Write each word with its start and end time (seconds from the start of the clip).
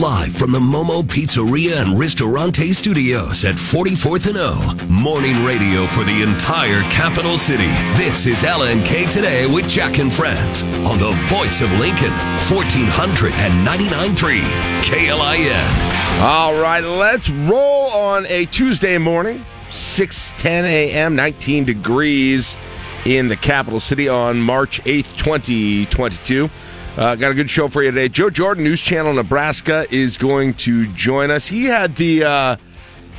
Live 0.00 0.32
from 0.32 0.52
the 0.52 0.58
Momo 0.58 1.02
Pizzeria 1.02 1.82
and 1.82 1.98
Ristorante 1.98 2.72
Studios 2.72 3.44
at 3.44 3.56
44th 3.56 4.26
and 4.26 4.38
O. 4.38 4.74
Morning 4.88 5.44
radio 5.44 5.86
for 5.88 6.02
the 6.02 6.22
entire 6.22 6.80
capital 6.84 7.36
city. 7.36 7.68
This 7.98 8.24
is 8.24 8.42
LNK 8.42 9.10
Today 9.10 9.46
with 9.46 9.68
Jack 9.68 9.98
and 9.98 10.10
Friends 10.10 10.62
on 10.62 10.98
the 10.98 11.12
voice 11.28 11.60
of 11.60 11.70
Lincoln, 11.78 12.08
1499.3 12.48 14.40
KLIN. 14.80 16.22
All 16.22 16.58
right, 16.58 16.82
let's 16.82 17.28
roll 17.28 17.90
on 17.90 18.24
a 18.28 18.46
Tuesday 18.46 18.96
morning, 18.96 19.44
6:10 19.68 20.64
a.m., 20.64 21.14
19 21.16 21.66
degrees 21.66 22.56
in 23.04 23.28
the 23.28 23.36
capital 23.36 23.78
city 23.78 24.08
on 24.08 24.40
March 24.40 24.82
8th, 24.84 25.18
2022. 25.18 26.48
Uh, 26.96 27.14
got 27.14 27.30
a 27.30 27.34
good 27.34 27.48
show 27.48 27.68
for 27.68 27.82
you 27.82 27.90
today. 27.90 28.08
Joe 28.08 28.28
Jordan, 28.28 28.64
News 28.64 28.80
Channel 28.80 29.14
Nebraska, 29.14 29.86
is 29.90 30.18
going 30.18 30.52
to 30.54 30.86
join 30.92 31.30
us. 31.30 31.46
He 31.46 31.64
had 31.64 31.96
the 31.96 32.24
uh, 32.24 32.56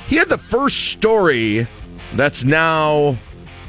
he 0.07 0.15
had 0.15 0.29
the 0.29 0.37
first 0.37 0.91
story 0.91 1.67
that's 2.13 2.43
now 2.43 3.17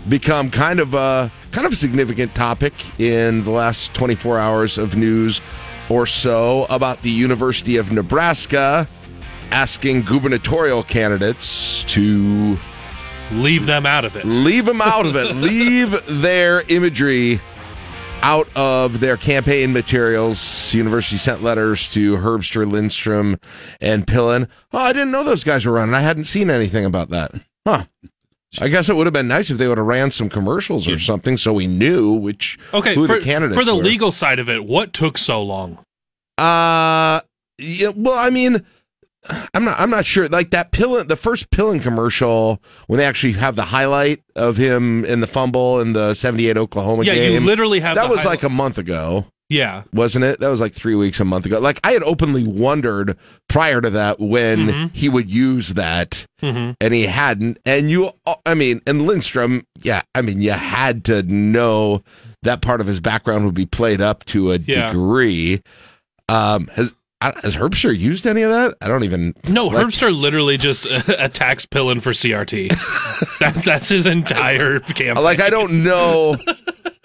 become 0.08 0.50
kind 0.50 0.78
of 0.78 0.92
a 0.92 1.32
kind 1.52 1.66
of 1.66 1.72
a 1.72 1.76
significant 1.76 2.34
topic 2.34 2.74
in 3.00 3.44
the 3.44 3.50
last 3.50 3.94
24 3.94 4.38
hours 4.38 4.76
of 4.76 4.94
news 4.94 5.40
or 5.88 6.04
so 6.04 6.66
about 6.68 7.00
the 7.00 7.10
University 7.10 7.78
of 7.78 7.90
Nebraska 7.90 8.86
asking 9.50 10.02
gubernatorial 10.02 10.82
candidates 10.82 11.84
to 11.84 12.58
leave 13.32 13.64
them 13.64 13.86
out 13.86 14.04
of 14.04 14.16
it. 14.16 14.26
Leave 14.26 14.66
them 14.66 14.82
out 14.82 15.06
of 15.06 15.16
it. 15.16 15.34
leave 15.36 15.98
their 16.20 16.62
imagery 16.68 17.40
out 18.24 18.48
of 18.56 19.00
their 19.00 19.18
campaign 19.18 19.72
materials. 19.74 20.72
University 20.72 21.18
sent 21.18 21.42
letters 21.42 21.88
to 21.90 22.16
Herbster, 22.16 22.66
Lindstrom, 22.70 23.38
and 23.82 24.06
Pillen. 24.06 24.48
Oh, 24.72 24.78
I 24.78 24.94
didn't 24.94 25.10
know 25.10 25.22
those 25.22 25.44
guys 25.44 25.66
were 25.66 25.72
running. 25.72 25.94
I 25.94 26.00
hadn't 26.00 26.24
seen 26.24 26.48
anything 26.48 26.86
about 26.86 27.10
that. 27.10 27.32
Huh. 27.66 27.84
I 28.60 28.68
guess 28.68 28.88
it 28.88 28.96
would 28.96 29.06
have 29.06 29.12
been 29.12 29.28
nice 29.28 29.50
if 29.50 29.58
they 29.58 29.68
would 29.68 29.78
have 29.78 29.86
ran 29.86 30.10
some 30.10 30.30
commercials 30.30 30.88
or 30.88 30.98
something 30.98 31.36
so 31.36 31.52
we 31.52 31.66
knew 31.66 32.12
which 32.12 32.56
okay 32.72 32.94
who 32.94 33.06
for, 33.06 33.18
the 33.18 33.24
candidates 33.24 33.58
for 33.58 33.64
the 33.64 33.74
were. 33.74 33.82
legal 33.82 34.12
side 34.12 34.38
of 34.38 34.48
it. 34.48 34.64
What 34.64 34.92
took 34.92 35.18
so 35.18 35.42
long? 35.42 35.84
Uh, 36.38 37.20
yeah, 37.58 37.88
well, 37.94 38.16
I 38.16 38.30
mean, 38.30 38.64
I'm 39.54 39.64
not. 39.64 39.78
I'm 39.80 39.90
not 39.90 40.04
sure. 40.06 40.28
Like 40.28 40.50
that 40.50 40.70
Pillen, 40.72 41.08
the 41.08 41.16
first 41.16 41.50
Pillen 41.50 41.80
commercial, 41.80 42.60
when 42.88 42.98
they 42.98 43.06
actually 43.06 43.32
have 43.34 43.56
the 43.56 43.64
highlight 43.64 44.22
of 44.36 44.56
him 44.56 45.04
in 45.06 45.20
the 45.20 45.26
fumble 45.26 45.80
in 45.80 45.92
the 45.94 46.14
'78 46.14 46.56
Oklahoma 46.58 47.04
Yeah, 47.04 47.14
game. 47.14 47.32
Yeah, 47.32 47.38
you 47.38 47.46
literally 47.46 47.80
have 47.80 47.94
that 47.94 48.08
was 48.10 48.20
highlight. 48.20 48.42
like 48.42 48.42
a 48.42 48.48
month 48.54 48.76
ago, 48.78 49.26
Yeah, 49.48 49.84
wasn't 49.94 50.24
it? 50.26 50.40
That 50.40 50.48
was 50.48 50.60
like 50.60 50.74
three 50.74 50.94
weeks, 50.94 51.20
a 51.20 51.24
month 51.24 51.46
ago. 51.46 51.58
Like 51.58 51.80
I 51.82 51.92
had 51.92 52.02
openly 52.02 52.44
wondered 52.44 53.16
prior 53.48 53.80
to 53.80 53.88
that 53.90 54.20
when 54.20 54.66
Mhm. 54.66 54.94
he 54.94 55.08
would 55.08 55.30
use 55.30 55.70
that, 55.70 56.26
hmm 56.40 56.72
and 56.80 56.92
he 56.92 57.04
hadn't. 57.06 57.56
And 57.64 57.90
you, 57.90 58.10
I 58.44 58.52
mean, 58.54 58.82
and 58.86 59.06
Lindstrom, 59.06 59.66
yeah, 59.82 60.02
I 60.14 60.20
mean, 60.20 60.42
you 60.42 60.52
had 60.52 61.02
to 61.06 61.22
know 61.22 62.02
that 62.42 62.60
part 62.60 62.82
of 62.82 62.86
his 62.86 63.00
background 63.00 63.46
would 63.46 63.54
be 63.54 63.64
played 63.64 64.02
up 64.02 64.24
to 64.26 64.52
a 64.52 64.58
Yeah. 64.58 64.88
degree. 64.88 65.62
Um, 66.28 66.68
has 66.74 66.92
I- 67.20 67.32
has 67.42 67.56
Herbster 67.56 67.96
used 67.96 68.26
any 68.26 68.42
of 68.42 68.50
that? 68.50 68.74
I 68.82 68.88
don't 68.88 69.04
even. 69.04 69.34
no, 69.48 69.66
like- 69.66 69.86
Herbster 69.86 70.14
literally 70.14 70.56
just 70.58 70.84
attacks 71.08 71.64
Pillen 71.66 72.02
for 72.02 72.10
CRT. 72.10 72.68
that, 73.38 73.54
that's 73.64 73.88
his 73.88 74.06
entire 74.06 74.80
campaign. 74.80 75.22
Like 75.24 75.40
I 75.40 75.50
don't 75.50 75.82
know 75.84 76.36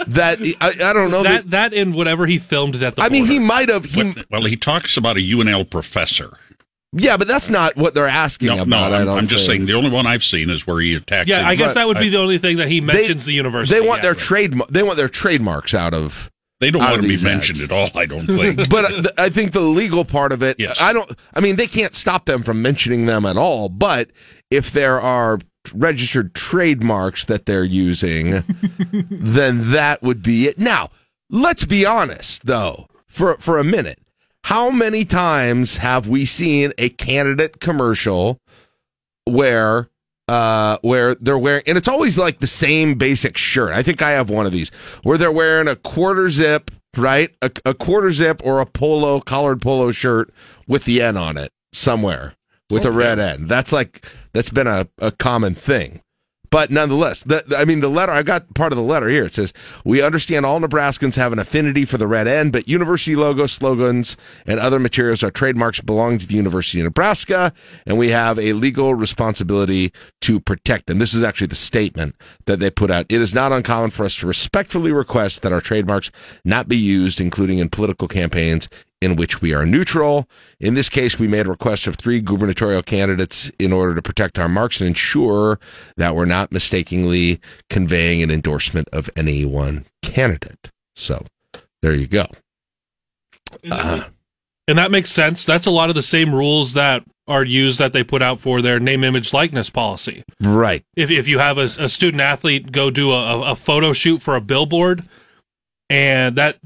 that. 0.08 0.40
I, 0.62 0.68
I 0.70 0.94
don't 0.94 1.12
know 1.12 1.24
that. 1.24 1.50
that 1.52 1.72
that 1.72 1.74
in 1.74 1.94
whatever 1.94 2.26
he 2.26 2.38
filmed 2.40 2.76
at 2.82 2.96
the. 2.96 3.02
I 3.02 3.10
mean, 3.10 3.26
he 3.26 3.40
might 3.40 3.70
have. 3.70 3.86
He, 3.86 4.14
well, 4.30 4.44
he 4.46 4.56
talks 4.56 4.98
about 4.98 5.18
a 5.18 5.22
UNL 5.22 5.70
professor. 5.70 6.38
yeah, 6.92 7.16
but 7.16 7.28
that's 7.28 7.50
not 7.50 7.76
what 7.78 7.94
they're 7.94 8.08
asking 8.08 8.48
No, 8.48 8.56
no, 8.56 8.62
about. 8.64 8.92
I 8.94 9.00
I'm, 9.02 9.06
don't 9.06 9.18
I'm 9.20 9.28
just 9.28 9.46
saying 9.46 9.68
the 9.68 9.74
only 9.74 9.90
one 9.92 10.06
I've 10.08 10.24
seen 10.24 10.50
is 10.50 10.66
where 10.68 10.82
he 10.82 10.96
attacks. 10.96 11.30
Yeah, 11.30 11.40
him. 11.42 11.46
I 11.46 11.56
guess 11.56 11.70
But 11.70 11.74
that 11.76 11.88
would 11.88 12.00
be 12.00 12.08
I- 12.08 12.10
the 12.10 12.18
only 12.18 12.40
thing 12.40 12.58
that 12.58 12.68
he 12.68 12.82
mentions 12.82 13.24
the 13.26 13.34
university. 13.34 13.80
They 13.80 13.86
want 13.88 14.00
yeah. 14.00 14.04
their 14.10 14.16
trade. 14.16 14.54
They 14.70 14.84
want 14.84 14.98
their 14.98 15.08
trademarks 15.10 15.74
out 15.74 15.94
of. 15.94 16.30
They 16.60 16.72
don't 16.72 16.82
want 16.82 16.96
to 16.98 17.02
be 17.02 17.10
these 17.10 17.24
mentioned 17.24 17.58
ads. 17.58 17.66
at 17.66 17.72
all. 17.72 17.90
I 17.96 18.06
don't 18.06 18.26
think. 18.26 18.70
But 18.70 19.08
uh, 19.08 19.12
I 19.18 19.30
think 19.30 19.54
the 19.54 19.62
legal 19.62 20.04
part 20.06 20.32
of 20.32 20.44
it. 20.44 20.60
Yes. 20.60 20.82
I 20.82 20.94
don't. 20.94 21.12
I 21.34 21.40
mean, 21.40 21.56
they 21.56 21.68
can't 21.68 21.96
stop 21.96 22.26
them 22.26 22.44
from 22.44 22.62
mentioning 22.62 23.06
them 23.06 23.26
at 23.26 23.38
all. 23.38 23.70
But 23.70 24.10
if 24.52 24.72
there 24.72 25.00
are 25.00 25.40
registered 25.74 26.34
trademarks 26.34 27.26
that 27.26 27.46
they're 27.46 27.64
using, 27.64 28.44
then 29.10 29.72
that 29.72 30.02
would 30.02 30.22
be 30.22 30.48
it. 30.48 30.60
Now, 30.60 30.90
let's 31.30 31.66
be 31.66 31.86
honest, 31.86 32.46
though, 32.46 32.88
for 33.08 33.38
for 33.38 33.58
a 33.58 33.64
minute. 33.64 34.00
How 34.46 34.70
many 34.70 35.06
times 35.06 35.78
have 35.78 36.08
we 36.08 36.26
seen 36.26 36.72
a 36.78 36.90
candidate 36.90 37.60
commercial 37.60 38.40
where 39.26 39.90
uh 40.30 40.78
where 40.84 41.16
they're 41.16 41.40
wearing 41.40 41.64
and 41.66 41.78
it's 41.78 41.88
always 41.88 42.18
like 42.18 42.40
the 42.40 42.48
same 42.48 42.94
basic 42.94 43.36
shirt. 43.36 43.74
I 43.74 43.82
think 43.82 44.02
I 44.02 44.12
have 44.12 44.30
one 44.30 44.46
of 44.46 44.52
these 44.52 44.70
where 45.04 45.18
they're 45.18 45.32
wearing 45.32 45.68
a 45.68 45.76
quarter 45.76 46.30
zip, 46.30 46.70
right? 46.96 47.36
A, 47.42 47.52
a 47.66 47.74
quarter 47.74 48.12
zip 48.12 48.40
or 48.44 48.62
a 48.62 48.66
polo 48.66 49.20
collared 49.22 49.62
polo 49.62 49.92
shirt 49.92 50.32
with 50.68 50.86
the 50.86 51.02
N 51.02 51.18
on 51.18 51.36
it 51.36 51.52
somewhere 51.74 52.36
with 52.70 52.86
a 52.86 52.92
red 52.92 53.18
N. 53.20 53.48
That's 53.48 53.72
like 53.72 54.06
that's 54.32 54.52
been 54.52 54.68
a, 54.68 54.88
a 55.00 55.12
common 55.12 55.56
thing. 55.56 56.02
But 56.52 56.72
nonetheless, 56.72 57.24
the, 57.24 57.44
I 57.56 57.66
mean, 57.66 57.80
the 57.80 57.90
letter, 57.90 58.12
I 58.12 58.24
got 58.24 58.54
part 58.56 58.72
of 58.72 58.78
the 58.78 58.84
letter 58.84 59.08
here. 59.08 59.26
It 59.26 59.34
says, 59.34 59.54
We 59.84 60.02
understand 60.02 60.46
all 60.46 60.60
Nebraskans 60.60 61.16
have 61.16 61.32
an 61.32 61.40
affinity 61.40 61.86
for 61.86 61.98
the 61.98 62.08
red 62.08 62.28
end, 62.28 62.52
but 62.52 62.68
university 62.68 63.16
logos, 63.16 63.52
slogans, 63.52 64.18
and 64.48 64.60
other 64.60 64.80
materials 64.80 65.22
are 65.22 65.32
trademarks 65.32 65.80
belonging 65.82 66.20
to 66.20 66.28
the 66.28 66.36
University 66.36 66.80
of 66.80 66.86
Nebraska, 66.86 67.54
and 67.86 67.98
we 67.98 68.10
have 68.10 68.40
a 68.40 68.54
legal 68.54 68.96
responsibility 68.96 69.94
to 70.22 70.40
protect 70.40 70.88
them. 70.88 71.00
This 71.00 71.14
is 71.14 71.24
actually 71.24 71.48
the 71.48 71.56
statement 71.56 72.16
that 72.46 72.60
they 72.60 72.72
put 72.72 72.90
out. 72.90 73.06
It 73.10 73.22
is 73.22 73.34
not 73.34 73.52
uncommon 73.52 73.92
for 73.92 74.06
us 74.06 74.16
to 74.18 74.28
respectfully 74.28 74.92
request 74.92 75.44
that 75.44 75.54
our 75.54 75.62
trademarks 75.62 76.12
not 76.44 76.68
be 76.68 76.78
used, 76.78 77.22
including 77.22 77.60
in 77.60 77.70
political 77.70 78.08
campaigns 78.08 78.68
in 79.02 79.16
which 79.16 79.42
we 79.42 79.54
are 79.54 79.66
neutral. 79.66 80.28
In 80.60 80.74
this 80.74 80.90
case, 80.90 81.18
we 81.18 81.28
made 81.28 81.46
a 81.46 81.50
request 81.50 81.88
of 81.88 81.96
three 81.96 82.20
gubernatorial 82.20 82.84
candidates 82.84 83.52
in 83.60 83.72
order 83.72 83.96
to 83.96 84.02
protect 84.02 84.38
our 84.38 84.50
marks 84.50 84.82
and 84.82 84.88
ensure 84.88 85.60
that 85.96 86.16
we're 86.16 86.26
not 86.26 86.52
mistakenly 86.52 87.40
conveying 87.70 88.22
an 88.22 88.32
endorsement 88.32 88.88
of 88.92 89.10
any 89.16 89.46
one 89.46 89.86
candidate. 90.02 90.70
So 90.96 91.26
there 91.82 91.96
you 91.96 92.08
go. 92.08 92.26
Uh, 93.72 94.06
and 94.68 94.78
that 94.78 94.92
makes 94.92 95.12
sense. 95.12 95.46
That's 95.46 95.66
a 95.66 95.72
lot 95.72 95.90
of 95.90 95.96
the 95.96 96.02
same 96.02 96.36
rules 96.36 96.74
that 96.74 97.04
are 97.28 97.46
used 97.46 97.80
that 97.80 97.94
they 97.94 98.04
put 98.04 98.22
out 98.22 98.40
for 98.40 98.62
their 98.62 98.80
name, 98.80 99.04
image, 99.04 99.34
likeness 99.34 99.70
policy. 99.70 100.24
right. 100.42 100.84
If 100.96 101.10
if 101.10 101.28
you 101.28 101.40
have 101.40 101.58
a, 101.58 101.64
a 101.64 101.88
student 101.88 102.22
athlete 102.22 102.72
go 102.72 102.90
do 102.90 103.12
a, 103.12 103.52
a 103.52 103.56
photo 103.56 103.94
shoot 103.94 104.22
for 104.22 104.36
a 104.36 104.42
billboard, 104.42 105.08
and 105.90 106.36
that 106.36 106.58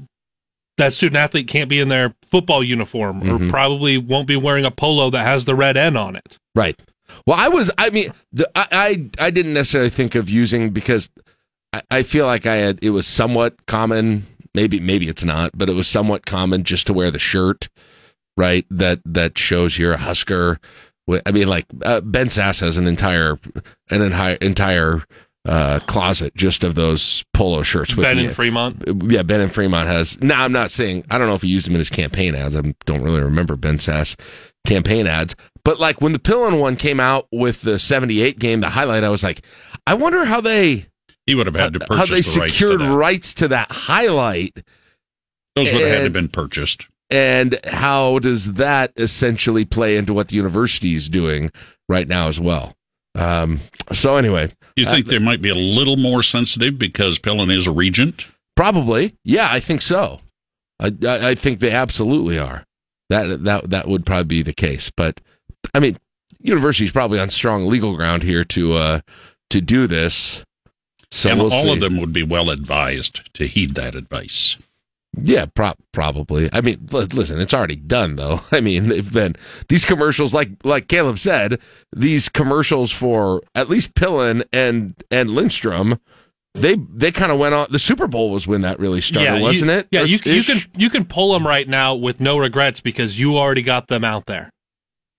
that 0.78 0.92
student 0.92 1.16
athlete 1.16 1.46
can't 1.48 1.68
be 1.68 1.80
in 1.80 1.88
their 1.88 2.14
football 2.30 2.62
uniform 2.64 3.22
Mhm. 3.22 3.48
or 3.48 3.50
probably 3.50 3.96
won't 3.98 4.26
be 4.26 4.36
wearing 4.36 4.64
a 4.64 4.70
polo 4.70 5.10
that 5.10 5.24
has 5.24 5.44
the 5.44 5.54
red 5.54 5.76
N 5.76 5.96
on 5.96 6.16
it. 6.16 6.38
Right. 6.54 6.78
Well, 7.26 7.38
I 7.38 7.48
was. 7.48 7.70
I 7.78 7.90
mean, 7.90 8.10
the, 8.32 8.50
I, 8.56 8.66
I 9.18 9.26
I 9.26 9.30
didn't 9.30 9.54
necessarily 9.54 9.90
think 9.90 10.14
of 10.14 10.28
using 10.28 10.70
because 10.70 11.08
I, 11.72 11.82
I 11.90 12.02
feel 12.02 12.26
like 12.26 12.46
I 12.46 12.56
had. 12.56 12.78
It 12.82 12.90
was 12.90 13.06
somewhat 13.06 13.66
common. 13.66 14.26
Maybe 14.54 14.80
maybe 14.80 15.08
it's 15.08 15.24
not, 15.24 15.52
but 15.54 15.68
it 15.68 15.74
was 15.74 15.86
somewhat 15.86 16.26
common 16.26 16.64
just 16.64 16.86
to 16.86 16.92
wear 16.92 17.10
the 17.10 17.18
shirt, 17.18 17.68
right? 18.36 18.64
That 18.70 19.00
that 19.04 19.36
shows 19.38 19.78
you're 19.78 19.92
a 19.94 19.98
Husker. 19.98 20.58
I 21.26 21.32
mean, 21.32 21.48
like 21.48 21.66
uh, 21.84 22.00
Ben 22.00 22.28
Sasse 22.28 22.60
has 22.60 22.78
an 22.78 22.86
entire 22.86 23.38
an 23.90 24.00
entire 24.00 24.36
entire 24.36 25.02
uh, 25.46 25.78
closet 25.86 26.34
just 26.34 26.64
of 26.64 26.74
those 26.74 27.24
polo 27.34 27.62
shirts. 27.62 27.96
With 27.96 28.04
Ben 28.04 28.16
the- 28.16 28.24
in 28.24 28.34
Fremont. 28.34 28.82
yeah, 29.10 29.22
Ben 29.22 29.40
and 29.40 29.52
Fremont 29.52 29.88
has. 29.88 30.20
No, 30.22 30.34
I'm 30.34 30.52
not 30.52 30.70
saying. 30.70 31.04
I 31.10 31.18
don't 31.18 31.26
know 31.28 31.34
if 31.34 31.42
he 31.42 31.48
used 31.48 31.66
them 31.66 31.74
in 31.74 31.80
his 31.80 31.90
campaign 31.90 32.34
ads. 32.34 32.56
I 32.56 32.62
don't 32.86 33.02
really 33.02 33.20
remember 33.22 33.56
Ben 33.56 33.78
Sasse 33.78 34.18
campaign 34.66 35.06
ads. 35.06 35.36
But 35.64 35.78
like 35.80 36.00
when 36.00 36.12
the 36.12 36.18
Pillen 36.18 36.58
one 36.60 36.76
came 36.76 37.00
out 37.00 37.26
with 37.32 37.62
the 37.62 37.78
'78 37.78 38.38
game, 38.38 38.60
the 38.60 38.70
highlight, 38.70 39.04
I 39.04 39.08
was 39.10 39.22
like, 39.22 39.42
I 39.86 39.94
wonder 39.94 40.24
how 40.24 40.40
they 40.40 40.86
he 41.26 41.34
would 41.34 41.46
have 41.46 41.54
had 41.56 41.74
to 41.74 41.86
how 41.94 42.04
they 42.06 42.20
the 42.20 42.22
rights 42.22 42.34
to 42.34 42.50
secured 42.50 42.80
that. 42.80 42.94
rights 42.94 43.34
to 43.34 43.48
that 43.48 43.72
highlight, 43.72 44.58
Those 45.56 45.72
would 45.72 45.82
have 45.82 45.90
had 45.98 46.04
to 46.04 46.10
been 46.10 46.28
purchased. 46.28 46.88
and 47.10 47.58
how 47.64 48.18
does 48.18 48.54
that 48.54 48.92
essentially 48.98 49.64
play 49.64 49.96
into 49.96 50.12
what 50.12 50.28
the 50.28 50.36
university 50.36 50.94
is 50.94 51.08
doing 51.08 51.50
right 51.88 52.08
now 52.08 52.28
as 52.28 52.38
well. 52.40 52.74
Um, 53.14 53.60
so 53.92 54.16
anyway, 54.16 54.50
You 54.76 54.86
think 54.86 55.06
Uh, 55.06 55.10
they 55.10 55.18
might 55.18 55.40
be 55.40 55.50
a 55.50 55.54
little 55.54 55.96
more 55.96 56.22
sensitive 56.22 56.78
because 56.78 57.18
Pillen 57.18 57.54
is 57.54 57.66
a 57.66 57.72
regent? 57.72 58.26
Probably, 58.56 59.14
yeah, 59.24 59.48
I 59.50 59.60
think 59.60 59.82
so. 59.82 60.20
I, 60.80 60.92
I, 61.06 61.30
I 61.30 61.34
think 61.34 61.60
they 61.60 61.70
absolutely 61.70 62.38
are. 62.38 62.64
That 63.10 63.44
that 63.44 63.70
that 63.70 63.88
would 63.88 64.06
probably 64.06 64.24
be 64.24 64.42
the 64.42 64.52
case. 64.52 64.90
But 64.90 65.20
I 65.74 65.80
mean, 65.80 65.98
university's 66.40 66.92
probably 66.92 67.20
on 67.20 67.30
strong 67.30 67.66
legal 67.66 67.94
ground 67.96 68.22
here 68.22 68.44
to 68.44 68.72
uh 68.74 69.00
to 69.50 69.60
do 69.60 69.86
this. 69.86 70.44
So 71.10 71.30
and 71.30 71.38
we'll 71.38 71.52
all 71.52 71.64
see. 71.64 71.72
of 71.72 71.80
them 71.80 72.00
would 72.00 72.12
be 72.12 72.24
well 72.24 72.50
advised 72.50 73.32
to 73.34 73.46
heed 73.46 73.74
that 73.76 73.94
advice. 73.94 74.56
Yeah, 75.22 75.46
pro- 75.46 75.74
probably. 75.92 76.48
I 76.52 76.60
mean, 76.60 76.86
li- 76.90 77.06
listen, 77.12 77.40
it's 77.40 77.54
already 77.54 77.76
done 77.76 78.16
though. 78.16 78.40
I 78.52 78.60
mean, 78.60 78.88
they've 78.88 79.12
been 79.12 79.34
these 79.68 79.84
commercials, 79.84 80.32
like 80.34 80.50
like 80.64 80.88
Caleb 80.88 81.18
said, 81.18 81.60
these 81.94 82.28
commercials 82.28 82.90
for 82.90 83.42
at 83.54 83.68
least 83.68 83.94
Pillen 83.94 84.42
and 84.52 84.94
and 85.10 85.30
Lindstrom. 85.30 85.98
They 86.56 86.76
they 86.76 87.10
kind 87.10 87.32
of 87.32 87.38
went 87.38 87.54
on. 87.54 87.66
The 87.70 87.78
Super 87.80 88.06
Bowl 88.06 88.30
was 88.30 88.46
when 88.46 88.60
that 88.60 88.78
really 88.78 89.00
started, 89.00 89.36
you- 89.36 89.42
wasn't 89.42 89.70
it? 89.72 89.88
Yeah, 89.90 90.02
you, 90.02 90.18
you 90.24 90.42
can 90.44 90.58
you 90.76 90.88
can 90.90 91.04
pull 91.04 91.32
them 91.32 91.46
right 91.46 91.68
now 91.68 91.94
with 91.94 92.20
no 92.20 92.38
regrets 92.38 92.80
because 92.80 93.18
you 93.18 93.36
already 93.36 93.62
got 93.62 93.88
them 93.88 94.04
out 94.04 94.26
there. 94.26 94.50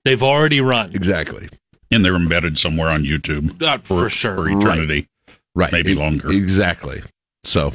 They've 0.05 0.23
already 0.23 0.61
run 0.61 0.91
exactly 0.93 1.49
and 1.91 2.05
they're 2.05 2.15
embedded 2.15 2.57
somewhere 2.59 2.89
on 2.89 3.03
YouTube 3.03 3.61
Uh, 3.61 3.77
for 3.79 4.09
sure. 4.09 4.35
for 4.35 4.49
eternity. 4.49 5.07
right, 5.55 5.71
Maybe 5.71 5.91
E- 5.91 5.95
longer. 5.95 6.31
Exactly. 6.31 7.01
So, 7.43 7.71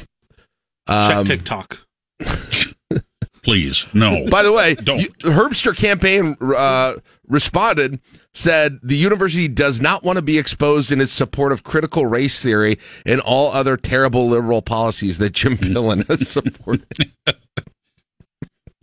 Check 0.87 1.15
um, 1.15 1.25
TikTok. 1.25 1.79
Please, 3.43 3.87
no. 3.93 4.27
By 4.29 4.43
the 4.43 4.51
way, 4.51 4.75
Don't. 4.75 4.99
you- 5.01 5.09
Herbster 5.23 5.75
campaign 5.75 6.37
uh, 6.41 6.93
responded, 7.27 7.99
said 8.33 8.79
the 8.83 8.95
university 8.95 9.47
does 9.47 9.81
not 9.81 10.03
want 10.03 10.17
to 10.17 10.21
be 10.21 10.37
exposed 10.37 10.91
in 10.91 11.01
its 11.01 11.11
support 11.11 11.51
of 11.51 11.63
critical 11.63 12.05
race 12.05 12.39
theory 12.41 12.77
and 13.03 13.19
all 13.19 13.51
other 13.51 13.77
terrible 13.77 14.27
liberal 14.27 14.61
policies 14.61 15.17
that 15.17 15.31
Jim 15.33 15.57
Pillen 15.57 16.07
has 16.07 16.29
supported. 16.29 16.85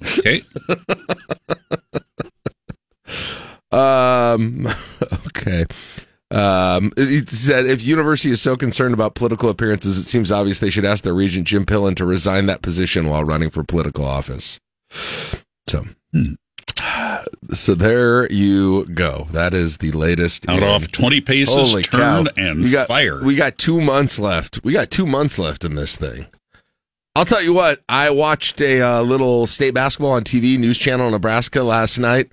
okay. 0.19 0.43
um, 3.71 4.67
okay. 5.29 5.67
Um, 6.31 6.93
it 6.97 7.31
said 7.31 7.65
if 7.67 7.83
university 7.85 8.31
is 8.31 8.43
so 8.43 8.57
concerned 8.57 8.93
about 8.95 9.15
political 9.15 9.49
appearances, 9.49 9.97
it 9.97 10.05
seems 10.05 10.31
obvious 10.31 10.59
they 10.59 10.69
should 10.71 10.85
ask 10.85 11.03
their 11.05 11.15
regent 11.15 11.47
Jim 11.47 11.65
Pillen 11.65 11.95
to 11.97 12.05
resign 12.05 12.47
that 12.47 12.61
position 12.63 13.09
while 13.09 13.25
running 13.25 13.49
for 13.51 13.65
political 13.65 14.05
office. 14.05 14.61
So, 15.69 15.87
Hmm. 16.13 16.35
so 17.53 17.75
there 17.75 18.31
you 18.33 18.85
go. 18.87 19.27
That 19.33 19.55
is 19.55 19.79
the 19.79 19.91
latest. 19.93 20.49
Out 20.49 20.59
in- 20.59 20.65
off 20.65 20.91
20 20.93 21.21
paces, 21.23 21.55
Holy 21.55 21.83
turn 21.83 22.27
cow. 22.27 22.33
and 22.37 22.63
we 22.63 22.71
got, 22.71 22.89
fire. 22.89 23.23
We 23.23 23.35
got 23.35 23.57
two 23.59 23.81
months 23.81 24.19
left. 24.19 24.61
We 24.63 24.73
got 24.75 24.91
two 24.91 25.07
months 25.07 25.39
left 25.39 25.65
in 25.65 25.75
this 25.77 25.97
thing. 25.97 26.27
I'll 27.17 27.25
tell 27.25 27.43
you 27.43 27.53
what. 27.53 27.83
I 27.89 28.11
watched 28.11 28.61
a 28.61 28.81
uh, 28.81 29.03
little 29.03 29.47
state 29.47 29.75
basketball 29.75 30.13
on 30.13 30.25
TV, 30.25 30.57
News 30.59 30.79
Channel 30.79 31.11
Nebraska 31.11 31.63
last 31.63 31.99
night. 31.99 32.31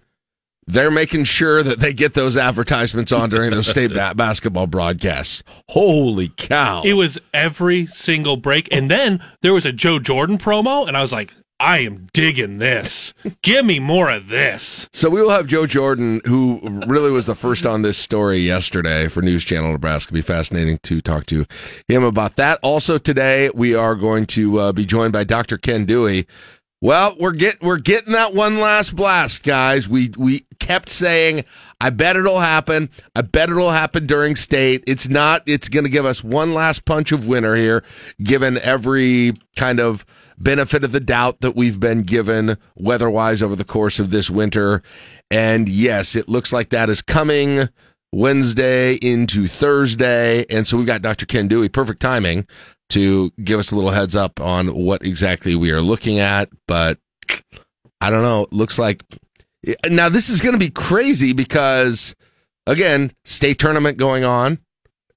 They're 0.68 0.92
making 0.92 1.26
sure 1.26 1.62
that 1.62 1.80
they 1.80 1.94
get 1.94 2.16
those 2.16 2.36
advertisements 2.36 3.12
on 3.12 3.30
during 3.30 3.52
those 3.52 3.68
state 3.68 3.94
ba- 3.94 4.14
basketball 4.16 4.66
broadcasts. 4.66 5.44
Holy 5.70 6.30
cow! 6.30 6.82
It 6.84 6.94
was 6.94 7.20
every 7.34 7.86
single 7.88 8.36
break, 8.36 8.68
and 8.72 8.90
then 8.90 9.24
there 9.42 9.54
was 9.54 9.66
a 9.66 9.72
Joe 9.72 10.00
Jordan 10.00 10.38
promo, 10.40 10.88
and 10.88 10.98
I 10.98 11.02
was 11.02 11.12
like, 11.12 11.32
I 11.60 11.80
am 11.80 12.08
digging 12.14 12.58
this. 12.58 13.14
Give 13.42 13.64
me 13.64 13.80
more 13.80 14.10
of 14.10 14.28
this. 14.28 14.90
So 14.92 15.10
we 15.10 15.22
will 15.22 15.30
have 15.30 15.48
Joe 15.48 15.66
Jordan, 15.66 16.20
who 16.26 16.60
really 16.86 17.12
was 17.12 17.28
the 17.28 17.36
first 17.36 17.66
on 17.66 17.82
this 17.82 17.98
story 17.98 18.38
yesterday 18.40 19.08
for 19.08 19.22
News 19.22 19.46
Channel 19.46 19.72
Nebraska. 19.72 20.14
Be 20.14 20.22
fascinating 20.22 20.80
to 20.84 21.00
talk 21.00 21.26
to 21.28 21.46
him 21.88 22.04
about 22.04 22.36
that. 22.36 22.60
Also 22.62 22.98
today, 22.98 23.52
we 23.54 23.74
are 23.74 23.96
going 23.96 24.26
to 24.28 24.60
uh, 24.60 24.72
be 24.74 24.86
joined 24.86 25.14
by 25.14 25.24
Dr. 25.24 25.58
Ken 25.58 25.86
Dewey. 25.86 26.28
Well, 26.86 27.16
we're 27.20 27.32
get 27.32 27.64
we're 27.64 27.80
getting 27.80 28.14
that 28.14 28.36
one 28.36 28.60
last 28.60 28.96
blast, 28.96 29.42
guys. 29.42 29.90
We 29.90 30.12
we 30.16 30.46
kept 30.60 30.90
saying, 30.90 31.44
I 31.82 31.90
bet 31.90 32.16
it'll 32.16 32.42
happen. 32.42 32.92
I 33.16 33.24
bet 33.24 33.50
it'll 33.50 33.72
happen 33.72 34.06
during 34.06 34.36
state. 34.36 34.84
It's 34.86 35.10
not. 35.10 35.42
It's 35.48 35.68
going 35.68 35.86
to 35.86 35.90
give 35.90 36.06
us 36.06 36.24
one 36.24 36.54
last 36.54 36.86
punch 36.86 37.12
of 37.12 37.26
winter 37.26 37.56
here, 37.56 37.84
given 38.22 38.60
every 38.60 39.34
kind 39.58 39.80
of 39.80 40.06
benefit 40.38 40.84
of 40.84 40.92
the 40.92 41.00
doubt 41.00 41.42
that 41.42 41.56
we've 41.56 41.80
been 41.80 42.04
given 42.04 42.56
weather-wise 42.76 43.42
over 43.42 43.56
the 43.56 43.64
course 43.64 43.98
of 43.98 44.12
this 44.12 44.30
winter. 44.30 44.84
And 45.32 45.68
yes, 45.68 46.16
it 46.16 46.30
looks 46.30 46.54
like 46.54 46.70
that 46.70 46.92
is 46.92 47.02
coming 47.02 47.68
Wednesday 48.12 48.94
into 48.98 49.48
Thursday. 49.48 50.46
And 50.52 50.68
so 50.68 50.78
we 50.78 50.86
got 50.86 51.02
Dr. 51.02 51.26
Ken 51.26 51.48
Dewey, 51.48 51.68
perfect 51.68 52.00
timing 52.00 52.46
to 52.90 53.32
give 53.44 53.60
us 53.60 53.72
a 53.72 53.76
little 53.76 53.92
heads 53.92 54.16
up 54.16 54.40
on 54.40 54.68
what 54.68 55.04
exactly 55.04 55.56
we 55.56 55.72
are 55.72 55.82
looking 55.82 56.20
at. 56.20 56.50
But 56.68 57.00
I 58.02 58.10
don't 58.10 58.22
know. 58.24 58.44
It 58.44 58.54
looks 58.54 58.78
like 58.78 59.04
now 59.90 60.10
this 60.10 60.30
is 60.30 60.42
going 60.42 60.54
to 60.54 60.60
be 60.60 60.70
crazy 60.70 61.34
because 61.34 62.16
again, 62.68 63.12
state 63.24 63.60
tournament 63.60 63.98
going 63.98 64.24
on 64.24 64.60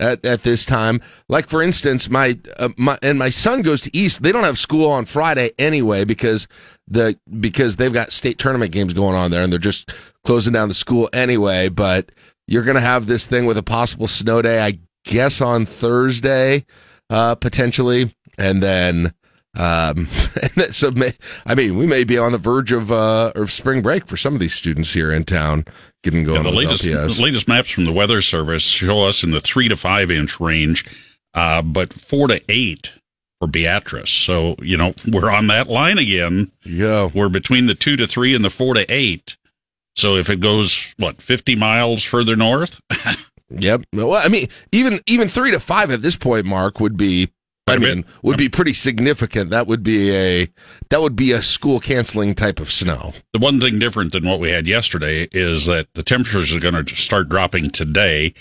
at, 0.00 0.25
at 0.25 0.43
this 0.43 0.65
time. 0.65 1.00
Like 1.29 1.49
for 1.49 1.62
instance, 1.62 2.09
my 2.09 2.38
uh, 2.59 2.70
my 2.76 2.99
and 3.03 3.19
my 3.19 3.31
son 3.31 3.62
goes 3.62 3.82
to 3.82 3.97
East. 3.97 4.23
They 4.23 4.32
don't 4.32 4.44
have 4.44 4.59
school 4.59 4.91
on 4.91 5.05
Friday 5.05 5.53
anyway 5.59 6.05
because 6.05 6.49
the 6.87 7.19
because 7.41 7.76
they've 7.76 7.93
got 7.93 8.12
state 8.12 8.38
tournament 8.38 8.73
games 8.73 8.93
going 8.93 9.15
on 9.15 9.31
there 9.31 9.43
and 9.43 9.53
they're 9.53 9.59
just 9.59 9.93
closing 10.25 10.53
down 10.53 10.69
the 10.69 10.75
school 10.75 11.09
anyway. 11.12 11.69
But 11.69 12.11
you're 12.47 12.65
going 12.65 12.76
to 12.76 12.81
have 12.81 13.06
this 13.06 13.26
thing 13.26 13.47
with 13.47 13.59
a 13.59 13.62
possible 13.62 14.09
snow 14.09 14.41
day, 14.41 14.61
I 14.61 14.79
guess, 15.05 15.41
on 15.41 15.67
Thursday, 15.67 16.65
uh, 17.10 17.34
potentially, 17.34 18.14
and 18.37 18.62
then. 18.62 19.14
Um, 19.56 20.08
and 20.43 20.52
that, 20.56 20.75
so 20.75 20.90
may, 20.90 21.14
I 21.44 21.55
mean, 21.55 21.76
we 21.76 21.87
may 21.87 22.05
be 22.05 22.19
on 22.19 22.32
the 22.32 22.38
verge 22.38 22.70
of 22.70 22.93
uh, 22.93 23.32
of 23.34 23.50
spring 23.50 23.82
break 23.82 24.06
for 24.06 24.16
some 24.16 24.34
of 24.34 24.40
these 24.40 24.55
students 24.55 24.93
here 24.93 25.10
in 25.10 25.25
town, 25.25 25.64
getting 26.05 26.22
going. 26.22 26.44
Yeah, 26.44 26.50
the 26.50 26.56
latest 26.56 26.84
LPS. 26.84 27.16
the 27.16 27.22
latest 27.22 27.49
maps 27.49 27.70
from 27.70 27.84
the 27.84 27.93
Weather 27.93 28.20
Service 28.22 28.62
show 28.62 29.05
us 29.05 29.25
in 29.25 29.31
the 29.32 29.40
three 29.40 29.69
to 29.69 29.76
five 29.76 30.10
inch 30.10 30.38
range, 30.38 30.84
uh, 31.34 31.62
but 31.62 31.93
four 31.93 32.28
to 32.28 32.40
eight 32.49 32.93
for 33.40 33.49
Beatrice. 33.49 34.10
So 34.10 34.56
you 34.60 34.76
know 34.76 34.94
we're 35.06 35.31
on 35.31 35.46
that 35.49 35.69
line 35.69 35.99
again. 35.99 36.52
Yeah. 36.64 37.08
We're 37.12 37.28
between 37.28 37.66
the 37.66 37.75
two 37.75 37.96
to 37.96 38.06
three 38.06 38.34
and 38.34 38.44
the 38.44 38.50
four 38.50 38.75
to 38.75 38.84
eight. 38.93 39.37
So 39.96 40.16
if 40.16 40.31
it 40.31 40.40
goes 40.40 40.94
what 40.99 41.22
fifty 41.22 41.56
miles 41.56 42.05
further 42.05 42.37
north, 42.37 42.81
Yep. 43.50 43.84
Well, 43.94 44.14
I 44.14 44.28
mean, 44.28 44.48
even 44.72 45.00
even 45.06 45.28
three 45.28 45.50
to 45.50 45.60
five 45.60 45.90
at 45.90 46.02
this 46.02 46.16
point, 46.16 46.46
Mark 46.46 46.80
would 46.80 46.96
be. 46.96 47.30
I 47.66 47.76
mean, 47.76 48.06
would 48.22 48.38
be 48.38 48.48
pretty 48.48 48.72
significant. 48.72 49.50
That 49.50 49.66
would 49.66 49.82
be 49.82 50.10
a 50.16 50.48
that 50.88 51.02
would 51.02 51.14
be 51.14 51.32
a 51.32 51.42
school 51.42 51.80
canceling 51.80 52.34
type 52.34 52.60
of 52.60 52.70
snow. 52.72 53.12
the 53.34 53.38
one 53.38 53.60
thing 53.60 53.78
different 53.78 54.12
than 54.12 54.26
what 54.26 54.40
we 54.40 54.48
had 54.48 54.66
yesterday 54.66 55.28
is 55.32 55.66
that 55.66 55.88
the 55.92 56.02
temperatures 56.02 56.54
are 56.54 56.60
going 56.60 56.82
to 56.82 56.96
start 56.96 57.28
dropping 57.28 57.68
today. 57.68 58.32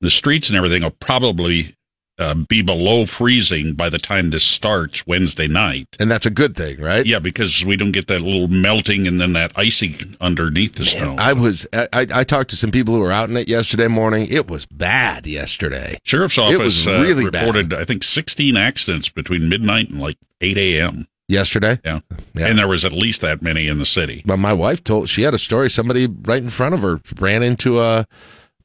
The 0.00 0.10
streets 0.10 0.50
and 0.50 0.56
everything 0.56 0.82
will 0.82 0.90
probably 0.92 1.74
uh, 2.18 2.34
be 2.34 2.62
below 2.62 3.06
freezing 3.06 3.74
by 3.74 3.88
the 3.88 3.98
time 3.98 4.30
this 4.30 4.44
starts 4.44 5.06
Wednesday 5.06 5.48
night. 5.48 5.88
And 5.98 6.10
that's 6.10 6.26
a 6.26 6.30
good 6.30 6.54
thing, 6.56 6.80
right? 6.80 7.04
Yeah, 7.04 7.18
because 7.18 7.64
we 7.64 7.76
don't 7.76 7.92
get 7.92 8.06
that 8.08 8.20
little 8.20 8.48
melting 8.48 9.06
and 9.06 9.20
then 9.20 9.32
that 9.32 9.52
icing 9.56 10.16
underneath 10.20 10.74
the 10.74 10.84
snow. 10.84 11.16
I 11.18 11.32
was 11.32 11.66
I, 11.72 11.88
I 11.92 12.24
talked 12.24 12.50
to 12.50 12.56
some 12.56 12.70
people 12.70 12.94
who 12.94 13.00
were 13.00 13.12
out 13.12 13.28
in 13.30 13.36
it 13.36 13.48
yesterday 13.48 13.88
morning. 13.88 14.26
It 14.30 14.48
was 14.48 14.66
bad 14.66 15.26
yesterday. 15.26 15.98
Sheriff's 16.04 16.38
It 16.38 16.42
office 16.42 16.58
was 16.60 16.86
uh, 16.86 17.00
really 17.00 17.24
reported, 17.24 17.74
I 17.74 17.84
think, 17.84 18.02
16 18.04 18.56
accidents 18.56 19.08
between 19.08 19.48
midnight 19.48 19.90
and 19.90 20.00
like 20.00 20.16
8 20.40 20.56
a.m. 20.58 21.06
Yesterday, 21.26 21.80
Yeah. 21.84 22.00
Yeah. 22.34 22.48
And 22.48 22.58
there 22.58 22.68
was 22.68 22.84
at 22.84 22.92
least 22.92 23.22
that 23.22 23.40
many 23.40 23.66
in 23.66 23.78
the 23.78 23.86
city. 23.86 24.22
but 24.26 24.36
my 24.36 24.52
wife 24.52 24.84
told 24.84 25.08
she 25.08 25.22
had 25.22 25.32
a 25.32 25.38
story. 25.38 25.70
Somebody 25.70 26.06
right 26.06 26.42
in 26.42 26.50
front 26.50 26.74
of 26.74 26.82
her 26.82 27.00
ran 27.18 27.42
into 27.42 27.80
a 27.80 28.06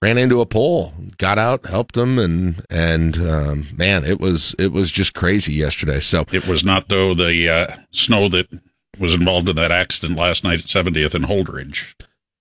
ran 0.01 0.17
into 0.17 0.41
a 0.41 0.45
pole, 0.45 0.93
got 1.17 1.37
out, 1.37 1.65
helped 1.65 1.95
them, 1.95 2.17
and 2.19 2.63
and 2.69 3.17
um, 3.17 3.67
man, 3.75 4.03
it 4.05 4.19
was 4.19 4.55
it 4.59 4.71
was 4.71 4.91
just 4.91 5.13
crazy 5.13 5.53
yesterday. 5.53 5.99
So 5.99 6.25
It 6.31 6.47
was 6.47 6.63
not, 6.63 6.89
though, 6.89 7.13
the 7.13 7.49
uh, 7.49 7.75
snow 7.91 8.29
that 8.29 8.47
was 8.97 9.13
involved 9.15 9.49
in 9.49 9.55
that 9.55 9.71
accident 9.71 10.19
last 10.19 10.43
night 10.43 10.59
at 10.59 10.65
70th 10.65 11.13
and 11.15 11.25
Holdrege. 11.25 11.93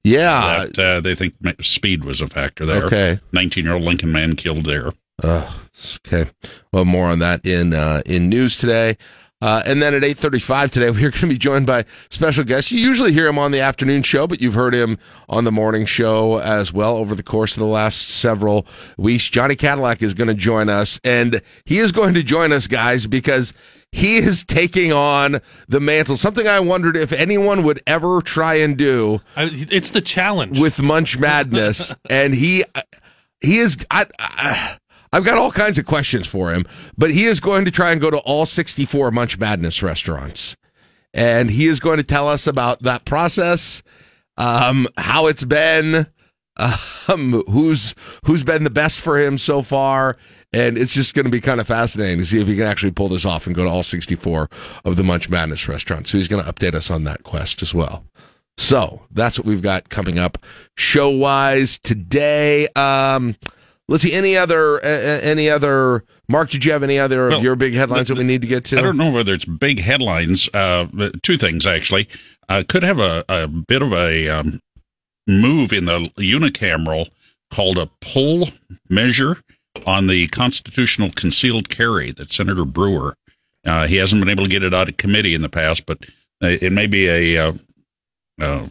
yeah, 0.04 0.66
that 0.66 0.78
uh, 0.78 1.00
they 1.00 1.14
think 1.14 1.34
speed 1.60 2.04
was 2.04 2.20
a 2.20 2.26
factor 2.26 2.66
there. 2.66 2.84
okay. 2.84 3.20
19 3.32 3.64
year 3.64 3.74
old 3.74 3.84
Lincoln 3.84 4.12
man 4.12 4.34
killed 4.36 4.64
there. 4.64 4.92
Uh, 5.22 5.50
okay. 6.06 6.30
Well, 6.72 6.84
more 6.84 7.08
on 7.08 7.18
that 7.20 7.44
in 7.44 7.74
uh, 7.74 8.02
in 8.06 8.28
news 8.28 8.58
today. 8.58 8.96
Uh, 9.40 9.62
and 9.64 9.80
then 9.80 9.94
at 9.94 10.02
8.35 10.02 10.70
today, 10.70 10.90
we're 10.90 11.10
going 11.10 11.12
to 11.12 11.26
be 11.28 11.38
joined 11.38 11.66
by 11.66 11.84
special 12.10 12.44
guests. 12.44 12.72
You 12.72 12.80
usually 12.80 13.12
hear 13.12 13.28
him 13.28 13.38
on 13.38 13.52
the 13.52 13.60
afternoon 13.60 14.02
show, 14.02 14.26
but 14.26 14.40
you've 14.40 14.54
heard 14.54 14.74
him 14.74 14.98
on 15.28 15.44
the 15.44 15.52
morning 15.52 15.86
show 15.86 16.38
as 16.38 16.72
well 16.72 16.96
over 16.96 17.14
the 17.14 17.22
course 17.22 17.56
of 17.56 17.60
the 17.60 17.66
last 17.66 18.08
several 18.08 18.66
weeks. 18.96 19.28
Johnny 19.28 19.56
Cadillac 19.56 20.02
is 20.02 20.14
going 20.14 20.28
to 20.28 20.34
join 20.34 20.68
us, 20.68 21.00
and 21.04 21.40
he 21.64 21.78
is 21.78 21.92
going 21.92 22.14
to 22.14 22.22
join 22.22 22.52
us, 22.52 22.66
guys, 22.66 23.06
because 23.06 23.52
he 23.92 24.18
is 24.18 24.44
taking 24.44 24.92
on 24.92 25.40
the 25.68 25.80
mantle, 25.80 26.16
something 26.16 26.46
I 26.46 26.60
wondered 26.60 26.96
if 26.96 27.12
anyone 27.12 27.62
would 27.62 27.82
ever 27.86 28.20
try 28.20 28.54
and 28.54 28.76
do 28.76 29.20
I, 29.34 29.50
it's 29.70 29.90
the 29.90 30.02
challenge. 30.02 30.60
with 30.60 30.82
Munch 30.82 31.18
Madness, 31.18 31.94
and 32.10 32.34
he 32.34 32.64
he 33.40 33.58
is. 33.58 33.78
I, 33.90 34.06
I, 34.18 34.78
I've 35.12 35.24
got 35.24 35.38
all 35.38 35.50
kinds 35.52 35.78
of 35.78 35.86
questions 35.86 36.26
for 36.26 36.52
him, 36.52 36.64
but 36.96 37.10
he 37.10 37.24
is 37.24 37.40
going 37.40 37.64
to 37.64 37.70
try 37.70 37.92
and 37.92 38.00
go 38.00 38.10
to 38.10 38.18
all 38.18 38.46
64 38.46 39.10
Munch 39.10 39.38
Madness 39.38 39.82
restaurants, 39.82 40.56
and 41.14 41.50
he 41.50 41.66
is 41.66 41.80
going 41.80 41.96
to 41.96 42.02
tell 42.02 42.28
us 42.28 42.46
about 42.46 42.82
that 42.82 43.04
process, 43.04 43.82
um, 44.36 44.86
how 44.96 45.26
it's 45.26 45.44
been, 45.44 46.06
um, 46.56 47.42
who's 47.48 47.94
who's 48.24 48.42
been 48.42 48.64
the 48.64 48.70
best 48.70 49.00
for 49.00 49.18
him 49.18 49.38
so 49.38 49.62
far, 49.62 50.16
And 50.52 50.78
it's 50.78 50.94
just 50.94 51.14
going 51.14 51.26
to 51.26 51.30
be 51.30 51.40
kind 51.40 51.60
of 51.60 51.66
fascinating 51.66 52.18
to 52.18 52.24
see 52.24 52.40
if 52.40 52.46
he 52.48 52.56
can 52.56 52.66
actually 52.66 52.92
pull 52.92 53.08
this 53.08 53.24
off 53.24 53.46
and 53.46 53.54
go 53.54 53.64
to 53.64 53.70
all 53.70 53.82
64 53.82 54.48
of 54.84 54.96
the 54.96 55.04
Munch 55.04 55.28
Madness 55.28 55.68
restaurants. 55.68 56.10
So 56.10 56.18
he's 56.18 56.28
going 56.28 56.44
to 56.44 56.52
update 56.52 56.74
us 56.74 56.90
on 56.90 57.04
that 57.04 57.22
quest 57.22 57.62
as 57.62 57.74
well. 57.74 58.04
So 58.56 59.02
that's 59.12 59.38
what 59.38 59.46
we've 59.46 59.62
got 59.62 59.88
coming 59.88 60.18
up 60.18 60.38
show 60.76 61.10
wise 61.10 61.78
today. 61.78 62.66
Um, 62.74 63.36
let's 63.88 64.02
see 64.02 64.12
any 64.12 64.36
other 64.36 64.84
uh, 64.84 65.20
any 65.22 65.48
other 65.50 66.04
Mark. 66.28 66.50
Did 66.50 66.64
you 66.64 66.72
have 66.72 66.82
any 66.82 66.98
other 66.98 67.28
Well, 67.28 67.38
of 67.38 67.42
your 67.42 67.56
big 67.56 67.74
headlines 67.74 68.08
the- 68.08 68.14
that 68.14 68.20
we 68.20 68.26
need 68.26 68.42
to 68.42 68.48
get 68.48 68.64
to? 68.66 68.78
I 68.78 68.82
don't 68.82 68.96
know 68.96 69.10
whether 69.10 69.32
it's 69.32 69.44
big 69.44 69.80
headlines. 69.80 70.48
Uh, 70.52 70.86
two 71.22 71.36
things 71.36 71.66
actually. 71.66 72.08
Uh, 72.48 72.62
could 72.66 72.82
have 72.82 72.98
a, 72.98 73.24
a 73.28 73.46
bit 73.46 73.82
of 73.82 73.92
a 73.92 74.28
um, 74.28 74.60
move 75.26 75.72
in 75.72 75.84
the 75.84 76.10
unicameral 76.18 77.10
called 77.50 77.78
a 77.78 77.90
pull 78.00 78.48
measure 78.88 79.42
on 79.86 80.06
the 80.06 80.26
constitutional 80.28 81.10
concealed 81.12 81.68
carry 81.68 82.10
that 82.12 82.32
Senator 82.32 82.64
Brewer. 82.64 83.14
Uh, 83.66 83.86
he 83.86 83.96
hasn't 83.96 84.20
been 84.20 84.30
able 84.30 84.44
to 84.44 84.50
get 84.50 84.64
it 84.64 84.72
out 84.72 84.88
of 84.88 84.96
committee 84.96 85.34
in 85.34 85.42
the 85.42 85.48
past, 85.48 85.84
but 85.86 85.98
uh, 86.42 86.48
it 86.60 86.72
may 86.72 86.86
be 86.86 87.06
a 87.08 87.48
uh, 87.48 87.52
uh, 88.40 88.68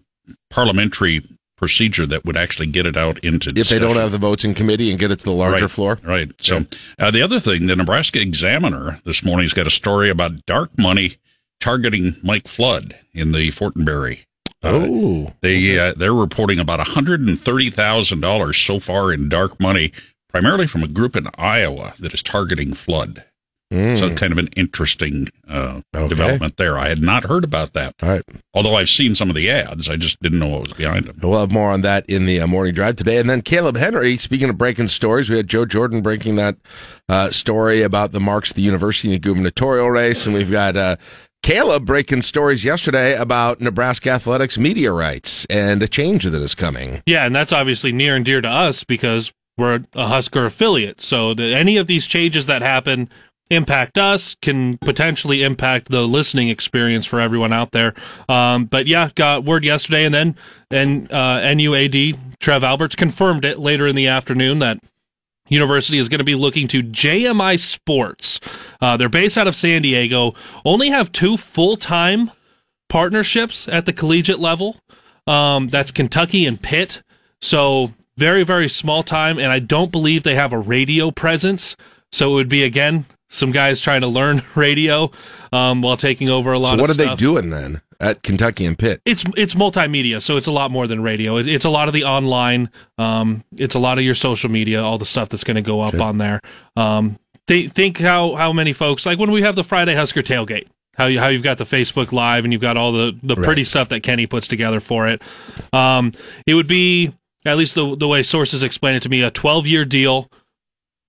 parliamentary 0.50 1.22
procedure 1.58 2.06
that 2.06 2.24
would 2.24 2.38
actually 2.38 2.68
get 2.68 2.86
it 2.86 2.96
out 2.96 3.18
into 3.20 3.52
If 3.56 3.70
they 3.70 3.80
don't 3.80 3.96
have 3.96 4.12
the 4.12 4.18
votes 4.18 4.46
in 4.46 4.54
committee 4.54 4.90
and 4.92 5.00
get 5.00 5.12
it 5.12 5.18
to 5.20 5.26
the 5.26 5.32
larger 5.32 5.64
Right, 5.66 5.72
floor. 5.72 6.00
Right. 6.04 6.32
So 6.40 6.66
uh, 7.00 7.12
the 7.12 7.22
other 7.22 7.40
thing, 7.40 7.66
the 7.68 7.76
Nebraska 7.76 8.22
Examiner 8.22 9.00
this 9.04 9.24
morning's 9.26 9.54
got 9.54 9.68
a 9.68 9.72
story 9.72 10.10
about 10.10 10.46
dark 10.46 10.70
money 10.78 11.18
targeting 11.60 12.16
Mike 12.24 12.48
Flood 12.48 12.96
in 13.14 13.32
the 13.32 13.50
Fortenberry. 13.50 14.20
Uh, 14.64 14.88
Oh, 14.90 15.34
they 15.42 15.78
uh, 15.78 15.94
they're 15.96 16.14
reporting 16.14 16.60
about 16.60 16.80
one 16.80 16.88
hundred 16.88 17.22
and 17.22 17.40
thirty 17.42 17.70
thousand 17.70 18.22
dollars 18.22 18.58
so 18.58 18.80
far 18.80 19.12
in 19.12 19.28
dark 19.30 19.60
money, 19.60 19.92
primarily 20.30 20.68
from 20.68 20.84
a 20.84 20.88
group 20.88 21.16
in 21.16 21.28
Iowa 21.38 21.94
that 22.00 22.14
is 22.14 22.24
targeting 22.24 22.74
Flood. 22.74 23.24
Mm. 23.74 24.00
So 24.00 24.14
kind 24.16 24.32
of 24.32 24.38
an 24.38 24.48
interesting 24.56 25.28
uh, 25.48 25.82
Okay. 25.96 26.08
development 26.08 26.56
there. 26.58 26.78
I 26.78 26.88
had 26.88 27.02
not 27.02 27.26
heard 27.26 27.44
about 27.44 27.74
that, 27.74 27.96
all 28.02 28.08
right. 28.10 28.24
although 28.54 28.76
I've 28.76 28.88
seen 28.90 29.14
some 29.14 29.30
of 29.30 29.36
the 29.36 29.50
ads. 29.50 29.90
I 29.90 29.98
just 29.98 30.22
didn't 30.22 30.40
know 30.40 30.48
what 30.48 30.62
was 30.62 30.74
behind 30.74 31.06
them. 31.06 31.16
We'll 31.22 31.40
have 31.40 31.52
more 31.52 31.72
on 31.72 31.82
that 31.82 32.06
in 32.10 32.26
the 32.28 32.40
uh, 32.40 32.48
morning 32.48 32.74
drive 32.74 32.96
today. 32.96 33.18
And 33.18 33.30
then 33.30 33.42
Caleb 33.42 33.76
Henry, 33.76 34.16
speaking 34.18 34.50
of 34.50 34.58
breaking 34.58 34.88
stories, 34.88 35.30
we 35.30 35.36
had 35.36 35.48
Joe 35.50 35.66
Jordan 35.66 36.02
breaking 36.02 36.38
that 36.38 36.56
uh, 37.10 37.30
story 37.32 37.82
about 37.82 38.14
the 38.14 38.20
marks 38.22 38.52
of 38.52 38.56
the 38.56 38.62
university 38.62 39.10
in 39.10 39.14
the 39.14 39.20
gubernatorial 39.20 39.92
race. 39.92 40.26
And 40.26 40.34
we've 40.34 40.52
got 40.52 40.78
uh, 40.78 40.96
Caleb 41.44 41.86
breaking 41.86 42.22
stories 42.22 42.64
yesterday 42.64 43.16
about 43.18 43.60
Nebraska 43.60 44.12
athletics 44.12 44.58
media 44.58 44.92
rights 44.94 45.46
and 45.50 45.84
a 45.84 45.88
change 45.90 46.24
that 46.24 46.42
is 46.42 46.56
coming. 46.56 47.02
Yeah, 47.06 47.26
and 47.26 47.36
that's 47.36 47.52
obviously 47.52 47.92
near 47.92 48.16
and 48.16 48.24
dear 48.24 48.40
to 48.42 48.48
us 48.48 48.84
because 48.86 49.34
we're 49.58 49.82
a 49.94 50.08
Husker 50.08 50.46
affiliate. 50.46 51.02
So 51.02 51.34
the, 51.34 51.54
any 51.56 51.78
of 51.78 51.88
these 51.88 52.06
changes 52.06 52.46
that 52.46 52.62
happen 52.62 53.10
impact 53.50 53.98
us 53.98 54.36
can 54.42 54.78
potentially 54.80 55.44
impact 55.44 55.90
the 55.90 56.02
listening 56.02 56.50
experience 56.50 57.06
for 57.06 57.20
everyone 57.20 57.54
out 57.54 57.72
there. 57.72 57.94
Um, 58.28 58.66
but 58.66 58.88
yeah, 58.88 59.10
got 59.16 59.44
word 59.44 59.64
yesterday, 59.64 60.06
and 60.06 60.14
then 60.14 60.36
and 60.70 61.12
uh, 61.12 61.42
NUAD 61.42 62.40
Trev 62.40 62.64
Alberts 62.64 62.96
confirmed 62.96 63.46
it 63.46 63.60
later 63.60 63.88
in 63.88 63.96
the 63.96 64.08
afternoon 64.08 64.60
that 64.60 64.80
University 65.50 65.98
is 65.98 66.10
going 66.10 66.20
to 66.20 66.26
be 66.26 66.36
looking 66.36 66.68
to 66.68 66.84
JMI 66.84 67.60
Sports. 67.60 68.40
Uh, 68.82 68.98
they're 68.98 69.10
based 69.10 69.38
out 69.38 69.48
of 69.48 69.56
San 69.56 69.82
Diego. 69.82 70.34
Only 70.66 70.90
have 70.90 71.12
two 71.12 71.38
full 71.38 71.78
time 71.78 72.32
partnerships 72.90 73.68
at 73.68 73.86
the 73.86 73.94
collegiate 73.94 74.40
level. 74.40 74.78
Um, 75.26 75.68
that's 75.70 75.92
Kentucky 75.92 76.46
and 76.46 76.62
Pitt. 76.62 77.02
So 77.42 77.94
very, 78.18 78.44
very 78.44 78.68
small 78.68 79.04
time. 79.04 79.38
And 79.38 79.52
I 79.52 79.60
don't 79.60 79.92
believe 79.92 80.24
they 80.24 80.36
have 80.36 80.54
a 80.54 80.60
radio 80.60 81.12
presence. 81.12 81.76
So 82.12 82.32
it 82.32 82.36
would 82.36 82.50
be, 82.50 82.64
again, 82.64 83.06
some 83.30 83.52
guys 83.52 83.80
trying 83.80 84.02
to 84.02 84.08
learn 84.08 84.42
radio 84.56 85.12
um, 85.52 85.82
while 85.82 85.98
taking 85.98 86.30
over 86.30 86.52
a 86.54 86.60
lot 86.60 86.70
So 86.70 86.74
of 86.76 86.80
what 86.82 86.90
are 86.90 86.94
they 86.94 87.16
doing 87.16 87.50
then 87.50 87.82
at 88.00 88.24
Kentucky 88.24 88.66
and 88.66 88.78
Pitt? 88.78 89.02
It's 89.06 89.24
it's 89.36 89.54
multimedia, 89.56 90.22
so 90.22 90.38
it's 90.38 90.48
a 90.48 90.52
lot 90.52 90.72
more 90.72 90.88
than 90.88 91.02
radio. 91.02 91.38
It, 91.38 91.48
it's 91.48 91.66
a 91.66 91.70
lot 91.70 91.88
of 91.88 91.94
the 91.94 92.04
online. 92.04 92.70
Um, 92.98 93.44
it's 93.58 93.76
a 93.76 93.80
lot 93.80 93.98
of 93.98 94.04
your 94.04 94.16
social 94.16 94.50
media, 94.52 94.82
all 94.84 94.98
the 94.98 95.06
stuff 95.06 95.30
that's 95.30 95.44
going 95.44 95.56
to 95.56 95.62
go 95.62 95.82
up 95.82 95.94
Okay. 95.94 96.04
on 96.04 96.18
there. 96.18 96.42
Um, 96.76 97.18
they, 97.48 97.68
think 97.68 97.98
how 98.00 98.36
how 98.36 98.52
many 98.54 98.74
folks 98.74 99.06
like 99.06 99.18
when 99.20 99.32
we 99.32 99.42
have 99.42 99.56
the 99.56 99.64
Friday 99.64 99.96
Husker 99.96 100.22
tailgate. 100.22 100.68
How 100.98 101.06
you 101.06 101.20
how 101.20 101.28
you've 101.28 101.44
got 101.44 101.60
the 101.60 101.64
Facebook 101.64 102.12
Live 102.12 102.44
and 102.44 102.52
you've 102.52 102.62
got 102.62 102.76
all 102.76 102.92
the 102.92 103.16
the 103.22 103.36
pretty 103.36 103.62
Right. 103.62 103.68
stuff 103.68 103.90
that 103.90 104.02
Kenny 104.02 104.26
puts 104.26 104.48
together 104.48 104.80
for 104.80 105.08
it. 105.08 105.22
Um, 105.72 106.12
it 106.48 106.56
would 106.56 106.66
be 106.66 107.14
at 107.46 107.56
least 107.56 107.76
the 107.76 107.96
the 107.96 108.08
way 108.08 108.24
sources 108.24 108.64
explain 108.64 108.96
it 108.96 109.04
to 109.04 109.10
me 109.10 109.22
a 109.22 109.30
12 109.30 109.68
year 109.68 109.86
deal 109.86 110.30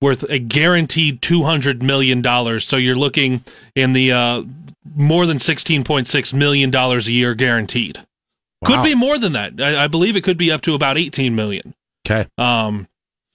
worth 0.01 0.23
a 0.29 0.39
guaranteed 0.39 1.21
200 1.21 1.83
million 1.83 2.21
dollars. 2.21 2.65
So 2.65 2.77
you're 2.77 2.95
looking 2.95 3.43
in 3.75 3.93
the 3.93 4.11
uh, 4.11 4.43
more 4.95 5.25
than 5.25 5.37
16.6 5.37 6.33
million 6.33 6.69
dollars 6.69 7.07
a 7.07 7.11
year 7.11 7.35
guaranteed. 7.35 7.97
Wow. 8.61 8.67
Could 8.67 8.83
be 8.83 8.95
more 8.95 9.17
than 9.17 9.33
that. 9.33 9.61
I, 9.61 9.85
I 9.85 9.87
believe 9.87 10.15
it 10.15 10.23
could 10.23 10.37
be 10.37 10.51
up 10.51 10.61
to 10.61 10.73
about 10.73 10.97
18 10.97 11.35
million. 11.35 11.73
Okay. 12.05 12.27
Um, 12.37 12.87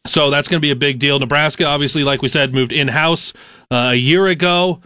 so 0.06 0.30
that's 0.30 0.48
going 0.48 0.58
to 0.58 0.64
be 0.64 0.70
a 0.70 0.76
big 0.76 0.98
deal. 0.98 1.18
Nebraska, 1.18 1.64
obviously, 1.64 2.04
like 2.04 2.20
we 2.20 2.28
said, 2.28 2.52
moved 2.52 2.72
in 2.72 2.88
house 2.88 3.32
uh, 3.70 3.90
a 3.92 3.94
year 3.94 4.26
ago. 4.26 4.80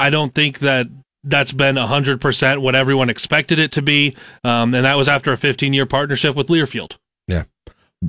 I 0.00 0.10
don't 0.10 0.34
think 0.34 0.58
that 0.58 0.88
that's 1.22 1.52
been 1.52 1.76
100% 1.76 2.60
what 2.60 2.74
everyone 2.74 3.08
expected 3.08 3.58
it 3.58 3.72
to 3.72 3.82
be. 3.82 4.14
Um, 4.42 4.74
and 4.74 4.84
that 4.84 4.96
was 4.96 5.08
after 5.08 5.32
a 5.32 5.36
15 5.36 5.72
year 5.72 5.86
partnership 5.86 6.34
with 6.34 6.48
Learfield. 6.48 6.96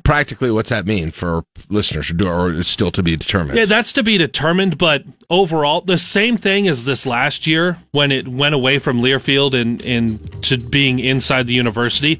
Practically, 0.03 0.51
what's 0.51 0.69
that 0.69 0.85
mean 0.85 1.11
for 1.11 1.45
listeners, 1.69 2.11
or 2.21 2.63
still 2.63 2.91
to 2.91 3.03
be 3.03 3.15
determined? 3.15 3.57
Yeah, 3.57 3.65
that's 3.65 3.93
to 3.93 4.03
be 4.03 4.17
determined. 4.17 4.77
But 4.77 5.03
overall, 5.29 5.81
the 5.81 5.97
same 5.97 6.37
thing 6.37 6.67
as 6.67 6.85
this 6.85 7.05
last 7.05 7.47
year 7.47 7.77
when 7.91 8.11
it 8.11 8.27
went 8.27 8.55
away 8.55 8.79
from 8.79 8.99
Learfield 8.99 9.59
and, 9.59 9.81
and 9.83 10.43
to 10.43 10.57
being 10.57 10.99
inside 10.99 11.47
the 11.47 11.53
university. 11.53 12.19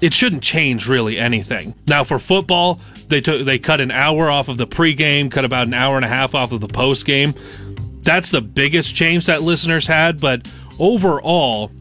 It 0.00 0.14
shouldn't 0.14 0.44
change 0.44 0.86
really 0.86 1.18
anything. 1.18 1.74
Now 1.88 2.04
for 2.04 2.20
football, 2.20 2.80
they 3.08 3.20
took 3.20 3.44
they 3.44 3.58
cut 3.58 3.80
an 3.80 3.90
hour 3.90 4.30
off 4.30 4.48
of 4.48 4.56
the 4.56 4.66
pregame, 4.66 5.30
cut 5.30 5.44
about 5.44 5.66
an 5.66 5.74
hour 5.74 5.96
and 5.96 6.04
a 6.04 6.08
half 6.08 6.34
off 6.36 6.52
of 6.52 6.60
the 6.60 6.68
postgame. 6.68 7.36
That's 8.02 8.30
the 8.30 8.40
biggest 8.40 8.94
change 8.94 9.26
that 9.26 9.42
listeners 9.42 9.86
had. 9.86 10.20
But 10.20 10.46
overall, 10.78 11.72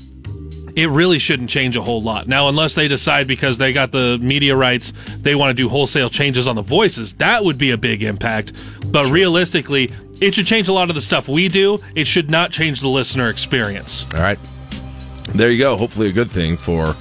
it 0.78 0.92
really 0.92 1.18
shouldn't 1.18 1.50
change 1.50 1.76
a 1.76 1.82
whole 1.82 2.04
lot. 2.04 2.28
Now, 2.28 2.50
unless 2.50 2.76
they 2.76 2.88
decide 2.88 3.28
because 3.28 3.58
they 3.58 3.74
got 3.74 3.92
the 3.92 4.20
media 4.20 4.56
rights, 4.56 4.94
they 5.20 5.34
want 5.34 5.50
to 5.50 5.56
do 5.56 5.70
wholesale 5.70 6.08
changes 6.10 6.48
on 6.48 6.56
the 6.56 6.62
voices, 6.62 7.14
that 7.14 7.44
would 7.44 7.58
be 7.58 7.72
a 7.72 7.78
big 7.78 8.04
impact. 8.04 8.54
But 8.86 9.12
realistically, 9.12 9.92
it 10.22 10.36
should 10.36 10.46
change 10.46 10.68
a 10.68 10.74
lot 10.74 10.90
of 10.90 10.96
the 10.96 11.02
stuff 11.02 11.28
we 11.28 11.50
do. 11.50 11.80
It 11.96 12.06
should 12.06 12.30
not 12.30 12.52
change 12.52 12.82
the 12.82 12.90
listener 12.90 13.30
experience. 13.30 14.06
All 14.14 14.22
right. 14.22 14.38
There 15.34 15.50
you 15.50 15.58
go. 15.58 15.76
Hopefully, 15.76 16.10
a 16.10 16.14
good 16.14 16.30
thing 16.30 16.58
for 16.58 16.96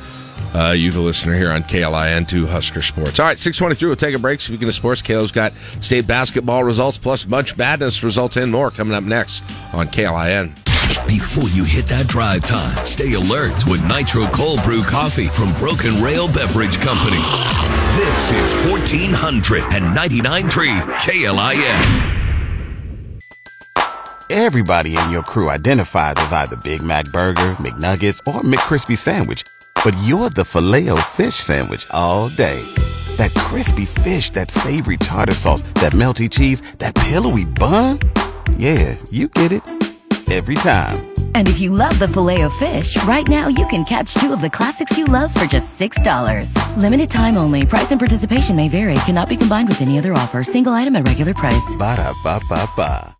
uh, 0.54 0.72
you, 0.72 0.90
the 0.90 1.00
listener, 1.00 1.36
here 1.36 1.50
on 1.50 1.62
KLIN 1.62 2.26
to 2.28 2.46
Husker 2.46 2.80
Sports. 2.80 3.20
All 3.20 3.26
right, 3.26 3.38
623, 3.38 3.88
we'll 3.88 3.96
take 3.96 4.14
a 4.14 4.18
break. 4.18 4.40
Speaking 4.40 4.68
of 4.68 4.74
sports, 4.74 5.02
Caleb's 5.02 5.32
got 5.32 5.52
state 5.82 6.06
basketball 6.06 6.64
results 6.64 6.96
plus 6.96 7.26
Munch 7.26 7.58
Madness 7.58 8.02
results 8.02 8.38
and 8.38 8.50
more 8.50 8.70
coming 8.70 8.94
up 8.94 9.04
next 9.04 9.44
on 9.74 9.86
KLIN. 9.88 10.65
Before 11.06 11.48
you 11.50 11.62
hit 11.64 11.86
that 11.86 12.08
drive 12.08 12.44
time, 12.44 12.84
stay 12.84 13.12
alert 13.14 13.64
with 13.66 13.80
Nitro 13.88 14.26
Cold 14.26 14.62
Brew 14.64 14.82
Coffee 14.82 15.26
from 15.26 15.52
Broken 15.54 16.02
Rail 16.02 16.26
Beverage 16.26 16.80
Company. 16.80 17.22
This 17.94 18.32
is 18.32 18.52
1499.3 18.66 20.98
KLIN. 20.98 22.12
Everybody 24.30 24.96
in 24.96 25.10
your 25.10 25.22
crew 25.22 25.48
identifies 25.48 26.16
as 26.16 26.32
either 26.32 26.56
Big 26.56 26.82
Mac 26.82 27.04
Burger, 27.06 27.54
McNuggets, 27.62 28.18
or 28.26 28.40
McCrispy 28.40 28.98
Sandwich. 28.98 29.44
But 29.84 29.94
you're 30.02 30.30
the 30.30 30.44
filet 30.44 30.88
fish 31.02 31.36
Sandwich 31.36 31.86
all 31.92 32.30
day. 32.30 32.60
That 33.16 33.32
crispy 33.34 33.84
fish, 33.84 34.30
that 34.30 34.50
savory 34.50 34.96
tartar 34.96 35.34
sauce, 35.34 35.62
that 35.74 35.92
melty 35.92 36.28
cheese, 36.28 36.62
that 36.78 36.96
pillowy 36.96 37.44
bun. 37.44 38.00
Yeah, 38.58 38.96
you 39.12 39.28
get 39.28 39.52
it. 39.52 39.62
Every 40.30 40.54
time. 40.56 41.08
And 41.34 41.48
if 41.48 41.60
you 41.60 41.70
love 41.70 41.98
the 41.98 42.08
filet 42.08 42.42
of 42.42 42.52
fish, 42.54 43.02
right 43.04 43.26
now 43.28 43.48
you 43.48 43.66
can 43.66 43.84
catch 43.84 44.14
two 44.14 44.32
of 44.32 44.40
the 44.40 44.50
classics 44.50 44.96
you 44.96 45.04
love 45.04 45.32
for 45.32 45.44
just 45.44 45.78
$6. 45.78 46.76
Limited 46.76 47.10
time 47.10 47.36
only. 47.36 47.64
Price 47.64 47.90
and 47.92 48.00
participation 48.00 48.56
may 48.56 48.68
vary. 48.68 48.94
Cannot 49.06 49.28
be 49.28 49.36
combined 49.36 49.68
with 49.68 49.82
any 49.82 49.98
other 49.98 50.12
offer. 50.14 50.42
Single 50.42 50.72
item 50.72 50.96
at 50.96 51.06
regular 51.06 51.34
price. 51.34 51.76
Ba-da-ba-ba-ba. 51.78 53.16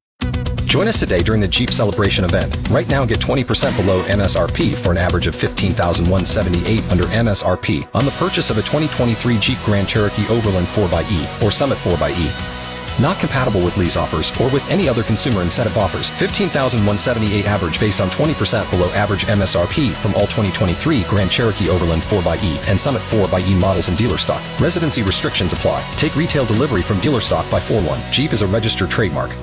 Join 0.67 0.89
us 0.89 0.99
today 0.99 1.23
during 1.23 1.41
the 1.41 1.49
Jeep 1.49 1.71
Celebration 1.71 2.25
event. 2.25 2.55
Right 2.71 2.89
now, 2.89 3.07
get 3.07 3.21
20% 3.21 3.77
below 3.77 4.03
MSRP 4.03 4.75
for 4.75 4.91
an 4.91 4.99
average 4.99 5.27
of 5.27 5.35
15178 5.35 6.91
under 6.91 7.05
MSRP 7.05 7.89
on 7.95 8.05
the 8.05 8.11
purchase 8.13 8.51
of 8.51 8.59
a 8.59 8.63
2023 8.63 9.39
Jeep 9.39 9.59
Grand 9.65 9.89
Cherokee 9.89 10.27
Overland 10.29 10.67
4xE 10.67 11.43
or 11.43 11.51
Summit 11.51 11.79
4xE. 11.79 12.66
Not 12.99 13.19
compatible 13.19 13.63
with 13.63 13.77
lease 13.77 13.97
offers 13.97 14.33
or 14.41 14.49
with 14.51 14.69
any 14.71 14.89
other 14.89 15.03
consumer 15.03 15.43
incentive 15.43 15.77
offers. 15.77 16.11
15,178 16.11 17.45
average 17.45 17.79
based 17.79 18.01
on 18.01 18.11
20% 18.11 18.71
below 18.71 18.91
average 18.91 19.27
MSRP 19.27 19.93
from 19.95 20.15
all 20.15 20.27
2023 20.27 21.03
Grand 21.05 21.31
Cherokee 21.31 21.69
Overland 21.69 22.03
4xE 22.03 22.59
and 22.69 22.81
Summit 22.81 23.03
4xE 23.03 23.55
models 23.59 23.89
in 23.89 23.97
dealer 23.97 24.19
stock. 24.19 24.43
Residency 24.61 25.03
restrictions 25.03 25.53
apply. 25.53 25.83
Take 25.97 26.17
retail 26.17 26.47
delivery 26.47 26.83
from 26.83 27.01
dealer 27.01 27.21
stock 27.21 27.51
by 27.51 27.61
4-1. 27.61 28.11
Jeep 28.11 28.33
is 28.33 28.43
a 28.43 28.47
registered 28.47 28.91
trademark. 28.91 29.37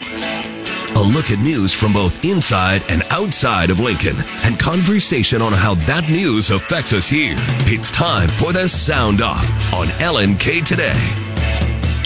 A 0.00 1.10
look 1.12 1.30
at 1.30 1.38
news 1.38 1.72
from 1.72 1.92
both 1.92 2.24
inside 2.24 2.82
and 2.88 3.04
outside 3.10 3.70
of 3.70 3.78
Lincoln 3.78 4.16
and 4.42 4.58
conversation 4.58 5.40
on 5.40 5.52
how 5.52 5.76
that 5.86 6.08
news 6.10 6.50
affects 6.50 6.92
us 6.92 7.08
here. 7.08 7.36
It's 7.66 7.88
time 7.92 8.28
for 8.30 8.52
the 8.52 8.68
Sound 8.68 9.22
Off 9.22 9.48
on 9.72 9.88
LNK 10.00 10.64
Today. 10.64 11.27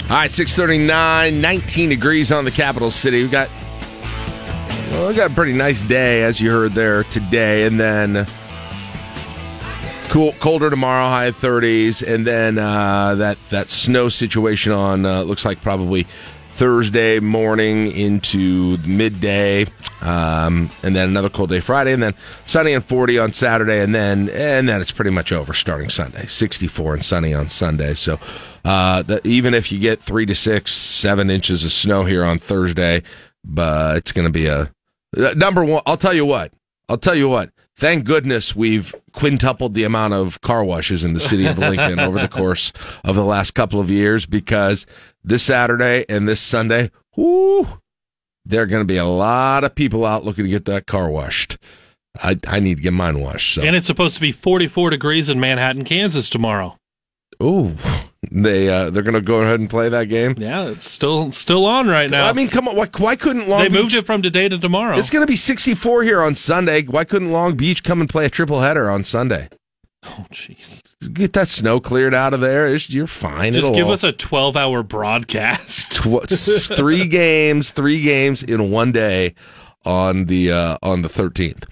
All 0.09 0.19
right, 0.19 0.29
639, 0.29 1.39
19 1.39 1.89
degrees 1.89 2.31
on 2.31 2.45
the 2.45 2.51
capital 2.51 2.91
city. 2.91 3.21
We've 3.21 3.31
got 3.31 3.49
well, 4.91 5.07
we 5.07 5.15
got 5.15 5.31
a 5.31 5.33
pretty 5.33 5.53
nice 5.53 5.81
day, 5.81 6.23
as 6.23 6.39
you 6.39 6.51
heard 6.51 6.73
there 6.73 7.03
today, 7.05 7.65
and 7.65 7.79
then 7.79 8.27
cool, 10.09 10.33
colder 10.33 10.69
tomorrow, 10.69 11.07
high 11.07 11.31
30s, 11.31 12.05
and 12.07 12.27
then 12.27 12.59
uh, 12.59 13.15
that 13.15 13.39
that 13.49 13.69
snow 13.69 14.09
situation 14.09 14.71
on 14.71 15.05
uh, 15.05 15.23
looks 15.23 15.45
like 15.45 15.61
probably 15.61 16.05
Thursday 16.53 17.19
morning 17.19 17.91
into 17.91 18.77
midday, 18.85 19.65
um, 20.01 20.69
and 20.83 20.95
then 20.95 21.09
another 21.09 21.29
cold 21.29 21.49
day 21.49 21.59
Friday, 21.59 21.93
and 21.93 22.03
then 22.03 22.13
sunny 22.45 22.73
and 22.73 22.85
40 22.85 23.17
on 23.17 23.33
Saturday, 23.33 23.81
and 23.81 23.93
then 23.93 24.29
and 24.29 24.69
then 24.69 24.79
it's 24.79 24.91
pretty 24.91 25.09
much 25.09 25.31
over 25.31 25.53
starting 25.53 25.89
Sunday. 25.89 26.25
64 26.27 26.93
and 26.95 27.05
sunny 27.05 27.33
on 27.33 27.49
Sunday. 27.49 27.95
So 27.95 28.19
uh, 28.65 29.01
the, 29.01 29.25
even 29.27 29.53
if 29.53 29.71
you 29.71 29.79
get 29.79 30.01
three 30.01 30.25
to 30.27 30.35
six, 30.35 30.71
seven 30.71 31.29
inches 31.29 31.65
of 31.65 31.71
snow 31.71 32.05
here 32.05 32.23
on 32.23 32.37
Thursday, 32.37 33.01
but 33.43 33.97
it's 33.97 34.11
going 34.11 34.27
to 34.27 34.33
be 34.33 34.45
a 34.45 34.71
uh, 35.17 35.33
number 35.35 35.65
one. 35.65 35.81
I'll 35.85 35.97
tell 35.97 36.13
you 36.13 36.25
what. 36.25 36.53
I'll 36.87 36.97
tell 36.97 37.15
you 37.15 37.29
what. 37.29 37.49
Thank 37.75 38.05
goodness 38.05 38.55
we've 38.55 38.93
quintupled 39.13 39.73
the 39.73 39.83
amount 39.83 40.13
of 40.13 40.41
car 40.41 40.63
washes 40.63 41.03
in 41.03 41.13
the 41.13 41.19
city 41.19 41.47
of 41.47 41.57
Lincoln 41.57 41.99
over 41.99 42.19
the 42.19 42.27
course 42.27 42.71
of 43.03 43.15
the 43.15 43.23
last 43.23 43.51
couple 43.51 43.79
of 43.79 43.89
years 43.89 44.25
because 44.25 44.85
this 45.23 45.43
Saturday 45.43 46.05
and 46.07 46.29
this 46.29 46.39
Sunday, 46.39 46.91
whoo, 47.15 47.67
there 48.45 48.61
are 48.61 48.67
going 48.67 48.81
to 48.81 48.85
be 48.85 48.97
a 48.97 49.05
lot 49.05 49.63
of 49.63 49.73
people 49.73 50.05
out 50.05 50.23
looking 50.23 50.43
to 50.43 50.49
get 50.49 50.65
that 50.65 50.85
car 50.85 51.09
washed. 51.09 51.57
I, 52.21 52.37
I 52.47 52.59
need 52.59 52.77
to 52.77 52.83
get 52.83 52.93
mine 52.93 53.19
washed. 53.19 53.55
So. 53.55 53.63
And 53.63 53.75
it's 53.75 53.87
supposed 53.87 54.15
to 54.15 54.21
be 54.21 54.31
44 54.31 54.91
degrees 54.91 55.29
in 55.29 55.39
Manhattan, 55.39 55.83
Kansas 55.83 56.29
tomorrow. 56.29 56.77
Ooh, 57.41 57.75
they 58.31 58.69
uh, 58.69 58.89
they're 58.89 59.03
going 59.03 59.13
to 59.15 59.21
go 59.21 59.41
ahead 59.41 59.59
and 59.59 59.69
play 59.69 59.89
that 59.89 60.05
game. 60.05 60.35
Yeah, 60.37 60.65
it's 60.69 60.89
still 60.89 61.31
still 61.31 61.65
on 61.65 61.87
right 61.87 62.09
now. 62.09 62.27
I 62.27 62.33
mean, 62.33 62.47
come 62.49 62.67
on, 62.67 62.75
why, 62.75 62.87
why 62.97 63.15
couldn't 63.15 63.47
Long 63.47 63.61
they 63.63 63.69
Beach? 63.69 63.81
moved 63.81 63.93
it 63.95 64.05
from 64.05 64.21
today 64.21 64.49
to 64.49 64.57
tomorrow. 64.57 64.97
It's 64.97 65.09
going 65.09 65.23
to 65.25 65.31
be 65.31 65.35
64 65.35 66.03
here 66.03 66.21
on 66.21 66.35
Sunday. 66.35 66.83
Why 66.83 67.03
couldn't 67.03 67.31
Long 67.31 67.55
Beach 67.55 67.83
come 67.83 67.99
and 68.01 68.09
play 68.09 68.25
a 68.25 68.29
triple 68.29 68.61
header 68.61 68.89
on 68.89 69.03
Sunday? 69.03 69.49
oh, 70.05 70.25
jeez. 70.31 70.81
Get 71.13 71.31
that 71.33 71.47
snow 71.47 71.79
cleared 71.79 72.13
out 72.13 72.33
of 72.33 72.41
there. 72.41 72.65
It's- 72.67 72.89
you're 72.89 73.07
fine. 73.07 73.53
Just 73.53 73.63
It'll 73.65 73.75
give 73.75 73.87
all- 73.87 73.93
us 73.93 74.03
a 74.03 74.11
12 74.11 74.55
hour 74.57 74.83
broadcast. 74.83 75.91
tw- 75.93 76.27
three 76.29 77.07
games, 77.09 77.71
three 77.71 78.01
games 78.01 78.43
in 78.43 78.69
one 78.71 78.91
day 78.91 79.33
on 79.85 80.25
the 80.25 80.51
uh, 80.51 80.77
on 80.81 81.01
the 81.01 81.09
13th. 81.09 81.63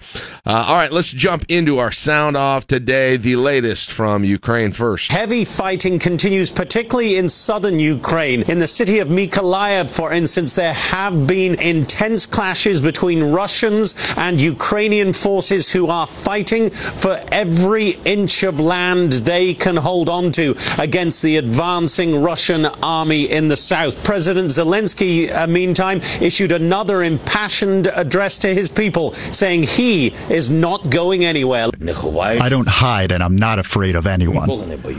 Uh, 0.44 0.64
all 0.68 0.76
right, 0.76 0.92
let's 0.92 1.10
jump 1.10 1.44
into 1.48 1.78
our 1.78 1.92
sound 1.92 2.36
off 2.36 2.66
today. 2.66 3.16
The 3.16 3.36
latest 3.36 3.90
from 3.90 4.24
Ukraine 4.24 4.72
first. 4.72 5.10
Heavy 5.12 5.44
fighting 5.44 5.98
continues, 5.98 6.50
particularly 6.50 7.16
in 7.16 7.28
southern 7.28 7.78
Ukraine. 7.78 8.42
In 8.42 8.58
the 8.58 8.66
city 8.66 8.98
of 8.98 9.08
Mykolaiv, 9.08 9.90
for 9.90 10.12
instance, 10.12 10.54
there 10.54 10.72
have 10.72 11.26
been 11.26 11.54
intense 11.60 12.26
clashes 12.26 12.80
between 12.80 13.22
Russians 13.22 13.94
and 14.16 14.40
Ukrainian 14.40 15.12
forces 15.12 15.70
who 15.70 15.88
are 15.88 16.06
fighting 16.06 16.70
for 16.70 17.22
every 17.30 17.90
inch 18.04 18.42
of 18.42 18.60
land 18.60 19.12
they 19.12 19.54
can 19.54 19.76
hold 19.76 20.08
on 20.08 20.30
to 20.32 20.56
against 20.78 21.22
the 21.22 21.36
advancing 21.36 22.20
Russian 22.20 22.66
army 22.66 23.30
in 23.30 23.48
the 23.48 23.56
south. 23.56 24.02
President 24.04 24.48
Zelensky, 24.48 25.34
uh, 25.34 25.46
meantime, 25.46 26.00
issued 26.20 26.52
another 26.52 27.02
impassioned 27.02 27.86
address 28.02 28.38
to 28.38 28.48
his 28.54 28.70
people, 28.70 29.12
saying 29.32 29.62
he 29.62 30.08
is 30.28 30.50
not 30.50 30.90
going 30.90 31.24
anywhere. 31.24 31.70
I 32.46 32.48
don't 32.48 32.68
hide 32.68 33.10
and 33.12 33.22
I'm 33.22 33.36
not 33.36 33.58
afraid 33.58 33.94
of 33.96 34.06
anyone. 34.06 34.48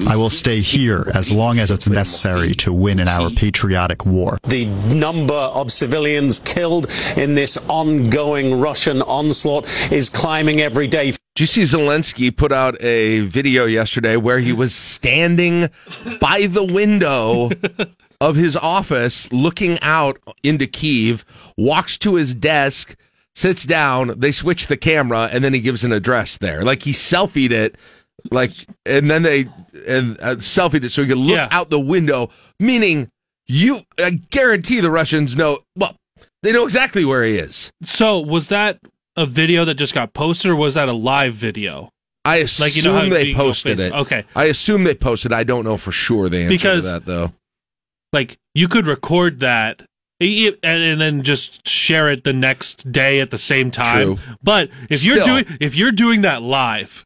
I 0.08 0.16
will 0.16 0.30
stay 0.32 0.60
here 0.60 1.06
as 1.14 1.32
long 1.32 1.60
as 1.60 1.70
it's 1.70 1.88
necessary 1.88 2.54
to 2.64 2.74
win 2.74 3.00
in 3.00 3.08
our 3.08 3.30
patriotic 3.30 4.06
war. 4.06 4.38
the 4.48 4.66
number 5.06 5.34
of 5.34 5.72
civilians 5.72 6.40
killed 6.40 6.88
in 7.18 7.36
this 7.36 7.58
ongoing 7.70 8.60
Russian 8.60 9.02
onslaught 9.04 9.68
is 9.92 10.10
climbing 10.10 10.62
every 10.62 10.88
day. 10.88 11.12
Did 11.36 11.40
you 11.40 11.46
see 11.48 11.62
Zelensky 11.64 12.36
put 12.36 12.52
out 12.52 12.82
a 12.82 13.22
video 13.22 13.66
yesterday 13.66 14.16
where 14.18 14.40
he 14.40 14.54
was 14.54 14.74
standing 14.74 15.70
by 16.20 16.48
the 16.48 16.64
window 16.64 17.50
of 18.24 18.36
his 18.36 18.56
office 18.56 19.32
looking 19.34 19.78
out 19.82 20.18
into 20.44 20.66
Kiev, 20.68 21.26
walks 21.58 21.98
to 22.00 22.16
his 22.16 22.34
desk, 22.34 22.96
sits 23.36 23.64
down, 23.66 24.14
they 24.20 24.32
switch 24.32 24.68
the 24.68 24.78
camera, 24.78 25.30
and 25.32 25.44
then 25.44 25.54
he 25.54 25.60
gives 25.60 25.84
an 25.84 25.92
address 25.92 26.38
there. 26.38 26.62
Like 26.64 26.84
he 26.84 26.92
selfied 26.92 27.52
it, 27.52 27.76
like, 28.32 28.52
and 28.86 29.10
then 29.12 29.24
they 29.24 29.48
and 29.88 30.18
uh, 30.22 30.36
selfied 30.38 30.84
it 30.84 30.92
so 30.92 31.02
he 31.02 31.10
could 31.10 31.18
look 31.18 31.36
Yeah. 31.36 31.48
out 31.52 31.70
the 31.70 31.80
window, 31.80 32.30
meaning 32.60 33.10
you, 33.48 33.82
I 33.98 34.12
guarantee 34.12 34.80
the 34.80 34.92
Russians 34.92 35.36
know, 35.36 35.60
well, 35.76 35.96
they 36.44 36.52
know 36.52 36.64
exactly 36.64 37.04
where 37.06 37.24
he 37.24 37.38
is. 37.38 37.72
So, 37.84 38.20
was 38.20 38.48
that 38.50 38.80
a 39.18 39.26
video 39.26 39.66
that 39.66 39.76
just 39.76 39.94
got 39.94 40.14
posted, 40.14 40.52
or 40.52 40.56
was 40.56 40.76
that 40.76 40.88
a 40.88 40.94
live 40.94 41.34
video? 41.34 41.90
I 42.26 42.38
assume 42.38 42.64
Like, 42.66 42.76
you 42.78 42.84
know 42.84 43.10
they 43.10 43.34
posted 43.34 43.80
it. 43.82 43.92
okay. 43.92 44.24
I 44.34 44.46
assume 44.46 44.86
they 44.86 44.96
posted. 44.96 45.34
It. 45.34 45.36
I 45.36 45.44
don't 45.44 45.66
know 45.66 45.76
for 45.78 45.92
sure 45.92 46.30
the 46.30 46.38
answer 46.40 46.50
Because- 46.50 46.84
to 46.86 46.90
that 46.92 47.06
though. 47.06 47.34
Like, 48.14 48.38
you 48.54 48.68
could 48.68 48.88
record 48.88 49.40
that 49.42 49.82
and, 50.20 50.56
and 50.64 51.02
then 51.02 51.24
just 51.24 51.68
share 51.68 52.10
it 52.10 52.24
the 52.24 52.34
next 52.34 52.92
day 52.92 53.20
at 53.20 53.32
the 53.32 53.38
same 53.38 53.72
time. 53.72 54.16
True. 54.16 54.20
But 54.42 54.70
if 54.90 55.04
you're 55.04 55.24
doing 55.24 55.46
if 55.60 55.76
you're 55.76 55.92
doing 55.92 56.22
that 56.22 56.42
live, 56.42 57.06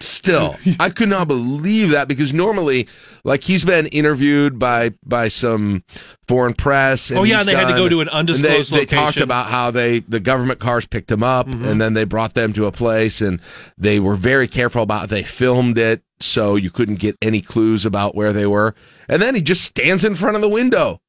Still, 0.00 0.56
I 0.80 0.90
could 0.90 1.08
not 1.08 1.28
believe 1.28 1.90
that 1.90 2.08
because 2.08 2.32
normally, 2.32 2.88
like 3.24 3.44
he's 3.44 3.64
been 3.64 3.86
interviewed 3.88 4.58
by 4.58 4.90
by 5.04 5.28
some 5.28 5.84
foreign 6.28 6.54
press. 6.54 7.10
And 7.10 7.18
Oh, 7.20 7.22
yeah, 7.24 7.40
and 7.40 7.48
they 7.48 7.54
had 7.54 7.68
to 7.68 7.74
go 7.74 7.88
to 7.88 8.00
an 8.00 8.08
and 8.08 8.16
undisclosed 8.16 8.72
they, 8.72 8.78
they 8.80 8.86
talked 8.86 9.20
about 9.20 9.46
how 9.46 9.70
they 9.70 10.00
the 10.00 10.20
government 10.20 10.60
cars 10.60 10.86
picked 10.86 11.08
them 11.08 11.22
up 11.22 11.46
Mm-hmm. 11.46 11.64
and 11.64 11.80
then 11.80 11.94
they 11.94 12.04
brought 12.04 12.34
them 12.34 12.52
to 12.54 12.66
a 12.66 12.72
place 12.72 13.20
and 13.20 13.40
they 13.76 14.00
were 14.00 14.16
very 14.16 14.48
careful 14.48 14.82
about 14.82 15.08
they 15.08 15.22
filmed 15.22 15.76
it 15.78 16.02
so 16.20 16.56
you 16.56 16.70
couldn't 16.70 16.96
get 17.00 17.16
any 17.20 17.40
clues 17.40 17.84
about 17.84 18.14
where 18.14 18.32
they 18.32 18.46
were. 18.46 18.74
And 19.08 19.20
then 19.20 19.34
he 19.34 19.42
just 19.42 19.62
stands 19.62 20.04
in 20.04 20.14
front 20.14 20.36
of 20.36 20.42
the 20.42 20.48
window 20.48 21.00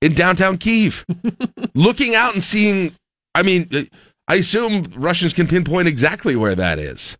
in 0.00 0.14
downtown 0.14 0.58
Kiev, 0.58 1.04
looking 1.74 2.14
out 2.14 2.34
and 2.34 2.42
seeing. 2.44 2.94
I 3.34 3.42
mean, 3.42 3.68
I 4.28 4.36
assume 4.36 4.84
Russians 4.96 5.32
can 5.32 5.46
pinpoint 5.48 5.88
exactly 5.88 6.36
where 6.36 6.54
that 6.54 6.78
is. 6.78 7.16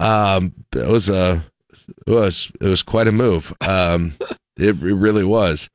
Um, 0.00 0.54
it 0.74 0.88
was 0.88 1.08
a 1.08 1.44
it 2.06 2.10
was 2.10 2.50
it 2.60 2.66
was 2.66 2.82
quite 2.82 3.06
a 3.06 3.12
move. 3.12 3.54
Um, 3.60 4.14
it, 4.56 4.82
it 4.82 4.94
really 4.94 5.24
was. 5.24 5.70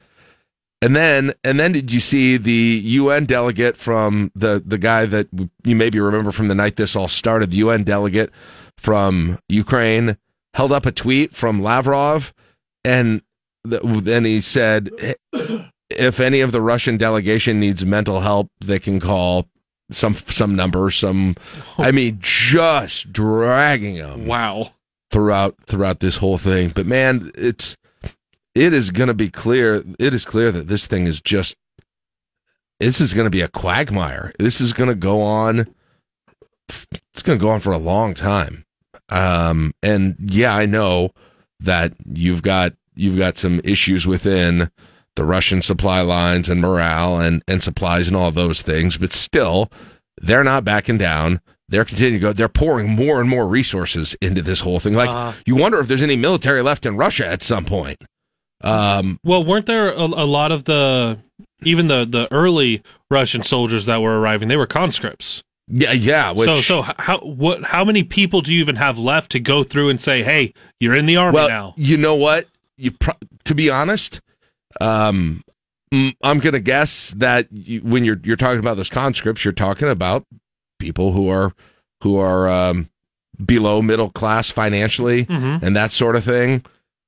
And 0.81 0.95
then 0.95 1.33
and 1.43 1.59
then 1.59 1.71
did 1.71 1.91
you 1.91 1.99
see 1.99 2.37
the 2.37 2.81
UN 2.83 3.25
delegate 3.25 3.77
from 3.77 4.31
the 4.35 4.61
the 4.65 4.77
guy 4.77 5.05
that 5.05 5.27
you 5.63 5.75
maybe 5.75 5.99
remember 5.99 6.31
from 6.31 6.47
the 6.47 6.55
night 6.55 6.75
this 6.75 6.95
all 6.95 7.07
started? 7.07 7.51
The 7.51 7.57
UN 7.57 7.83
delegate 7.83 8.31
from 8.77 9.39
Ukraine 9.47 10.17
held 10.53 10.71
up 10.71 10.85
a 10.85 10.91
tweet 10.91 11.33
from 11.33 11.61
Lavrov, 11.61 12.33
and 12.83 13.21
then 13.63 14.25
he 14.25 14.41
said, 14.41 14.91
if 15.89 16.19
any 16.19 16.41
of 16.41 16.51
the 16.51 16.61
Russian 16.61 16.97
delegation 16.97 17.59
needs 17.59 17.85
mental 17.85 18.21
help, 18.21 18.49
they 18.59 18.79
can 18.79 18.99
call 18.99 19.47
some 19.91 20.15
some 20.15 20.55
number. 20.55 20.89
Some, 20.91 21.35
I 21.77 21.91
mean, 21.91 22.19
just 22.21 23.11
dragging 23.11 23.95
them 23.95 24.25
wow. 24.25 24.71
throughout 25.11 25.55
throughout 25.65 25.99
this 25.99 26.17
whole 26.17 26.37
thing. 26.37 26.69
But 26.69 26.85
man, 26.85 27.31
it's 27.35 27.77
it 28.53 28.73
is 28.73 28.91
going 28.91 29.07
to 29.07 29.13
be 29.13 29.29
clear. 29.29 29.83
It 29.99 30.13
is 30.13 30.25
clear 30.25 30.51
that 30.51 30.67
this 30.67 30.87
thing 30.87 31.07
is 31.07 31.21
just 31.21 31.55
this 32.79 32.99
is 32.99 33.13
going 33.13 33.25
to 33.25 33.31
be 33.31 33.41
a 33.41 33.47
quagmire. 33.47 34.33
This 34.39 34.59
is 34.59 34.73
going 34.73 34.89
to 34.89 34.95
go 34.95 35.21
on. 35.21 35.67
It's 37.13 37.21
going 37.21 37.37
to 37.37 37.43
go 37.43 37.51
on 37.51 37.59
for 37.59 37.71
a 37.71 37.77
long 37.77 38.13
time. 38.13 38.65
Um, 39.09 39.73
and 39.83 40.15
yeah, 40.19 40.55
I 40.55 40.65
know 40.65 41.11
that 41.59 41.93
you've 42.05 42.41
got 42.41 42.73
you've 42.95 43.17
got 43.17 43.37
some 43.37 43.61
issues 43.63 44.07
within 44.07 44.71
the 45.15 45.25
Russian 45.25 45.61
supply 45.61 46.01
lines 46.01 46.49
and 46.49 46.61
morale 46.61 47.19
and 47.19 47.41
and 47.47 47.61
supplies 47.63 48.07
and 48.07 48.15
all 48.15 48.31
those 48.31 48.61
things, 48.61 48.97
but 48.97 49.13
still, 49.13 49.71
they're 50.21 50.43
not 50.43 50.63
backing 50.63 50.97
down. 50.97 51.41
They're 51.67 51.85
continuing 51.85 52.19
to 52.21 52.27
go. 52.27 52.33
They're 52.33 52.47
pouring 52.49 52.89
more 52.89 53.19
and 53.19 53.29
more 53.29 53.47
resources 53.47 54.15
into 54.21 54.41
this 54.41 54.59
whole 54.59 54.79
thing. 54.79 54.93
Like 54.93 55.09
Uh-huh. 55.09 55.33
you 55.45 55.55
wonder 55.55 55.79
if 55.79 55.87
there's 55.87 56.03
any 56.03 56.15
military 56.15 56.61
left 56.61 56.85
in 56.85 56.95
Russia 56.95 57.25
at 57.27 57.41
some 57.41 57.65
point. 57.65 58.03
Um, 58.63 59.19
well, 59.23 59.43
weren't 59.43 59.65
there 59.65 59.89
a, 59.89 60.03
a 60.05 60.25
lot 60.25 60.51
of 60.51 60.65
the 60.65 61.17
even 61.63 61.87
the 61.87 62.05
the 62.05 62.31
early 62.31 62.81
Russian 63.09 63.43
soldiers 63.43 63.85
that 63.85 64.01
were 64.01 64.19
arriving? 64.19 64.47
They 64.47 64.57
were 64.57 64.67
conscripts. 64.67 65.41
Yeah, 65.67 65.93
yeah. 65.93 66.31
Which, 66.31 66.47
so, 66.47 66.55
so 66.57 66.81
how 66.83 67.17
what? 67.19 67.63
How 67.63 67.83
many 67.83 68.03
people 68.03 68.41
do 68.41 68.53
you 68.53 68.59
even 68.61 68.75
have 68.75 68.97
left 68.99 69.31
to 69.31 69.39
go 69.39 69.63
through 69.63 69.89
and 69.89 69.99
say, 69.99 70.23
"Hey, 70.23 70.53
you're 70.79 70.93
in 70.95 71.07
the 71.07 71.17
army 71.17 71.35
well, 71.35 71.47
now"? 71.49 71.73
You 71.77 71.97
know 71.97 72.13
what? 72.15 72.47
You 72.77 72.91
pro- 72.91 73.15
to 73.45 73.55
be 73.55 73.69
honest, 73.69 74.21
um, 74.81 75.43
I'm 75.91 76.39
going 76.39 76.53
to 76.53 76.59
guess 76.59 77.11
that 77.17 77.47
you, 77.51 77.81
when 77.81 78.03
you're 78.03 78.19
you're 78.23 78.35
talking 78.35 78.59
about 78.59 78.77
those 78.77 78.89
conscripts, 78.89 79.45
you're 79.45 79.53
talking 79.53 79.89
about 79.89 80.25
people 80.79 81.13
who 81.13 81.29
are 81.29 81.53
who 82.01 82.17
are 82.17 82.49
um, 82.49 82.89
below 83.43 83.81
middle 83.81 84.09
class 84.09 84.51
financially 84.51 85.25
mm-hmm. 85.25 85.65
and 85.65 85.75
that 85.75 85.91
sort 85.91 86.15
of 86.15 86.23
thing. 86.23 86.65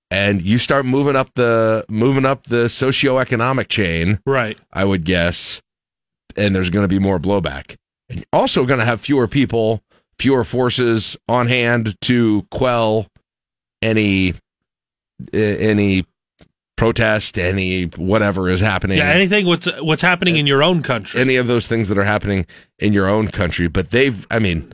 And 0.10 0.42
you 0.42 0.58
start 0.58 0.86
moving 0.86 1.18
up 1.18 1.32
the 1.36 1.86
moving 1.90 2.26
up 2.26 2.46
the 2.46 2.66
socioeconomic 2.68 3.68
chain, 3.68 4.20
right? 4.26 4.58
I 4.72 4.86
would 4.86 5.04
guess, 5.04 5.62
and 6.38 6.56
there's 6.56 6.70
going 6.70 6.86
to 6.86 6.88
be 6.88 7.00
more 7.00 7.20
blowback. 7.20 7.76
And 8.10 8.26
also 8.32 8.66
going 8.66 8.80
to 8.80 8.86
have 8.86 9.02
fewer 9.02 9.28
people, 9.28 9.84
fewer 10.18 10.46
forces 10.46 11.18
on 11.28 11.48
hand 11.48 11.98
to 12.04 12.48
quell 12.52 13.08
any 13.82 14.36
any 15.34 16.06
protest, 16.78 17.38
any 17.38 17.86
whatever 17.86 18.48
is 18.48 18.62
happening. 18.62 19.00
Yeah, 19.00 19.10
anything 19.10 19.46
what's 19.46 19.68
what's 19.82 20.02
happening 20.02 20.38
in 20.38 20.48
your 20.48 20.64
own 20.64 20.82
country. 20.82 21.20
Any 21.20 21.36
of 21.36 21.48
those 21.48 21.68
things 21.68 21.90
that 21.90 21.98
are 21.98 22.06
happening 22.06 22.46
in 22.80 22.94
your 22.94 23.10
own 23.10 23.28
country. 23.28 23.68
But 23.68 23.92
they've, 23.92 24.26
I 24.32 24.40
mean, 24.40 24.72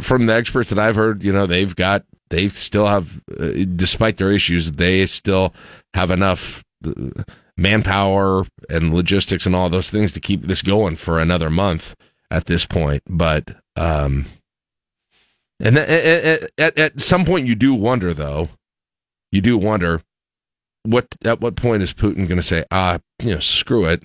from 0.00 0.26
the 0.26 0.34
experts 0.34 0.70
that 0.70 0.78
I've 0.78 0.96
heard, 0.96 1.22
you 1.22 1.32
know, 1.32 1.46
they've 1.46 1.76
got, 1.76 2.04
they 2.30 2.48
still 2.48 2.86
have, 2.86 3.20
uh, 3.38 3.52
despite 3.76 4.16
their 4.16 4.32
issues, 4.32 4.72
they 4.72 5.06
still 5.06 5.54
have 5.94 6.10
enough 6.10 6.64
uh, 6.84 7.22
manpower 7.56 8.44
and 8.68 8.94
logistics 8.94 9.46
and 9.46 9.54
all 9.54 9.68
those 9.68 9.90
things 9.90 10.12
to 10.12 10.20
keep 10.20 10.42
this 10.42 10.62
going 10.62 10.96
for 10.96 11.20
another 11.20 11.50
month 11.50 11.94
at 12.30 12.46
this 12.46 12.66
point. 12.66 13.02
But, 13.08 13.50
um, 13.76 14.26
and 15.60 15.78
at, 15.78 16.50
at, 16.58 16.78
at 16.78 17.00
some 17.00 17.24
point, 17.24 17.46
you 17.46 17.54
do 17.54 17.74
wonder, 17.74 18.12
though. 18.12 18.48
You 19.32 19.40
do 19.40 19.58
wonder 19.58 20.02
what 20.86 21.06
at 21.24 21.40
what 21.40 21.56
point 21.56 21.82
is 21.82 21.92
Putin 21.92 22.28
going 22.28 22.36
to 22.36 22.42
say, 22.42 22.64
ah, 22.70 22.98
you 23.22 23.34
know, 23.34 23.40
screw 23.40 23.86
it, 23.86 24.02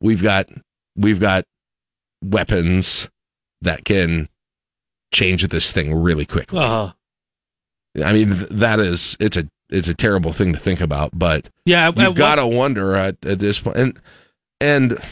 we've 0.00 0.22
got 0.22 0.48
we've 0.96 1.20
got 1.20 1.44
weapons 2.22 3.08
that 3.60 3.84
can 3.84 4.28
change 5.12 5.46
this 5.48 5.72
thing 5.72 5.94
really 5.94 6.26
quickly. 6.26 6.58
Uh-huh. 6.58 6.92
I 8.04 8.12
mean, 8.12 8.46
that 8.50 8.80
is 8.80 9.16
it's 9.20 9.36
a 9.36 9.48
it's 9.70 9.88
a 9.88 9.94
terrible 9.94 10.32
thing 10.32 10.52
to 10.52 10.58
think 10.58 10.80
about, 10.80 11.18
but 11.18 11.48
yeah, 11.64 11.90
you've 11.94 12.14
got 12.14 12.36
to 12.36 12.46
wonder 12.46 12.94
at, 12.94 13.16
at 13.24 13.38
this 13.38 13.58
point, 13.60 13.76
and 13.76 13.98
and 14.60 15.02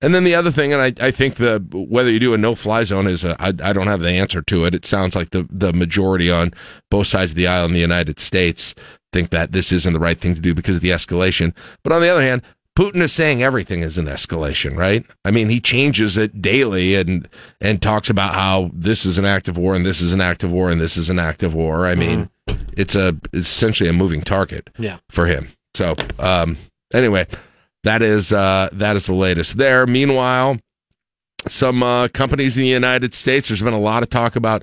and 0.00 0.14
then 0.14 0.24
the 0.24 0.34
other 0.34 0.50
thing, 0.50 0.72
and 0.72 0.82
I, 0.82 1.06
I 1.06 1.10
think 1.10 1.36
the 1.36 1.64
whether 1.72 2.10
you 2.10 2.18
do 2.18 2.34
a 2.34 2.38
no 2.38 2.54
fly 2.54 2.84
zone 2.84 3.06
is 3.06 3.24
a, 3.24 3.40
I, 3.40 3.48
I 3.48 3.72
don't 3.72 3.86
have 3.86 4.00
the 4.00 4.10
answer 4.10 4.42
to 4.42 4.64
it. 4.64 4.74
It 4.74 4.84
sounds 4.84 5.14
like 5.14 5.30
the 5.30 5.46
the 5.50 5.72
majority 5.72 6.30
on 6.30 6.52
both 6.90 7.06
sides 7.06 7.32
of 7.32 7.36
the 7.36 7.46
aisle 7.46 7.66
in 7.66 7.72
the 7.72 7.80
United 7.80 8.18
States 8.18 8.74
think 9.12 9.30
that 9.30 9.52
this 9.52 9.72
isn't 9.72 9.92
the 9.92 10.00
right 10.00 10.18
thing 10.18 10.34
to 10.34 10.40
do 10.40 10.54
because 10.54 10.76
of 10.76 10.82
the 10.82 10.90
escalation. 10.90 11.54
But 11.82 11.92
on 11.92 12.00
the 12.00 12.08
other 12.08 12.22
hand, 12.22 12.42
Putin 12.76 13.02
is 13.02 13.12
saying 13.12 13.42
everything 13.42 13.82
is 13.82 13.98
an 13.98 14.06
escalation, 14.06 14.76
right? 14.76 15.04
I 15.24 15.30
mean, 15.30 15.50
he 15.50 15.60
changes 15.60 16.16
it 16.16 16.40
daily 16.40 16.94
and 16.94 17.28
and 17.60 17.82
talks 17.82 18.08
about 18.08 18.34
how 18.34 18.70
this 18.72 19.04
is 19.04 19.18
an 19.18 19.26
act 19.26 19.46
of 19.48 19.58
war 19.58 19.74
and 19.74 19.84
this 19.84 20.00
is 20.00 20.12
an 20.14 20.22
act 20.22 20.42
of 20.42 20.50
war 20.50 20.70
and 20.70 20.80
this 20.80 20.96
is 20.96 21.10
an 21.10 21.18
act 21.18 21.42
of 21.42 21.52
war. 21.52 21.86
I 21.86 21.94
mean, 21.94 22.30
mm-hmm. 22.48 22.64
it's 22.76 22.94
a 22.94 23.14
it's 23.32 23.48
essentially 23.48 23.90
a 23.90 23.92
moving 23.92 24.22
target 24.22 24.70
yeah. 24.78 24.98
for 25.10 25.26
him. 25.26 25.48
So, 25.74 25.96
um, 26.18 26.56
anyway, 26.94 27.26
that 27.84 28.00
is 28.00 28.32
uh, 28.32 28.70
that 28.72 28.96
is 28.96 29.06
the 29.06 29.14
latest 29.14 29.58
there. 29.58 29.86
Meanwhile, 29.86 30.58
some 31.48 31.82
uh, 31.82 32.08
companies 32.08 32.56
in 32.56 32.62
the 32.62 32.68
United 32.68 33.12
States, 33.12 33.48
there's 33.48 33.62
been 33.62 33.74
a 33.74 33.80
lot 33.80 34.02
of 34.02 34.08
talk 34.08 34.34
about 34.34 34.62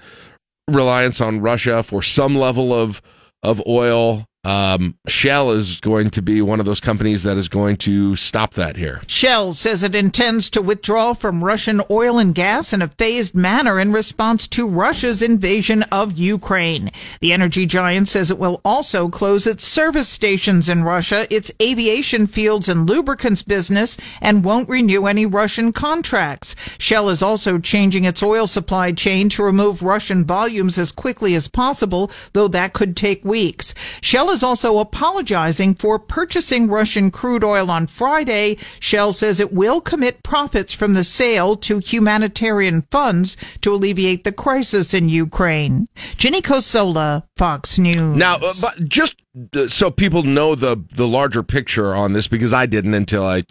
reliance 0.68 1.22
on 1.22 1.42
Russia 1.42 1.84
for 1.84 2.02
some 2.02 2.36
level 2.36 2.74
of 2.74 3.04
of 3.44 3.62
oil 3.68 4.26
um, 4.46 4.96
Shell 5.08 5.52
is 5.52 5.80
going 5.82 6.10
to 6.12 6.22
be 6.22 6.42
one 6.42 6.62
of 6.62 6.66
those 6.66 6.80
companies 6.80 7.24
that 7.24 7.38
is 7.38 7.50
going 7.50 7.76
to 7.78 8.16
stop 8.16 8.54
that 8.54 8.78
here. 8.78 9.02
Shell 9.06 9.54
says 9.54 9.84
it 9.84 9.96
intends 9.96 10.50
to 10.52 10.62
withdraw 10.62 11.14
from 11.14 11.44
Russian 11.44 11.82
oil 11.92 12.18
and 12.18 12.34
gas 12.34 12.72
in 12.72 12.82
a 12.82 12.88
phased 12.88 13.36
manner 13.36 13.80
in 13.80 13.92
response 13.92 14.48
to 14.50 14.68
Russia's 14.68 15.22
invasion 15.22 15.84
of 15.92 16.18
Ukraine. 16.18 16.90
The 17.20 17.34
energy 17.34 17.66
giant 17.66 18.08
says 18.08 18.32
it 18.32 18.40
will 18.40 18.62
also 18.64 19.10
close 19.10 19.46
its 19.46 19.66
service 19.66 20.08
stations 20.08 20.70
in 20.70 20.84
Russia, 20.84 21.28
its 21.30 21.52
aviation 21.62 22.26
fields 22.26 22.70
and 22.70 22.88
lubricants 22.90 23.44
business, 23.44 23.98
and 24.22 24.46
won't 24.46 24.70
renew 24.70 25.06
any 25.06 25.26
Russian 25.26 25.74
contracts. 25.74 26.56
Shell 26.78 27.10
is 27.10 27.22
also 27.22 27.60
changing 27.60 28.06
its 28.06 28.24
oil 28.24 28.48
supply 28.48 28.94
chain 28.94 29.28
to 29.30 29.44
remove 29.44 29.82
Russian 29.82 30.24
volumes 30.24 30.78
as 30.78 30.94
quickly 30.94 31.36
as 31.36 31.50
possible, 31.50 32.10
though 32.32 32.48
that 32.48 32.72
could 32.72 32.96
take 32.96 33.26
weeks. 33.26 33.76
Shell 34.02 34.29
Shell 34.30 34.36
is 34.36 34.44
also 34.44 34.78
apologizing 34.78 35.74
for 35.74 35.98
purchasing 35.98 36.68
Russian 36.68 37.10
crude 37.10 37.44
oil 37.44 37.72
on 37.72 37.88
Friday. 37.88 38.58
Shell 38.80 39.14
says 39.14 39.40
it 39.40 39.52
will 39.52 39.82
commit 39.82 40.22
profits 40.22 40.72
from 40.72 40.94
the 40.94 41.04
sale 41.04 41.56
to 41.56 41.80
humanitarian 41.80 42.84
funds 42.92 43.36
to 43.62 43.74
alleviate 43.74 44.26
the 44.26 44.32
crisis 44.32 44.94
in 44.94 45.10
Ukraine. 45.10 45.88
Jenny 46.18 46.44
Cosola, 46.44 47.24
Fox 47.38 47.80
News. 47.80 48.16
Now, 48.16 48.36
uh, 48.36 48.54
but 48.62 48.88
just 48.88 49.16
uh, 49.56 49.68
so 49.68 49.90
people 49.90 50.22
know 50.22 50.54
the 50.54 50.78
the 50.94 51.08
larger 51.08 51.42
picture 51.42 51.96
on 51.96 52.14
this, 52.14 52.28
because 52.28 52.54
I 52.54 52.68
didn't 52.68 52.94
until 52.94 53.26
I 53.26 53.46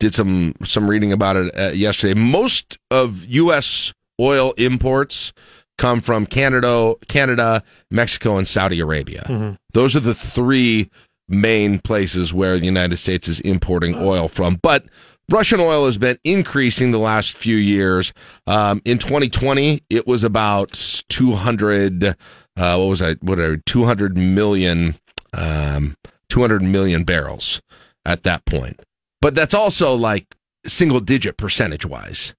did 0.00 0.16
some 0.16 0.54
some 0.64 0.90
reading 0.90 1.12
about 1.12 1.36
it 1.36 1.56
uh, 1.56 1.70
yesterday. 1.72 2.18
Most 2.18 2.76
of 2.90 3.24
U.S. 3.26 3.92
oil 4.20 4.52
imports 4.56 5.32
come 5.78 6.00
from 6.00 6.26
Canada, 6.26 6.94
Canada, 7.08 7.62
Mexico, 7.90 8.36
and 8.36 8.46
Saudi 8.46 8.80
Arabia. 8.80 9.24
Mm-hmm. 9.28 9.54
Those 9.72 9.96
are 9.96 10.00
the 10.00 10.14
three 10.14 10.90
main 11.28 11.78
places 11.78 12.32
where 12.34 12.58
the 12.58 12.66
United 12.66 12.96
States 12.96 13.28
is 13.28 13.40
importing 13.40 13.94
oil 13.94 14.28
from. 14.28 14.58
But 14.62 14.84
Russian 15.30 15.60
oil 15.60 15.86
has 15.86 15.98
been 15.98 16.18
increasing 16.22 16.90
the 16.90 16.98
last 16.98 17.36
few 17.36 17.56
years. 17.56 18.12
Um, 18.46 18.82
in 18.84 18.98
2020, 18.98 19.82
it 19.88 20.06
was 20.06 20.22
about 20.22 20.72
200. 21.08 22.04
Uh, 22.04 22.14
what 22.56 22.78
was 22.78 23.02
I? 23.02 23.16
are 23.26 23.56
200 23.56 24.16
million, 24.18 24.96
um, 25.32 25.96
200 26.28 26.62
million 26.62 27.04
barrels 27.04 27.62
at 28.04 28.22
that 28.24 28.44
point. 28.44 28.80
But 29.20 29.34
that's 29.34 29.54
also 29.54 29.94
like 29.94 30.34
single 30.66 31.00
digit 31.00 31.36
percentage 31.36 31.86
wise 31.86 32.34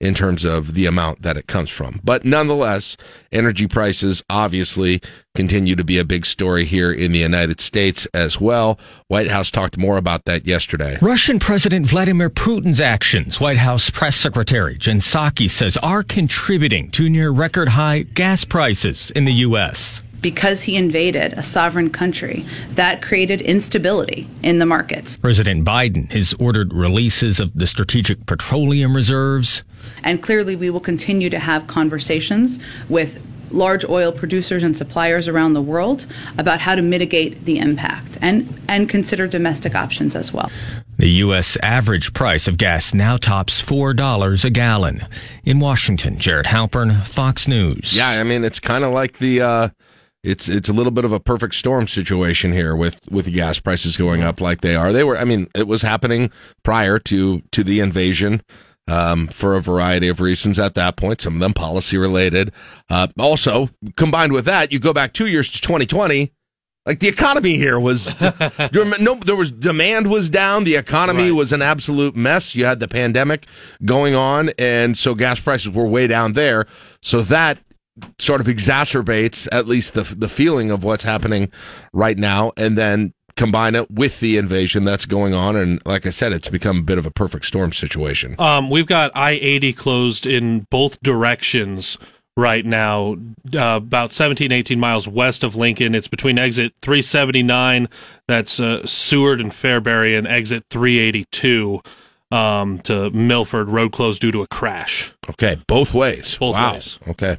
in 0.00 0.14
terms 0.14 0.44
of 0.44 0.74
the 0.74 0.86
amount 0.86 1.22
that 1.22 1.36
it 1.36 1.46
comes 1.46 1.70
from. 1.70 2.00
But 2.02 2.24
nonetheless, 2.24 2.96
energy 3.30 3.66
prices 3.66 4.22
obviously 4.30 5.02
continue 5.34 5.76
to 5.76 5.84
be 5.84 5.98
a 5.98 6.04
big 6.04 6.26
story 6.26 6.64
here 6.64 6.90
in 6.90 7.12
the 7.12 7.18
United 7.18 7.60
States 7.60 8.06
as 8.14 8.40
well. 8.40 8.78
White 9.08 9.30
House 9.30 9.50
talked 9.50 9.78
more 9.78 9.96
about 9.96 10.24
that 10.24 10.46
yesterday. 10.46 10.98
Russian 11.00 11.38
President 11.38 11.86
Vladimir 11.86 12.30
Putin's 12.30 12.80
actions, 12.80 13.38
White 13.38 13.58
House 13.58 13.90
press 13.90 14.16
secretary 14.16 14.78
Jen 14.78 15.00
Psaki 15.00 15.50
says, 15.50 15.76
are 15.78 16.02
contributing 16.02 16.90
to 16.92 17.08
near 17.08 17.30
record 17.30 17.68
high 17.68 18.02
gas 18.02 18.44
prices 18.44 19.10
in 19.12 19.24
the 19.24 19.32
U.S 19.32 20.02
because 20.20 20.62
he 20.62 20.76
invaded 20.76 21.32
a 21.34 21.42
sovereign 21.42 21.90
country, 21.90 22.44
that 22.74 23.02
created 23.02 23.40
instability 23.40 24.28
in 24.42 24.58
the 24.58 24.66
markets. 24.66 25.16
President 25.16 25.64
Biden 25.64 26.10
has 26.12 26.34
ordered 26.34 26.72
releases 26.72 27.40
of 27.40 27.52
the 27.54 27.66
strategic 27.66 28.26
petroleum 28.26 28.94
reserves. 28.94 29.62
And 30.02 30.22
clearly, 30.22 30.56
we 30.56 30.70
will 30.70 30.80
continue 30.80 31.30
to 31.30 31.38
have 31.38 31.66
conversations 31.66 32.58
with 32.88 33.18
large 33.50 33.84
oil 33.84 34.12
producers 34.12 34.62
and 34.62 34.76
suppliers 34.76 35.28
around 35.28 35.54
the 35.54 35.62
world 35.62 36.06
about 36.38 36.60
how 36.60 36.74
to 36.74 36.82
mitigate 36.82 37.44
the 37.44 37.58
impact 37.58 38.16
and, 38.20 38.60
and 38.68 38.88
consider 38.88 39.26
domestic 39.26 39.74
options 39.74 40.14
as 40.14 40.32
well. 40.32 40.50
The 40.98 41.08
U.S. 41.08 41.56
average 41.62 42.12
price 42.12 42.46
of 42.46 42.58
gas 42.58 42.92
now 42.92 43.16
tops 43.16 43.62
$4 43.62 44.44
a 44.44 44.50
gallon. 44.50 45.06
In 45.44 45.58
Washington, 45.58 46.18
Jared 46.18 46.46
Halpern, 46.46 47.04
Fox 47.04 47.48
News. 47.48 47.94
Yeah, 47.94 48.08
I 48.08 48.22
mean, 48.22 48.44
it's 48.44 48.60
kind 48.60 48.84
of 48.84 48.92
like 48.92 49.18
the. 49.18 49.40
Uh 49.40 49.68
it's 50.22 50.48
it's 50.48 50.68
a 50.68 50.72
little 50.72 50.92
bit 50.92 51.04
of 51.04 51.12
a 51.12 51.20
perfect 51.20 51.54
storm 51.54 51.88
situation 51.88 52.52
here 52.52 52.76
with 52.76 53.00
with 53.10 53.32
gas 53.32 53.58
prices 53.58 53.96
going 53.96 54.22
up 54.22 54.40
like 54.40 54.60
they 54.60 54.74
are. 54.74 54.92
They 54.92 55.04
were, 55.04 55.16
I 55.16 55.24
mean, 55.24 55.48
it 55.54 55.66
was 55.66 55.82
happening 55.82 56.30
prior 56.62 56.98
to 57.00 57.40
to 57.40 57.64
the 57.64 57.80
invasion. 57.80 58.42
Um, 58.88 59.28
for 59.28 59.54
a 59.54 59.60
variety 59.60 60.08
of 60.08 60.20
reasons 60.20 60.58
at 60.58 60.74
that 60.74 60.96
point, 60.96 61.20
some 61.20 61.34
of 61.34 61.40
them 61.40 61.52
policy 61.52 61.96
related. 61.96 62.50
Uh, 62.88 63.06
also, 63.20 63.68
combined 63.96 64.32
with 64.32 64.46
that, 64.46 64.72
you 64.72 64.80
go 64.80 64.92
back 64.92 65.12
two 65.12 65.28
years 65.28 65.48
to 65.50 65.60
2020, 65.60 66.32
like 66.86 66.98
the 66.98 67.06
economy 67.06 67.56
here 67.56 67.78
was 67.78 68.06
no, 68.72 69.14
there 69.14 69.36
was 69.36 69.52
demand 69.52 70.10
was 70.10 70.28
down. 70.28 70.64
The 70.64 70.74
economy 70.74 71.30
right. 71.30 71.36
was 71.36 71.52
an 71.52 71.62
absolute 71.62 72.16
mess. 72.16 72.56
You 72.56 72.64
had 72.64 72.80
the 72.80 72.88
pandemic 72.88 73.46
going 73.84 74.16
on, 74.16 74.50
and 74.58 74.98
so 74.98 75.14
gas 75.14 75.38
prices 75.38 75.70
were 75.70 75.86
way 75.86 76.08
down 76.08 76.32
there. 76.32 76.66
So 77.00 77.22
that 77.22 77.58
sort 78.18 78.40
of 78.40 78.46
exacerbates 78.46 79.48
at 79.52 79.66
least 79.66 79.94
the 79.94 80.02
the 80.02 80.28
feeling 80.28 80.70
of 80.70 80.82
what's 80.82 81.04
happening 81.04 81.50
right 81.92 82.18
now. 82.18 82.52
And 82.56 82.76
then 82.76 83.12
combine 83.36 83.74
it 83.74 83.90
with 83.90 84.20
the 84.20 84.36
invasion 84.36 84.84
that's 84.84 85.06
going 85.06 85.32
on, 85.32 85.56
and 85.56 85.80
like 85.86 86.06
I 86.06 86.10
said, 86.10 86.32
it's 86.32 86.48
become 86.48 86.78
a 86.78 86.82
bit 86.82 86.98
of 86.98 87.06
a 87.06 87.10
perfect 87.10 87.46
storm 87.46 87.72
situation. 87.72 88.36
Um, 88.38 88.70
we've 88.70 88.86
got 88.86 89.10
I 89.14 89.32
eighty 89.32 89.72
closed 89.72 90.26
in 90.26 90.66
both 90.70 91.00
directions 91.00 91.96
right 92.36 92.64
now, 92.64 93.16
uh, 93.54 93.76
about 93.76 94.12
17, 94.12 94.50
18 94.50 94.80
miles 94.80 95.06
west 95.06 95.44
of 95.44 95.54
Lincoln. 95.54 95.94
It's 95.94 96.08
between 96.08 96.38
exit 96.38 96.72
379, 96.80 97.88
that's 98.26 98.58
uh, 98.60 98.86
Seward 98.86 99.40
and 99.40 99.52
Fairbury, 99.52 100.16
and 100.16 100.26
exit 100.26 100.64
382 100.70 101.82
um, 102.30 102.78
to 102.80 103.10
Milford. 103.10 103.68
Road 103.68 103.92
closed 103.92 104.20
due 104.20 104.32
to 104.32 104.42
a 104.42 104.46
crash. 104.48 105.12
Okay, 105.30 105.58
both 105.66 105.92
ways. 105.94 106.36
Both 106.38 106.54
wow. 106.54 106.72
ways. 106.74 106.98
Okay, 107.08 107.38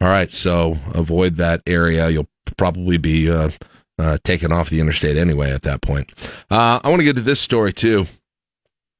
all 0.00 0.08
right. 0.08 0.30
So 0.32 0.78
avoid 0.94 1.36
that 1.36 1.62
area. 1.66 2.08
You'll 2.10 2.28
probably 2.56 2.98
be 2.98 3.30
uh, 3.30 3.50
uh, 3.98 4.18
taken 4.24 4.52
off 4.52 4.70
the 4.70 4.80
interstate 4.80 5.16
anyway 5.16 5.50
at 5.52 5.62
that 5.62 5.82
point. 5.82 6.12
Uh, 6.50 6.80
I 6.82 6.88
want 6.88 7.00
to 7.00 7.04
get 7.04 7.16
to 7.16 7.22
this 7.22 7.40
story 7.40 7.72
too. 7.72 8.06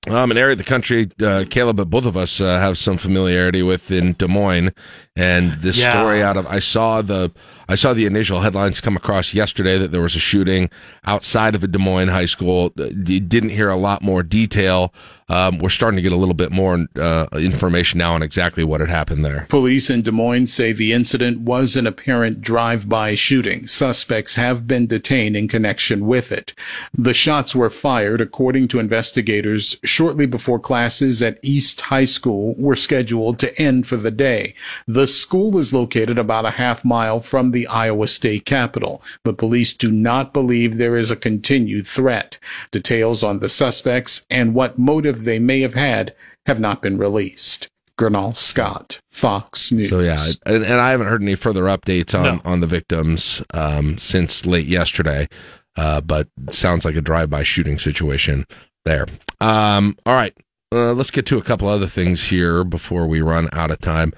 Um, 0.07 0.31
an 0.31 0.37
area 0.37 0.53
of 0.53 0.59
the 0.59 0.65
country, 0.65 1.11
uh, 1.23 1.47
Caleb, 1.49 1.77
but 1.79 1.89
both 1.89 2.05
of 2.05 2.15
us 2.15 2.39
uh, 2.39 2.59
have 2.61 2.77
some 2.77 2.99
familiarity 2.99 3.63
with 3.63 3.91
in 3.91 4.13
Des 4.13 4.27
Moines, 4.29 4.71
and 5.17 5.55
this 5.55 5.79
Yeah. 5.79 5.93
story 5.95 6.23
out 6.23 6.37
of 6.37 6.47
I 6.47 6.59
saw 6.59 7.01
the 7.01 7.33
I 7.71 7.75
saw 7.75 7.95
the 7.95 8.05
initial 8.05 8.41
headlines 8.43 8.83
come 8.83 8.97
across 8.97 9.33
yesterday 9.33 9.79
that 9.79 9.93
there 9.93 10.03
was 10.03 10.15
a 10.15 10.19
shooting 10.19 10.69
outside 11.07 11.55
of 11.55 11.65
a 11.65 11.69
Des 11.69 11.79
Moines 11.79 12.09
high 12.09 12.27
school. 12.27 12.71
Uh, 12.79 12.89
d- 13.03 13.19
Didn't 13.19 13.49
hear 13.49 13.71
a 13.71 13.77
lot 13.77 14.03
more 14.03 14.23
detail. 14.23 14.93
Um, 15.29 15.59
we're 15.59 15.71
starting 15.71 15.97
to 15.97 16.03
get 16.03 16.13
a 16.13 16.17
little 16.17 16.35
bit 16.35 16.53
more 16.53 16.87
uh, 17.01 17.27
information 17.35 17.99
now 17.99 18.15
on 18.15 18.23
exactly 18.23 18.63
what 18.63 18.81
had 18.81 18.91
happened 18.91 19.25
there. 19.25 19.47
Police 19.49 19.89
in 19.89 20.03
Des 20.03 20.11
Moines 20.11 20.53
say 20.53 20.73
the 20.73 20.93
incident 20.93 21.41
was 21.41 21.77
an 21.77 21.87
apparent 21.87 22.41
drive-by 22.41 23.15
shooting. 23.15 23.67
Suspects 23.67 24.35
have 24.35 24.67
been 24.67 24.87
detained 24.87 25.37
in 25.37 25.49
connection 25.49 26.07
with 26.07 26.31
it. 26.31 26.53
The 26.93 27.15
shots 27.15 27.55
were 27.55 27.71
fired, 27.71 28.21
according 28.21 28.69
to 28.69 28.79
investigators, 28.79 29.77
shortly 29.83 30.27
before 30.27 30.59
classes 30.59 31.23
at 31.23 31.39
East 31.43 31.81
High 31.83 32.05
School 32.05 32.55
were 32.59 32.77
scheduled 32.77 33.39
to 33.39 33.59
end 33.61 33.87
for 33.87 33.97
the 33.97 34.11
day. 34.11 34.55
The 34.87 35.07
school 35.07 35.57
is 35.59 35.73
located 35.73 36.19
about 36.19 36.45
a 36.45 36.51
half 36.51 36.85
mile 36.85 37.21
from 37.21 37.51
the 37.51 37.67
Iowa 37.67 38.09
state 38.09 38.45
capitol, 38.45 39.03
but 39.23 39.39
police 39.39 39.73
do 39.73 39.91
not 39.91 40.33
believe 40.33 40.77
there 40.77 40.97
is 40.97 41.11
a 41.11 41.17
continued 41.17 41.87
threat. 41.87 42.39
Details 42.71 43.23
on 43.23 43.39
the 43.39 43.49
suspects 43.49 44.27
and 44.31 44.55
what 44.55 44.79
motive 44.79 45.14
they 45.23 45.39
may 45.39 45.61
have 45.61 45.75
had 45.75 46.15
have 46.47 46.61
not 46.61 46.83
been 46.83 46.99
released. 46.99 47.69
Gernal 47.97 48.35
Scott, 48.35 49.01
Fox 49.13 49.71
News. 49.71 49.89
So 49.89 50.01
yeah, 50.01 50.19
and, 50.47 50.65
and 50.65 50.81
I 50.81 50.91
haven't 50.91 51.07
heard 51.07 51.23
any 51.23 51.37
further 51.37 51.65
updates 51.65 52.13
on 52.13 52.25
No. 52.25 52.41
on 52.45 52.59
the 52.59 52.67
victims 52.67 53.41
um, 53.55 53.99
since 53.99 54.45
late 54.45 54.67
yesterday, 54.67 55.29
uh, 55.77 56.01
but 56.01 56.27
sounds 56.51 56.85
like 56.85 56.97
a 56.97 57.01
drive-by 57.01 57.45
shooting 57.45 57.79
situation 57.79 58.47
there. 58.85 59.07
Um, 59.41 59.97
all 60.07 60.15
right, 60.17 60.37
uh, 60.73 60.93
let's 60.93 61.13
get 61.13 61.25
to 61.27 61.39
a 61.39 61.43
couple 61.43 61.69
other 61.69 61.87
things 61.87 62.25
here 62.31 62.65
before 62.65 63.07
we 63.07 63.23
run 63.23 63.49
out 63.53 63.71
of 63.71 63.79
time. 63.79 64.13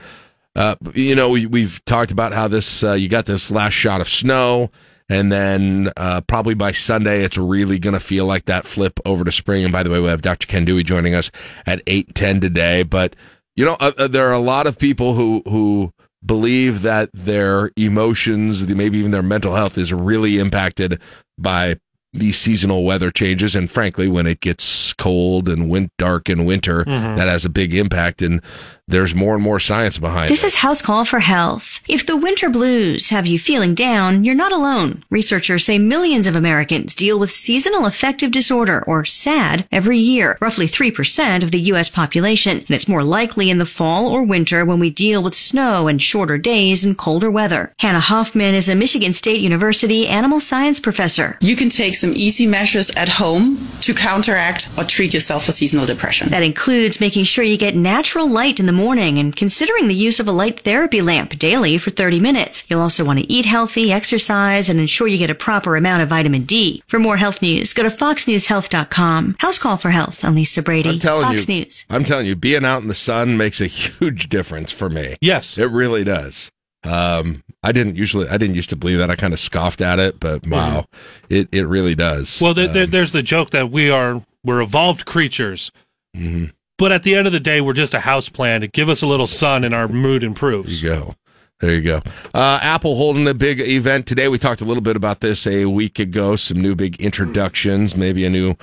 Uh, 0.54 0.76
you 0.94 1.14
know, 1.14 1.28
we, 1.28 1.44
we've 1.44 1.85
talked 1.85 2.11
about 2.11 2.32
how 2.32 2.48
this 2.48 2.82
uh, 2.82 2.92
you 2.94 3.11
got 3.11 3.26
this 3.26 3.50
last 3.50 3.74
shot 3.74 4.00
of 4.00 4.09
snow, 4.09 4.70
and 5.08 5.30
then 5.30 5.90
uh, 5.96 6.20
probably 6.22 6.54
by 6.54 6.72
Sunday 6.72 7.22
it's 7.22 7.38
really 7.38 7.78
going 7.78 7.94
to 7.94 8.00
feel 8.00 8.26
like 8.26 8.46
that 8.46 8.66
flip 8.66 8.98
over 9.04 9.24
to 9.24 9.32
spring. 9.32 9.64
And 9.64 9.72
by 9.72 9.82
the 9.82 9.90
way, 9.90 10.00
we 10.00 10.08
have 10.08 10.22
Dr. 10.22 10.46
Ken 10.46 10.64
Dewey 10.64 10.82
joining 10.84 11.14
us 11.14 11.30
at 11.66 11.82
eight 11.86 12.14
ten 12.14 12.40
today. 12.40 12.82
But 12.82 13.14
you 13.54 13.64
know, 13.64 13.76
uh, 13.80 13.92
uh, 13.98 14.08
there 14.08 14.28
are 14.28 14.32
a 14.32 14.38
lot 14.38 14.66
of 14.66 14.78
people 14.78 15.14
who 15.14 15.42
who 15.46 15.92
believe 16.24 16.82
that 16.82 17.08
their 17.14 17.70
emotions, 17.76 18.66
maybe 18.66 18.98
even 18.98 19.12
their 19.12 19.22
mental 19.22 19.54
health, 19.54 19.78
is 19.78 19.92
really 19.92 20.38
impacted 20.38 21.00
by 21.38 21.76
these 22.12 22.38
seasonal 22.38 22.84
weather 22.84 23.10
changes. 23.10 23.54
And 23.54 23.70
frankly, 23.70 24.08
when 24.08 24.26
it 24.26 24.40
gets 24.40 24.92
cold 24.94 25.48
and 25.48 25.68
win- 25.68 25.90
dark 25.98 26.30
in 26.30 26.46
winter, 26.46 26.82
Mhm. 26.84 27.16
that 27.16 27.28
has 27.28 27.44
a 27.44 27.50
big 27.50 27.74
impact. 27.74 28.22
And 28.22 28.40
there's 28.88 29.16
more 29.16 29.35
and 29.35 29.42
more 29.42 29.59
science 29.59 29.99
behind 29.99 30.31
This 30.31 30.44
it. 30.44 30.49
is 30.49 30.55
House 30.57 30.81
Call 30.81 31.05
for 31.05 31.18
Health. 31.18 31.81
If 31.88 32.07
the 32.07 32.16
winter 32.16 32.49
blues 32.49 33.11
have 33.11 33.27
you 33.27 33.37
feeling 33.37 33.75
down, 33.75 34.22
you're 34.22 34.37
not 34.37 34.53
alone. 34.53 35.03
Researchers 35.11 35.64
say 35.64 35.77
millions 35.77 36.29
of 36.29 36.37
Americans 36.37 36.94
deal 36.94 37.18
with 37.18 37.33
seasonal 37.33 37.85
affective 37.85 38.31
disorder, 38.31 38.85
or 38.87 39.05
SAD, 39.05 39.66
every 39.72 39.99
year, 39.99 40.38
roughly 40.40 40.66
3% 40.66 41.42
of 41.42 41.51
the 41.51 41.59
U.S. 41.62 41.88
population. 41.88 42.59
And 42.59 42.70
it's 42.70 42.87
more 42.87 43.03
likely 43.03 43.51
in 43.51 43.59
the 43.59 43.66
fall 43.66 44.07
or 44.07 44.22
winter 44.22 44.64
when 44.64 44.79
we 44.79 44.90
deal 44.90 45.20
with 45.20 45.35
snow 45.35 45.88
and 45.88 46.01
shorter 46.01 46.38
days 46.38 46.85
and 46.85 46.96
colder 46.96 47.31
weather. 47.31 47.75
Hannah 47.81 47.99
Hoffman 47.99 48.55
is 48.55 48.68
a 48.68 48.77
Michigan 48.77 49.14
State 49.14 49.40
University 49.40 50.07
animal 50.07 50.38
science 50.38 50.79
professor. 50.79 51.38
You 51.40 51.57
can 51.57 51.70
take 51.70 51.96
some 51.96 52.12
easy 52.14 52.46
measures 52.46 52.90
at 52.90 53.09
home 53.09 53.66
to 53.81 53.94
counteract 53.94 54.68
or 54.79 54.85
treat 54.85 55.12
yourself 55.12 55.46
for 55.46 55.53
seasonal 55.53 55.87
depression. 55.87 56.29
That 56.29 56.44
includes 56.44 57.01
making 57.01 57.25
sure 57.25 57.42
you 57.42 57.57
get 57.59 57.75
natural 57.75 58.29
light 58.29 58.61
in 58.61 58.66
the 58.66 58.75
morning 58.76 59.18
and 59.18 59.34
considering 59.34 59.88
the 59.88 59.94
use 59.94 60.20
of 60.20 60.28
a 60.28 60.32
light 60.32 60.60
therapy 60.60 61.00
lamp 61.02 61.30
daily 61.38 61.78
for 61.78 61.90
30 61.90 62.20
minutes. 62.20 62.64
You'll 62.68 62.80
also 62.82 63.04
want 63.04 63.18
to 63.18 63.32
eat 63.32 63.44
healthy, 63.46 63.90
exercise, 63.92 64.68
and 64.70 64.78
ensure 64.78 65.08
you 65.08 65.18
get 65.18 65.30
a 65.30 65.34
proper 65.34 65.76
amount 65.76 66.02
of 66.02 66.08
vitamin 66.10 66.44
D. 66.44 66.82
For 66.86 66.98
more 66.98 67.16
health 67.16 67.42
news, 67.42 67.72
go 67.72 67.82
to 67.82 67.88
foxnewshealth.com. 67.88 69.36
House 69.40 69.58
Call 69.58 69.76
for 69.76 69.90
Health 69.90 70.24
on 70.24 70.34
Lisa 70.34 70.62
Brady. 70.62 70.90
I'm 70.90 70.98
telling 70.98 71.22
Fox 71.24 71.48
you, 71.48 71.54
News. 71.64 71.84
I'm 71.90 72.04
telling 72.04 72.26
you, 72.26 72.36
being 72.36 72.64
out 72.64 72.82
in 72.82 72.88
the 72.88 72.94
sun 72.94 73.36
makes 73.36 73.60
a 73.60 73.66
huge 73.66 74.28
difference 74.28 74.72
for 74.72 74.88
me. 74.88 75.16
Yes, 75.20 75.58
it 75.58 75.70
really 75.70 76.04
does. 76.04 76.50
Um, 76.84 77.42
I 77.64 77.72
didn't 77.72 77.96
usually, 77.96 78.28
I 78.28 78.36
didn't 78.38 78.54
used 78.54 78.70
to 78.70 78.76
believe 78.76 78.98
that. 78.98 79.10
I 79.10 79.16
kind 79.16 79.32
of 79.32 79.40
scoffed 79.40 79.80
at 79.80 79.98
it, 79.98 80.20
but 80.20 80.46
wow, 80.46 80.84
it 81.28 81.48
it 81.50 81.66
really 81.66 81.96
does. 81.96 82.40
Well, 82.40 82.54
there, 82.54 82.68
there, 82.68 82.86
there's 82.86 83.10
the 83.10 83.24
joke 83.24 83.50
that 83.50 83.72
we 83.72 83.90
are 83.90 84.22
we're 84.44 84.60
evolved 84.60 85.04
creatures, 85.04 85.72
Mhm. 86.16 86.52
But 86.78 86.92
at 86.92 87.02
the 87.02 87.14
end 87.14 87.26
of 87.26 87.32
the 87.32 87.40
day, 87.40 87.60
we're 87.60 87.72
just 87.72 87.94
a 87.94 88.00
house 88.00 88.28
plant. 88.28 88.72
Give 88.72 88.88
us 88.88 89.02
a 89.02 89.06
little 89.06 89.26
sun, 89.26 89.64
and 89.64 89.74
our 89.74 89.88
mood 89.88 90.22
improves. 90.22 90.80
There 90.80 90.94
you 90.94 91.00
go. 91.00 91.14
There 91.60 91.74
you 91.74 91.82
go. 91.82 92.02
Uh, 92.34 92.58
Apple 92.60 92.96
holding 92.96 93.26
a 93.26 93.32
big 93.32 93.60
event 93.60 94.06
today. 94.06 94.28
We 94.28 94.38
talked 94.38 94.60
a 94.60 94.66
little 94.66 94.82
bit 94.82 94.94
about 94.94 95.20
this 95.20 95.46
a 95.46 95.64
week 95.64 95.98
ago. 95.98 96.36
Some 96.36 96.60
new 96.60 96.74
big 96.74 97.00
introductions, 97.00 97.96
maybe 97.96 98.26
a 98.26 98.30
new 98.30 98.56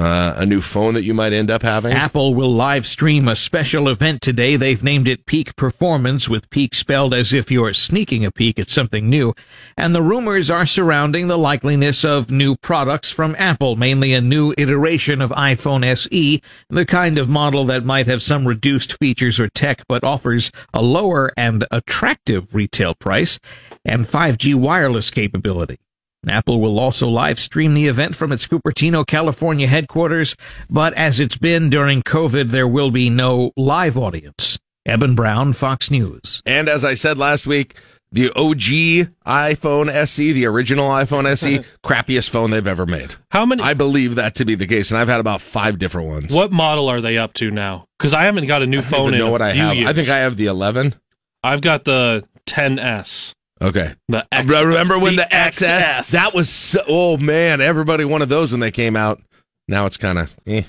uh, 0.00 0.34
a 0.36 0.46
new 0.46 0.60
phone 0.60 0.94
that 0.94 1.02
you 1.02 1.12
might 1.12 1.32
end 1.32 1.50
up 1.50 1.62
having. 1.62 1.92
Apple 1.92 2.34
will 2.34 2.52
live 2.52 2.86
stream 2.86 3.28
a 3.28 3.36
special 3.36 3.88
event 3.88 4.22
today. 4.22 4.56
They've 4.56 4.82
named 4.82 5.06
it 5.06 5.26
Peak 5.26 5.54
Performance, 5.56 6.28
with 6.28 6.48
peak 6.50 6.74
spelled 6.74 7.12
as 7.12 7.32
if 7.32 7.50
you're 7.50 7.74
sneaking 7.74 8.24
a 8.24 8.30
peek 8.30 8.58
at 8.58 8.70
something 8.70 9.10
new. 9.10 9.34
And 9.76 9.94
the 9.94 10.02
rumors 10.02 10.48
are 10.48 10.64
surrounding 10.64 11.28
the 11.28 11.38
likeliness 11.38 12.04
of 12.04 12.30
new 12.30 12.56
products 12.56 13.10
from 13.10 13.34
Apple, 13.38 13.76
mainly 13.76 14.14
a 14.14 14.20
new 14.20 14.54
iteration 14.56 15.20
of 15.20 15.30
iPhone 15.30 15.84
SE, 15.84 16.40
the 16.70 16.86
kind 16.86 17.18
of 17.18 17.28
model 17.28 17.64
that 17.66 17.84
might 17.84 18.06
have 18.06 18.22
some 18.22 18.48
reduced 18.48 18.98
features 18.98 19.38
or 19.38 19.48
tech, 19.48 19.82
but 19.86 20.02
offers 20.02 20.50
a 20.72 20.82
lower 20.82 21.30
and 21.36 21.66
attractive 21.70 22.54
retail 22.54 22.94
price 22.94 23.38
and 23.84 24.06
5G 24.06 24.54
wireless 24.54 25.10
capability. 25.10 25.78
Apple 26.28 26.60
will 26.60 26.78
also 26.78 27.08
live 27.08 27.40
stream 27.40 27.74
the 27.74 27.86
event 27.88 28.14
from 28.14 28.30
its 28.32 28.46
Cupertino, 28.46 29.06
California 29.06 29.66
headquarters, 29.66 30.36
but 30.68 30.92
as 30.94 31.18
it's 31.18 31.38
been 31.38 31.70
during 31.70 32.02
COVID, 32.02 32.50
there 32.50 32.68
will 32.68 32.90
be 32.90 33.08
no 33.08 33.52
live 33.56 33.96
audience. 33.96 34.58
Eben 34.86 35.14
Brown, 35.14 35.52
Fox 35.52 35.90
News. 35.90 36.42
And 36.44 36.68
as 36.68 36.84
I 36.84 36.94
said 36.94 37.16
last 37.16 37.46
week, 37.46 37.74
the 38.12 38.30
OG 38.30 39.12
iPhone 39.26 39.88
SE, 39.88 40.32
the 40.32 40.44
original 40.46 40.88
iPhone 40.90 41.26
SE, 41.26 41.60
crappiest 41.84 42.28
phone 42.28 42.50
they've 42.50 42.66
ever 42.66 42.84
made. 42.86 43.14
How 43.30 43.46
many? 43.46 43.62
I 43.62 43.72
believe 43.74 44.16
that 44.16 44.34
to 44.36 44.44
be 44.44 44.54
the 44.54 44.66
case, 44.66 44.90
and 44.90 44.98
I've 44.98 45.08
had 45.08 45.20
about 45.20 45.40
five 45.40 45.78
different 45.78 46.08
ones. 46.08 46.34
What 46.34 46.50
model 46.50 46.88
are 46.90 47.00
they 47.00 47.16
up 47.18 47.34
to 47.34 47.50
now? 47.50 47.86
Because 47.98 48.12
I 48.12 48.24
haven't 48.24 48.46
got 48.46 48.62
a 48.62 48.66
new 48.66 48.78
I 48.78 48.82
don't 48.82 48.90
phone 48.90 49.00
even 49.08 49.14
in 49.14 49.18
know 49.20 49.28
a 49.28 49.30
what 49.30 49.42
I 49.42 49.52
few 49.52 49.62
have. 49.62 49.76
years. 49.76 49.88
I 49.88 49.92
think 49.92 50.08
I 50.08 50.18
have 50.18 50.36
the 50.36 50.46
11. 50.46 50.94
I've 51.42 51.60
got 51.60 51.84
the 51.84 52.24
10s. 52.46 53.32
Okay. 53.62 53.92
The 54.08 54.26
X, 54.32 54.46
remember 54.48 54.98
when 54.98 55.16
the, 55.16 55.26
the 55.30 55.34
XS, 55.34 55.98
XS. 55.98 56.10
that 56.10 56.34
was 56.34 56.48
so, 56.48 56.82
oh 56.88 57.16
man, 57.18 57.60
everybody 57.60 58.04
wanted 58.04 58.28
those 58.28 58.52
when 58.52 58.60
they 58.60 58.70
came 58.70 58.96
out. 58.96 59.20
Now 59.68 59.86
it's 59.86 59.96
kind 59.96 60.18
of 60.18 60.34
eh. 60.46 60.62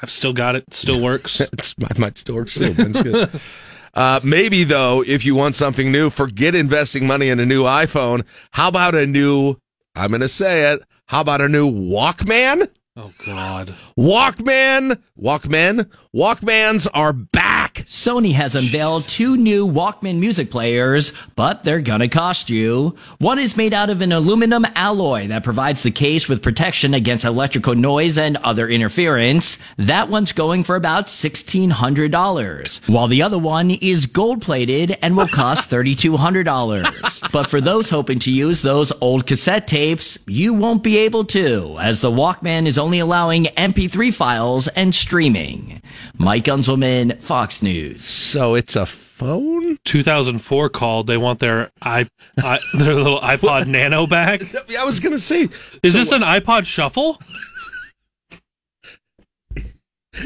I've 0.00 0.10
still 0.10 0.32
got 0.32 0.56
it. 0.56 0.64
Still 0.72 1.00
works. 1.00 1.40
it's, 1.52 1.76
might 1.98 2.18
still 2.18 2.36
work 2.36 2.50
still. 2.50 2.74
Good. 2.74 3.40
Uh, 3.94 4.18
maybe 4.24 4.64
though, 4.64 5.04
if 5.06 5.22
you 5.22 5.34
want 5.34 5.54
something 5.54 5.92
new, 5.92 6.08
forget 6.08 6.54
investing 6.54 7.06
money 7.06 7.28
in 7.28 7.38
a 7.38 7.44
new 7.44 7.64
iPhone. 7.64 8.24
How 8.52 8.68
about 8.68 8.94
a 8.94 9.06
new? 9.06 9.56
I'm 9.94 10.08
going 10.08 10.22
to 10.22 10.30
say 10.30 10.72
it. 10.72 10.82
How 11.08 11.20
about 11.20 11.42
a 11.42 11.48
new 11.48 11.70
Walkman? 11.70 12.70
Oh 12.96 13.12
God. 13.26 13.74
Walkman, 13.98 14.98
Walkman, 15.20 15.90
Walkmans 16.14 16.88
are 16.94 17.12
back. 17.12 17.61
Sony 17.86 18.32
has 18.32 18.54
unveiled 18.54 19.04
two 19.04 19.36
new 19.36 19.66
Walkman 19.66 20.18
music 20.18 20.50
players, 20.50 21.12
but 21.36 21.64
they're 21.64 21.80
gonna 21.80 22.08
cost 22.08 22.50
you. 22.50 22.94
One 23.18 23.38
is 23.38 23.56
made 23.56 23.74
out 23.74 23.90
of 23.90 24.00
an 24.02 24.12
aluminum 24.12 24.66
alloy 24.74 25.28
that 25.28 25.44
provides 25.44 25.82
the 25.82 25.90
case 25.90 26.28
with 26.28 26.42
protection 26.42 26.94
against 26.94 27.24
electrical 27.24 27.74
noise 27.74 28.18
and 28.18 28.36
other 28.38 28.68
interference. 28.68 29.58
That 29.76 30.08
one's 30.08 30.32
going 30.32 30.64
for 30.64 30.76
about 30.76 31.06
$1,600. 31.06 32.88
While 32.88 33.08
the 33.08 33.22
other 33.22 33.38
one 33.38 33.70
is 33.70 34.06
gold 34.06 34.42
plated 34.42 34.96
and 35.02 35.16
will 35.16 35.28
cost 35.28 35.70
$3,200. 35.70 37.32
but 37.32 37.46
for 37.46 37.60
those 37.60 37.90
hoping 37.90 38.18
to 38.20 38.32
use 38.32 38.62
those 38.62 38.92
old 39.00 39.26
cassette 39.26 39.66
tapes, 39.66 40.18
you 40.26 40.52
won't 40.54 40.82
be 40.82 40.98
able 40.98 41.24
to, 41.26 41.76
as 41.80 42.00
the 42.00 42.10
Walkman 42.10 42.66
is 42.66 42.78
only 42.78 42.98
allowing 42.98 43.44
MP3 43.44 44.12
files 44.14 44.68
and 44.68 44.94
streaming. 44.94 45.80
Mike 46.18 46.44
Unselman, 46.44 47.20
Fox 47.20 47.62
News. 47.62 47.72
So 47.96 48.54
it's 48.54 48.76
a 48.76 48.86
phone? 48.86 49.78
2004 49.84 50.68
called. 50.70 51.06
They 51.06 51.16
want 51.16 51.38
their 51.38 51.70
i, 51.80 52.08
I 52.38 52.58
their 52.74 52.94
little 52.94 53.20
iPod 53.20 53.66
Nano 53.66 54.06
back. 54.06 54.42
I 54.78 54.84
was 54.84 55.00
gonna 55.00 55.18
say, 55.18 55.48
is 55.82 55.94
this 55.94 56.12
an 56.12 56.22
iPod 56.22 56.66
Shuffle? 56.66 57.20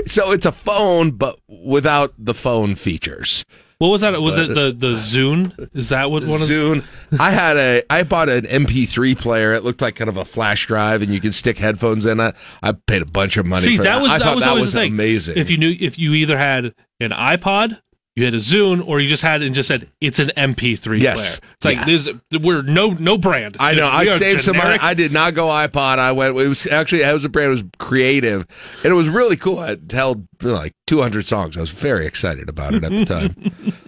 So 0.07 0.33
it's 0.33 0.45
a 0.45 0.53
phone, 0.53 1.13
but 1.13 1.39
without 1.49 2.13
the 2.19 2.35
phone 2.35 2.75
features. 2.75 3.45
What 3.79 3.89
was 3.89 4.01
that? 4.01 4.21
Was 4.23 4.39
it 4.39 4.49
the 4.49 4.75
the 4.77 4.95
Zune? 4.95 5.69
Is 5.75 5.91
that 5.91 6.11
what 6.11 6.23
one 6.25 6.41
of 6.41 6.49
Zune? 6.49 6.83
I 7.21 7.31
had 7.31 7.59
a 7.59 7.83
I 7.91 8.05
bought 8.05 8.31
an 8.31 8.47
MP3 8.47 9.19
player. 9.19 9.53
It 9.53 9.65
looked 9.65 9.83
like 9.83 9.97
kind 9.97 10.09
of 10.09 10.17
a 10.17 10.25
flash 10.25 10.67
drive, 10.67 11.03
and 11.03 11.13
you 11.13 11.21
could 11.21 11.35
stick 11.35 11.59
headphones 11.59 12.07
in 12.07 12.19
it. 12.19 12.35
I 12.63 12.73
paid 12.73 13.03
a 13.03 13.07
bunch 13.07 13.37
of 13.37 13.45
money. 13.45 13.67
See, 13.67 13.77
for 13.77 13.83
that 13.83 14.01
was 14.01 14.11
I 14.11 14.19
that 14.19 14.25
thought 14.25 14.37
was 14.37 14.45
that 14.45 14.57
was 14.57 14.75
amazing. 14.75 15.37
If 15.37 15.51
you 15.51 15.59
knew 15.59 15.77
if 15.79 15.99
you 15.99 16.15
either 16.15 16.39
had 16.39 16.75
an 17.01 17.11
iPod, 17.11 17.79
you 18.17 18.25
had 18.25 18.33
a 18.35 18.39
Zune, 18.39 18.83
or 18.87 18.99
you 18.99 19.09
just 19.09 19.23
had 19.23 19.43
it 19.43 19.47
and 19.47 19.55
just 19.55 19.69
said 19.69 19.89
it's 20.01 20.19
an 20.19 20.31
MP3 20.37 21.01
Yes. 21.03 21.39
player. 21.39 21.51
It's 21.57 21.65
like 21.65 21.77
Yeah. 21.77 21.85
there's 21.85 22.43
we're 22.43 22.63
no 22.63 22.91
no 22.95 23.19
brand. 23.19 23.57
I 23.61 23.75
know. 23.75 23.87
I 23.89 24.07
saved 24.07 24.43
some 24.43 24.57
money. 24.57 24.79
I 24.81 24.95
did 24.95 25.13
not 25.13 25.35
go 25.35 25.47
iPod. 25.49 25.99
I 25.99 26.13
went. 26.13 26.37
It 26.39 26.49
was 26.49 26.67
actually 26.67 27.03
it 27.03 27.13
was 27.13 27.25
a 27.25 27.29
brand. 27.29 27.49
It 27.49 27.51
was 27.51 27.65
creative, 27.79 28.47
and 28.83 28.91
it 28.91 28.95
was 28.95 29.09
really 29.09 29.37
cool. 29.37 29.63
It 29.63 29.93
held 29.93 30.27
like 30.43 30.73
200 30.87 31.27
songs. 31.27 31.57
I 31.57 31.61
was 31.61 31.71
very 31.71 32.07
excited 32.07 32.49
about 32.49 32.75
it 32.75 32.85
at 32.85 32.91
the 32.91 33.05
time. 33.05 33.37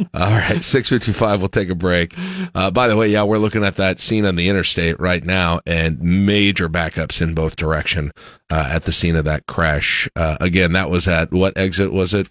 All 0.14 0.30
right, 0.30 0.62
6:55. 0.62 1.38
We'll 1.40 1.48
take 1.48 1.68
a 1.70 1.74
break. 1.74 2.14
Uh, 2.54 2.70
by 2.70 2.88
the 2.88 2.96
way, 2.96 3.08
yeah, 3.08 3.22
we're 3.22 3.38
looking 3.38 3.64
at 3.64 3.76
that 3.76 3.98
scene 4.00 4.24
on 4.24 4.36
the 4.36 4.48
interstate 4.48 4.98
right 5.00 5.24
now, 5.24 5.60
and 5.66 6.00
major 6.00 6.68
backups 6.68 7.20
in 7.22 7.34
both 7.34 7.56
direction 7.56 8.12
uh, 8.50 8.68
at 8.72 8.82
the 8.84 8.92
scene 8.92 9.16
of 9.16 9.24
that 9.24 9.46
crash. 9.46 10.08
Uh, 10.16 10.36
again, 10.40 10.72
that 10.72 10.90
was 10.90 11.06
at 11.08 11.32
what 11.32 11.56
exit 11.56 11.92
was 11.92 12.12
it? 12.14 12.28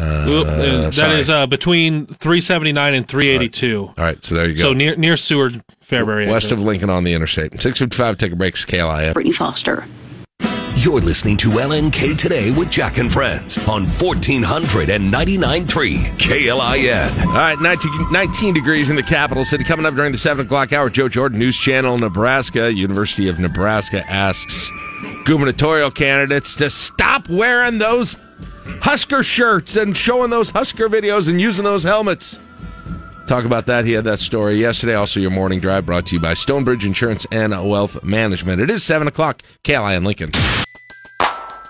Uh, 0.00 0.26
Oop, 0.28 0.46
that 0.46 0.94
sorry. 0.94 1.20
is 1.20 1.30
uh, 1.30 1.46
between 1.46 2.06
379 2.06 2.94
and 2.94 3.06
382. 3.08 3.84
All 3.86 3.94
right, 3.98 4.24
so 4.24 4.34
there 4.34 4.48
you 4.48 4.54
go. 4.54 4.60
So 4.62 4.72
near 4.72 4.96
near 4.96 5.16
Seward 5.16 5.62
Fairbury. 5.88 6.28
west 6.30 6.46
exit. 6.46 6.58
of 6.58 6.64
Lincoln 6.64 6.90
on 6.90 7.04
the 7.04 7.12
interstate. 7.12 7.52
6:55. 7.52 8.18
Take 8.18 8.32
a 8.32 8.36
break. 8.36 8.54
It's 8.54 8.64
KLIN. 8.64 9.12
Brittany 9.14 9.32
Foster. 9.32 9.84
You're 10.76 11.00
listening 11.00 11.36
to 11.38 11.48
LNK 11.50 12.16
Today 12.16 12.52
with 12.52 12.70
Jack 12.70 12.96
and 12.96 13.12
Friends 13.12 13.58
on 13.68 13.82
1499.3 13.84 16.18
KLIN. 16.18 17.26
All 17.26 17.32
right, 17.34 17.60
19, 17.60 18.10
19 18.12 18.54
degrees 18.54 18.88
in 18.88 18.96
the 18.96 19.02
capital 19.02 19.44
city. 19.44 19.62
Coming 19.64 19.84
up 19.84 19.94
during 19.94 20.12
the 20.12 20.16
7 20.18 20.46
o'clock 20.46 20.72
hour, 20.72 20.88
Joe 20.88 21.08
Jordan, 21.08 21.38
News 21.38 21.58
Channel, 21.58 21.98
Nebraska. 21.98 22.72
University 22.72 23.28
of 23.28 23.38
Nebraska 23.38 24.02
asks 24.10 24.70
gubernatorial 25.26 25.90
candidates 25.90 26.54
to 26.56 26.70
stop 26.70 27.28
wearing 27.28 27.76
those 27.78 28.16
Husker 28.64 29.22
shirts 29.22 29.76
and 29.76 29.96
showing 29.96 30.30
those 30.30 30.50
Husker 30.50 30.88
videos 30.88 31.28
and 31.28 31.40
using 31.40 31.64
those 31.64 31.82
helmets. 31.82 32.38
Talk 33.26 33.44
about 33.44 33.66
that. 33.66 33.84
He 33.84 33.92
had 33.92 34.04
that 34.04 34.18
story 34.18 34.54
yesterday. 34.54 34.94
Also, 34.94 35.20
your 35.20 35.30
morning 35.30 35.60
drive 35.60 35.86
brought 35.86 36.06
to 36.06 36.16
you 36.16 36.20
by 36.20 36.34
Stonebridge 36.34 36.84
Insurance 36.84 37.26
and 37.30 37.52
Wealth 37.52 38.02
Management. 38.02 38.60
It 38.60 38.70
is 38.70 38.82
7 38.82 39.06
o'clock. 39.06 39.42
KLIN 39.62 40.04
Lincoln. 40.04 40.30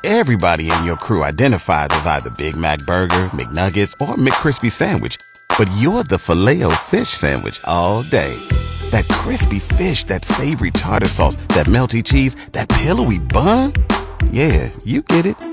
Everybody 0.02 0.70
in 0.70 0.84
your 0.84 0.96
crew 0.96 1.22
identifies 1.22 1.88
as 1.90 2.06
either 2.06 2.30
Big 2.30 2.56
Mac 2.56 2.78
Burger, 2.86 3.28
McNuggets, 3.34 3.92
or 4.00 4.14
McCrispy 4.14 4.70
Sandwich. 4.70 5.18
But 5.58 5.70
you're 5.76 6.02
the 6.02 6.18
filet 6.18 6.62
fish 6.76 7.08
Sandwich 7.08 7.60
all 7.64 8.04
day. 8.04 8.34
That 8.90 9.06
crispy 9.08 9.58
fish, 9.58 10.04
that 10.04 10.24
savory 10.24 10.70
tartar 10.70 11.08
sauce, 11.08 11.36
that 11.48 11.66
melty 11.66 12.02
cheese, 12.02 12.36
that 12.52 12.70
pillowy 12.70 13.18
bun. 13.18 13.74
Yeah, 14.32 14.70
you 14.86 15.02
get 15.02 15.26
it. 15.26 15.49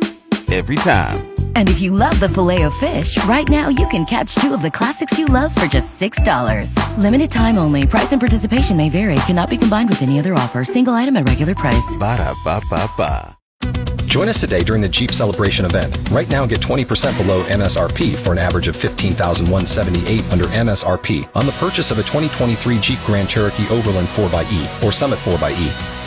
Every 0.52 0.76
time. 0.78 1.28
And 1.56 1.70
if 1.70 1.82
you 1.82 1.92
love 1.92 2.20
the 2.20 2.30
filet 2.30 2.64
of 2.64 2.74
fish, 2.76 3.22
right 3.26 3.48
now 3.50 3.70
you 3.70 3.88
can 3.88 4.06
catch 4.06 4.36
two 4.36 4.54
of 4.54 4.62
the 4.62 4.72
classics 4.72 5.18
you 5.18 5.26
love 5.26 5.54
for 5.54 5.66
just 5.66 6.00
$6. 6.00 6.98
Limited 6.98 7.32
time 7.32 7.58
only. 7.58 7.86
Price 7.86 8.12
and 8.12 8.22
participation 8.22 8.78
may 8.78 8.90
vary. 8.90 9.16
Cannot 9.26 9.50
be 9.50 9.58
combined 9.58 9.90
with 9.90 10.02
any 10.02 10.20
other 10.20 10.34
offer. 10.36 10.64
Single 10.64 10.94
item 10.94 11.18
at 11.18 11.28
regular 11.28 11.56
price. 11.56 11.98
Ba-da-ba-ba-ba. 12.00 13.38
Join 14.08 14.30
us 14.30 14.40
today 14.40 14.64
during 14.64 14.82
the 14.82 14.90
Jeep 14.90 15.12
Celebration 15.12 15.66
event. 15.66 15.96
Right 16.12 16.30
now, 16.30 16.46
get 16.46 16.62
20% 16.62 17.18
below 17.18 17.44
MSRP 17.44 18.16
for 18.16 18.32
an 18.32 18.38
average 18.38 18.68
of 18.68 18.76
15178 18.76 20.32
under 20.32 20.46
MSRP 20.46 21.30
on 21.36 21.46
the 21.46 21.52
purchase 21.54 21.92
of 21.92 22.00
a 22.00 22.04
2023 22.04 22.80
Jeep 22.80 23.00
Grand 23.06 23.30
Cherokee 23.30 23.68
Overland 23.70 24.08
4xE 24.08 24.84
or 24.84 24.92
Summit 24.92 25.20
4xE. 25.20 26.07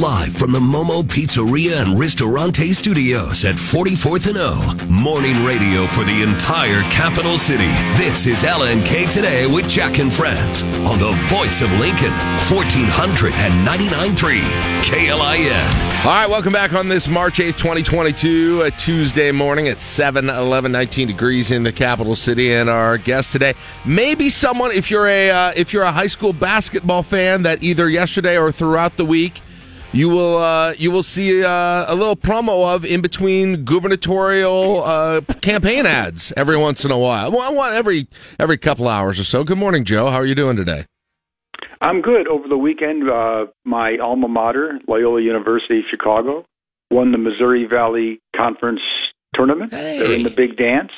Live 0.00 0.32
from 0.32 0.52
the 0.52 0.58
Momo 0.58 1.02
Pizzeria 1.02 1.82
and 1.82 1.98
Ristorante 1.98 2.72
Studios 2.72 3.44
at 3.44 3.56
44th 3.56 4.26
and 4.26 4.38
O. 4.38 4.54
Morning 4.88 5.44
radio 5.44 5.86
for 5.86 6.02
the 6.04 6.22
entire 6.22 6.80
capital 6.90 7.36
city. 7.36 7.68
This 7.96 8.26
is 8.26 8.42
LNK 8.42 9.10
Today 9.10 9.46
with 9.46 9.68
Jack 9.68 9.98
and 9.98 10.10
Friends 10.12 10.62
on 10.62 10.98
the 10.98 11.12
voice 11.28 11.60
of 11.60 11.70
Lincoln, 11.78 12.12
1499.3 12.48 14.40
KLIN. 14.82 16.04
All 16.04 16.10
right, 16.10 16.28
welcome 16.28 16.52
back 16.52 16.72
on 16.72 16.88
this 16.88 17.06
March 17.06 17.34
8th, 17.38 17.58
2022, 17.58 18.62
a 18.62 18.70
Tuesday 18.72 19.30
morning 19.30 19.68
at 19.68 19.78
7, 19.78 20.28
11, 20.28 20.72
19 20.72 21.06
degrees 21.06 21.50
in 21.52 21.62
the 21.62 21.70
capital 21.70 22.16
city. 22.16 22.52
And 22.54 22.68
our 22.68 22.98
guest 22.98 23.30
today, 23.30 23.54
maybe 23.84 24.30
someone, 24.30 24.72
if 24.72 24.90
you're 24.90 25.06
a 25.06 25.30
uh, 25.30 25.52
if 25.54 25.72
you're 25.72 25.84
a 25.84 25.92
high 25.92 26.08
school 26.08 26.32
basketball 26.32 27.04
fan 27.04 27.42
that 27.42 27.62
either 27.62 27.88
yesterday 27.88 28.36
or 28.36 28.50
throughout 28.50 28.91
the 28.96 29.04
week, 29.04 29.40
you 29.92 30.08
will 30.08 30.38
uh, 30.38 30.72
you 30.72 30.90
will 30.90 31.02
see 31.02 31.44
uh, 31.44 31.84
a 31.86 31.94
little 31.94 32.16
promo 32.16 32.74
of 32.74 32.84
in 32.84 33.00
between 33.00 33.64
gubernatorial 33.64 34.82
uh, 34.84 35.20
campaign 35.40 35.86
ads 35.86 36.32
every 36.36 36.56
once 36.56 36.84
in 36.84 36.90
a 36.90 36.98
while. 36.98 37.30
Well, 37.30 37.54
one 37.54 37.74
every 37.74 38.08
every 38.38 38.56
couple 38.56 38.88
hours 38.88 39.20
or 39.20 39.24
so. 39.24 39.44
Good 39.44 39.58
morning, 39.58 39.84
Joe. 39.84 40.10
How 40.10 40.16
are 40.16 40.26
you 40.26 40.34
doing 40.34 40.56
today? 40.56 40.86
I'm 41.82 42.00
good. 42.00 42.28
Over 42.28 42.48
the 42.48 42.56
weekend, 42.56 43.10
uh, 43.10 43.46
my 43.64 43.98
alma 43.98 44.28
mater, 44.28 44.78
Loyola 44.86 45.20
University 45.20 45.82
Chicago, 45.90 46.46
won 46.90 47.12
the 47.12 47.18
Missouri 47.18 47.66
Valley 47.66 48.20
Conference 48.34 48.80
tournament. 49.34 49.72
They're 49.72 50.12
in 50.12 50.22
the 50.22 50.30
big 50.30 50.56
dance. 50.56 50.92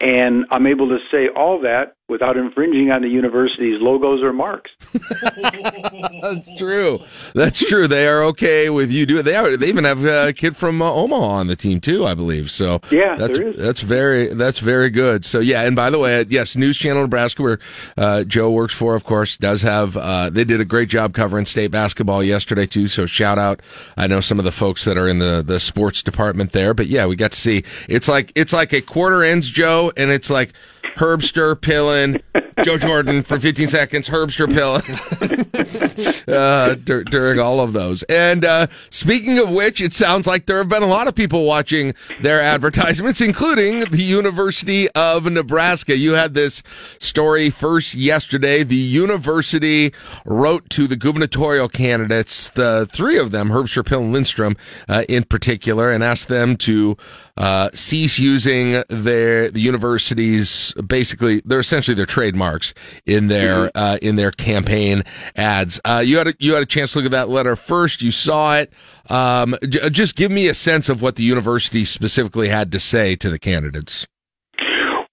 And 0.00 0.46
I'm 0.50 0.66
able 0.66 0.88
to 0.88 0.98
say 1.10 1.28
all 1.28 1.60
that 1.60 1.94
without 2.08 2.36
infringing 2.36 2.90
on 2.90 3.00
the 3.00 3.08
university's 3.08 3.80
logos 3.80 4.22
or 4.22 4.32
marks. 4.32 4.70
That's 4.92 6.56
true. 6.58 7.00
That's 7.34 7.58
true. 7.66 7.88
They 7.88 8.06
are 8.06 8.22
okay 8.24 8.68
with 8.68 8.90
you 8.92 9.06
doing. 9.06 9.24
They 9.24 9.34
are. 9.34 9.56
They 9.56 9.68
even 9.68 9.84
have 9.84 10.04
a 10.04 10.32
kid 10.34 10.56
from 10.56 10.82
uh, 10.82 10.92
Omaha 10.92 11.24
on 11.24 11.46
the 11.46 11.56
team 11.56 11.80
too, 11.80 12.06
I 12.06 12.14
believe. 12.14 12.50
So 12.50 12.80
Yeah, 12.90 13.16
that's 13.16 13.38
that's 13.56 13.80
very 13.80 14.28
that's 14.28 14.58
very 14.58 14.90
good. 14.90 15.24
So 15.24 15.40
yeah, 15.40 15.62
and 15.62 15.74
by 15.74 15.88
the 15.88 15.98
way, 15.98 16.26
yes, 16.28 16.56
News 16.56 16.76
Channel 16.76 17.02
Nebraska, 17.02 17.42
where 17.42 17.58
uh, 17.96 18.24
Joe 18.24 18.50
works 18.50 18.74
for, 18.74 18.94
of 18.94 19.04
course, 19.04 19.38
does 19.38 19.62
have. 19.62 19.96
Uh, 19.96 20.28
they 20.28 20.44
did 20.44 20.60
a 20.60 20.64
great 20.66 20.90
job 20.90 21.14
covering 21.14 21.46
state 21.46 21.70
basketball 21.70 22.22
yesterday 22.22 22.66
too. 22.66 22.86
So 22.86 23.06
shout 23.06 23.38
out. 23.38 23.60
I 23.96 24.06
know 24.06 24.20
some 24.20 24.38
of 24.38 24.44
the 24.44 24.52
folks 24.52 24.84
that 24.84 24.98
are 24.98 25.08
in 25.08 25.20
the 25.20 25.42
the 25.44 25.58
sports 25.58 26.02
department 26.02 26.52
there, 26.52 26.74
but 26.74 26.86
yeah, 26.86 27.06
we 27.06 27.16
got 27.16 27.32
to 27.32 27.40
see. 27.40 27.64
It's 27.88 28.08
like 28.08 28.30
it's 28.34 28.52
like 28.52 28.74
a 28.74 28.82
quarter 28.82 29.24
ends, 29.24 29.50
Joe, 29.50 29.90
and 29.96 30.10
it's 30.10 30.28
like 30.28 30.52
Herbster, 30.96 31.54
Pillen, 31.54 32.22
Joe 32.64 32.78
Jordan 32.78 33.22
for 33.22 33.38
15 33.40 33.68
seconds, 33.68 34.08
Herbster, 34.08 34.46
Pillen 34.46 36.28
uh, 36.28 36.74
dur- 36.76 37.04
during 37.04 37.40
all 37.40 37.60
of 37.60 37.72
those. 37.72 38.02
And 38.04 38.44
uh, 38.44 38.68
speaking 38.90 39.38
of 39.38 39.50
which, 39.50 39.80
it 39.80 39.92
sounds 39.92 40.26
like 40.26 40.46
there 40.46 40.58
have 40.58 40.68
been 40.68 40.82
a 40.82 40.88
lot 40.88 41.08
of 41.08 41.14
people 41.14 41.44
watching 41.44 41.94
their 42.20 42.40
advertisements, 42.40 43.20
including 43.20 43.80
the 43.80 44.02
University 44.02 44.88
of 44.90 45.24
Nebraska. 45.30 45.96
You 45.96 46.12
had 46.12 46.34
this 46.34 46.62
story 46.98 47.50
first 47.50 47.94
yesterday. 47.94 48.62
The 48.62 48.76
university 48.76 49.92
wrote 50.24 50.70
to 50.70 50.86
the 50.86 50.96
gubernatorial 50.96 51.68
candidates, 51.68 52.48
the 52.50 52.86
three 52.90 53.18
of 53.18 53.30
them, 53.30 53.48
Herbster, 53.48 53.84
Pill, 53.84 54.00
and 54.00 54.12
Lindstrom 54.12 54.56
uh, 54.88 55.04
in 55.08 55.24
particular, 55.24 55.90
and 55.90 56.04
asked 56.04 56.28
them 56.28 56.56
to 56.58 56.96
uh, 57.36 57.70
cease 57.74 58.18
using 58.18 58.82
their 58.88 59.50
the 59.50 59.60
universities 59.60 60.72
basically 60.86 61.42
they're 61.44 61.60
essentially 61.60 61.94
their 61.94 62.06
trademarks 62.06 62.74
in 63.06 63.26
their 63.26 63.70
uh, 63.74 63.98
in 64.02 64.16
their 64.16 64.30
campaign 64.30 65.02
ads. 65.36 65.80
Uh, 65.84 66.02
you 66.04 66.18
had 66.18 66.28
a, 66.28 66.34
you 66.38 66.54
had 66.54 66.62
a 66.62 66.66
chance 66.66 66.92
to 66.92 66.98
look 66.98 67.06
at 67.06 67.10
that 67.10 67.28
letter 67.28 67.56
first. 67.56 68.02
You 68.02 68.12
saw 68.12 68.58
it. 68.58 68.72
Um, 69.10 69.56
j- 69.68 69.90
just 69.90 70.16
give 70.16 70.30
me 70.30 70.48
a 70.48 70.54
sense 70.54 70.88
of 70.88 71.02
what 71.02 71.16
the 71.16 71.24
university 71.24 71.84
specifically 71.84 72.48
had 72.48 72.70
to 72.72 72.80
say 72.80 73.16
to 73.16 73.28
the 73.28 73.38
candidates. 73.38 74.06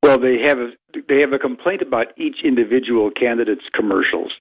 Well, 0.04 0.20
they 0.20 0.40
have 0.48 0.58
a, 0.58 0.72
they 1.08 1.20
have 1.22 1.32
a 1.34 1.40
complaint 1.40 1.82
about 1.82 2.08
each 2.18 2.38
individual 2.44 3.12
candidate's 3.12 3.66
commercials. 3.74 4.34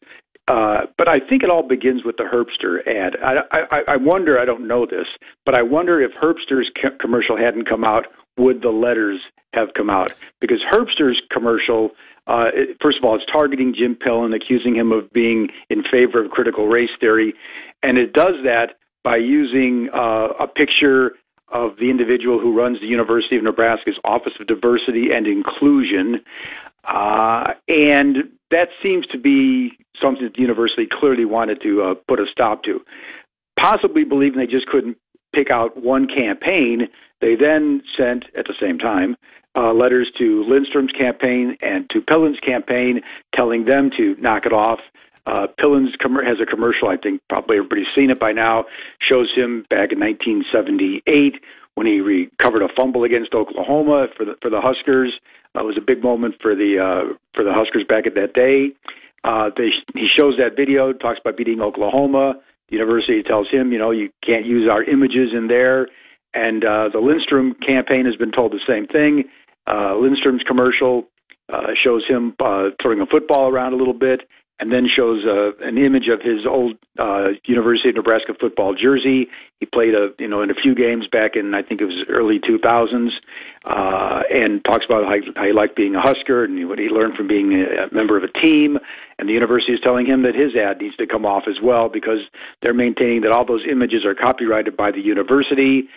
Uh, 0.50 0.86
but 0.98 1.06
I 1.06 1.20
think 1.20 1.44
it 1.44 1.50
all 1.50 1.62
begins 1.62 2.02
with 2.04 2.16
the 2.16 2.24
Herbster 2.24 2.84
ad. 2.84 3.14
I, 3.22 3.66
I, 3.70 3.82
I 3.86 3.96
wonder, 3.96 4.36
I 4.36 4.44
don't 4.44 4.66
know 4.66 4.84
this, 4.84 5.06
but 5.46 5.54
I 5.54 5.62
wonder 5.62 6.00
if 6.02 6.10
Herbster's 6.20 6.68
co- 6.82 6.96
commercial 6.98 7.36
hadn't 7.36 7.68
come 7.68 7.84
out, 7.84 8.06
would 8.36 8.60
the 8.60 8.70
letters 8.70 9.20
have 9.54 9.74
come 9.74 9.88
out? 9.88 10.10
Because 10.40 10.58
Herbster's 10.68 11.22
commercial, 11.30 11.90
uh, 12.26 12.46
it, 12.52 12.76
first 12.82 12.98
of 12.98 13.04
all, 13.04 13.14
it's 13.14 13.24
targeting 13.32 13.72
Jim 13.78 13.94
Pillen, 13.94 14.34
accusing 14.34 14.74
him 14.74 14.90
of 14.90 15.08
being 15.12 15.50
in 15.68 15.84
favor 15.84 16.24
of 16.24 16.32
critical 16.32 16.66
race 16.66 16.90
theory, 16.98 17.32
and 17.84 17.96
it 17.96 18.12
does 18.12 18.34
that 18.42 18.74
by 19.04 19.18
using 19.18 19.88
uh, 19.94 20.30
a 20.40 20.48
picture 20.48 21.12
of 21.52 21.76
the 21.76 21.90
individual 21.90 22.40
who 22.40 22.58
runs 22.58 22.80
the 22.80 22.86
University 22.86 23.36
of 23.36 23.44
Nebraska's 23.44 24.00
Office 24.02 24.32
of 24.40 24.48
Diversity 24.48 25.12
and 25.12 25.28
Inclusion. 25.28 26.24
Uh, 26.84 27.52
and 27.68 28.30
that 28.50 28.68
seems 28.82 29.06
to 29.08 29.18
be 29.18 29.72
something 30.00 30.24
that 30.24 30.34
the 30.34 30.42
university 30.42 30.86
clearly 30.90 31.24
wanted 31.24 31.60
to 31.62 31.82
uh, 31.82 31.94
put 32.08 32.20
a 32.20 32.26
stop 32.30 32.62
to. 32.64 32.80
Possibly 33.58 34.04
believing 34.04 34.38
they 34.38 34.46
just 34.46 34.66
couldn't 34.66 34.96
pick 35.34 35.50
out 35.50 35.82
one 35.82 36.06
campaign, 36.08 36.88
they 37.20 37.36
then 37.36 37.82
sent 37.96 38.24
at 38.36 38.46
the 38.46 38.54
same 38.60 38.78
time 38.78 39.16
uh, 39.56 39.72
letters 39.72 40.10
to 40.18 40.44
Lindstrom's 40.48 40.92
campaign 40.92 41.56
and 41.60 41.88
to 41.90 42.00
Pillen's 42.00 42.38
campaign, 42.40 43.00
telling 43.34 43.64
them 43.64 43.90
to 43.96 44.14
knock 44.20 44.46
it 44.46 44.52
off. 44.52 44.80
Uh, 45.26 45.46
Pillen's 45.58 45.94
com- 46.00 46.24
has 46.24 46.38
a 46.40 46.46
commercial, 46.46 46.88
I 46.88 46.96
think 46.96 47.20
probably 47.28 47.58
everybody's 47.58 47.86
seen 47.94 48.10
it 48.10 48.18
by 48.18 48.32
now, 48.32 48.64
shows 49.00 49.30
him 49.34 49.66
back 49.68 49.92
in 49.92 50.00
1978 50.00 51.42
when 51.74 51.86
he 51.86 52.00
recovered 52.00 52.62
a 52.62 52.68
fumble 52.78 53.04
against 53.04 53.34
Oklahoma 53.34 54.08
for 54.16 54.24
the 54.24 54.34
for 54.42 54.50
the 54.50 54.60
Huskers. 54.60 55.12
Uh, 55.54 55.62
it 55.62 55.66
was 55.66 55.78
a 55.78 55.84
big 55.84 56.02
moment 56.02 56.36
for 56.40 56.54
the 56.54 56.78
uh, 56.78 57.14
for 57.34 57.44
the 57.44 57.52
Huskers 57.52 57.84
back 57.88 58.06
at 58.06 58.14
that 58.14 58.34
day. 58.34 58.72
Uh, 59.22 59.50
they, 59.56 59.68
he 59.94 60.06
shows 60.08 60.36
that 60.38 60.56
video, 60.56 60.92
talks 60.92 61.20
about 61.20 61.36
beating 61.36 61.60
Oklahoma. 61.60 62.34
The 62.70 62.76
university 62.76 63.22
tells 63.22 63.50
him, 63.50 63.72
you 63.72 63.78
know, 63.78 63.90
you 63.90 64.10
can't 64.24 64.46
use 64.46 64.68
our 64.70 64.82
images 64.82 65.30
in 65.36 65.48
there. 65.48 65.88
And 66.32 66.64
uh, 66.64 66.88
the 66.92 67.00
Lindstrom 67.00 67.54
campaign 67.54 68.06
has 68.06 68.16
been 68.16 68.30
told 68.30 68.52
the 68.52 68.60
same 68.66 68.86
thing. 68.86 69.24
Uh, 69.66 69.96
Lindstrom's 69.96 70.42
commercial 70.46 71.08
uh, 71.52 71.74
shows 71.82 72.04
him 72.08 72.34
uh, 72.40 72.70
throwing 72.80 73.00
a 73.00 73.06
football 73.06 73.48
around 73.50 73.72
a 73.72 73.76
little 73.76 73.94
bit, 73.94 74.22
and 74.60 74.70
then 74.70 74.86
shows 74.86 75.24
uh, 75.24 75.56
an 75.66 75.78
image 75.78 76.08
of 76.12 76.20
his 76.20 76.46
old 76.46 76.76
uh, 76.98 77.28
University 77.46 77.88
of 77.88 77.94
Nebraska 77.96 78.34
football 78.38 78.74
jersey. 78.74 79.28
He 79.58 79.66
played 79.66 79.94
a 79.94 80.10
you 80.18 80.28
know 80.28 80.42
in 80.42 80.50
a 80.50 80.54
few 80.54 80.74
games 80.74 81.06
back 81.10 81.34
in 81.34 81.54
I 81.54 81.62
think 81.62 81.80
it 81.80 81.86
was 81.86 82.04
early 82.08 82.38
2000s, 82.38 83.08
uh, 83.64 84.22
and 84.30 84.62
talks 84.64 84.84
about 84.84 85.04
how 85.04 85.16
how 85.34 85.46
he 85.46 85.52
liked 85.52 85.76
being 85.76 85.94
a 85.94 86.00
Husker 86.00 86.44
and 86.44 86.68
what 86.68 86.78
he 86.78 86.88
learned 86.88 87.14
from 87.16 87.26
being 87.26 87.54
a 87.54 87.92
member 87.92 88.18
of 88.18 88.22
a 88.22 88.32
team. 88.40 88.78
And 89.18 89.28
the 89.28 89.32
university 89.32 89.72
is 89.72 89.80
telling 89.82 90.06
him 90.06 90.22
that 90.22 90.34
his 90.34 90.54
ad 90.54 90.80
needs 90.80 90.96
to 90.96 91.06
come 91.06 91.24
off 91.24 91.44
as 91.48 91.56
well 91.62 91.88
because 91.88 92.20
they're 92.60 92.74
maintaining 92.74 93.22
that 93.22 93.32
all 93.32 93.46
those 93.46 93.64
images 93.70 94.04
are 94.04 94.14
copyrighted 94.14 94.76
by 94.76 94.90
the 94.90 95.00
university, 95.00 95.88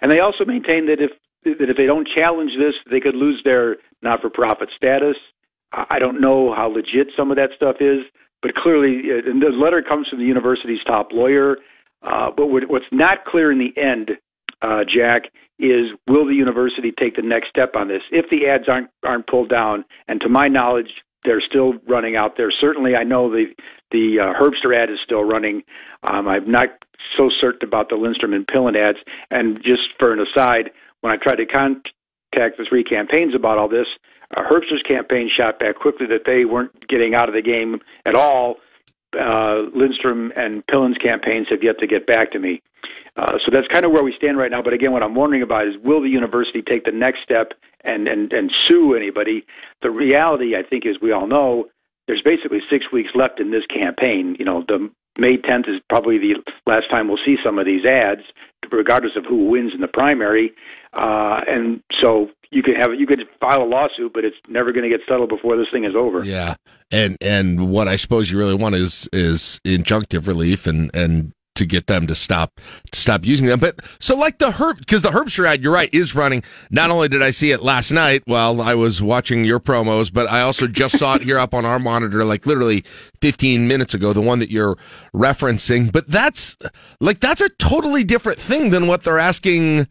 and 0.00 0.10
they 0.10 0.20
also 0.20 0.44
maintain 0.44 0.86
that 0.86 1.00
if 1.00 1.10
that 1.44 1.68
if 1.68 1.76
they 1.76 1.86
don't 1.86 2.06
challenge 2.06 2.52
this, 2.56 2.74
they 2.88 3.00
could 3.00 3.16
lose 3.16 3.42
their 3.44 3.76
not-for-profit 4.00 4.68
status. 4.76 5.16
I 5.72 5.98
don't 5.98 6.20
know 6.20 6.54
how 6.54 6.68
legit 6.68 7.08
some 7.16 7.30
of 7.30 7.36
that 7.36 7.50
stuff 7.56 7.76
is, 7.80 8.00
but 8.42 8.54
clearly, 8.54 9.10
uh, 9.10 9.30
and 9.30 9.40
the 9.40 9.48
letter 9.48 9.82
comes 9.82 10.08
from 10.08 10.18
the 10.18 10.24
university's 10.24 10.82
top 10.86 11.12
lawyer. 11.12 11.56
Uh, 12.02 12.30
but 12.36 12.46
what's 12.46 12.84
not 12.90 13.24
clear 13.24 13.52
in 13.52 13.58
the 13.58 13.72
end, 13.80 14.12
uh, 14.60 14.84
Jack, 14.84 15.30
is 15.58 15.92
will 16.08 16.26
the 16.26 16.34
university 16.34 16.92
take 16.92 17.16
the 17.16 17.22
next 17.22 17.48
step 17.48 17.76
on 17.76 17.86
this 17.88 18.02
if 18.10 18.28
the 18.30 18.48
ads 18.48 18.68
aren't 18.68 18.90
aren't 19.04 19.26
pulled 19.26 19.48
down? 19.48 19.84
And 20.08 20.20
to 20.20 20.28
my 20.28 20.48
knowledge, 20.48 20.90
they're 21.24 21.40
still 21.40 21.74
running 21.88 22.16
out 22.16 22.36
there. 22.36 22.50
Certainly, 22.50 22.96
I 22.96 23.04
know 23.04 23.30
the 23.30 23.46
the 23.92 24.18
uh, 24.20 24.42
Herbster 24.42 24.76
ad 24.76 24.90
is 24.90 24.98
still 25.04 25.22
running. 25.22 25.62
Um, 26.02 26.26
I'm 26.26 26.50
not 26.50 26.68
so 27.16 27.30
certain 27.40 27.66
about 27.66 27.88
the 27.88 27.96
Lindstrom 27.96 28.32
and 28.32 28.46
Pillen 28.46 28.76
ads. 28.76 28.98
And 29.30 29.56
just 29.58 29.82
for 29.98 30.12
an 30.12 30.20
aside, 30.20 30.70
when 31.00 31.12
I 31.12 31.16
tried 31.16 31.36
to 31.36 31.46
contact 31.46 32.58
the 32.58 32.66
three 32.68 32.84
campaigns 32.84 33.34
about 33.34 33.58
all 33.58 33.68
this, 33.68 33.86
uh, 34.36 34.42
campaign 34.86 35.30
shot 35.34 35.58
back 35.58 35.76
quickly 35.76 36.06
that 36.06 36.22
they 36.26 36.44
weren't 36.44 36.86
getting 36.88 37.14
out 37.14 37.28
of 37.28 37.34
the 37.34 37.42
game 37.42 37.80
at 38.06 38.14
all. 38.14 38.56
Uh, 39.18 39.62
Lindstrom 39.74 40.32
and 40.36 40.66
Pillen's 40.66 40.96
campaigns 40.98 41.48
have 41.50 41.62
yet 41.62 41.78
to 41.80 41.86
get 41.86 42.06
back 42.06 42.32
to 42.32 42.38
me. 42.38 42.62
Uh, 43.16 43.38
so 43.44 43.50
that's 43.52 43.68
kind 43.68 43.84
of 43.84 43.92
where 43.92 44.02
we 44.02 44.14
stand 44.16 44.38
right 44.38 44.50
now. 44.50 44.62
But 44.62 44.72
again, 44.72 44.92
what 44.92 45.02
I'm 45.02 45.14
wondering 45.14 45.42
about 45.42 45.68
is 45.68 45.74
will 45.82 46.00
the 46.00 46.08
university 46.08 46.62
take 46.62 46.84
the 46.84 46.92
next 46.92 47.22
step 47.22 47.52
and, 47.84 48.08
and, 48.08 48.32
and 48.32 48.50
sue 48.66 48.94
anybody? 48.94 49.44
The 49.82 49.90
reality, 49.90 50.56
I 50.56 50.62
think, 50.62 50.86
is 50.86 50.96
we 51.00 51.12
all 51.12 51.26
know 51.26 51.68
there's 52.06 52.22
basically 52.22 52.60
six 52.70 52.86
weeks 52.90 53.10
left 53.14 53.38
in 53.38 53.50
this 53.50 53.66
campaign. 53.66 54.36
You 54.38 54.46
know, 54.46 54.64
the 54.66 54.90
May 55.18 55.36
10th 55.36 55.68
is 55.68 55.80
probably 55.88 56.18
the 56.18 56.34
last 56.66 56.90
time 56.90 57.08
we'll 57.08 57.18
see 57.24 57.36
some 57.44 57.58
of 57.58 57.66
these 57.66 57.84
ads, 57.84 58.22
regardless 58.70 59.12
of 59.16 59.24
who 59.26 59.48
wins 59.48 59.72
in 59.74 59.80
the 59.80 59.88
primary. 59.88 60.52
Uh, 60.92 61.40
and 61.46 61.82
so 62.02 62.30
you 62.50 62.62
could 62.62 62.76
have 62.76 62.94
you 62.98 63.06
could 63.06 63.20
file 63.40 63.62
a 63.62 63.64
lawsuit, 63.64 64.12
but 64.12 64.24
it's 64.24 64.36
never 64.48 64.72
going 64.72 64.88
to 64.88 64.88
get 64.88 65.00
settled 65.08 65.30
before 65.30 65.56
this 65.56 65.66
thing 65.72 65.84
is 65.84 65.94
over. 65.96 66.24
Yeah, 66.24 66.54
and 66.90 67.16
and 67.20 67.70
what 67.70 67.88
I 67.88 67.96
suppose 67.96 68.30
you 68.30 68.38
really 68.38 68.54
want 68.54 68.74
is 68.74 69.08
is 69.12 69.60
injunctive 69.64 70.26
relief 70.26 70.66
and 70.66 70.94
and 70.94 71.32
to 71.54 71.66
get 71.66 71.86
them 71.86 72.06
to 72.06 72.14
stop 72.14 72.60
to 72.90 72.98
stop 72.98 73.24
using 73.24 73.46
them. 73.46 73.60
But 73.60 73.80
so 73.98 74.16
like 74.16 74.38
the 74.38 74.50
herb 74.52 74.78
because 74.78 75.02
the 75.02 75.10
Herbster 75.10 75.46
ad, 75.46 75.62
you're 75.62 75.72
right, 75.72 75.92
is 75.92 76.14
running. 76.14 76.42
Not 76.70 76.90
only 76.90 77.08
did 77.08 77.22
I 77.22 77.30
see 77.30 77.50
it 77.50 77.62
last 77.62 77.90
night 77.90 78.22
while 78.24 78.60
I 78.60 78.74
was 78.74 79.02
watching 79.02 79.44
your 79.44 79.60
promos, 79.60 80.12
but 80.12 80.30
I 80.30 80.42
also 80.42 80.66
just 80.66 80.98
saw 80.98 81.14
it 81.14 81.22
here 81.22 81.38
up 81.38 81.54
on 81.54 81.64
our 81.64 81.78
monitor 81.78 82.24
like 82.24 82.46
literally 82.46 82.84
15 83.20 83.68
minutes 83.68 83.94
ago, 83.94 84.12
the 84.12 84.20
one 84.20 84.38
that 84.38 84.50
you're 84.50 84.76
referencing. 85.14 85.92
But 85.92 86.08
that's 86.08 86.56
like 87.00 87.20
that's 87.20 87.40
a 87.40 87.48
totally 87.50 88.04
different 88.04 88.38
thing 88.38 88.70
than 88.70 88.86
what 88.86 89.04
they're 89.04 89.18
asking 89.18 89.86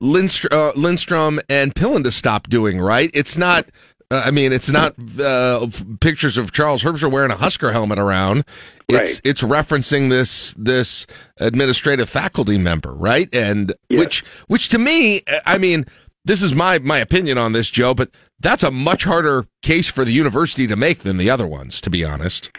Lindstrom, 0.00 0.50
uh, 0.52 0.72
Lindstrom 0.76 1.40
and 1.48 1.74
Pillen 1.74 2.04
to 2.04 2.12
stop 2.12 2.48
doing, 2.48 2.80
right? 2.80 3.10
It's 3.14 3.36
not. 3.36 3.68
Uh, 4.10 4.22
I 4.24 4.30
mean, 4.30 4.52
it's 4.52 4.68
not 4.70 4.94
uh, 5.20 5.66
pictures 6.00 6.36
of 6.38 6.52
Charles 6.52 6.82
Herbster 6.82 7.10
wearing 7.10 7.30
a 7.30 7.36
Husker 7.36 7.72
helmet 7.72 7.98
around. 7.98 8.44
It's 8.88 9.14
Right. 9.14 9.20
it's 9.24 9.42
referencing 9.42 10.10
this 10.10 10.54
this 10.54 11.06
administrative 11.40 12.08
faculty 12.08 12.58
member, 12.58 12.92
right? 12.92 13.32
And 13.34 13.72
which 13.90 14.24
which 14.46 14.68
to 14.70 14.78
me, 14.78 15.22
I 15.46 15.58
mean, 15.58 15.86
this 16.24 16.42
is 16.42 16.54
my 16.54 16.78
my 16.80 16.98
opinion 16.98 17.38
on 17.38 17.52
this, 17.52 17.70
Joe, 17.70 17.94
but 17.94 18.10
that's 18.40 18.62
a 18.62 18.70
much 18.70 19.04
harder 19.04 19.46
case 19.62 19.88
for 19.88 20.04
the 20.04 20.12
university 20.12 20.66
to 20.66 20.76
make 20.76 21.00
than 21.00 21.16
the 21.16 21.30
other 21.30 21.46
ones, 21.46 21.80
to 21.80 21.90
be 21.90 22.04
honest. 22.04 22.50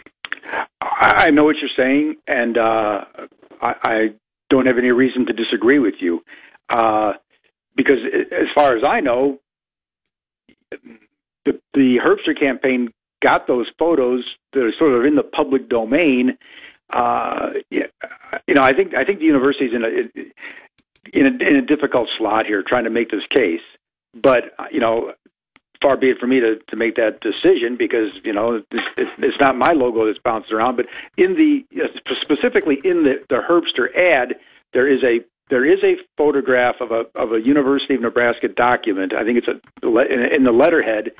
I, 0.82 1.26
I 1.26 1.30
know 1.30 1.44
what 1.44 1.56
you're 1.60 1.70
saying, 1.76 2.16
and 2.26 2.58
uh, 2.58 3.04
I, 3.62 3.74
I 3.84 3.98
don't 4.50 4.66
have 4.66 4.78
any 4.78 4.90
reason 4.90 5.26
to 5.26 5.32
disagree 5.32 5.78
with 5.78 5.94
you. 6.00 6.22
Uh, 6.70 7.12
because 7.76 7.98
as 8.32 8.46
far 8.54 8.76
as 8.76 8.82
I 8.82 9.00
know, 9.00 9.38
the, 11.46 11.58
the 11.72 11.96
Herbster 12.04 12.38
campaign 12.38 12.92
got 13.22 13.46
those 13.46 13.66
photos 13.78 14.24
that 14.52 14.62
are 14.62 14.72
sort 14.78 14.92
of 14.92 15.04
in 15.04 15.16
the 15.16 15.22
public 15.22 15.68
domain. 15.68 16.36
Uh, 16.92 17.54
you 17.70 17.84
know, 18.48 18.62
I 18.62 18.72
think 18.72 18.94
I 18.94 19.04
think 19.04 19.18
the 19.18 19.24
university's 19.24 19.72
in 19.74 19.82
a 19.82 21.16
in 21.18 21.26
a, 21.26 21.48
in 21.48 21.56
a 21.56 21.62
difficult 21.62 22.08
slot 22.18 22.46
here, 22.46 22.62
trying 22.66 22.84
to 22.84 22.90
make 22.90 23.10
this 23.10 23.26
case. 23.30 23.60
But 24.14 24.54
you 24.70 24.80
know, 24.80 25.12
far 25.82 25.96
be 25.96 26.08
it 26.10 26.18
for 26.18 26.26
me 26.26 26.40
to, 26.40 26.56
to 26.68 26.76
make 26.76 26.96
that 26.96 27.20
decision 27.20 27.76
because 27.78 28.10
you 28.24 28.32
know 28.32 28.62
it's, 28.70 28.84
it's, 28.96 29.10
it's 29.18 29.40
not 29.40 29.56
my 29.56 29.72
logo 29.72 30.06
that's 30.06 30.18
bounced 30.18 30.52
around. 30.52 30.76
But 30.76 30.86
in 31.16 31.34
the 31.34 31.64
specifically 32.22 32.78
in 32.84 33.04
the, 33.04 33.24
the 33.28 33.40
Herbster 33.48 33.94
ad, 33.96 34.36
there 34.72 34.88
is 34.88 35.02
a 35.02 35.24
there 35.48 35.64
is 35.64 35.78
a 35.82 35.96
photograph 36.16 36.76
of 36.80 36.90
a 36.90 37.04
of 37.14 37.32
a 37.32 37.40
University 37.40 37.94
of 37.94 38.00
Nebraska 38.00 38.48
document. 38.48 39.12
I 39.12 39.24
think 39.24 39.38
it's 39.38 39.48
a 39.48 40.34
in 40.36 40.44
the 40.44 40.52
letterhead 40.52 41.12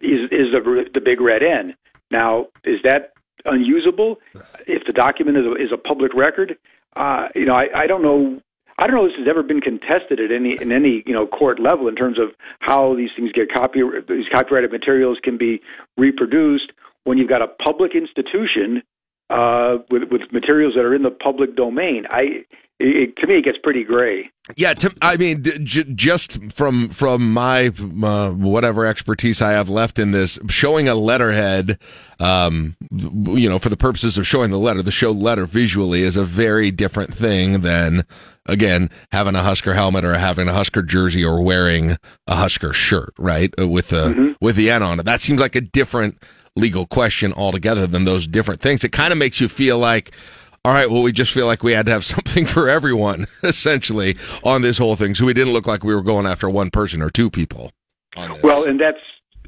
is 0.00 0.30
is 0.30 0.52
the 0.52 0.84
the 0.92 1.00
big 1.00 1.20
red 1.20 1.42
N. 1.42 1.74
Now, 2.10 2.46
is 2.64 2.80
that 2.84 3.12
unusable 3.44 4.18
if 4.66 4.84
the 4.86 4.92
document 4.92 5.38
is 5.38 5.44
a, 5.46 5.54
is 5.54 5.72
a 5.72 5.78
public 5.78 6.14
record? 6.14 6.56
Uh, 6.94 7.28
you 7.34 7.46
know, 7.46 7.54
I, 7.54 7.68
I 7.74 7.86
don't 7.86 8.02
know. 8.02 8.40
I 8.78 8.86
don't 8.86 8.96
know 8.96 9.04
if 9.04 9.12
this 9.12 9.18
has 9.18 9.28
ever 9.28 9.42
been 9.42 9.60
contested 9.60 10.20
at 10.20 10.32
any 10.32 10.60
in 10.60 10.72
any 10.72 11.02
you 11.06 11.12
know 11.12 11.26
court 11.26 11.60
level 11.60 11.88
in 11.88 11.94
terms 11.94 12.18
of 12.18 12.30
how 12.60 12.94
these 12.94 13.10
things 13.16 13.32
get 13.32 13.52
copy 13.52 13.80
these 14.08 14.28
copyrighted 14.32 14.72
materials 14.72 15.18
can 15.22 15.36
be 15.36 15.60
reproduced 15.96 16.72
when 17.04 17.18
you've 17.18 17.28
got 17.28 17.42
a 17.42 17.48
public 17.48 17.94
institution 17.94 18.82
uh, 19.30 19.78
with 19.90 20.04
with 20.10 20.32
materials 20.32 20.74
that 20.74 20.84
are 20.84 20.94
in 20.94 21.02
the 21.02 21.10
public 21.10 21.56
domain. 21.56 22.06
I 22.10 22.44
it, 22.78 23.16
to 23.16 23.26
me 23.26 23.38
it 23.38 23.44
gets 23.44 23.58
pretty 23.62 23.84
gray. 23.84 24.30
Yeah, 24.56 24.74
to, 24.74 24.92
I 25.00 25.16
mean, 25.16 25.44
j- 25.44 25.84
just 25.94 26.52
from 26.52 26.88
from 26.88 27.32
my 27.32 27.68
uh, 27.68 28.30
whatever 28.30 28.86
expertise 28.86 29.40
I 29.40 29.52
have 29.52 29.68
left 29.68 29.98
in 30.00 30.10
this, 30.10 30.38
showing 30.48 30.88
a 30.88 30.96
letterhead, 30.96 31.78
um, 32.18 32.76
you 32.90 33.48
know, 33.48 33.60
for 33.60 33.68
the 33.68 33.76
purposes 33.76 34.18
of 34.18 34.26
showing 34.26 34.50
the 34.50 34.58
letter, 34.58 34.82
the 34.82 34.90
show 34.90 35.12
letter 35.12 35.46
visually 35.46 36.02
is 36.02 36.16
a 36.16 36.24
very 36.24 36.72
different 36.72 37.14
thing 37.14 37.60
than 37.60 38.04
again 38.46 38.90
having 39.12 39.36
a 39.36 39.42
Husker 39.42 39.74
helmet 39.74 40.04
or 40.04 40.14
having 40.14 40.48
a 40.48 40.52
Husker 40.52 40.82
jersey 40.82 41.24
or 41.24 41.40
wearing 41.40 41.96
a 42.26 42.34
Husker 42.34 42.72
shirt, 42.72 43.14
right, 43.18 43.54
uh, 43.60 43.68
with 43.68 43.88
the 43.88 44.08
mm-hmm. 44.08 44.32
with 44.40 44.56
the 44.56 44.70
N 44.70 44.82
on 44.82 44.98
it. 44.98 45.04
That 45.04 45.20
seems 45.20 45.40
like 45.40 45.54
a 45.54 45.60
different 45.60 46.18
legal 46.56 46.86
question 46.86 47.32
altogether 47.32 47.86
than 47.86 48.04
those 48.04 48.26
different 48.26 48.60
things. 48.60 48.84
It 48.84 48.92
kind 48.92 49.12
of 49.12 49.18
makes 49.18 49.40
you 49.40 49.48
feel 49.48 49.78
like 49.78 50.12
all 50.64 50.72
right, 50.72 50.88
well, 50.88 51.02
we 51.02 51.10
just 51.10 51.32
feel 51.32 51.46
like 51.46 51.62
we 51.62 51.72
had 51.72 51.86
to 51.86 51.92
have 51.92 52.04
something 52.04 52.46
for 52.46 52.68
everyone, 52.68 53.26
essentially, 53.42 54.16
on 54.44 54.62
this 54.62 54.78
whole 54.78 54.96
thing. 54.96 55.14
So 55.14 55.24
we 55.24 55.34
didn't 55.34 55.52
look 55.52 55.66
like 55.66 55.84
we 55.84 55.94
were 55.94 56.02
going 56.02 56.26
after 56.26 56.48
one 56.48 56.70
person 56.70 57.02
or 57.02 57.10
two 57.10 57.30
people. 57.30 57.72
Well, 58.42 58.64
and 58.64 58.78
that's 58.78 58.98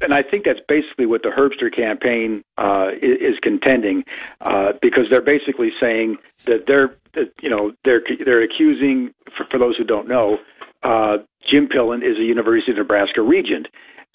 and 0.01 0.13
I 0.13 0.23
think 0.23 0.43
that's 0.43 0.59
basically 0.67 1.05
what 1.05 1.23
the 1.23 1.29
Herbster 1.29 1.73
campaign 1.73 2.43
uh, 2.57 2.89
is, 3.01 3.33
is, 3.33 3.39
contending, 3.41 4.03
uh, 4.41 4.73
because 4.81 5.05
they're 5.09 5.21
basically 5.21 5.71
saying 5.79 6.17
that 6.47 6.65
they're, 6.67 6.95
that, 7.13 7.31
you 7.41 7.49
know, 7.49 7.71
they're 7.85 8.01
they're 8.25 8.43
accusing, 8.43 9.13
for, 9.35 9.45
for 9.45 9.57
those 9.57 9.77
who 9.77 9.83
don't 9.83 10.07
know, 10.07 10.37
uh, 10.83 11.17
Jim 11.49 11.67
Pillen 11.67 12.03
is 12.03 12.17
a 12.17 12.23
University 12.23 12.71
of 12.71 12.77
Nebraska 12.77 13.21
regent. 13.21 13.67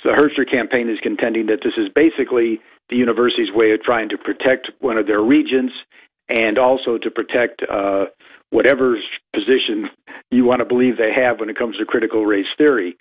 So 0.02 0.10
the 0.10 0.16
Herbster 0.16 0.50
campaign 0.50 0.90
is 0.90 0.98
contending 1.02 1.46
that 1.46 1.60
this 1.62 1.74
is 1.76 1.88
basically 1.94 2.60
the 2.88 2.96
university's 2.96 3.52
way 3.52 3.72
of 3.72 3.82
trying 3.82 4.08
to 4.10 4.18
protect 4.18 4.70
one 4.80 4.98
of 4.98 5.06
their 5.06 5.20
regents 5.20 5.74
and 6.30 6.58
also 6.58 6.96
to 6.96 7.10
protect 7.10 7.62
uh, 7.68 8.06
whatever 8.50 8.96
position 9.34 9.88
you 10.30 10.44
want 10.44 10.60
to 10.60 10.64
believe 10.64 10.96
they 10.96 11.12
have 11.12 11.40
when 11.40 11.50
it 11.50 11.58
comes 11.58 11.76
to 11.76 11.84
critical 11.84 12.24
race 12.24 12.46
theory. 12.56 12.96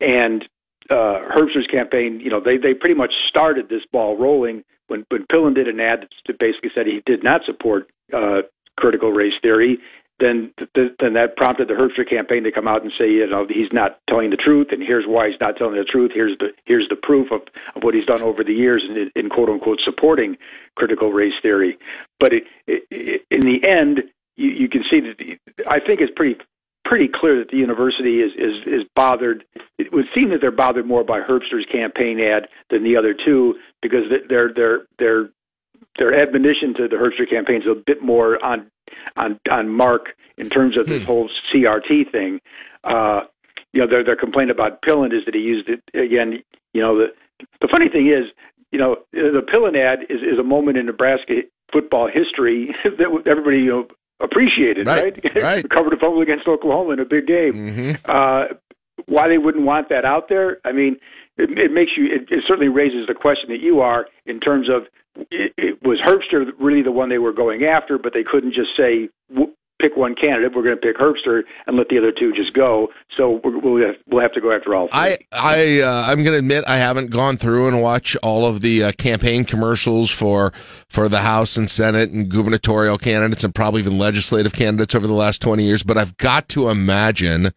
And 0.00 0.44
uh, 0.90 1.20
Herbster's 1.34 1.66
campaign, 1.70 2.20
you 2.20 2.30
know, 2.30 2.40
they 2.40 2.56
they 2.56 2.72
pretty 2.72 2.94
much 2.94 3.12
started 3.28 3.68
this 3.68 3.82
ball 3.92 4.16
rolling 4.16 4.64
when 4.86 5.04
when 5.10 5.26
Pillen 5.26 5.54
did 5.54 5.68
an 5.68 5.80
ad 5.80 6.08
that 6.26 6.38
basically 6.38 6.70
said 6.74 6.86
he 6.86 7.02
did 7.04 7.22
not 7.22 7.42
support 7.44 7.90
uh, 8.14 8.42
critical 8.78 9.12
race 9.12 9.34
theory. 9.42 9.78
Then, 10.20 10.52
th- 10.74 10.92
then 10.98 11.14
that 11.14 11.36
prompted 11.36 11.68
the 11.68 11.74
Herbster 11.74 12.08
campaign 12.08 12.42
to 12.42 12.50
come 12.50 12.66
out 12.66 12.82
and 12.82 12.92
say, 12.98 13.08
you 13.08 13.26
know, 13.26 13.46
he's 13.48 13.72
not 13.72 14.00
telling 14.08 14.30
the 14.30 14.36
truth, 14.36 14.68
and 14.72 14.82
here's 14.82 15.04
why 15.06 15.28
he's 15.28 15.40
not 15.40 15.56
telling 15.56 15.76
the 15.76 15.84
truth. 15.84 16.10
Here's 16.12 16.36
the 16.38 16.48
here's 16.64 16.88
the 16.88 16.96
proof 16.96 17.30
of, 17.30 17.42
of 17.76 17.84
what 17.84 17.94
he's 17.94 18.06
done 18.06 18.22
over 18.22 18.42
the 18.42 18.52
years 18.52 18.82
in, 18.88 19.10
in 19.14 19.28
quote 19.28 19.48
unquote 19.48 19.78
supporting 19.84 20.36
critical 20.74 21.12
race 21.12 21.34
theory. 21.40 21.78
But 22.18 22.32
it, 22.32 22.42
it, 22.66 23.22
in 23.30 23.40
the 23.40 23.60
end, 23.66 24.02
you, 24.36 24.50
you 24.50 24.68
can 24.68 24.82
see 24.90 25.00
that 25.00 25.66
I 25.68 25.78
think 25.78 26.00
it's 26.00 26.12
pretty 26.16 26.36
pretty 26.84 27.08
clear 27.12 27.38
that 27.38 27.50
the 27.50 27.58
university 27.58 28.20
is 28.20 28.32
is 28.36 28.66
is 28.66 28.88
bothered. 28.96 29.44
It 29.78 29.92
would 29.92 30.06
seem 30.14 30.30
that 30.30 30.38
they're 30.40 30.50
bothered 30.50 30.86
more 30.86 31.04
by 31.04 31.20
Herbster's 31.20 31.66
campaign 31.70 32.18
ad 32.18 32.48
than 32.70 32.82
the 32.82 32.96
other 32.96 33.14
two 33.14 33.54
because 33.82 34.04
their 34.28 34.52
their 34.52 34.86
their 34.98 35.28
their 35.98 36.20
admonition 36.20 36.74
to 36.74 36.88
the 36.88 36.96
Herbster 36.96 37.28
campaign 37.28 37.62
is 37.62 37.68
a 37.68 37.74
bit 37.74 38.02
more 38.02 38.42
on 38.44 38.70
on 39.16 39.38
on 39.50 39.68
mark 39.68 40.16
in 40.36 40.48
terms 40.48 40.76
of 40.78 40.86
this 40.86 41.00
hmm. 41.00 41.06
whole 41.06 41.30
CRT 41.52 42.10
thing. 42.10 42.40
Uh, 42.84 43.20
you 43.72 43.80
know, 43.80 43.86
their 43.88 44.04
their 44.04 44.16
complaint 44.16 44.50
about 44.50 44.82
Pillen 44.82 45.12
is 45.12 45.24
that 45.26 45.34
he 45.34 45.40
used 45.40 45.68
it 45.68 45.82
again. 45.94 46.42
You 46.72 46.82
know, 46.82 46.98
the 46.98 47.06
the 47.60 47.68
funny 47.68 47.88
thing 47.88 48.08
is, 48.08 48.32
you 48.72 48.78
know, 48.78 48.96
the 49.12 49.42
Pillen 49.52 49.76
ad 49.76 50.04
is 50.08 50.20
is 50.22 50.38
a 50.38 50.44
moment 50.44 50.78
in 50.78 50.86
Nebraska 50.86 51.42
football 51.72 52.08
history 52.12 52.74
that 52.84 53.22
everybody 53.26 53.58
you 53.58 53.70
know 53.70 53.86
appreciated, 54.20 54.86
right? 54.86 55.18
Right. 55.24 55.36
right. 55.42 55.70
Covered 55.70 55.92
a 55.92 55.96
fumble 55.96 56.22
against 56.22 56.48
Oklahoma 56.48 56.94
in 56.94 57.00
a 57.00 57.04
big 57.04 57.26
game. 57.26 57.52
Mm-hmm. 57.52 58.10
Uh, 58.10 58.54
why 59.06 59.28
they 59.28 59.38
wouldn't 59.38 59.64
want 59.64 59.88
that 59.90 60.04
out 60.04 60.28
there? 60.28 60.58
I 60.64 60.72
mean, 60.72 60.96
it, 61.36 61.56
it 61.58 61.72
makes 61.72 61.92
you. 61.96 62.06
It, 62.06 62.22
it 62.30 62.44
certainly 62.46 62.68
raises 62.68 63.06
the 63.06 63.14
question 63.14 63.48
that 63.50 63.60
you 63.60 63.80
are 63.80 64.06
in 64.26 64.40
terms 64.40 64.68
of 64.68 64.82
it, 65.30 65.52
it 65.56 65.82
was 65.82 65.98
Herbster 66.04 66.50
really 66.60 66.82
the 66.82 66.92
one 66.92 67.08
they 67.08 67.18
were 67.18 67.32
going 67.32 67.64
after, 67.64 67.98
but 67.98 68.12
they 68.14 68.24
couldn't 68.24 68.54
just 68.54 68.70
say 68.76 69.08
pick 69.80 69.96
one 69.96 70.14
candidate. 70.14 70.54
We're 70.54 70.62
going 70.62 70.76
to 70.76 70.80
pick 70.80 70.96
Herbster 70.96 71.42
and 71.66 71.76
let 71.76 71.88
the 71.88 71.98
other 71.98 72.12
two 72.12 72.32
just 72.32 72.52
go. 72.52 72.88
So 73.16 73.40
we'll 73.44 73.86
have, 73.86 73.94
we'll 74.08 74.22
have 74.22 74.32
to 74.32 74.40
go 74.40 74.52
after 74.52 74.74
all 74.74 74.88
three. 74.88 74.98
I 74.98 75.18
I 75.32 75.80
uh, 75.80 76.04
I'm 76.06 76.22
going 76.22 76.32
to 76.32 76.38
admit 76.38 76.64
I 76.66 76.78
haven't 76.78 77.10
gone 77.10 77.36
through 77.36 77.68
and 77.68 77.80
watched 77.82 78.16
all 78.22 78.46
of 78.46 78.60
the 78.60 78.84
uh, 78.84 78.92
campaign 78.92 79.44
commercials 79.44 80.10
for 80.10 80.52
for 80.88 81.08
the 81.08 81.20
House 81.20 81.56
and 81.56 81.70
Senate 81.70 82.10
and 82.10 82.28
gubernatorial 82.28 82.98
candidates 82.98 83.44
and 83.44 83.54
probably 83.54 83.80
even 83.80 83.98
legislative 83.98 84.52
candidates 84.52 84.94
over 84.94 85.06
the 85.06 85.12
last 85.12 85.40
20 85.40 85.64
years. 85.64 85.82
But 85.82 85.98
I've 85.98 86.16
got 86.16 86.48
to 86.50 86.68
imagine 86.68 87.52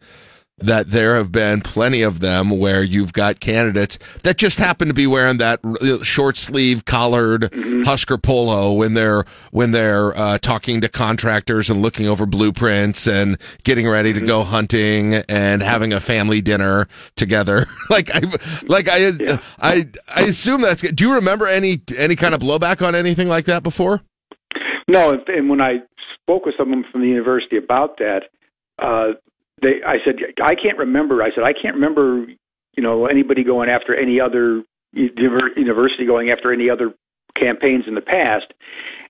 that 0.64 0.90
there 0.90 1.16
have 1.16 1.32
been 1.32 1.60
plenty 1.60 2.02
of 2.02 2.20
them 2.20 2.50
where 2.50 2.82
you've 2.82 3.12
got 3.12 3.40
candidates 3.40 3.98
that 4.22 4.36
just 4.36 4.58
happen 4.58 4.88
to 4.88 4.94
be 4.94 5.06
wearing 5.06 5.38
that 5.38 5.60
short 6.02 6.36
sleeve 6.36 6.84
collared 6.84 7.42
mm-hmm. 7.42 7.82
Husker 7.82 8.18
polo 8.18 8.72
when 8.72 8.94
they're 8.94 9.24
when 9.50 9.72
they're 9.72 10.16
uh, 10.16 10.38
talking 10.38 10.80
to 10.80 10.88
contractors 10.88 11.68
and 11.68 11.82
looking 11.82 12.06
over 12.06 12.26
blueprints 12.26 13.06
and 13.06 13.38
getting 13.64 13.88
ready 13.88 14.12
to 14.12 14.20
mm-hmm. 14.20 14.26
go 14.26 14.42
hunting 14.42 15.14
and 15.28 15.62
having 15.62 15.92
a 15.92 16.00
family 16.00 16.40
dinner 16.40 16.88
together. 17.16 17.66
like 17.90 18.10
I 18.14 18.22
like 18.66 18.88
I 18.88 19.08
yeah. 19.08 19.40
I 19.60 19.88
I 20.14 20.22
assume 20.22 20.60
that's. 20.60 20.82
Do 20.82 21.04
you 21.04 21.14
remember 21.14 21.46
any 21.46 21.82
any 21.96 22.16
kind 22.16 22.34
of 22.34 22.40
blowback 22.40 22.86
on 22.86 22.94
anything 22.94 23.28
like 23.28 23.46
that 23.46 23.62
before? 23.62 24.02
No, 24.88 25.18
and 25.26 25.48
when 25.48 25.60
I 25.60 25.78
spoke 26.22 26.46
with 26.46 26.54
someone 26.58 26.84
from 26.90 27.02
the 27.02 27.08
university 27.08 27.56
about 27.56 27.98
that, 27.98 28.24
uh, 28.78 29.12
they 29.62 29.82
I 29.86 29.96
said 30.04 30.16
I 30.42 30.54
can't 30.54 30.78
remember. 30.78 31.22
I 31.22 31.30
said 31.34 31.44
I 31.44 31.52
can't 31.52 31.74
remember. 31.74 32.26
You 32.76 32.82
know 32.82 33.06
anybody 33.06 33.44
going 33.44 33.68
after 33.68 33.94
any 33.94 34.18
other 34.20 34.62
university 34.92 36.06
going 36.06 36.30
after 36.30 36.52
any 36.52 36.68
other 36.70 36.94
campaigns 37.38 37.84
in 37.86 37.94
the 37.94 38.00
past, 38.00 38.52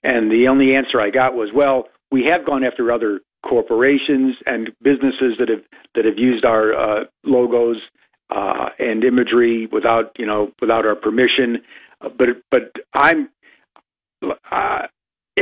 and 0.03 0.31
the 0.31 0.49
only 0.49 0.75
answer 0.75 1.01
I 1.01 1.11
got 1.11 1.35
was, 1.35 1.51
well, 1.55 1.89
we 2.11 2.25
have 2.25 2.47
gone 2.47 2.65
after 2.65 2.93
other 2.93 3.21
corporations 3.49 4.37
and 4.47 4.71
businesses 4.83 5.37
that 5.39 5.49
have 5.49 5.63
that 5.95 6.05
have 6.05 6.19
used 6.19 6.45
our 6.45 6.75
uh, 6.75 7.05
logos 7.25 7.79
uh, 8.31 8.69
and 8.79 9.05
imagery 9.05 9.69
without 9.73 10.13
you 10.19 10.27
know 10.27 10.53
without 10.61 10.87
our 10.87 10.95
permission. 10.95 11.59
Uh, 12.01 12.09
but 12.17 12.29
but 12.51 12.73
I'm 12.95 13.29
uh, 14.23 14.87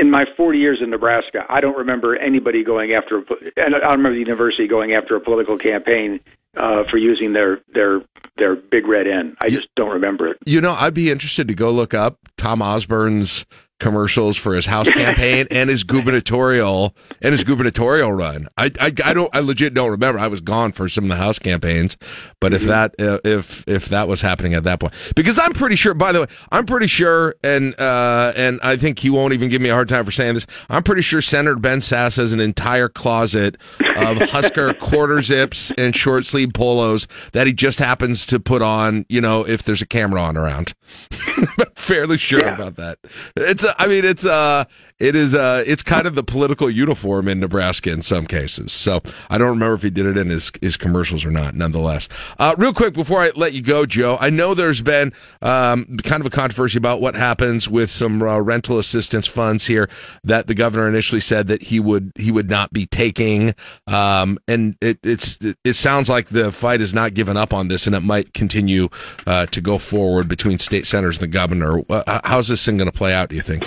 in 0.01 0.11
my 0.11 0.24
40 0.36 0.59
years 0.59 0.78
in 0.82 0.90
Nebraska, 0.90 1.44
I 1.51 1.61
don't 1.61 1.76
remember 1.76 2.16
anybody 2.16 2.64
going 2.64 2.92
after, 2.92 3.18
and 3.57 3.76
I 3.76 3.78
don't 3.78 3.98
remember 3.98 4.14
the 4.14 4.20
university 4.20 4.66
going 4.66 4.94
after 4.94 5.14
a 5.14 5.20
political 5.20 5.59
campaign 5.59 6.20
uh, 6.57 6.84
for 6.90 6.96
using 6.96 7.34
their 7.34 7.61
their 7.74 8.01
their 8.36 8.57
big 8.57 8.86
red 8.86 9.07
N. 9.07 9.36
I 9.42 9.51
just 9.51 9.68
don't 9.76 9.90
remember 9.90 10.26
it. 10.28 10.38
You 10.46 10.61
know, 10.61 10.72
I'd 10.72 10.94
be 10.94 11.11
interested 11.11 11.48
to 11.48 11.55
go 11.55 11.70
look 11.70 11.92
up 11.92 12.18
Tom 12.38 12.62
Osborne's 12.62 13.44
commercials 13.81 14.37
for 14.37 14.55
his 14.55 14.66
house 14.66 14.89
campaign 14.89 15.47
and 15.51 15.68
his 15.68 15.83
gubernatorial 15.83 16.95
and 17.22 17.33
his 17.33 17.43
gubernatorial 17.43 18.12
run. 18.12 18.49
I, 18.57 18.70
I, 18.81 18.93
I 19.05 19.14
don't 19.14 19.35
I 19.35 19.41
legit 19.41 19.74
don't 19.74 19.91
remember. 19.91 20.20
I 20.20 20.28
was 20.28 20.41
gone 20.41 20.72
for 20.72 20.89
some 20.89 21.05
of 21.05 21.11
the 21.11 21.16
house 21.16 21.39
campaigns, 21.39 21.97
but 22.41 22.53
mm-hmm. 22.53 22.62
if 22.62 22.68
that 22.68 22.95
uh, 23.01 23.18
if 23.24 23.64
if 23.66 23.89
that 23.89 24.07
was 24.07 24.20
happening 24.20 24.55
at 24.55 24.64
that 24.64 24.81
point, 24.81 24.95
because 25.16 25.39
I'm 25.39 25.53
pretty 25.53 25.76
sure. 25.76 25.95
By 25.95 26.12
the 26.12 26.20
way, 26.20 26.26
I'm 26.53 26.66
pretty 26.66 26.87
sure, 26.87 27.35
and 27.43 27.78
uh, 27.81 28.33
and 28.37 28.61
I 28.62 28.76
think 28.76 28.99
he 28.99 29.11
won't 29.11 29.33
even 29.33 29.49
give 29.49 29.61
me 29.61 29.70
a 29.70 29.74
hard 29.74 29.89
time 29.89 30.05
for 30.05 30.12
saying 30.12 30.35
this. 30.35 30.47
I'm 30.68 30.83
pretty 30.83 31.03
sure 31.03 31.20
Senator 31.20 31.57
Ben 31.57 31.81
Sasse 31.81 32.16
has 32.16 32.33
an 32.33 32.41
entire 32.41 32.89
closet 32.89 33.57
of 33.97 34.18
Husker 34.31 34.74
quarter 34.74 35.22
zips 35.22 35.72
and 35.76 35.97
short 35.97 36.24
sleeve 36.26 36.53
polos 36.55 37.09
that 37.33 37.47
he 37.47 37.53
just 37.53 37.78
happens 37.78 38.26
to 38.26 38.39
put 38.39 38.62
on. 38.62 39.07
You 39.09 39.20
know, 39.20 39.47
if 39.47 39.64
there's 39.64 39.83
a 39.83 39.87
camera 39.87 40.22
on 40.22 40.37
around. 40.37 40.74
Fairly 41.76 42.18
sure 42.18 42.41
yeah. 42.41 42.55
about 42.55 42.76
that. 42.76 42.99
It's 43.37 43.64
I 43.79 43.87
mean, 43.87 44.05
it's 44.05 44.25
uh, 44.25 44.64
it 45.01 45.16
is 45.16 45.35
uh, 45.35 45.64
it's 45.66 45.83
kind 45.83 46.07
of 46.07 46.14
the 46.14 46.23
political 46.23 46.71
uniform 46.71 47.27
in 47.27 47.41
Nebraska 47.41 47.91
in 47.91 48.03
some 48.03 48.27
cases. 48.27 48.71
So 48.71 49.01
I 49.31 49.39
don't 49.39 49.49
remember 49.49 49.75
if 49.75 49.83
he 49.83 49.91
did 49.91 50.07
it 50.07 50.18
in 50.18 50.29
his 50.29 50.53
his 50.61 50.77
commercials 50.77 51.25
or 51.25 51.31
not. 51.31 51.55
Nonetheless, 51.55 52.09
uh, 52.39 52.55
real 52.59 52.75
quick 52.75 52.95
before 52.95 53.21
I 53.21 53.31
let 53.35 53.55
you 53.55 53.62
go, 53.62 53.87
Joe, 53.87 54.18
I 54.21 54.31
know 54.31 54.55
there's 54.55 54.83
been 54.83 55.12
um, 55.41 55.97
kind 56.05 56.21
of 56.21 56.27
a 56.27 56.31
controversy 56.31 56.77
about 56.77 57.01
what 57.01 57.16
happens 57.16 57.68
with 57.68 57.91
some 57.91 58.23
uh, 58.23 58.39
rental 58.41 58.79
assistance 58.79 59.27
funds 59.27 59.66
here 59.66 59.89
that 60.23 60.47
the 60.47 60.55
governor 60.55 60.87
initially 60.87 61.21
said 61.21 61.49
that 61.49 61.62
he 61.62 61.81
would 61.81 62.12
he 62.16 62.31
would 62.31 62.51
not 62.51 62.73
be 62.73 62.87
taking, 62.87 63.55
um, 63.87 64.39
and 64.47 64.77
it 64.83 64.99
it's 65.03 65.39
it 65.64 65.75
sounds 65.75 66.11
like 66.11 66.29
the 66.29 66.53
fight 66.53 66.83
is 66.83 66.93
not 66.93 67.14
given 67.14 67.39
up 67.39 67.55
on 67.55 67.68
this, 67.68 67.87
and 67.87 67.97
it 67.97 68.01
might 68.01 68.35
continue 68.35 68.89
uh, 69.27 69.47
to 69.47 69.62
go 69.62 69.79
forward 69.79 70.29
between 70.29 70.59
state 70.59 70.87
senators 70.87 71.16
and 71.16 71.23
the 71.23 71.33
governor. 71.33 71.81
Uh, 71.89 72.21
how's 72.25 72.49
this 72.49 72.64
thing 72.64 72.77
going 72.77 72.91
to 72.91 72.97
play 72.97 73.14
out? 73.14 73.31
Do 73.31 73.37
you 73.37 73.43
think? 73.43 73.60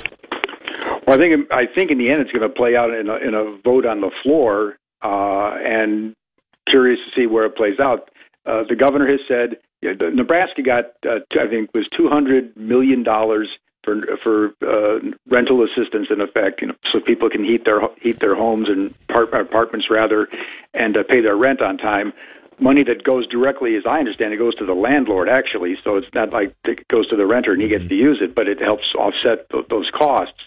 Well, 1.06 1.18
I 1.18 1.20
think 1.20 1.52
I 1.52 1.66
think 1.66 1.92
in 1.92 1.98
the 1.98 2.10
end 2.10 2.22
it's 2.22 2.32
going 2.32 2.48
to 2.48 2.50
play 2.50 2.76
out 2.76 2.94
in 2.94 3.10
a, 3.10 3.16
in 3.16 3.34
a 3.34 3.58
vote 3.64 3.86
on 3.86 4.02
the 4.02 4.12
floor, 4.22 4.78
uh, 5.02 5.56
and 5.64 6.16
curious 6.70 7.00
to 7.06 7.12
see 7.16 7.28
where 7.28 7.46
it 7.46 7.56
plays 7.56 7.80
out. 7.80 8.10
Uh, 8.46 8.64
the 8.68 8.76
governor 8.76 9.08
has 9.08 9.20
said 9.28 9.58
Nebraska 9.82 10.62
got 10.62 10.86
uh, 11.06 11.20
I 11.40 11.48
think 11.48 11.74
was 11.74 11.88
two 11.90 12.08
hundred 12.10 12.56
million 12.56 13.04
dollars 13.04 13.50
for 13.84 14.02
for 14.24 14.54
uh, 14.62 15.00
rental 15.30 15.64
assistance 15.64 16.08
in 16.10 16.22
effect, 16.22 16.62
you 16.62 16.68
know, 16.68 16.76
so 16.92 17.00
people 17.00 17.30
can 17.30 17.44
heat 17.44 17.66
their 17.66 17.82
heat 18.02 18.20
their 18.20 18.36
homes 18.36 18.70
and 18.70 18.94
part, 19.08 19.34
apartments 19.34 19.88
rather, 19.90 20.28
and 20.74 20.96
uh, 20.98 21.04
pay 21.04 21.22
their 21.22 21.36
rent 21.36 21.62
on 21.62 21.78
time. 21.78 22.14
Money 22.60 22.84
that 22.84 23.04
goes 23.04 23.28
directly, 23.28 23.76
as 23.76 23.84
I 23.86 23.98
understand, 23.98 24.32
it 24.34 24.38
goes 24.38 24.56
to 24.56 24.66
the 24.66 24.74
landlord 24.76 25.28
actually. 25.28 25.76
So 25.84 25.98
it's 25.98 26.14
not 26.14 26.32
like 26.32 26.56
it 26.66 26.88
goes 26.88 27.08
to 27.10 27.16
the 27.16 27.26
renter 27.26 27.52
and 27.52 27.62
he 27.62 27.68
gets 27.68 27.90
to 27.90 27.96
use 27.96 28.20
it, 28.22 28.36
but 28.36 28.48
it 28.48 28.62
helps 28.62 28.94
offset 28.96 29.50
th- 29.50 29.66
those 29.70 29.90
costs. 29.94 30.40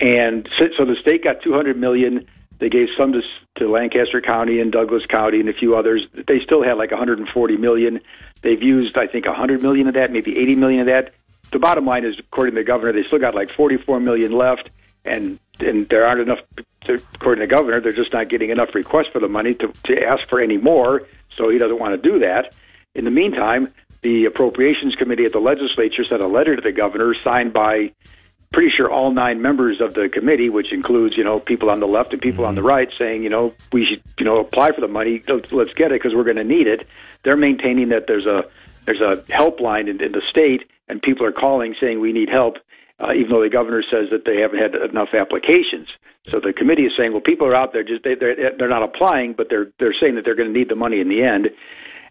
And 0.00 0.48
so, 0.58 0.84
the 0.84 0.96
state 1.00 1.24
got 1.24 1.42
200 1.42 1.78
million. 1.78 2.26
They 2.58 2.68
gave 2.68 2.88
some 2.98 3.12
to, 3.12 3.20
to 3.56 3.70
Lancaster 3.70 4.20
County 4.20 4.60
and 4.60 4.72
Douglas 4.72 5.04
County 5.06 5.40
and 5.40 5.48
a 5.48 5.52
few 5.52 5.76
others. 5.76 6.06
They 6.12 6.40
still 6.40 6.62
had 6.62 6.74
like 6.74 6.90
140 6.90 7.56
million. 7.56 8.00
They've 8.42 8.62
used, 8.62 8.96
I 8.96 9.06
think, 9.06 9.26
100 9.26 9.62
million 9.62 9.88
of 9.88 9.94
that, 9.94 10.12
maybe 10.12 10.36
80 10.38 10.54
million 10.56 10.80
of 10.80 10.86
that. 10.86 11.14
The 11.50 11.58
bottom 11.58 11.86
line 11.86 12.04
is, 12.04 12.18
according 12.18 12.54
to 12.54 12.60
the 12.60 12.66
governor, 12.66 12.92
they 12.92 13.06
still 13.06 13.18
got 13.18 13.34
like 13.34 13.50
44 13.56 14.00
million 14.00 14.32
left, 14.32 14.68
and 15.04 15.38
and 15.60 15.88
there 15.88 16.06
aren't 16.06 16.20
enough. 16.20 16.40
According 17.14 17.42
to 17.42 17.46
the 17.46 17.54
governor, 17.54 17.80
they're 17.80 17.92
just 17.92 18.12
not 18.12 18.28
getting 18.28 18.50
enough 18.50 18.74
requests 18.74 19.08
for 19.12 19.20
the 19.20 19.28
money 19.28 19.54
to 19.54 19.72
to 19.84 20.04
ask 20.04 20.28
for 20.28 20.40
any 20.40 20.56
more. 20.56 21.02
So 21.36 21.48
he 21.48 21.58
doesn't 21.58 21.78
want 21.78 22.00
to 22.00 22.10
do 22.10 22.18
that. 22.20 22.54
In 22.94 23.04
the 23.04 23.10
meantime, 23.10 23.72
the 24.02 24.24
appropriations 24.24 24.94
committee 24.94 25.24
at 25.24 25.32
the 25.32 25.38
legislature 25.38 26.04
sent 26.08 26.22
a 26.22 26.26
letter 26.26 26.56
to 26.56 26.62
the 26.62 26.72
governor, 26.72 27.14
signed 27.14 27.52
by 27.52 27.92
pretty 28.56 28.72
sure 28.74 28.90
all 28.90 29.12
nine 29.12 29.42
members 29.42 29.82
of 29.82 29.92
the 29.92 30.08
committee, 30.08 30.48
which 30.48 30.72
includes 30.72 31.14
you 31.14 31.22
know 31.22 31.38
people 31.38 31.68
on 31.68 31.78
the 31.78 31.86
left 31.86 32.14
and 32.14 32.22
people 32.22 32.46
on 32.46 32.54
the 32.54 32.62
right, 32.62 32.88
saying 32.98 33.22
you 33.22 33.28
know 33.28 33.52
we 33.70 33.84
should 33.84 34.02
you 34.18 34.24
know 34.24 34.40
apply 34.40 34.72
for 34.72 34.80
the 34.80 34.88
money. 34.88 35.22
Let's, 35.28 35.52
let's 35.52 35.74
get 35.74 35.92
it 35.92 36.00
because 36.00 36.14
we're 36.14 36.24
going 36.24 36.38
to 36.38 36.44
need 36.44 36.66
it. 36.66 36.88
They're 37.22 37.36
maintaining 37.36 37.90
that 37.90 38.06
there's 38.08 38.24
a 38.24 38.44
there's 38.86 39.02
a 39.02 39.22
helpline 39.30 39.90
in, 39.90 40.02
in 40.02 40.12
the 40.12 40.22
state, 40.30 40.62
and 40.88 41.02
people 41.02 41.26
are 41.26 41.32
calling 41.32 41.74
saying 41.78 42.00
we 42.00 42.14
need 42.14 42.30
help, 42.30 42.56
uh, 42.98 43.12
even 43.12 43.28
though 43.28 43.42
the 43.42 43.50
governor 43.50 43.82
says 43.82 44.08
that 44.10 44.24
they 44.24 44.40
haven't 44.40 44.58
had 44.58 44.74
enough 44.88 45.12
applications. 45.12 45.88
So 46.26 46.40
the 46.40 46.54
committee 46.54 46.86
is 46.86 46.92
saying, 46.96 47.12
well, 47.12 47.20
people 47.20 47.46
are 47.46 47.54
out 47.54 47.74
there 47.74 47.84
just 47.84 48.04
they, 48.04 48.14
they're 48.14 48.56
they're 48.56 48.70
not 48.70 48.82
applying, 48.82 49.34
but 49.34 49.48
they're 49.50 49.68
they're 49.78 49.94
saying 50.00 50.14
that 50.14 50.24
they're 50.24 50.34
going 50.34 50.50
to 50.50 50.58
need 50.58 50.70
the 50.70 50.76
money 50.76 50.98
in 50.98 51.10
the 51.10 51.22
end. 51.22 51.50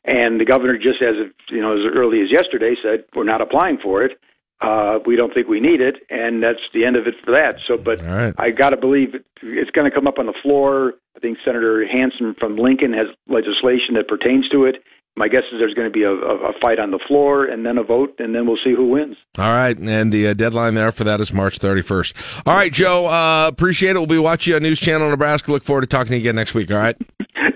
And 0.04 0.40
the 0.40 0.46
governor, 0.46 0.78
just 0.78 1.02
as 1.02 1.18
of, 1.18 1.34
you 1.50 1.60
know, 1.60 1.74
as 1.74 1.92
early 1.92 2.22
as 2.22 2.30
yesterday, 2.30 2.76
said 2.84 3.06
we're 3.16 3.24
not 3.24 3.42
applying 3.42 3.80
for 3.82 4.04
it. 4.04 4.20
Uh, 4.62 5.00
we 5.06 5.16
don't 5.16 5.34
think 5.34 5.48
we 5.48 5.60
need 5.60 5.82
it, 5.82 5.96
and 6.10 6.42
that's 6.42 6.60
the 6.74 6.86
end 6.86 6.96
of 6.96 7.08
it 7.08 7.16
for 7.24 7.32
that. 7.32 7.58
So, 7.68 7.78
but 7.78 8.02
I 8.40 8.52
got 8.52 8.70
to 8.70 8.78
believe 8.78 9.10
it's 9.44 9.72
going 9.72 9.90
to 9.90 9.94
come 9.96 10.08
up 10.08 10.18
on 10.18 10.28
the 10.28 10.34
floor. 10.42 10.94
I 11.16 11.20
think 11.20 11.38
Senator 11.44 11.86
Hansen 11.86 12.36
from 12.40 12.58
Lincoln 12.58 12.94
has 12.94 13.08
legislation 13.28 13.96
that 13.96 14.08
pertains 14.08 14.48
to 14.50 14.66
it. 14.66 14.78
My 15.18 15.30
guess 15.30 15.44
is 15.54 15.60
there's 15.60 15.74
going 15.74 15.88
to 15.88 15.94
be 15.94 16.04
a, 16.04 16.12
a, 16.12 16.50
a 16.50 16.54
fight 16.62 16.78
on 16.78 16.92
the 16.92 17.00
floor, 17.08 17.46
and 17.46 17.66
then 17.66 17.78
a 17.78 17.84
vote, 17.84 18.16
and 18.20 18.36
then 18.36 18.48
we'll 18.48 18.58
see 18.64 18.74
who 18.76 18.90
wins. 18.90 19.16
All 19.38 19.52
right, 19.52 19.78
and 19.78 20.12
the 20.12 20.28
uh, 20.28 20.34
deadline 20.34 20.74
there 20.76 20.92
for 20.92 21.06
that 21.06 21.22
is 21.22 21.32
March 21.32 21.60
31st. 21.60 22.44
All 22.46 22.56
right, 22.56 22.72
Joe, 22.72 23.08
uh, 23.08 23.48
appreciate 23.48 23.92
it. 23.92 24.00
We'll 24.00 24.08
be 24.08 24.18
watching 24.18 24.52
you 24.52 24.56
on 24.58 24.64
News 24.64 24.80
Channel 24.80 25.10
Nebraska. 25.10 25.52
Look 25.52 25.64
forward 25.64 25.82
to 25.82 25.88
talking 25.88 26.12
to 26.12 26.16
you 26.16 26.22
again 26.22 26.36
next 26.36 26.54
week. 26.54 26.70
All 26.70 26.78
right. 26.78 26.98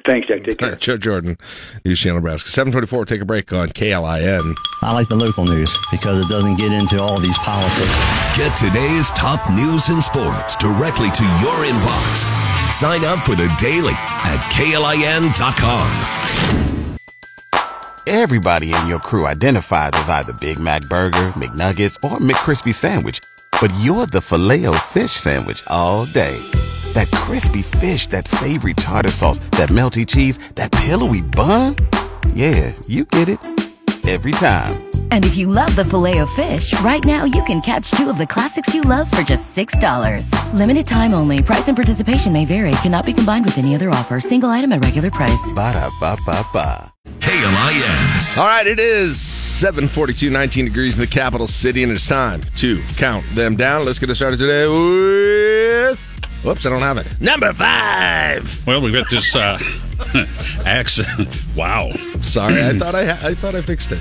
Thanks, 0.09 0.27
Jack. 0.27 0.43
Take 0.43 0.57
care. 0.57 0.69
All 0.69 0.71
right, 0.71 0.81
Joe 0.81 0.97
Jordan, 0.97 1.37
News 1.85 1.99
Channel 1.99 2.17
Nebraska. 2.17 2.49
724. 2.49 3.05
Take 3.05 3.21
a 3.21 3.25
break 3.25 3.53
on 3.53 3.69
KLIN. 3.69 4.55
I 4.81 4.91
like 4.91 5.07
the 5.07 5.15
local 5.15 5.45
news 5.45 5.77
because 5.91 6.25
it 6.25 6.27
doesn't 6.27 6.55
get 6.55 6.71
into 6.71 6.99
all 6.99 7.19
these 7.19 7.37
politics. 7.37 7.93
Get 8.35 8.49
today's 8.57 9.11
top 9.11 9.51
news 9.51 9.89
and 9.89 10.03
sports 10.03 10.55
directly 10.55 11.11
to 11.11 11.23
your 11.45 11.53
inbox. 11.63 12.71
Sign 12.71 13.05
up 13.05 13.19
for 13.19 13.35
the 13.35 13.53
daily 13.59 13.93
at 13.93 14.39
KLIN.com. 14.51 15.89
Everybody 18.07 18.73
in 18.73 18.87
your 18.87 18.99
crew 18.99 19.27
identifies 19.27 19.91
as 19.93 20.09
either 20.09 20.33
Big 20.41 20.57
Mac 20.57 20.81
Burger, 20.89 21.29
McNuggets, 21.33 22.03
or 22.03 22.17
McCrispy 22.17 22.73
Sandwich. 22.73 23.19
But 23.61 23.71
you're 23.79 24.07
the 24.07 24.21
filet 24.21 24.65
fish 24.87 25.11
Sandwich 25.11 25.61
all 25.67 26.07
day. 26.07 26.41
That 26.93 27.09
crispy 27.11 27.61
fish, 27.61 28.07
that 28.07 28.27
savory 28.27 28.73
tartar 28.73 29.11
sauce, 29.11 29.39
that 29.57 29.69
melty 29.69 30.07
cheese, 30.07 30.39
that 30.55 30.71
pillowy 30.71 31.21
bun. 31.21 31.75
Yeah, 32.33 32.73
you 32.87 33.05
get 33.05 33.29
it. 33.29 33.39
Every 34.07 34.31
time. 34.31 34.89
And 35.11 35.23
if 35.23 35.37
you 35.37 35.45
love 35.45 35.75
the 35.75 35.85
filet 35.85 36.17
of 36.17 36.29
fish, 36.31 36.73
right 36.79 37.03
now 37.05 37.25
you 37.25 37.43
can 37.43 37.61
catch 37.61 37.91
two 37.91 38.09
of 38.09 38.17
the 38.17 38.25
classics 38.25 38.73
you 38.73 38.81
love 38.81 39.09
for 39.09 39.21
just 39.21 39.55
$6. 39.55 40.53
Limited 40.53 40.87
time 40.87 41.13
only. 41.13 41.43
Price 41.43 41.67
and 41.67 41.77
participation 41.77 42.33
may 42.33 42.45
vary. 42.45 42.71
Cannot 42.81 43.05
be 43.05 43.13
combined 43.13 43.45
with 43.45 43.59
any 43.59 43.75
other 43.75 43.91
offer. 43.91 44.19
Single 44.19 44.49
item 44.49 44.71
at 44.71 44.83
regular 44.83 45.11
price. 45.11 45.53
Ba 45.53 45.73
da 45.73 45.89
ba 45.99 46.17
ba 46.25 46.43
ba. 46.51 46.91
KLIN. 47.19 48.37
All 48.37 48.47
right, 48.47 48.65
it 48.65 48.79
is 48.79 49.19
742, 49.19 50.29
19 50.29 50.65
degrees 50.65 50.95
in 50.95 51.01
the 51.01 51.07
capital 51.07 51.47
city, 51.47 51.83
and 51.83 51.91
it's 51.91 52.07
time 52.07 52.41
to 52.55 52.81
count 52.95 53.25
them 53.35 53.55
down. 53.55 53.85
Let's 53.85 53.99
get 53.99 54.09
it 54.09 54.15
started 54.15 54.37
today 54.37 54.67
with. 54.67 56.08
Whoops, 56.43 56.65
I 56.65 56.69
don't 56.69 56.81
have 56.81 56.97
it. 56.97 57.19
Number 57.21 57.51
five. 57.53 58.65
Well, 58.65 58.81
we've 58.81 58.93
got 58.93 59.09
this 59.09 59.35
uh, 59.35 59.59
accident. 60.65 61.27
Wow. 61.55 61.91
Sorry, 62.21 62.61
I 62.63 62.73
thought 62.77 62.95
I 62.95 63.05
ha- 63.05 63.27
I 63.27 63.33
thought 63.33 63.55
I 63.55 63.61
fixed 63.61 63.91
it. 63.91 63.99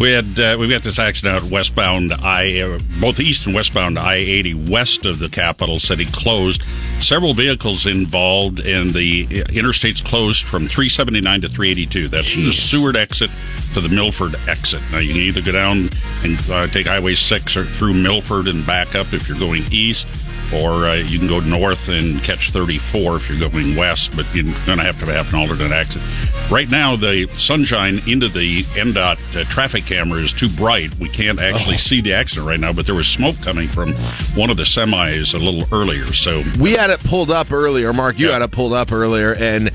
We 0.00 0.12
had 0.12 0.38
uh, 0.38 0.56
we've 0.58 0.68
got 0.68 0.82
this 0.82 0.98
accident 0.98 1.42
out 1.42 1.50
westbound 1.50 2.12
I 2.12 2.60
uh, 2.60 2.78
both 3.00 3.18
east 3.18 3.46
and 3.46 3.54
westbound 3.54 3.98
I 3.98 4.16
eighty 4.16 4.52
west 4.52 5.06
of 5.06 5.18
the 5.18 5.28
capital 5.30 5.78
city 5.78 6.04
closed. 6.06 6.62
Several 7.00 7.32
vehicles 7.32 7.86
involved, 7.86 8.60
and 8.60 8.92
the 8.92 9.44
interstate's 9.50 10.02
closed 10.02 10.44
from 10.46 10.68
three 10.68 10.90
seventy 10.90 11.20
nine 11.22 11.40
to 11.42 11.48
three 11.48 11.70
eighty 11.70 11.86
two. 11.86 12.08
That's 12.08 12.34
the 12.34 12.52
Seward 12.52 12.94
exit 12.96 13.30
to 13.72 13.80
the 13.80 13.88
Milford 13.88 14.34
exit. 14.48 14.82
Now 14.92 14.98
you 14.98 15.12
can 15.14 15.22
either 15.22 15.40
go 15.40 15.52
down 15.52 15.88
and 16.22 16.50
uh, 16.50 16.66
take 16.66 16.86
Highway 16.86 17.14
six 17.14 17.56
or 17.56 17.64
through 17.64 17.94
Milford 17.94 18.48
and 18.48 18.66
back 18.66 18.94
up 18.94 19.12
if 19.14 19.28
you're 19.28 19.38
going 19.38 19.62
east. 19.70 20.08
Or 20.54 20.86
uh, 20.86 20.94
you 20.94 21.18
can 21.18 21.28
go 21.28 21.40
north 21.40 21.88
and 21.88 22.22
catch 22.22 22.50
34 22.50 23.16
if 23.16 23.28
you're 23.28 23.48
going 23.50 23.76
west, 23.76 24.14
but 24.16 24.26
you're 24.34 24.44
going 24.64 24.78
to 24.78 24.84
have 24.84 24.98
to 25.00 25.06
have 25.06 25.32
an 25.32 25.38
alternate 25.40 25.72
exit. 25.72 26.02
Right 26.50 26.70
now, 26.70 26.96
the 26.96 27.28
sunshine 27.34 28.00
into 28.06 28.28
the 28.28 28.62
NDOT 28.62 29.40
uh, 29.40 29.44
traffic 29.44 29.84
camera 29.86 30.20
is 30.20 30.32
too 30.32 30.48
bright. 30.48 30.94
We 30.98 31.08
can't 31.08 31.40
actually 31.40 31.76
see 31.78 32.00
the 32.00 32.14
accident 32.14 32.46
right 32.46 32.60
now, 32.60 32.72
but 32.72 32.86
there 32.86 32.94
was 32.94 33.08
smoke 33.08 33.40
coming 33.42 33.68
from 33.68 33.92
one 34.34 34.50
of 34.50 34.56
the 34.56 34.62
semis 34.62 35.34
a 35.34 35.38
little 35.38 35.64
earlier. 35.72 36.06
So 36.12 36.42
We 36.60 36.72
had 36.72 36.90
it 36.90 37.00
pulled 37.00 37.30
up 37.30 37.52
earlier. 37.52 37.92
Mark, 37.92 38.18
you 38.18 38.30
had 38.30 38.42
it 38.42 38.50
pulled 38.52 38.72
up 38.72 38.92
earlier, 38.92 39.34
and 39.34 39.70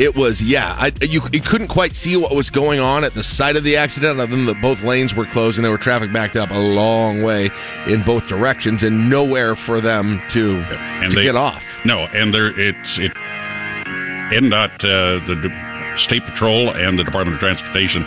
it 0.00 0.14
was 0.16 0.40
yeah. 0.42 0.74
I, 0.78 0.92
you, 1.02 1.20
you 1.32 1.40
couldn't 1.40 1.68
quite 1.68 1.94
see 1.94 2.16
what 2.16 2.34
was 2.34 2.48
going 2.50 2.80
on 2.80 3.04
at 3.04 3.14
the 3.14 3.22
site 3.22 3.54
of 3.56 3.64
the 3.64 3.76
accident, 3.76 4.18
other 4.18 4.30
than 4.34 4.46
that 4.46 4.60
both 4.62 4.82
lanes 4.82 5.14
were 5.14 5.26
closed 5.26 5.58
and 5.58 5.64
there 5.64 5.70
were 5.70 5.78
traffic 5.78 6.12
backed 6.12 6.36
up 6.36 6.50
a 6.50 6.58
long 6.58 7.22
way 7.22 7.50
in 7.86 8.02
both 8.02 8.26
directions, 8.26 8.82
and 8.82 9.10
nowhere 9.10 9.54
for 9.54 9.80
them 9.80 10.20
to 10.30 10.56
and 10.70 11.10
to 11.10 11.16
they- 11.16 11.22
get 11.24 11.36
off. 11.36 11.64
No, 11.84 12.06
and 12.06 12.32
there 12.34 12.48
it's 12.58 12.98
it. 12.98 13.12
NDOT, 14.32 14.84
uh, 14.84 15.24
the 15.26 15.34
State 15.96 16.24
Patrol, 16.24 16.70
and 16.70 16.98
the 16.98 17.04
Department 17.04 17.34
of 17.34 17.40
Transportation 17.40 18.02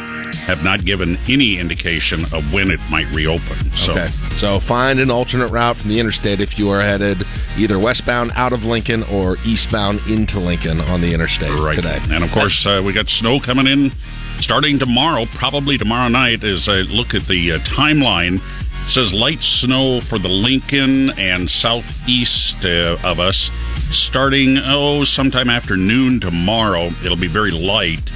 have 0.47 0.63
not 0.63 0.83
given 0.85 1.17
any 1.27 1.57
indication 1.59 2.21
of 2.33 2.51
when 2.53 2.71
it 2.71 2.79
might 2.89 3.09
reopen. 3.11 3.71
So. 3.73 3.91
Okay. 3.93 4.07
So 4.37 4.59
find 4.59 4.99
an 4.99 5.11
alternate 5.11 5.47
route 5.49 5.75
from 5.77 5.89
the 5.89 5.99
interstate 5.99 6.39
if 6.39 6.57
you 6.57 6.69
are 6.69 6.81
headed 6.81 7.25
either 7.57 7.77
westbound 7.77 8.31
out 8.35 8.51
of 8.51 8.65
Lincoln 8.65 9.03
or 9.03 9.37
eastbound 9.45 9.99
into 10.09 10.39
Lincoln 10.39 10.81
on 10.81 11.01
the 11.01 11.13
interstate 11.13 11.51
Right. 11.59 11.75
today. 11.75 11.99
And 12.09 12.23
of 12.23 12.31
course, 12.31 12.65
uh, 12.65 12.81
we 12.83 12.93
got 12.93 13.09
snow 13.09 13.39
coming 13.39 13.67
in 13.67 13.91
starting 14.39 14.79
tomorrow, 14.79 15.25
probably 15.25 15.77
tomorrow 15.77 16.07
night. 16.09 16.43
As 16.43 16.67
I 16.67 16.81
look 16.81 17.13
at 17.13 17.27
the 17.27 17.53
uh, 17.53 17.57
timeline, 17.59 18.41
it 18.85 18.89
says 18.89 19.13
light 19.13 19.41
snow 19.43 20.01
for 20.01 20.19
the 20.19 20.29
Lincoln 20.29 21.11
and 21.11 21.49
southeast 21.49 22.63
uh, 22.65 22.97
of 23.03 23.19
us 23.19 23.49
starting, 23.91 24.57
oh, 24.59 25.03
sometime 25.03 25.49
after 25.49 25.77
noon 25.77 26.19
tomorrow. 26.19 26.87
It'll 27.03 27.15
be 27.17 27.27
very 27.27 27.51
light 27.51 28.11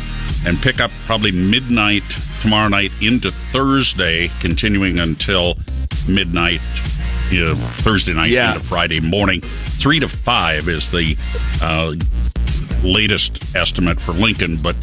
and 0.45 0.57
pick 0.61 0.79
up 0.79 0.91
probably 1.05 1.31
midnight 1.31 2.03
tomorrow 2.41 2.67
night 2.67 2.91
into 3.01 3.31
Thursday, 3.31 4.29
continuing 4.39 4.99
until 4.99 5.57
midnight. 6.07 6.61
Uh, 7.31 7.55
Thursday 7.83 8.13
night 8.13 8.29
Yeah. 8.31 8.53
into 8.53 8.65
Friday 8.65 8.99
morning. 9.01 9.41
Three 9.41 9.99
to 9.99 10.07
five 10.07 10.69
is 10.69 10.89
the 10.89 11.17
uh, 11.61 11.93
latest 12.83 13.55
estimate 13.55 13.99
for 13.99 14.13
Lincoln, 14.13 14.57
but 14.57 14.75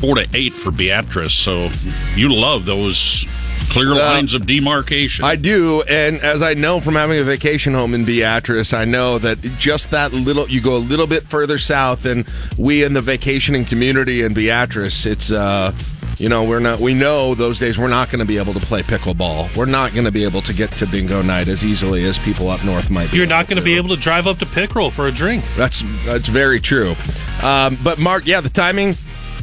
four 0.00 0.16
to 0.16 0.26
eight 0.34 0.52
for 0.52 0.70
Beatrice. 0.70 1.34
So 1.34 1.70
you 2.14 2.32
love 2.32 2.66
those 2.66 3.26
clear 3.70 3.94
lines 3.94 4.34
of 4.34 4.46
demarcation. 4.46 5.24
I 5.24 5.36
do, 5.36 5.82
and 5.82 6.18
as 6.18 6.42
I 6.42 6.54
know 6.54 6.80
from 6.80 6.94
having 6.94 7.18
a 7.18 7.24
vacation 7.24 7.74
home 7.74 7.94
in 7.94 8.04
Beatrice, 8.04 8.72
I 8.72 8.84
know 8.84 9.18
that 9.18 9.40
just 9.58 9.90
that 9.90 10.12
little 10.12 10.48
you 10.48 10.60
go 10.60 10.76
a 10.76 10.78
little 10.78 11.06
bit 11.06 11.24
further 11.24 11.58
south 11.58 12.04
and 12.04 12.26
we 12.58 12.84
in 12.84 12.92
the 12.92 13.00
vacationing 13.00 13.64
community 13.64 14.22
in 14.22 14.34
Beatrice. 14.34 15.06
It's 15.06 15.30
uh 15.30 15.72
you 16.18 16.28
know, 16.28 16.44
we're 16.44 16.60
not 16.60 16.80
we 16.80 16.94
know 16.94 17.34
those 17.34 17.58
days 17.58 17.78
we're 17.78 17.88
not 17.88 18.10
going 18.10 18.20
to 18.20 18.24
be 18.24 18.38
able 18.38 18.54
to 18.54 18.60
play 18.60 18.82
pickleball. 18.82 19.54
We're 19.56 19.66
not 19.66 19.92
going 19.92 20.04
to 20.04 20.12
be 20.12 20.24
able 20.24 20.42
to 20.42 20.54
get 20.54 20.70
to 20.72 20.86
bingo 20.86 21.22
night 21.22 21.48
as 21.48 21.64
easily 21.64 22.04
as 22.04 22.18
people 22.18 22.48
up 22.48 22.64
north 22.64 22.90
might 22.90 23.10
be. 23.10 23.16
You're 23.16 23.26
not 23.26 23.48
going 23.48 23.56
to 23.56 23.62
be 23.62 23.76
able 23.76 23.88
to 23.90 23.96
drive 23.96 24.26
up 24.26 24.38
to 24.38 24.46
Pickrell 24.46 24.92
for 24.92 25.08
a 25.08 25.12
drink. 25.12 25.44
That's 25.56 25.82
that's 26.04 26.28
very 26.28 26.60
true. 26.60 26.94
Um, 27.42 27.78
but 27.82 27.98
Mark, 27.98 28.26
yeah, 28.26 28.40
the 28.40 28.48
timing. 28.48 28.96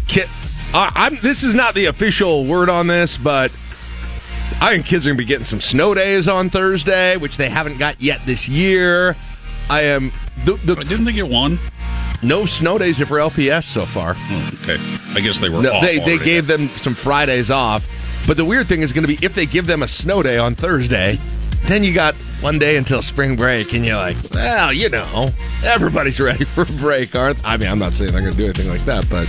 Kit, 0.07 0.29
uh, 0.73 0.91
I'm. 0.93 1.17
This 1.21 1.43
is 1.43 1.53
not 1.53 1.75
the 1.75 1.85
official 1.85 2.45
word 2.45 2.69
on 2.69 2.87
this, 2.87 3.17
but 3.17 3.51
I 4.61 4.73
think 4.73 4.85
kids 4.85 5.05
are 5.05 5.09
going 5.09 5.17
to 5.17 5.23
be 5.23 5.25
getting 5.25 5.45
some 5.45 5.61
snow 5.61 5.93
days 5.93 6.27
on 6.27 6.49
Thursday, 6.49 7.17
which 7.17 7.37
they 7.37 7.49
haven't 7.49 7.77
got 7.77 8.01
yet 8.01 8.21
this 8.25 8.47
year. 8.47 9.15
I 9.69 9.81
am. 9.83 10.11
The, 10.45 10.53
the, 10.55 10.75
didn't 10.75 11.05
they 11.05 11.13
get 11.13 11.27
one? 11.27 11.59
No 12.23 12.45
snow 12.45 12.77
days 12.77 12.99
for 12.99 13.17
LPS 13.17 13.63
so 13.63 13.85
far. 13.85 14.15
Oh, 14.17 14.51
okay, 14.63 14.77
I 15.15 15.21
guess 15.21 15.39
they 15.39 15.49
were. 15.49 15.61
No, 15.61 15.81
they 15.81 15.99
they 15.99 16.17
gave 16.17 16.47
them 16.47 16.67
some 16.69 16.93
Fridays 16.95 17.49
off. 17.49 17.87
But 18.27 18.37
the 18.37 18.45
weird 18.45 18.67
thing 18.67 18.81
is 18.81 18.93
going 18.93 19.07
to 19.07 19.07
be 19.07 19.23
if 19.25 19.33
they 19.33 19.45
give 19.45 19.65
them 19.65 19.81
a 19.81 19.87
snow 19.87 20.21
day 20.21 20.37
on 20.37 20.53
Thursday, 20.53 21.19
then 21.63 21.83
you 21.83 21.93
got 21.93 22.13
one 22.41 22.59
day 22.59 22.77
until 22.77 23.01
spring 23.01 23.35
break, 23.35 23.73
and 23.73 23.85
you're 23.85 23.95
like, 23.95 24.17
well, 24.33 24.71
you 24.73 24.89
know, 24.89 25.29
everybody's 25.63 26.19
ready 26.19 26.45
for 26.45 26.61
a 26.63 26.65
break, 26.65 27.15
aren't? 27.15 27.43
I 27.45 27.57
mean, 27.57 27.69
I'm 27.69 27.79
not 27.79 27.93
saying 27.93 28.11
they're 28.11 28.21
going 28.21 28.33
to 28.33 28.37
do 28.37 28.45
anything 28.45 28.69
like 28.69 28.85
that, 28.85 29.09
but 29.09 29.27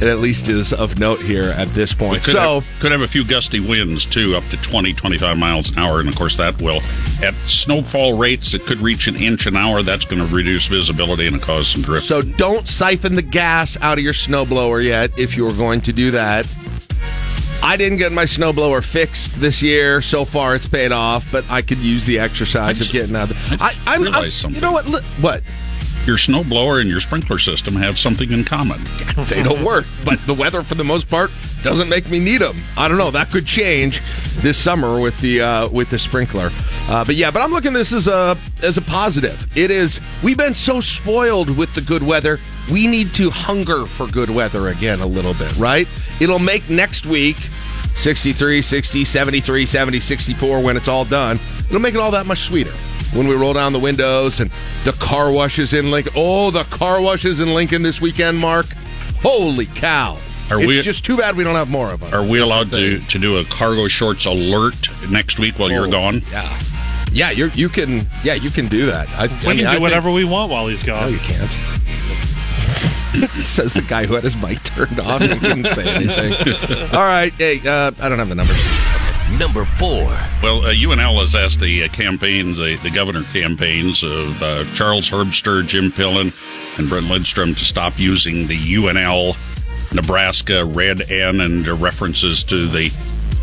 it 0.00 0.06
at 0.08 0.18
least 0.20 0.48
is 0.48 0.72
of 0.72 0.98
note 0.98 1.20
here 1.20 1.50
at 1.56 1.68
this 1.68 1.92
point. 1.92 2.22
could, 2.22 2.32
So. 2.34 2.60
have, 2.60 2.80
could 2.80 2.92
have 2.92 3.00
a 3.02 3.08
few 3.08 3.24
gusty 3.24 3.60
winds 3.60 4.06
too, 4.06 4.36
up 4.36 4.44
to 4.50 4.56
20, 4.58 4.92
25 4.92 5.36
miles 5.36 5.70
an 5.70 5.78
hour, 5.78 6.00
and 6.00 6.08
of 6.08 6.14
course 6.16 6.36
that 6.36 6.60
will, 6.62 6.80
at 7.22 7.34
snowfall 7.46 8.16
rates, 8.16 8.54
it 8.54 8.64
could 8.64 8.78
reach 8.78 9.08
an 9.08 9.16
inch 9.16 9.46
an 9.46 9.56
hour. 9.56 9.82
That's 9.82 10.04
going 10.04 10.26
to 10.26 10.34
reduce 10.34 10.66
visibility 10.66 11.26
and 11.26 11.42
cause 11.42 11.68
some 11.68 11.82
drift. 11.82 12.06
So 12.06 12.22
don't 12.22 12.66
siphon 12.68 13.14
the 13.14 13.22
gas 13.22 13.76
out 13.80 13.98
of 13.98 14.04
your 14.04 14.12
snowblower 14.12 14.84
yet 14.84 15.18
if 15.18 15.36
you're 15.36 15.52
going 15.54 15.80
to 15.82 15.92
do 15.92 16.10
that. 16.12 16.46
I 17.60 17.76
didn't 17.76 17.98
get 17.98 18.12
my 18.12 18.24
snowblower 18.24 18.84
fixed 18.84 19.40
this 19.40 19.60
year. 19.60 20.00
So 20.00 20.24
far, 20.24 20.54
it's 20.54 20.68
paid 20.68 20.92
off, 20.92 21.26
but 21.32 21.44
I 21.50 21.60
could 21.60 21.78
use 21.78 22.04
the 22.04 22.20
exercise 22.20 22.80
of 22.80 22.88
getting 22.90 23.16
out. 23.16 23.30
Of 23.30 23.36
the, 23.50 23.58
I, 23.60 23.74
I'm, 23.86 24.02
realized 24.02 24.22
I'm- 24.22 24.30
something. 24.30 24.54
You 24.54 24.60
know 24.60 24.72
what? 24.72 24.86
What? 25.20 25.42
Your 26.08 26.16
snowblower 26.16 26.80
and 26.80 26.88
your 26.88 27.00
sprinkler 27.00 27.36
system 27.36 27.74
have 27.74 27.98
something 27.98 28.32
in 28.32 28.42
common. 28.42 28.80
They 29.28 29.42
don't 29.42 29.62
work, 29.62 29.84
but 30.06 30.18
the 30.26 30.32
weather, 30.32 30.62
for 30.62 30.74
the 30.74 30.84
most 30.84 31.10
part, 31.10 31.30
doesn't 31.62 31.88
make 31.88 32.08
me 32.08 32.18
need 32.18 32.38
them. 32.38 32.62
I 32.78 32.88
don't 32.88 32.96
know. 32.96 33.10
That 33.10 33.30
could 33.30 33.44
change 33.44 34.00
this 34.36 34.56
summer 34.56 35.00
with 35.00 35.20
the 35.20 35.42
uh, 35.42 35.68
with 35.68 35.90
the 35.90 35.98
sprinkler. 35.98 36.50
Uh, 36.88 37.04
but 37.04 37.16
yeah, 37.16 37.30
but 37.30 37.42
I'm 37.42 37.50
looking 37.50 37.74
this 37.74 37.92
as 37.92 38.06
a 38.08 38.38
as 38.62 38.78
a 38.78 38.80
positive. 38.80 39.46
It 39.54 39.70
is. 39.70 40.00
We've 40.22 40.38
been 40.38 40.54
so 40.54 40.80
spoiled 40.80 41.50
with 41.58 41.74
the 41.74 41.82
good 41.82 42.02
weather. 42.02 42.38
We 42.72 42.86
need 42.86 43.12
to 43.14 43.28
hunger 43.28 43.84
for 43.84 44.06
good 44.06 44.30
weather 44.30 44.68
again 44.68 45.00
a 45.00 45.06
little 45.06 45.34
bit, 45.34 45.54
right? 45.58 45.86
It'll 46.20 46.38
make 46.38 46.70
next 46.70 47.04
week 47.04 47.36
63, 47.96 48.62
60, 48.62 49.04
73, 49.04 49.66
70, 49.66 50.00
64 50.00 50.62
when 50.62 50.76
it's 50.78 50.88
all 50.88 51.04
done. 51.04 51.38
It'll 51.66 51.80
make 51.80 51.94
it 51.94 52.00
all 52.00 52.12
that 52.12 52.24
much 52.24 52.38
sweeter 52.38 52.72
when 53.14 53.26
we 53.28 53.34
roll 53.34 53.52
down 53.54 53.72
the 53.72 53.78
windows 53.78 54.40
and 54.40 54.50
the 54.84 54.92
car 54.92 55.30
washes 55.32 55.72
in 55.72 55.90
Lincoln. 55.90 56.12
Oh, 56.16 56.50
the 56.50 56.64
car 56.64 57.00
washes 57.00 57.40
in 57.40 57.54
Lincoln 57.54 57.82
this 57.82 58.00
weekend, 58.00 58.38
Mark. 58.38 58.66
Holy 59.22 59.66
cow. 59.66 60.18
Are 60.50 60.58
it's 60.58 60.66
we- 60.66 60.82
just 60.82 61.04
too 61.04 61.16
bad 61.16 61.36
we 61.36 61.44
don't 61.44 61.54
have 61.56 61.70
more 61.70 61.90
of 61.92 62.00
them. 62.00 62.12
Are 62.14 62.22
we 62.22 62.38
allowed 62.40 62.70
to, 62.70 63.00
to 63.00 63.18
do 63.18 63.38
a 63.38 63.44
cargo 63.44 63.88
shorts 63.88 64.24
alert 64.26 64.88
next 65.10 65.38
week 65.38 65.58
while 65.58 65.70
you're 65.70 65.86
Oh, 65.86 65.90
gone? 65.90 66.22
Yeah. 66.30 66.60
Yeah, 67.10 67.30
you're, 67.30 67.48
you 67.48 67.68
can. 67.70 68.06
Yeah, 68.22 68.34
you 68.34 68.50
can 68.50 68.68
do 68.68 68.84
that. 68.86 69.08
I, 69.10 69.26
We 69.26 69.32
I 69.32 69.38
can 69.38 69.56
mean, 69.56 69.66
I 69.66 69.70
do 69.70 69.76
think- 69.76 69.80
whatever 69.82 70.10
we 70.12 70.24
want 70.24 70.50
while 70.52 70.66
he's 70.68 70.82
gone. 70.82 71.02
No, 71.02 71.08
you 71.08 71.18
can't. 71.18 71.50
Says 73.28 73.72
the 73.72 73.82
guy 73.82 74.04
who 74.06 74.14
had 74.14 74.22
his 74.22 74.36
mic 74.36 74.62
turned 74.64 75.00
on 75.00 75.22
and 75.22 75.40
didn't 75.40 75.66
say 75.66 75.88
anything. 75.88 76.34
All 76.94 77.02
right, 77.02 77.32
hey, 77.32 77.58
uh, 77.66 77.90
I 78.00 78.08
don't 78.08 78.18
have 78.18 78.28
the 78.28 78.34
numbers. 78.34 78.56
Number 79.36 79.64
four. 79.64 80.06
Well, 80.42 80.64
uh, 80.64 80.72
UNL 80.72 81.20
has 81.20 81.34
asked 81.34 81.60
the 81.60 81.84
uh, 81.84 81.88
campaigns, 81.88 82.58
the, 82.58 82.76
the 82.76 82.90
governor 82.90 83.24
campaigns 83.24 84.02
of 84.02 84.42
uh, 84.42 84.64
Charles 84.74 85.10
Herbster, 85.10 85.66
Jim 85.66 85.92
Pillen, 85.92 86.32
and 86.78 86.88
Brett 86.88 87.04
Lindstrom 87.04 87.54
to 87.54 87.64
stop 87.64 87.98
using 87.98 88.46
the 88.46 88.56
UNL 88.56 89.36
Nebraska 89.94 90.64
red 90.64 91.10
N 91.10 91.40
and 91.40 91.68
uh, 91.68 91.74
references 91.74 92.42
to 92.44 92.66
the 92.66 92.90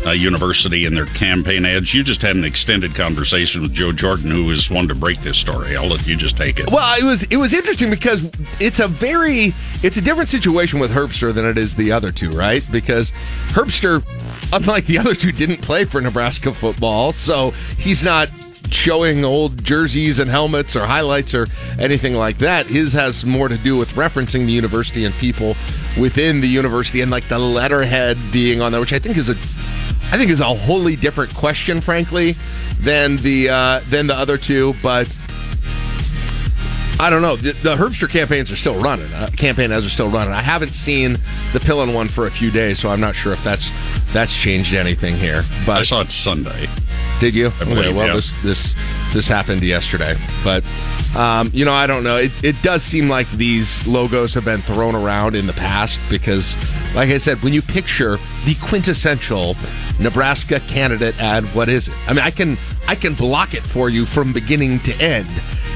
uh, 0.04 0.10
university 0.10 0.84
in 0.84 0.94
their 0.94 1.06
campaign 1.06 1.64
ads. 1.64 1.94
You 1.94 2.02
just 2.02 2.22
had 2.22 2.36
an 2.36 2.44
extended 2.44 2.94
conversation 2.94 3.62
with 3.62 3.72
Joe 3.72 3.92
Jordan, 3.92 4.30
who 4.30 4.44
was 4.44 4.70
one 4.70 4.88
to 4.88 4.94
break 4.94 5.20
this 5.20 5.38
story. 5.38 5.76
I'll 5.76 5.88
let 5.88 6.06
you 6.06 6.16
just 6.16 6.36
take 6.36 6.58
it. 6.58 6.70
Well, 6.70 6.98
it 6.98 7.04
was 7.04 7.22
it 7.24 7.36
was 7.36 7.52
interesting 7.52 7.90
because 7.90 8.28
it's 8.60 8.80
a 8.80 8.88
very 8.88 9.54
it's 9.82 9.96
a 9.96 10.02
different 10.02 10.28
situation 10.28 10.78
with 10.78 10.90
Herbster 10.90 11.32
than 11.32 11.46
it 11.46 11.58
is 11.58 11.74
the 11.74 11.92
other 11.92 12.10
two, 12.10 12.30
right? 12.30 12.66
Because 12.70 13.12
Herbster, 13.48 14.04
unlike 14.52 14.86
the 14.86 14.98
other 14.98 15.14
two, 15.14 15.32
didn't 15.32 15.62
play 15.62 15.84
for 15.84 16.00
Nebraska 16.00 16.52
football, 16.52 17.12
so 17.12 17.50
he's 17.78 18.02
not 18.02 18.28
showing 18.70 19.24
old 19.24 19.62
jerseys 19.64 20.18
and 20.18 20.30
helmets 20.30 20.74
or 20.76 20.86
highlights 20.86 21.34
or 21.34 21.46
anything 21.78 22.14
like 22.14 22.38
that. 22.38 22.66
His 22.66 22.92
has 22.92 23.24
more 23.24 23.48
to 23.48 23.56
do 23.58 23.76
with 23.76 23.90
referencing 23.92 24.46
the 24.46 24.52
university 24.52 25.04
and 25.04 25.14
people 25.14 25.56
within 25.98 26.40
the 26.40 26.48
university 26.48 27.00
and 27.00 27.10
like 27.10 27.28
the 27.28 27.38
letterhead 27.38 28.18
being 28.32 28.60
on 28.60 28.72
there, 28.72 28.80
which 28.80 28.92
I 28.92 28.98
think 28.98 29.16
is 29.16 29.28
a 29.28 29.36
I 30.12 30.18
think 30.18 30.30
is 30.30 30.40
a 30.40 30.54
wholly 30.54 30.96
different 30.96 31.34
question, 31.34 31.80
frankly, 31.80 32.36
than 32.80 33.16
the 33.18 33.48
uh, 33.50 33.80
than 33.88 34.06
the 34.06 34.14
other 34.14 34.38
two. 34.38 34.74
But 34.82 35.08
I 36.98 37.10
don't 37.10 37.20
know. 37.20 37.36
The, 37.36 37.52
the 37.52 37.76
Herbster 37.76 38.08
campaigns 38.08 38.50
are 38.50 38.56
still 38.56 38.78
running. 38.80 39.12
Uh, 39.12 39.28
campaign 39.36 39.70
ads 39.70 39.84
are 39.84 39.90
still 39.90 40.08
running. 40.08 40.32
I 40.32 40.40
haven't 40.40 40.74
seen 40.74 41.12
the 41.52 41.58
Pillen 41.58 41.92
one 41.92 42.08
for 42.08 42.26
a 42.26 42.30
few 42.30 42.50
days, 42.50 42.78
so 42.78 42.88
I'm 42.88 43.00
not 43.00 43.14
sure 43.14 43.32
if 43.32 43.44
that's 43.44 43.70
that's 44.12 44.34
changed 44.34 44.74
anything 44.74 45.14
here. 45.16 45.42
But 45.66 45.78
I 45.78 45.82
saw 45.82 46.00
it 46.00 46.10
Sunday. 46.10 46.68
Did 47.20 47.34
you? 47.34 47.48
I 47.60 47.64
believe, 47.64 47.78
okay, 47.78 47.92
well, 47.92 48.06
yeah. 48.06 48.14
this 48.14 48.42
this 48.42 48.76
this 49.12 49.28
happened 49.28 49.62
yesterday, 49.62 50.14
but 50.42 50.64
um, 51.16 51.50
you 51.54 51.64
know, 51.64 51.72
I 51.72 51.86
don't 51.86 52.04
know. 52.04 52.18
It 52.18 52.32
it 52.44 52.60
does 52.62 52.82
seem 52.82 53.08
like 53.08 53.28
these 53.30 53.86
logos 53.86 54.34
have 54.34 54.44
been 54.44 54.60
thrown 54.60 54.94
around 54.94 55.34
in 55.34 55.46
the 55.46 55.54
past 55.54 55.98
because, 56.10 56.54
like 56.94 57.08
I 57.08 57.16
said, 57.16 57.42
when 57.42 57.54
you 57.54 57.62
picture 57.62 58.18
the 58.44 58.54
quintessential 58.62 59.56
Nebraska 59.98 60.60
candidate 60.60 61.18
ad, 61.18 61.44
what 61.54 61.70
is 61.70 61.88
it? 61.88 61.94
I 62.06 62.12
mean, 62.12 62.22
I 62.22 62.30
can 62.30 62.58
I 62.86 62.96
can 62.96 63.14
block 63.14 63.54
it 63.54 63.62
for 63.62 63.88
you 63.88 64.04
from 64.04 64.34
beginning 64.34 64.78
to 64.80 64.94
end. 65.02 65.28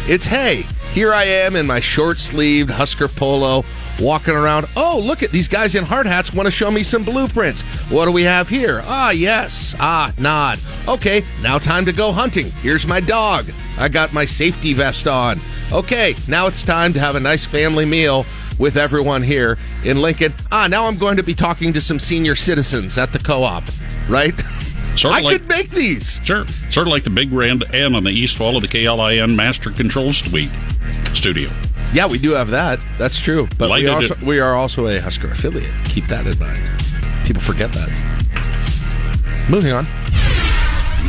It's 0.06 0.26
hey, 0.26 0.66
here 0.92 1.14
I 1.14 1.24
am 1.24 1.56
in 1.56 1.66
my 1.66 1.80
short 1.80 2.18
sleeved 2.18 2.68
Husker 2.68 3.08
polo, 3.08 3.64
walking 4.00 4.34
around. 4.34 4.66
Oh, 4.76 4.98
look 4.98 5.22
at 5.22 5.30
these 5.30 5.48
guys 5.48 5.74
in 5.74 5.84
hard 5.84 6.06
hats 6.06 6.32
want 6.32 6.46
to 6.46 6.50
show 6.50 6.70
me 6.70 6.82
some 6.82 7.04
blueprints. 7.04 7.62
What 7.90 8.06
do 8.06 8.12
we 8.12 8.22
have 8.22 8.48
here? 8.48 8.82
Ah, 8.84 9.10
yes. 9.10 9.74
Ah, 9.78 10.12
nod. 10.18 10.58
Okay, 10.88 11.24
now 11.42 11.58
time 11.58 11.84
to 11.86 11.92
go 11.92 12.12
hunting. 12.12 12.50
Here's 12.62 12.86
my 12.86 13.00
dog. 13.00 13.50
I 13.78 13.88
got 13.88 14.12
my 14.12 14.24
safety 14.24 14.72
vest 14.72 15.06
on. 15.06 15.40
Okay, 15.72 16.14
now 16.28 16.46
it's 16.46 16.62
time 16.62 16.92
to 16.94 17.00
have 17.00 17.16
a 17.16 17.20
nice 17.20 17.44
family 17.44 17.84
meal 17.84 18.24
with 18.58 18.76
everyone 18.76 19.22
here 19.22 19.58
in 19.84 20.00
Lincoln. 20.02 20.32
Ah, 20.52 20.66
now 20.66 20.86
I'm 20.86 20.98
going 20.98 21.16
to 21.16 21.22
be 21.22 21.34
talking 21.34 21.72
to 21.72 21.80
some 21.80 21.98
senior 21.98 22.34
citizens 22.34 22.98
at 22.98 23.12
the 23.12 23.18
co-op, 23.18 23.64
right? 24.08 24.36
Sort 24.96 25.04
of 25.14 25.18
I 25.18 25.20
like, 25.20 25.40
could 25.40 25.48
make 25.48 25.70
these. 25.70 26.20
Sure. 26.24 26.46
Sort 26.70 26.86
of 26.86 26.92
like 26.92 27.04
the 27.04 27.10
big 27.10 27.32
red 27.32 27.74
N 27.74 27.94
on 27.94 28.04
the 28.04 28.10
east 28.10 28.38
wall 28.38 28.56
of 28.56 28.62
the 28.62 28.68
KLIN 28.68 29.34
Master 29.34 29.70
Control 29.70 30.12
Suite 30.12 30.50
studio. 31.14 31.50
Yeah, 31.92 32.06
we 32.06 32.18
do 32.18 32.30
have 32.32 32.50
that. 32.50 32.78
That's 32.98 33.18
true. 33.18 33.48
But 33.58 33.68
Like 33.68 33.82
we, 33.82 33.88
also, 33.88 34.14
we 34.24 34.38
are 34.38 34.54
also 34.54 34.86
a 34.86 35.00
Husker 35.00 35.28
affiliate. 35.28 35.72
Keep 35.86 36.06
that 36.06 36.26
in 36.26 36.38
mind. 36.38 36.62
People 37.24 37.42
forget 37.42 37.72
that. 37.72 37.88
Moving 39.48 39.72
on. 39.72 39.86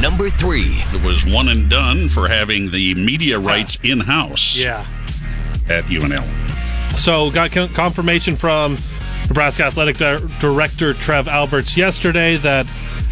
Number 0.01 0.29
three. 0.29 0.81
It 0.93 1.03
was 1.03 1.25
one 1.25 1.49
and 1.49 1.69
done 1.69 2.09
for 2.09 2.27
having 2.27 2.71
the 2.71 2.95
media 2.95 3.37
rights 3.37 3.77
ah. 3.83 3.87
in 3.87 3.99
house 3.99 4.57
Yeah. 4.57 4.85
at 5.69 5.83
UNL. 5.85 6.25
So, 6.97 7.29
got 7.29 7.51
con- 7.51 7.69
confirmation 7.69 8.35
from 8.35 8.77
Nebraska 9.27 9.65
Athletic 9.65 9.97
Di- 9.97 10.19
Director 10.39 10.93
Trev 10.95 11.27
Alberts 11.27 11.77
yesterday 11.77 12.37
that 12.37 12.65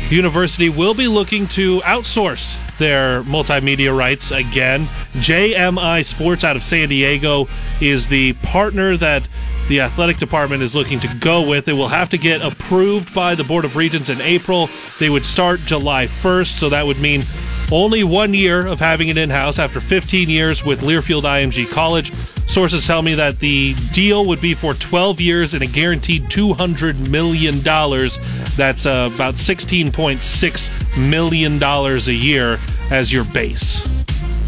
the 0.09 0.15
university 0.15 0.69
will 0.69 0.95
be 0.95 1.07
looking 1.07 1.45
to 1.49 1.79
outsource 1.81 2.57
their 2.79 3.21
multimedia 3.23 3.95
rights 3.95 4.31
again. 4.31 4.87
JMI 5.13 6.03
Sports 6.05 6.43
out 6.43 6.55
of 6.55 6.63
San 6.63 6.89
Diego 6.89 7.47
is 7.79 8.07
the 8.07 8.33
partner 8.33 8.97
that 8.97 9.27
the 9.69 9.79
athletic 9.79 10.17
department 10.17 10.61
is 10.61 10.75
looking 10.75 10.99
to 10.99 11.15
go 11.19 11.47
with. 11.47 11.69
It 11.69 11.73
will 11.73 11.87
have 11.87 12.09
to 12.09 12.17
get 12.17 12.41
approved 12.41 13.13
by 13.13 13.35
the 13.35 13.43
Board 13.43 13.63
of 13.63 13.75
Regents 13.75 14.09
in 14.09 14.19
April. 14.19 14.67
They 14.99 15.09
would 15.09 15.25
start 15.25 15.61
July 15.61 16.07
1st, 16.07 16.57
so 16.57 16.69
that 16.69 16.85
would 16.85 16.99
mean 16.99 17.23
only 17.71 18.03
one 18.03 18.33
year 18.33 18.65
of 18.65 18.79
having 18.79 19.09
it 19.09 19.17
in 19.17 19.29
house 19.29 19.59
after 19.59 19.79
15 19.79 20.27
years 20.27 20.65
with 20.65 20.81
Learfield 20.81 21.21
IMG 21.21 21.69
College. 21.71 22.11
Sources 22.47 22.85
tell 22.87 23.03
me 23.03 23.13
that 23.13 23.39
the 23.39 23.75
deal 23.93 24.25
would 24.25 24.41
be 24.41 24.55
for 24.55 24.73
12 24.73 25.21
years 25.21 25.53
and 25.53 25.61
a 25.61 25.67
guaranteed 25.67 26.25
$200 26.25 27.07
million. 27.07 27.59
That's 27.59 28.87
uh, 28.87 29.11
about 29.13 29.35
$16.6 29.35 31.09
million 31.09 31.63
a 31.63 32.11
year 32.11 32.57
as 32.89 33.13
your 33.13 33.23
base. 33.25 33.87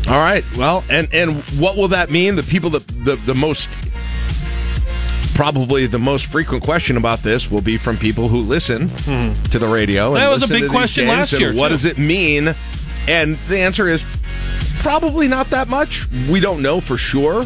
All 0.08 0.18
right. 0.18 0.44
Well, 0.58 0.84
and 0.90 1.08
and 1.14 1.42
what 1.60 1.78
will 1.78 1.90
that 1.90 2.10
mean? 2.10 2.36
The 2.36 2.44
people 2.44 2.72
that 2.72 2.88
the 3.06 3.18
the 3.18 3.36
most 3.36 3.70
probably 5.42 5.88
the 5.88 5.98
most 5.98 6.28
frequent 6.28 6.62
question 6.62 6.98
about 6.98 7.24
this 7.24 7.50
will 7.50 7.64
be 7.64 7.76
from 7.76 7.98
people 7.98 8.28
who 8.28 8.42
listen 8.42 8.88
hmm. 8.90 9.34
to 9.46 9.58
the 9.58 9.66
radio. 9.66 10.10
And. 10.14 10.18
That 10.18 10.30
was 10.30 10.44
a 10.44 10.48
big 10.48 10.70
question 10.70 11.08
last 11.08 11.34
year, 11.34 11.52
What 11.52 11.70
too. 11.70 11.74
does 11.74 11.86
it 11.86 11.98
mean? 11.98 12.54
And 13.08 13.40
the 13.50 13.58
answer 13.58 13.88
is 13.88 14.06
probably 14.82 15.28
not 15.28 15.50
that 15.52 15.68
much. 15.68 16.08
We 16.30 16.40
don't 16.40 16.62
know 16.62 16.82
for 16.82 16.98
sure. 16.98 17.46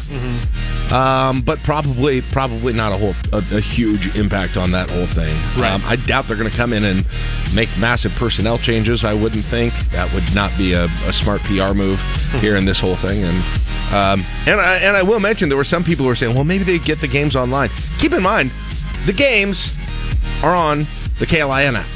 Um, 0.91 1.41
but 1.41 1.59
probably, 1.63 2.21
probably 2.21 2.71
not 2.71 2.91
a 2.91 2.97
whole 2.97 3.15
a, 3.33 3.37
a 3.37 3.59
huge 3.59 4.15
impact 4.15 4.55
on 4.55 4.71
that 4.71 4.89
whole 4.89 5.07
thing. 5.07 5.35
Right. 5.59 5.71
Um, 5.71 5.81
I 5.85 5.95
doubt 5.95 6.27
they're 6.27 6.37
going 6.37 6.49
to 6.49 6.55
come 6.55 6.73
in 6.73 6.83
and 6.83 7.05
make 7.55 7.75
massive 7.77 8.13
personnel 8.13 8.57
changes. 8.59 9.03
I 9.03 9.13
wouldn't 9.13 9.43
think 9.43 9.73
that 9.89 10.11
would 10.13 10.23
not 10.35 10.55
be 10.57 10.73
a, 10.73 10.85
a 10.85 11.13
smart 11.13 11.41
PR 11.43 11.73
move 11.73 11.99
here 12.39 12.55
in 12.55 12.65
this 12.65 12.79
whole 12.79 12.95
thing. 12.95 13.23
And 13.23 13.37
um, 13.93 14.25
and 14.47 14.61
I, 14.61 14.77
and 14.77 14.95
I 14.95 15.03
will 15.03 15.19
mention 15.19 15.49
there 15.49 15.57
were 15.57 15.63
some 15.63 15.83
people 15.83 16.03
who 16.03 16.09
were 16.09 16.15
saying, 16.15 16.35
well, 16.35 16.43
maybe 16.43 16.63
they 16.63 16.79
get 16.79 17.01
the 17.01 17.07
games 17.07 17.35
online. 17.35 17.69
Keep 17.99 18.13
in 18.13 18.23
mind, 18.23 18.51
the 19.05 19.13
games 19.13 19.75
are 20.43 20.55
on 20.55 20.85
the 21.19 21.25
KLIN 21.25 21.75
app. 21.75 21.87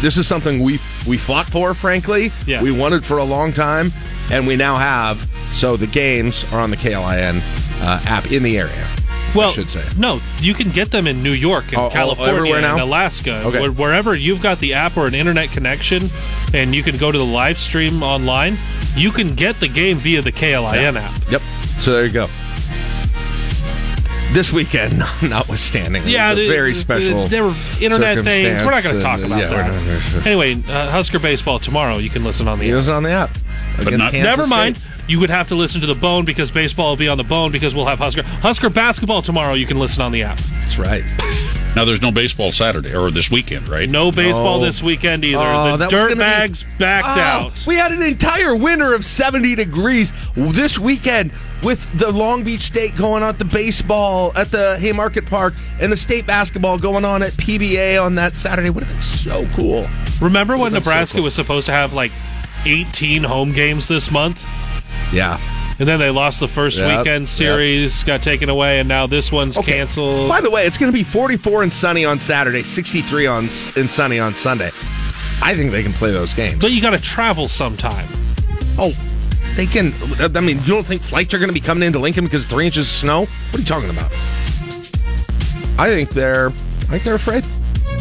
This 0.00 0.16
is 0.16 0.26
something 0.26 0.62
we 0.62 0.78
we 1.06 1.18
fought 1.18 1.46
for, 1.46 1.74
frankly. 1.74 2.30
Yeah. 2.46 2.62
We 2.62 2.72
wanted 2.72 3.04
for 3.04 3.18
a 3.18 3.24
long 3.24 3.52
time, 3.52 3.92
and 4.30 4.46
we 4.46 4.56
now 4.56 4.76
have. 4.76 5.28
So 5.52 5.76
the 5.76 5.86
games 5.86 6.44
are 6.52 6.60
on 6.60 6.70
the 6.70 6.76
KLIN 6.76 7.40
uh, 7.82 8.00
app 8.06 8.30
in 8.30 8.42
the 8.42 8.58
area. 8.58 8.86
Well, 9.34 9.50
I 9.50 9.52
should 9.52 9.68
say. 9.68 9.84
no, 9.98 10.20
you 10.40 10.54
can 10.54 10.70
get 10.70 10.90
them 10.90 11.06
in 11.06 11.22
New 11.22 11.32
York, 11.32 11.66
and 11.68 11.76
Oh, 11.76 11.86
oh, 11.86 11.90
California, 11.90 12.60
now? 12.60 12.72
and 12.74 12.80
Alaska, 12.82 13.42
Okay. 13.46 13.60
Where- 13.60 13.70
wherever 13.72 14.14
you've 14.14 14.40
got 14.40 14.60
the 14.60 14.72
app 14.74 14.96
or 14.96 15.06
an 15.06 15.14
internet 15.14 15.50
connection, 15.52 16.08
and 16.54 16.74
you 16.74 16.82
can 16.82 16.96
go 16.96 17.12
to 17.12 17.18
the 17.18 17.24
live 17.24 17.58
stream 17.58 18.02
online. 18.02 18.56
You 18.96 19.10
can 19.10 19.34
get 19.34 19.60
the 19.60 19.68
game 19.68 19.98
via 19.98 20.22
the 20.22 20.32
KLIN 20.32 20.96
app. 20.96 21.12
Yep. 21.30 21.42
So 21.78 21.92
there 21.92 22.06
you 22.06 22.12
go. 22.12 22.28
This 24.36 24.52
weekend, 24.52 24.98
notwithstanding, 25.22 26.02
it 26.02 26.08
Yeah, 26.10 26.28
was 26.28 26.38
a 26.38 26.42
the- 26.42 26.48
very 26.54 26.74
the- 26.74 26.78
special. 26.78 27.26
There 27.26 27.42
were 27.44 27.54
internet 27.80 28.22
things. 28.22 28.62
We're 28.62 28.70
not 28.70 28.82
going 28.82 28.96
to 28.96 29.00
talk 29.00 29.20
about 29.20 29.38
yeah, 29.38 29.46
that. 29.48 29.72
not- 29.72 29.82
we're- 29.86 30.26
Anyway, 30.26 30.62
uh, 30.70 30.90
Husker 30.90 31.18
baseball 31.18 31.58
tomorrow. 31.58 31.96
You 31.96 32.10
can 32.10 32.22
listen 32.22 32.46
on 32.46 32.58
the. 32.58 32.66
He 32.66 32.70
app. 32.70 32.76
was 32.76 32.88
on 32.90 33.02
the 33.02 33.12
app. 33.12 33.30
But 33.78 33.86
against 33.86 34.04
not- 34.04 34.12
Never 34.12 34.46
mind. 34.46 34.76
State. 34.76 34.92
You 35.08 35.20
would 35.20 35.30
have 35.30 35.48
to 35.48 35.54
listen 35.54 35.80
to 35.80 35.86
the 35.86 35.94
bone 35.94 36.26
because 36.26 36.50
baseball 36.50 36.90
will 36.90 36.96
be 36.98 37.08
on 37.08 37.16
the 37.16 37.24
bone 37.24 37.50
because 37.50 37.74
we'll 37.74 37.86
have 37.86 37.98
Husker 37.98 38.24
Husker 38.24 38.68
basketball 38.68 39.22
tomorrow. 39.22 39.54
You 39.54 39.64
can 39.64 39.78
listen 39.78 40.02
on 40.02 40.12
the 40.12 40.22
app. 40.24 40.36
That's 40.36 40.78
right. 40.78 41.04
Now 41.74 41.86
there's 41.86 42.02
no 42.02 42.10
baseball 42.12 42.52
Saturday 42.52 42.94
or 42.94 43.10
this 43.10 43.30
weekend, 43.30 43.68
right? 43.68 43.88
No 43.88 44.10
baseball 44.12 44.58
No. 44.60 44.66
this 44.66 44.82
weekend 44.82 45.24
either. 45.24 45.38
Oh, 45.40 45.70
the 45.72 45.76
that 45.78 45.90
dirt 45.90 46.02
gonna 46.08 46.14
be- 46.16 46.18
bags 46.20 46.64
backed 46.78 47.06
Oh, 47.06 47.20
out. 47.20 47.64
We 47.66 47.76
had 47.76 47.92
an 47.92 48.02
entire 48.02 48.54
winter 48.54 48.92
of 48.92 49.04
70 49.04 49.54
degrees 49.54 50.12
this 50.34 50.78
weekend 50.78 51.32
with 51.62 51.98
the 51.98 52.10
Long 52.12 52.44
Beach 52.44 52.62
State 52.62 52.96
going 52.96 53.22
on 53.22 53.30
at 53.30 53.38
the 53.38 53.44
baseball 53.44 54.32
at 54.36 54.50
the 54.50 54.78
Haymarket 54.78 55.26
Park 55.26 55.54
and 55.80 55.90
the 55.90 55.96
state 55.96 56.26
basketball 56.26 56.78
going 56.78 57.04
on 57.04 57.22
at 57.22 57.32
PBA 57.32 58.02
on 58.02 58.14
that 58.16 58.34
Saturday. 58.34 58.70
Would 58.70 58.84
have 58.84 58.92
been 58.92 59.02
so 59.02 59.46
cool. 59.54 59.88
Remember 60.20 60.56
when 60.56 60.72
That's 60.72 60.84
so 60.84 60.90
Nebraska 60.90 61.14
cool. 61.16 61.24
was 61.24 61.34
supposed 61.34 61.66
to 61.66 61.72
have 61.72 61.92
like 61.92 62.12
18 62.64 63.22
home 63.24 63.52
games 63.52 63.88
this 63.88 64.10
month? 64.10 64.44
Yeah. 65.12 65.38
And 65.78 65.86
then 65.86 65.98
they 66.00 66.08
lost 66.10 66.40
the 66.40 66.48
first 66.48 66.78
Yep, 66.78 66.98
weekend 66.98 67.22
yep. 67.24 67.28
series, 67.28 68.02
got 68.04 68.22
taken 68.22 68.48
away, 68.48 68.78
and 68.80 68.88
now 68.88 69.06
this 69.06 69.30
one's 69.30 69.58
Okay. 69.58 69.72
canceled. 69.72 70.26
By 70.28 70.40
the 70.40 70.50
way, 70.50 70.66
it's 70.66 70.78
going 70.78 70.90
to 70.90 70.96
be 70.96 71.04
44 71.04 71.62
and 71.64 71.72
sunny 71.72 72.04
on 72.04 72.18
Saturday, 72.18 72.62
63 72.62 73.26
on 73.26 73.48
and 73.76 73.90
sunny 73.90 74.18
on 74.18 74.34
Sunday. 74.34 74.70
I 75.42 75.54
think 75.54 75.70
they 75.72 75.82
can 75.82 75.92
play 75.92 76.12
those 76.12 76.32
games. 76.32 76.60
But 76.60 76.72
you 76.72 76.80
got 76.80 76.90
to 76.90 76.98
travel 77.00 77.46
sometime. 77.46 78.08
Oh, 78.78 78.94
they 79.56 79.66
can. 79.66 79.92
I 80.20 80.40
mean, 80.40 80.58
you 80.60 80.66
don't 80.74 80.86
think 80.86 81.02
flights 81.02 81.34
are 81.34 81.38
going 81.38 81.48
to 81.48 81.54
be 81.54 81.60
coming 81.60 81.86
into 81.86 81.98
Lincoln 81.98 82.24
because 82.24 82.46
three 82.46 82.66
inches 82.66 82.86
of 82.86 82.92
snow? 82.92 83.20
What 83.22 83.54
are 83.54 83.58
you 83.58 83.64
talking 83.64 83.90
about? 83.90 84.12
I 85.78 85.88
think 85.90 86.10
they're. 86.10 86.48
I 86.48 86.52
think 86.90 87.02
they're 87.04 87.14
afraid. 87.16 87.44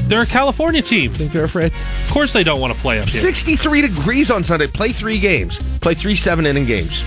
They're 0.08 0.22
a 0.22 0.26
California 0.26 0.82
team. 0.84 1.12
I 1.12 1.16
think 1.16 1.32
they're 1.32 1.46
afraid. 1.46 1.72
Of 1.74 2.10
course, 2.12 2.32
they 2.32 2.44
don't 2.44 2.60
want 2.62 2.74
to 2.74 2.80
play 2.80 3.00
up 3.00 3.08
here. 3.10 3.22
63 3.22 3.82
degrees 3.82 4.30
on 4.30 4.44
Sunday. 4.44 4.68
Play 4.68 4.92
three 4.92 5.20
games. 5.20 5.58
Play 5.80 5.96
three 5.96 6.16
seven 6.16 6.46
inning 6.46 6.66
games. 6.66 7.04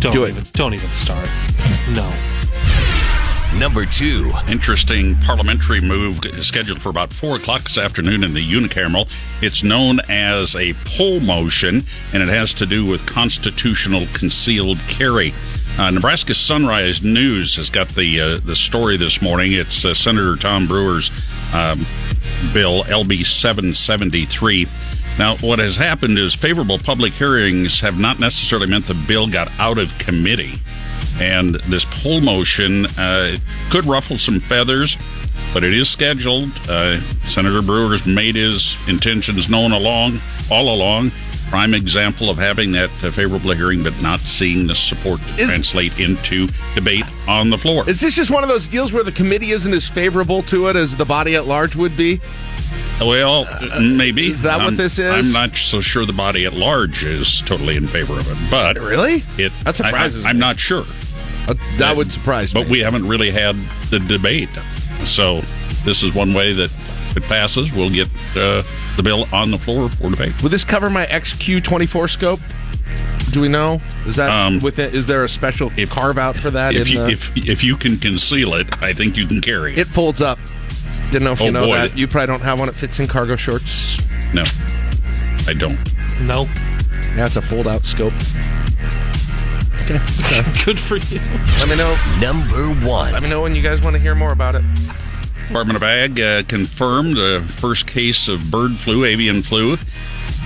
Don't 0.00 0.12
Do 0.12 0.24
it. 0.24 0.30
even, 0.30 0.44
Don't 0.52 0.74
even 0.74 0.88
start. 0.90 1.28
No. 1.94 2.12
Number 3.58 3.84
two. 3.84 4.30
Interesting 4.46 5.16
parliamentary 5.16 5.80
move 5.80 6.20
scheduled 6.44 6.80
for 6.80 6.90
about 6.90 7.12
4 7.12 7.36
o'clock 7.36 7.64
this 7.64 7.76
afternoon 7.76 8.22
in 8.22 8.32
the 8.32 8.52
unicameral. 8.52 9.10
It's 9.42 9.64
known 9.64 9.98
as 10.08 10.54
a 10.54 10.74
pull 10.84 11.18
motion, 11.18 11.82
and 12.12 12.22
it 12.22 12.28
has 12.28 12.54
to 12.54 12.66
do 12.66 12.86
with 12.86 13.04
constitutional 13.04 14.06
concealed 14.12 14.78
carry. 14.86 15.34
Uh, 15.76 15.90
Nebraska 15.90 16.34
Sunrise 16.34 17.02
News 17.02 17.56
has 17.56 17.68
got 17.68 17.88
the 17.88 18.20
uh, 18.20 18.38
the 18.38 18.54
story 18.54 18.96
this 18.96 19.20
morning. 19.20 19.50
It's 19.52 19.84
uh, 19.84 19.92
Senator 19.92 20.36
Tom 20.36 20.68
Brewer's 20.68 21.10
um, 21.52 21.84
bill, 22.52 22.84
LB 22.84 23.26
773. 23.26 24.68
Now, 25.18 25.36
what 25.38 25.58
has 25.58 25.76
happened 25.76 26.16
is 26.16 26.32
favorable 26.32 26.78
public 26.78 27.12
hearings 27.12 27.80
have 27.80 27.98
not 27.98 28.20
necessarily 28.20 28.68
meant 28.68 28.86
the 28.86 28.94
bill 28.94 29.26
got 29.26 29.50
out 29.58 29.78
of 29.78 29.98
committee. 29.98 30.60
And 31.20 31.56
this 31.56 31.84
pull 31.84 32.20
motion 32.20 32.86
uh, 32.86 33.36
could 33.70 33.84
ruffle 33.86 34.18
some 34.18 34.38
feathers, 34.40 34.96
but 35.52 35.64
it 35.64 35.72
is 35.74 35.88
scheduled. 35.88 36.50
Uh, 36.68 37.00
Senator 37.26 37.60
Brewer's 37.62 38.06
made 38.06 38.36
his 38.36 38.76
intentions 38.88 39.48
known 39.50 39.72
along, 39.72 40.20
all 40.50 40.72
along. 40.74 41.10
Prime 41.50 41.72
example 41.72 42.28
of 42.28 42.36
having 42.36 42.72
that 42.72 42.90
uh, 43.02 43.10
favorable 43.10 43.52
hearing, 43.52 43.82
but 43.82 43.98
not 44.02 44.20
seeing 44.20 44.66
the 44.66 44.74
support 44.74 45.18
Is- 45.38 45.46
translate 45.48 45.98
into 45.98 46.46
debate 46.74 47.06
on 47.26 47.48
the 47.50 47.56
floor. 47.58 47.88
Is 47.88 48.00
this 48.00 48.14
just 48.14 48.30
one 48.30 48.42
of 48.42 48.48
those 48.50 48.66
deals 48.66 48.92
where 48.92 49.02
the 49.02 49.12
committee 49.12 49.50
isn't 49.52 49.72
as 49.72 49.88
favorable 49.88 50.42
to 50.44 50.68
it 50.68 50.76
as 50.76 50.94
the 50.94 51.06
body 51.06 51.36
at 51.36 51.46
large 51.46 51.74
would 51.74 51.96
be? 51.96 52.20
Well, 53.00 53.46
maybe. 53.80 54.30
is 54.30 54.42
that 54.42 54.56
what 54.58 54.64
I'm- 54.66 54.76
this 54.76 54.98
is? 54.98 55.10
I'm 55.10 55.32
not 55.32 55.56
so 55.56 55.80
sure 55.80 56.04
the 56.04 56.12
body 56.12 56.44
at 56.44 56.52
large 56.52 57.02
is 57.04 57.40
totally 57.42 57.76
in 57.76 57.86
favor 57.86 58.18
of 58.18 58.30
it, 58.30 58.50
but 58.50 58.78
Really? 58.78 59.22
it 59.38 59.52
That 59.64 59.76
surprises 59.76 60.22
me. 60.24 60.26
I, 60.26 60.30
am 60.30 60.38
not 60.38 60.60
sure. 60.60 60.84
Uh, 61.48 61.54
that 61.78 61.96
would 61.96 62.12
surprise 62.12 62.54
me. 62.54 62.62
But 62.62 62.70
we 62.70 62.80
haven't 62.80 63.06
really 63.08 63.30
had 63.30 63.56
the 63.90 63.98
debate. 64.00 64.50
So 65.04 65.40
this 65.84 66.02
is 66.02 66.14
one 66.14 66.34
way 66.34 66.52
that 66.52 66.70
if 67.10 67.16
it 67.16 67.22
passes, 67.24 67.72
we'll 67.72 67.90
get 67.90 68.08
uh, 68.36 68.62
the 68.96 69.02
bill 69.02 69.26
on 69.32 69.50
the 69.50 69.58
floor 69.58 69.88
for 69.88 70.10
debate. 70.10 70.40
Would 70.42 70.52
this 70.52 70.64
cover 70.64 70.90
my 70.90 71.06
XQ24 71.06 72.10
scope? 72.10 72.40
Do 73.30 73.40
we 73.42 73.48
know? 73.48 73.80
Is 74.06 74.16
that 74.16 74.30
Um, 74.30 74.60
with 74.60 74.78
it? 74.78 74.94
Is 74.94 75.06
there 75.06 75.24
a 75.24 75.28
special 75.28 75.70
carve 75.90 76.18
out 76.18 76.36
for 76.36 76.50
that? 76.50 76.74
If 76.74 76.88
in 76.88 76.92
you, 76.94 76.98
the- 77.04 77.12
if 77.12 77.36
if 77.36 77.64
you 77.64 77.76
can 77.76 77.96
conceal 77.98 78.54
it, 78.54 78.66
I 78.82 78.92
think 78.92 79.16
you 79.16 79.26
can 79.26 79.40
carry 79.40 79.72
it. 79.74 79.78
it 79.80 79.86
folds 79.86 80.20
up. 80.20 80.38
Didn't 81.10 81.24
know 81.24 81.32
if 81.32 81.40
you 81.40 81.48
Oh, 81.48 81.50
know 81.50 81.66
boy. 81.66 81.76
that. 81.76 81.96
You 81.96 82.06
probably 82.08 82.26
don't 82.26 82.42
have 82.42 82.58
one 82.58 82.68
that 82.68 82.74
fits 82.74 82.98
in 83.00 83.06
cargo 83.06 83.36
shorts. 83.36 84.00
No, 84.34 84.44
I 85.46 85.52
don't. 85.54 85.78
No. 86.22 86.48
Yeah, 87.16 87.26
it's 87.26 87.36
a 87.36 87.42
fold 87.42 87.66
out 87.66 87.84
scope. 87.84 88.12
Okay. 89.90 90.04
okay. 90.20 90.42
Good 90.64 90.78
for 90.78 90.96
you. 90.96 91.20
Let 91.58 91.68
me 91.68 91.76
know. 91.76 91.96
Number 92.20 92.68
one. 92.86 93.12
Let 93.12 93.22
me 93.22 93.30
know 93.30 93.40
when 93.40 93.54
you 93.54 93.62
guys 93.62 93.80
want 93.80 93.94
to 93.94 94.00
hear 94.00 94.14
more 94.14 94.32
about 94.32 94.54
it. 94.54 94.62
Department 95.46 95.76
of 95.76 95.82
Ag 95.82 96.20
uh, 96.20 96.42
confirmed 96.42 97.16
the 97.16 97.42
first 97.56 97.86
case 97.86 98.28
of 98.28 98.50
bird 98.50 98.72
flu, 98.78 99.04
avian 99.04 99.40
flu. 99.40 99.78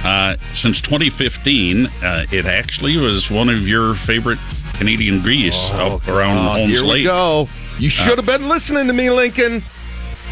Uh, 0.05 0.37
since 0.53 0.81
2015, 0.81 1.87
uh, 1.87 2.27
it 2.31 2.47
actually 2.47 2.97
was 2.97 3.29
one 3.31 3.49
of 3.49 3.67
your 3.67 3.95
favorite 3.95 4.39
Canadian 4.75 5.21
geese 5.23 5.71
out 5.73 6.07
around 6.09 6.39
Oh, 6.39 6.53
Holmes 6.53 6.81
here 6.81 6.89
we 6.89 7.03
go. 7.03 7.49
You 7.79 7.89
should 7.89 8.19
have 8.19 8.27
been 8.27 8.49
listening 8.49 8.87
to 8.87 8.93
me, 8.93 9.11
Lincoln. 9.11 9.63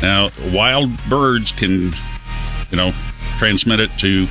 Now, 0.03 0.31
wild 0.53 0.91
birds 1.09 1.51
can, 1.51 1.93
you 2.71 2.77
know, 2.77 2.93
transmit 3.39 3.81
it 3.81 3.91
to 3.99 4.29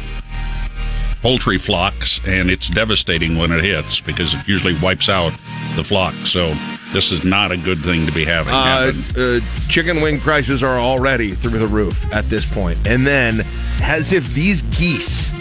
poultry 1.22 1.58
flocks, 1.58 2.22
and 2.26 2.50
it's 2.50 2.70
devastating 2.70 3.38
when 3.38 3.52
it 3.52 3.64
hits 3.64 4.02
because 4.02 4.34
it 4.34 4.48
usually 4.48 4.78
wipes 4.80 5.10
out 5.10 5.34
the 5.76 5.84
flock. 5.84 6.14
So 6.26 6.54
this 6.94 7.12
is 7.12 7.24
not 7.24 7.52
a 7.52 7.58
good 7.58 7.80
thing 7.84 8.06
to 8.06 8.12
be 8.12 8.26
having 8.26 8.54
Uh, 8.54 8.94
uh, 9.18 9.40
chicken 9.68 10.02
wing 10.02 10.20
prices 10.20 10.64
are 10.64 10.80
already 10.80 11.32
through 11.32 11.60
the 11.60 11.68
roof 11.68 12.12
at 12.14 12.30
this 12.30 12.46
point. 12.46 12.80
And 12.88 13.06
then, 13.06 13.46
as 13.82 14.12
if 14.12 14.34
these 14.34 14.62
geese 14.64 15.32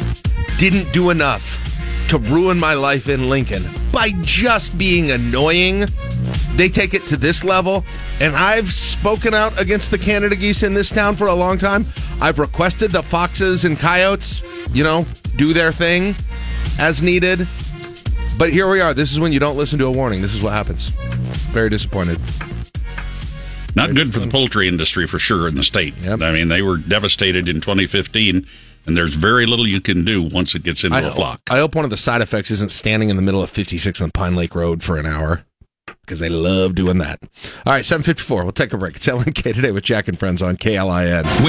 didn't 0.58 0.92
do 0.92 1.10
enough 1.10 1.64
to 2.08 2.18
ruin 2.18 2.58
my 2.58 2.74
life 2.74 3.08
in 3.08 3.28
Lincoln 3.28 3.62
by 3.92 4.10
just 4.22 4.76
being 4.76 5.10
annoying, 5.10 5.86
they 6.56 6.68
take 6.68 6.94
it 6.94 7.04
to 7.06 7.16
this 7.16 7.44
level. 7.44 7.84
And 8.20 8.34
I've 8.34 8.72
spoken 8.72 9.32
out 9.34 9.58
against 9.60 9.90
the 9.90 9.98
Canada 9.98 10.34
geese 10.34 10.62
in 10.62 10.74
this 10.74 10.90
town 10.90 11.16
for 11.16 11.28
a 11.28 11.34
long 11.34 11.58
time. 11.58 11.86
I've 12.20 12.38
requested 12.38 12.90
the 12.90 13.02
foxes 13.02 13.64
and 13.64 13.78
coyotes, 13.78 14.42
you 14.74 14.82
know, 14.84 15.06
do 15.38 15.54
their 15.54 15.72
thing 15.72 16.14
as 16.78 17.00
needed. 17.00 17.48
But 18.36 18.52
here 18.52 18.68
we 18.70 18.80
are. 18.80 18.92
This 18.92 19.10
is 19.10 19.18
when 19.18 19.32
you 19.32 19.40
don't 19.40 19.56
listen 19.56 19.78
to 19.78 19.86
a 19.86 19.90
warning. 19.90 20.20
This 20.20 20.34
is 20.34 20.42
what 20.42 20.52
happens. 20.52 20.90
Very 21.50 21.70
disappointed. 21.70 22.20
Not 23.74 23.94
good 23.94 24.12
for 24.12 24.18
the 24.18 24.28
poultry 24.28 24.66
industry 24.68 25.06
for 25.06 25.18
sure 25.18 25.48
in 25.48 25.54
the 25.54 25.62
state. 25.62 25.94
I 26.06 26.32
mean, 26.32 26.48
they 26.48 26.62
were 26.62 26.76
devastated 26.76 27.48
in 27.48 27.60
2015, 27.60 28.46
and 28.86 28.96
there's 28.96 29.14
very 29.14 29.46
little 29.46 29.66
you 29.66 29.80
can 29.80 30.04
do 30.04 30.22
once 30.22 30.54
it 30.54 30.64
gets 30.64 30.82
into 30.82 30.96
I 30.96 31.00
a 31.00 31.04
hope, 31.04 31.14
flock. 31.14 31.40
I 31.48 31.58
hope 31.58 31.74
one 31.74 31.84
of 31.84 31.90
the 31.90 31.96
side 31.96 32.20
effects 32.20 32.50
isn't 32.50 32.70
standing 32.70 33.08
in 33.08 33.16
the 33.16 33.22
middle 33.22 33.42
of 33.42 33.50
56 33.50 34.00
on 34.00 34.10
Pine 34.10 34.34
Lake 34.34 34.54
Road 34.54 34.82
for 34.82 34.98
an 34.98 35.06
hour 35.06 35.44
because 36.00 36.18
they 36.18 36.28
love 36.28 36.74
doing 36.74 36.98
that. 36.98 37.20
All 37.66 37.72
right, 37.72 37.84
754. 37.84 38.42
We'll 38.42 38.52
take 38.52 38.72
a 38.72 38.78
break. 38.78 38.96
It's 38.96 39.06
LNK 39.06 39.54
today 39.54 39.70
with 39.70 39.84
Jack 39.84 40.08
and 40.08 40.18
Friends 40.18 40.42
on 40.42 40.56
KLIN. 40.56 41.48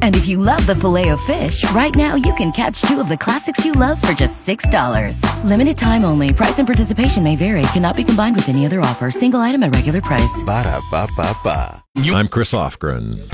And 0.00 0.16
if 0.16 0.26
you 0.26 0.38
love 0.38 0.66
the 0.66 0.74
filet 0.74 1.10
of 1.10 1.20
fish, 1.20 1.68
right 1.72 1.94
now 1.94 2.14
you 2.14 2.32
can 2.34 2.50
catch 2.52 2.80
two 2.80 2.98
of 3.00 3.08
the 3.08 3.16
classics 3.16 3.64
you 3.64 3.72
love 3.72 4.00
for 4.00 4.12
just 4.12 4.46
$6. 4.46 5.20
Limited 5.44 5.76
time 5.76 6.04
only. 6.04 6.32
Price 6.32 6.58
and 6.58 6.66
participation 6.66 7.22
may 7.22 7.36
vary. 7.36 7.62
Cannot 7.74 7.96
be 7.96 8.04
combined 8.04 8.36
with 8.36 8.48
any 8.48 8.64
other 8.64 8.80
offer. 8.80 9.10
Single 9.10 9.40
item 9.40 9.62
at 9.62 9.74
regular 9.74 10.00
price. 10.00 10.42
Ba 10.44 10.62
da 10.64 10.80
ba 10.90 11.06
ba 11.16 11.36
ba. 11.44 11.84
I'm 12.12 12.28
Chris 12.28 12.52
Offgren. 12.52 13.26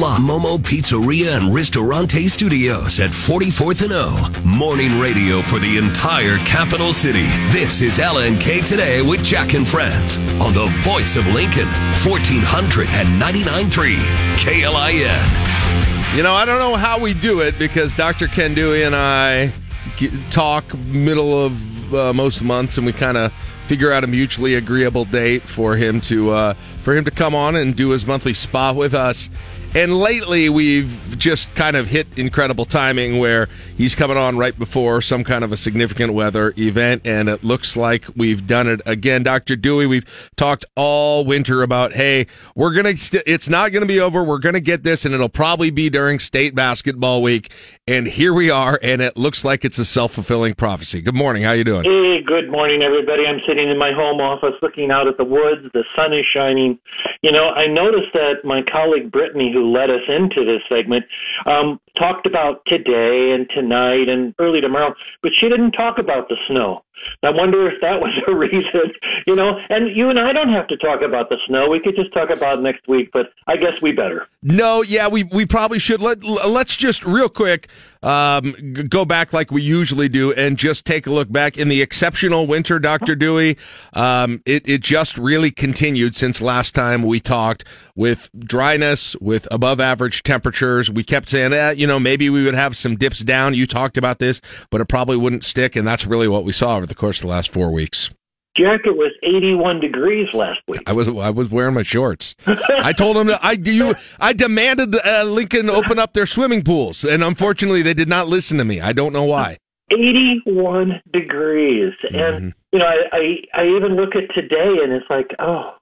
La 0.00 0.16
Momo 0.18 0.58
Pizzeria 0.58 1.36
and 1.36 1.54
Ristorante 1.54 2.26
Studios 2.28 2.98
at 2.98 3.10
44th 3.10 3.82
and 3.82 3.92
O. 3.92 4.32
Morning 4.44 4.98
radio 5.00 5.42
for 5.42 5.60
the 5.60 5.78
entire 5.78 6.38
capital 6.38 6.92
city. 6.92 7.26
This 7.50 7.82
is 7.82 7.98
LNK 7.98 8.64
Today 8.66 9.00
with 9.00 9.22
Jack 9.22 9.54
and 9.54 9.66
Friends 9.66 10.18
on 10.42 10.52
the 10.54 10.66
voice 10.82 11.16
of 11.16 11.24
Lincoln, 11.32 11.68
1499.3 12.02 13.96
KLIN. 14.38 15.75
You 16.16 16.22
know, 16.22 16.32
I 16.32 16.46
don't 16.46 16.58
know 16.58 16.76
how 16.76 16.98
we 16.98 17.12
do 17.12 17.40
it 17.40 17.58
because 17.58 17.94
Dr. 17.94 18.26
Ken 18.26 18.54
Dewey 18.54 18.84
and 18.84 18.96
I 18.96 19.52
get, 19.98 20.10
talk 20.30 20.74
middle 20.78 21.44
of 21.44 21.94
uh, 21.94 22.14
most 22.14 22.40
months, 22.40 22.78
and 22.78 22.86
we 22.86 22.94
kind 22.94 23.18
of 23.18 23.34
figure 23.66 23.92
out 23.92 24.02
a 24.02 24.06
mutually 24.06 24.54
agreeable 24.54 25.04
date 25.04 25.42
for 25.42 25.76
him 25.76 26.00
to 26.00 26.30
uh, 26.30 26.54
for 26.82 26.96
him 26.96 27.04
to 27.04 27.10
come 27.10 27.34
on 27.34 27.54
and 27.54 27.76
do 27.76 27.90
his 27.90 28.06
monthly 28.06 28.32
spa 28.32 28.72
with 28.72 28.94
us. 28.94 29.28
And 29.76 29.94
lately, 29.94 30.48
we've 30.48 31.14
just 31.18 31.54
kind 31.54 31.76
of 31.76 31.86
hit 31.86 32.06
incredible 32.16 32.64
timing 32.64 33.18
where 33.18 33.46
he's 33.76 33.94
coming 33.94 34.16
on 34.16 34.38
right 34.38 34.58
before 34.58 35.02
some 35.02 35.22
kind 35.22 35.44
of 35.44 35.52
a 35.52 35.56
significant 35.58 36.14
weather 36.14 36.54
event, 36.56 37.02
and 37.04 37.28
it 37.28 37.44
looks 37.44 37.76
like 37.76 38.06
we've 38.16 38.46
done 38.46 38.68
it 38.68 38.80
again. 38.86 39.22
Dr. 39.22 39.54
Dewey, 39.54 39.86
we've 39.86 40.30
talked 40.36 40.64
all 40.76 41.26
winter 41.26 41.62
about, 41.62 41.92
hey, 41.92 42.26
we're 42.54 42.72
going 42.72 42.86
to, 42.86 42.96
st- 42.96 43.24
it's 43.26 43.50
not 43.50 43.70
going 43.70 43.82
to 43.82 43.86
be 43.86 44.00
over. 44.00 44.24
We're 44.24 44.38
going 44.38 44.54
to 44.54 44.62
get 44.62 44.82
this, 44.82 45.04
and 45.04 45.14
it'll 45.14 45.28
probably 45.28 45.70
be 45.70 45.90
during 45.90 46.20
state 46.20 46.54
basketball 46.54 47.20
week. 47.20 47.52
And 47.86 48.06
here 48.06 48.32
we 48.32 48.48
are, 48.48 48.80
and 48.82 49.02
it 49.02 49.18
looks 49.18 49.44
like 49.44 49.62
it's 49.62 49.78
a 49.78 49.84
self 49.84 50.12
fulfilling 50.14 50.54
prophecy. 50.54 51.02
Good 51.02 51.14
morning. 51.14 51.42
How 51.42 51.52
you 51.52 51.64
doing? 51.64 51.84
Hey, 51.84 52.22
good 52.24 52.50
morning, 52.50 52.82
everybody. 52.82 53.24
I'm 53.26 53.40
sitting 53.46 53.68
in 53.68 53.78
my 53.78 53.92
home 53.92 54.20
office 54.22 54.54
looking 54.62 54.90
out 54.90 55.06
at 55.06 55.18
the 55.18 55.24
woods. 55.24 55.70
The 55.74 55.84
sun 55.94 56.14
is 56.14 56.24
shining. 56.34 56.78
You 57.20 57.30
know, 57.30 57.50
I 57.50 57.66
noticed 57.66 58.12
that 58.14 58.36
my 58.42 58.62
colleague 58.72 59.12
Brittany, 59.12 59.52
who 59.52 59.65
led 59.72 59.90
us 59.90 60.02
into 60.08 60.44
this 60.44 60.62
segment, 60.68 61.04
um, 61.46 61.80
talked 61.98 62.26
about 62.26 62.62
today 62.66 63.32
and 63.34 63.48
tonight 63.50 64.08
and 64.08 64.34
early 64.38 64.60
tomorrow, 64.60 64.94
but 65.22 65.32
she 65.38 65.48
didn't 65.48 65.72
talk 65.72 65.98
about 65.98 66.28
the 66.28 66.36
snow. 66.48 66.82
I 67.22 67.30
wonder 67.30 67.68
if 67.68 67.80
that 67.80 68.00
was 68.00 68.12
a 68.28 68.34
reason, 68.34 68.92
you 69.26 69.34
know. 69.34 69.58
And 69.68 69.94
you 69.94 70.10
and 70.10 70.18
I 70.18 70.32
don't 70.32 70.52
have 70.52 70.66
to 70.68 70.76
talk 70.76 71.02
about 71.02 71.28
the 71.28 71.36
snow. 71.46 71.68
We 71.68 71.80
could 71.80 71.96
just 71.96 72.12
talk 72.12 72.30
about 72.30 72.58
it 72.58 72.62
next 72.62 72.86
week, 72.88 73.10
but 73.12 73.32
I 73.46 73.56
guess 73.56 73.80
we 73.82 73.92
better. 73.92 74.26
No, 74.42 74.82
yeah, 74.82 75.08
we 75.08 75.24
we 75.24 75.46
probably 75.46 75.78
should. 75.78 76.00
Let 76.00 76.22
let's 76.22 76.76
just 76.76 77.04
real 77.04 77.28
quick 77.28 77.68
um, 78.02 78.54
go 78.88 79.04
back 79.04 79.32
like 79.32 79.50
we 79.50 79.62
usually 79.62 80.08
do 80.08 80.32
and 80.32 80.56
just 80.56 80.84
take 80.84 81.06
a 81.06 81.10
look 81.10 81.30
back 81.30 81.58
in 81.58 81.68
the 81.68 81.82
exceptional 81.82 82.46
winter, 82.46 82.78
Doctor 82.78 83.16
Dewey. 83.16 83.56
Um, 83.94 84.42
it 84.46 84.68
it 84.68 84.82
just 84.82 85.18
really 85.18 85.50
continued 85.50 86.14
since 86.14 86.40
last 86.40 86.74
time 86.74 87.02
we 87.02 87.18
talked 87.18 87.64
with 87.96 88.30
dryness, 88.38 89.16
with 89.16 89.48
above 89.50 89.80
average 89.80 90.22
temperatures. 90.22 90.90
We 90.90 91.02
kept 91.02 91.28
saying 91.28 91.50
that 91.50 91.78
you 91.78 91.86
know 91.86 91.98
maybe 91.98 92.30
we 92.30 92.44
would 92.44 92.54
have 92.54 92.76
some 92.76 92.96
dips 92.96 93.20
down. 93.20 93.54
You 93.54 93.66
talked 93.66 93.96
about 93.96 94.18
this, 94.18 94.40
but 94.70 94.80
it 94.80 94.86
probably 94.86 95.16
wouldn't 95.16 95.42
stick, 95.42 95.74
and 95.74 95.86
that's 95.86 96.06
really 96.06 96.28
what 96.28 96.44
we 96.44 96.52
saw 96.52 96.78
over 96.86 96.94
the 96.94 96.98
course 96.98 97.18
of 97.18 97.22
the 97.22 97.28
last 97.28 97.52
four 97.52 97.72
weeks. 97.72 98.10
Jack, 98.56 98.80
it 98.86 98.96
was 98.96 99.12
81 99.22 99.80
degrees 99.80 100.32
last 100.32 100.60
week. 100.66 100.80
I 100.86 100.92
was 100.94 101.08
I 101.08 101.28
was 101.28 101.50
wearing 101.50 101.74
my 101.74 101.82
shorts. 101.82 102.34
I 102.46 102.92
told 102.94 103.16
him 103.18 103.26
that 103.26 103.44
I 103.44 103.52
you 103.52 103.94
I 104.18 104.32
demanded 104.32 104.96
uh, 105.04 105.24
Lincoln 105.24 105.68
open 105.68 105.98
up 105.98 106.14
their 106.14 106.24
swimming 106.26 106.62
pools, 106.64 107.04
and 107.04 107.22
unfortunately 107.22 107.82
they 107.82 107.92
did 107.92 108.08
not 108.08 108.28
listen 108.28 108.56
to 108.58 108.64
me. 108.64 108.80
I 108.80 108.92
don't 108.94 109.12
know 109.12 109.24
why. 109.24 109.58
81 109.92 111.02
degrees, 111.12 111.92
Mm-hmm. 112.04 112.16
and 112.16 112.54
you 112.72 112.78
know, 112.78 112.86
I, 112.86 113.16
I 113.16 113.62
I 113.62 113.66
even 113.76 113.94
look 113.96 114.14
at 114.16 114.32
today, 114.34 114.76
and 114.82 114.90
it's 114.92 115.06
like, 115.10 115.28
oh, 115.38 115.72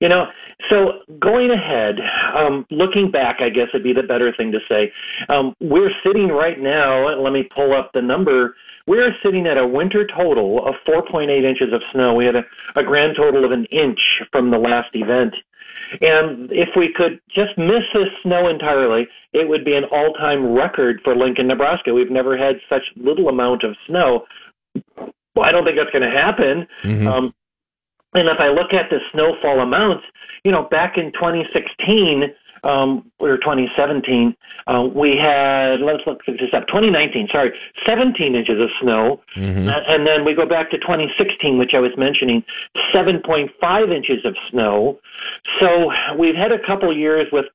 you 0.00 0.08
know. 0.08 0.26
So 0.70 0.92
going 1.18 1.50
ahead, 1.50 1.96
um, 2.36 2.64
looking 2.70 3.10
back, 3.10 3.38
I 3.40 3.48
guess 3.48 3.66
it'd 3.74 3.82
be 3.82 3.92
the 3.92 4.04
better 4.06 4.32
thing 4.36 4.52
to 4.52 4.60
say. 4.68 4.92
Um, 5.28 5.54
we're 5.60 5.90
sitting 6.06 6.28
right 6.28 6.58
now. 6.60 7.08
Let 7.20 7.32
me 7.32 7.48
pull 7.52 7.74
up 7.74 7.90
the 7.94 8.00
number. 8.02 8.54
We're 8.92 9.16
sitting 9.24 9.46
at 9.46 9.56
a 9.56 9.66
winter 9.66 10.06
total 10.06 10.66
of 10.68 10.74
4.8 10.86 11.24
inches 11.42 11.72
of 11.72 11.80
snow. 11.94 12.12
We 12.12 12.26
had 12.26 12.36
a, 12.36 12.44
a 12.76 12.84
grand 12.84 13.16
total 13.16 13.42
of 13.42 13.50
an 13.50 13.64
inch 13.72 13.98
from 14.30 14.50
the 14.50 14.58
last 14.58 14.90
event. 14.92 15.34
And 16.02 16.52
if 16.52 16.68
we 16.76 16.92
could 16.94 17.18
just 17.34 17.56
miss 17.56 17.88
this 17.94 18.12
snow 18.22 18.50
entirely, 18.50 19.08
it 19.32 19.48
would 19.48 19.64
be 19.64 19.74
an 19.76 19.84
all 19.84 20.12
time 20.12 20.52
record 20.52 21.00
for 21.02 21.16
Lincoln, 21.16 21.46
Nebraska. 21.46 21.94
We've 21.94 22.10
never 22.10 22.36
had 22.36 22.56
such 22.68 22.82
little 22.96 23.30
amount 23.30 23.64
of 23.64 23.76
snow. 23.86 24.26
Well, 25.34 25.46
I 25.46 25.52
don't 25.52 25.64
think 25.64 25.78
that's 25.78 25.90
going 25.90 26.04
to 26.04 26.14
happen. 26.14 26.66
Mm-hmm. 26.84 27.06
Um, 27.08 27.34
and 28.12 28.28
if 28.28 28.40
I 28.40 28.48
look 28.48 28.74
at 28.74 28.90
the 28.90 28.98
snowfall 29.10 29.60
amounts, 29.60 30.04
you 30.44 30.52
know, 30.52 30.68
back 30.70 30.98
in 30.98 31.12
2016, 31.12 32.24
um, 32.64 33.10
or 33.18 33.36
2017, 33.36 34.36
uh, 34.66 34.82
we 34.94 35.16
had, 35.16 35.80
let's 35.80 36.02
look 36.06 36.24
this 36.26 36.54
up, 36.54 36.66
2019, 36.68 37.28
sorry, 37.32 37.52
17 37.86 38.34
inches 38.34 38.60
of 38.60 38.68
snow. 38.80 39.20
Mm-hmm. 39.36 39.68
Uh, 39.68 39.72
and 39.88 40.06
then 40.06 40.24
we 40.24 40.34
go 40.34 40.46
back 40.46 40.70
to 40.70 40.78
2016, 40.78 41.58
which 41.58 41.72
I 41.74 41.80
was 41.80 41.92
mentioning, 41.96 42.44
7.5 42.94 43.94
inches 43.94 44.24
of 44.24 44.36
snow. 44.50 44.98
So 45.60 45.90
we've 46.18 46.36
had 46.36 46.52
a 46.52 46.58
couple 46.64 46.96
years 46.96 47.26
with 47.32 47.46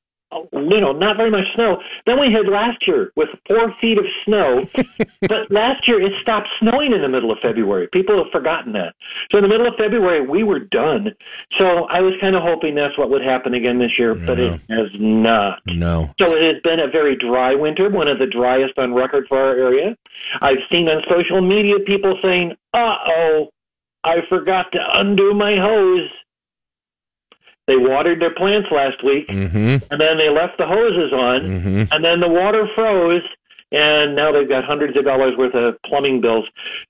you 0.52 0.80
know, 0.80 0.92
not 0.92 1.16
very 1.16 1.30
much 1.30 1.46
snow. 1.54 1.78
Then 2.06 2.20
we 2.20 2.32
had 2.32 2.50
last 2.50 2.86
year 2.86 3.12
with 3.16 3.28
four 3.46 3.74
feet 3.80 3.98
of 3.98 4.04
snow. 4.24 4.68
but 5.22 5.50
last 5.50 5.88
year 5.88 6.00
it 6.00 6.12
stopped 6.20 6.48
snowing 6.60 6.92
in 6.92 7.00
the 7.00 7.08
middle 7.08 7.30
of 7.30 7.38
February. 7.40 7.88
People 7.92 8.22
have 8.22 8.30
forgotten 8.30 8.72
that. 8.72 8.94
So 9.30 9.38
in 9.38 9.42
the 9.42 9.48
middle 9.48 9.66
of 9.66 9.74
February 9.78 10.26
we 10.26 10.42
were 10.42 10.60
done. 10.60 11.14
So 11.58 11.84
I 11.88 12.00
was 12.00 12.14
kind 12.20 12.36
of 12.36 12.42
hoping 12.42 12.74
that's 12.74 12.96
what 12.98 13.10
would 13.10 13.22
happen 13.22 13.54
again 13.54 13.78
this 13.78 13.92
year, 13.98 14.14
but 14.14 14.38
it 14.38 14.60
has 14.68 14.88
not. 14.98 15.60
No. 15.66 16.10
So 16.18 16.36
it 16.36 16.54
has 16.54 16.62
been 16.62 16.80
a 16.80 16.90
very 16.90 17.16
dry 17.16 17.54
winter, 17.54 17.88
one 17.88 18.08
of 18.08 18.18
the 18.18 18.26
driest 18.26 18.78
on 18.78 18.94
record 18.94 19.26
for 19.28 19.38
our 19.38 19.56
area. 19.56 19.96
I've 20.40 20.62
seen 20.70 20.88
on 20.88 21.02
social 21.08 21.40
media 21.40 21.78
people 21.86 22.18
saying, 22.22 22.52
"Uh 22.74 22.96
oh, 23.06 23.48
I 24.04 24.16
forgot 24.28 24.72
to 24.72 24.78
undo 24.94 25.32
my 25.34 25.56
hose." 25.56 26.10
They 27.68 27.76
watered 27.76 28.20
their 28.20 28.34
plants 28.34 28.68
last 28.72 29.04
week, 29.04 29.28
Mm-hmm. 29.28 29.76
and 29.92 30.00
then 30.00 30.16
they 30.18 30.30
left 30.30 30.56
the 30.58 30.66
hoses 30.66 31.12
on, 31.12 31.40
Mhm. 31.42 31.88
and 31.92 32.02
then 32.04 32.18
the 32.20 32.28
water 32.28 32.66
froze, 32.74 33.22
and 33.70 34.16
now 34.16 34.32
they've 34.32 34.48
got 34.48 34.64
hundreds 34.64 34.96
of 34.96 35.04
dollars 35.04 35.36
worth 35.36 35.54
of 35.54 35.76
plumbing 35.82 36.22
bills. 36.22 36.46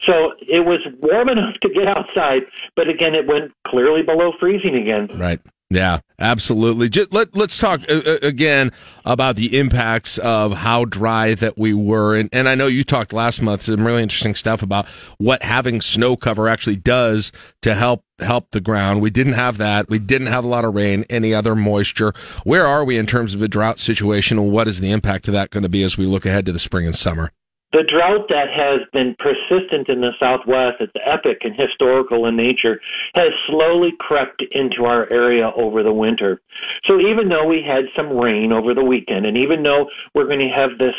So 0.07 0.35
it 0.41 0.65
was 0.65 0.79
warm 1.01 1.29
enough 1.29 1.55
to 1.63 1.69
get 1.69 1.89
outside, 1.89 2.43
but 2.77 2.89
again, 2.89 3.17
it 3.17 3.27
went 3.27 3.51
clearly 3.67 4.03
below 4.03 4.33
freezing 4.39 4.77
again. 4.77 5.09
Right. 5.19 5.41
Yeah, 5.71 6.01
absolutely. 6.19 6.89
Just 6.89 7.13
let 7.13 7.37
let's 7.37 7.59
talk 7.59 7.83
uh, 7.91 8.01
uh, 8.07 8.19
again 8.23 8.73
about 9.05 9.37
the 9.37 9.59
impacts 9.59 10.17
of 10.17 10.55
how 10.55 10.87
dry 10.87 11.35
that 11.35 11.59
we 11.59 11.75
were, 11.75 12.17
and 12.17 12.31
and 12.33 12.49
I 12.49 12.55
know 12.55 12.69
you 12.69 12.85
talked 12.85 13.13
last 13.13 13.43
month 13.43 13.65
some 13.65 13.87
really 13.87 14.03
interesting 14.03 14.35
stuff 14.35 14.63
about 14.63 14.87
what 15.19 15.43
having 15.43 15.83
snow 15.83 16.17
cover 16.17 16.49
actually 16.49 16.77
does 16.77 17.33
to 17.61 17.75
help 17.75 18.03
help 18.19 18.53
the 18.53 18.63
ground. 18.63 19.03
We 19.03 19.11
didn't 19.11 19.35
have 19.35 19.59
that. 19.59 19.91
We 19.91 19.99
didn't 19.99 20.29
have 20.29 20.43
a 20.43 20.49
lot 20.49 20.65
of 20.65 20.75
rain, 20.75 21.05
any 21.11 21.35
other 21.35 21.55
moisture. 21.55 22.15
Where 22.45 22.67
are 22.67 22.83
we 22.83 22.97
in 22.97 23.05
terms 23.05 23.35
of 23.35 23.43
a 23.43 23.49
drought 23.49 23.79
situation, 23.79 24.39
and 24.39 24.51
what 24.51 24.69
is 24.69 24.81
the 24.81 24.91
impact 24.91 25.29
of 25.29 25.35
that 25.35 25.51
going 25.51 25.65
to 25.65 25.69
be 25.69 25.83
as 25.83 25.99
we 25.99 26.07
look 26.07 26.25
ahead 26.25 26.47
to 26.47 26.53
the 26.53 26.59
spring 26.59 26.87
and 26.87 26.97
summer? 26.97 27.31
The 27.73 27.85
drought 27.85 28.29
that 28.31 28.49
has 28.49 28.81
been 28.93 29.15
persistent 29.19 29.89
in 29.89 30.01
the 30.01 30.13
Southwest, 30.19 30.81
it's 30.81 30.93
epic 31.05 31.39
and 31.43 31.55
historical 31.55 32.25
in 32.27 32.37
nature, 32.37 32.81
has 33.15 33.29
slowly 33.47 33.91
crept 34.01 34.43
into 34.53 34.85
our 34.85 35.11
area 35.13 35.51
over 35.55 35.83
the 35.83 35.93
winter. 35.93 36.41
So 36.87 36.99
even 36.99 37.29
though 37.29 37.47
we 37.47 37.63
had 37.63 37.85
some 37.95 38.17
rain 38.17 38.53
over 38.53 38.73
the 38.73 38.85
weekend, 38.85 39.27
and 39.27 39.37
even 39.37 39.63
though 39.63 39.87
we're 40.15 40.27
going 40.27 40.39
to 40.39 40.55
have 40.55 40.79
this, 40.79 40.95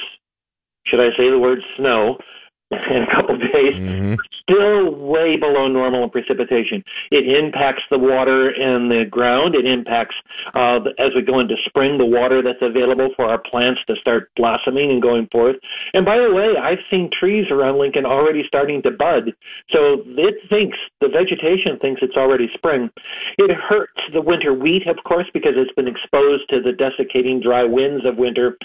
should 0.85 0.99
I 0.99 1.09
say 1.17 1.29
the 1.29 1.39
word 1.39 1.59
snow, 1.75 2.17
in 2.89 3.01
a 3.01 3.15
couple 3.15 3.35
days, 3.35 4.17
still 4.43 4.93
way 4.93 5.37
below 5.37 5.67
normal 5.67 6.03
in 6.03 6.09
precipitation. 6.11 6.83
It 7.09 7.25
impacts 7.25 7.81
the 7.89 7.97
water 7.97 8.51
in 8.51 8.89
the 8.89 9.05
ground. 9.09 9.55
It 9.55 9.65
impacts, 9.65 10.15
uh, 10.53 10.81
as 10.99 11.15
we 11.15 11.23
go 11.23 11.39
into 11.39 11.55
spring, 11.65 11.97
the 11.97 12.05
water 12.05 12.43
that's 12.43 12.61
available 12.61 13.09
for 13.15 13.25
our 13.25 13.39
plants 13.39 13.81
to 13.87 13.95
start 13.95 14.29
blossoming 14.35 14.91
and 14.91 15.01
going 15.01 15.27
forth. 15.31 15.55
And 15.95 16.05
by 16.05 16.17
the 16.17 16.31
way, 16.31 16.57
I've 16.61 16.85
seen 16.91 17.09
trees 17.09 17.49
around 17.49 17.79
Lincoln 17.79 18.05
already 18.05 18.43
starting 18.45 18.83
to 18.83 18.91
bud. 18.91 19.33
So 19.71 20.03
it 20.05 20.35
thinks, 20.47 20.77
the 21.01 21.09
vegetation 21.09 21.79
thinks 21.79 22.01
it's 22.03 22.17
already 22.17 22.49
spring. 22.53 22.91
It 23.39 23.49
hurts 23.49 23.97
the 24.13 24.21
winter 24.21 24.53
wheat, 24.53 24.85
of 24.85 24.97
course, 25.05 25.25
because 25.33 25.53
it's 25.55 25.73
been 25.73 25.87
exposed 25.87 26.47
to 26.49 26.61
the 26.61 26.73
desiccating 26.73 27.41
dry 27.41 27.63
winds 27.63 28.05
of 28.05 28.17
winter. 28.17 28.57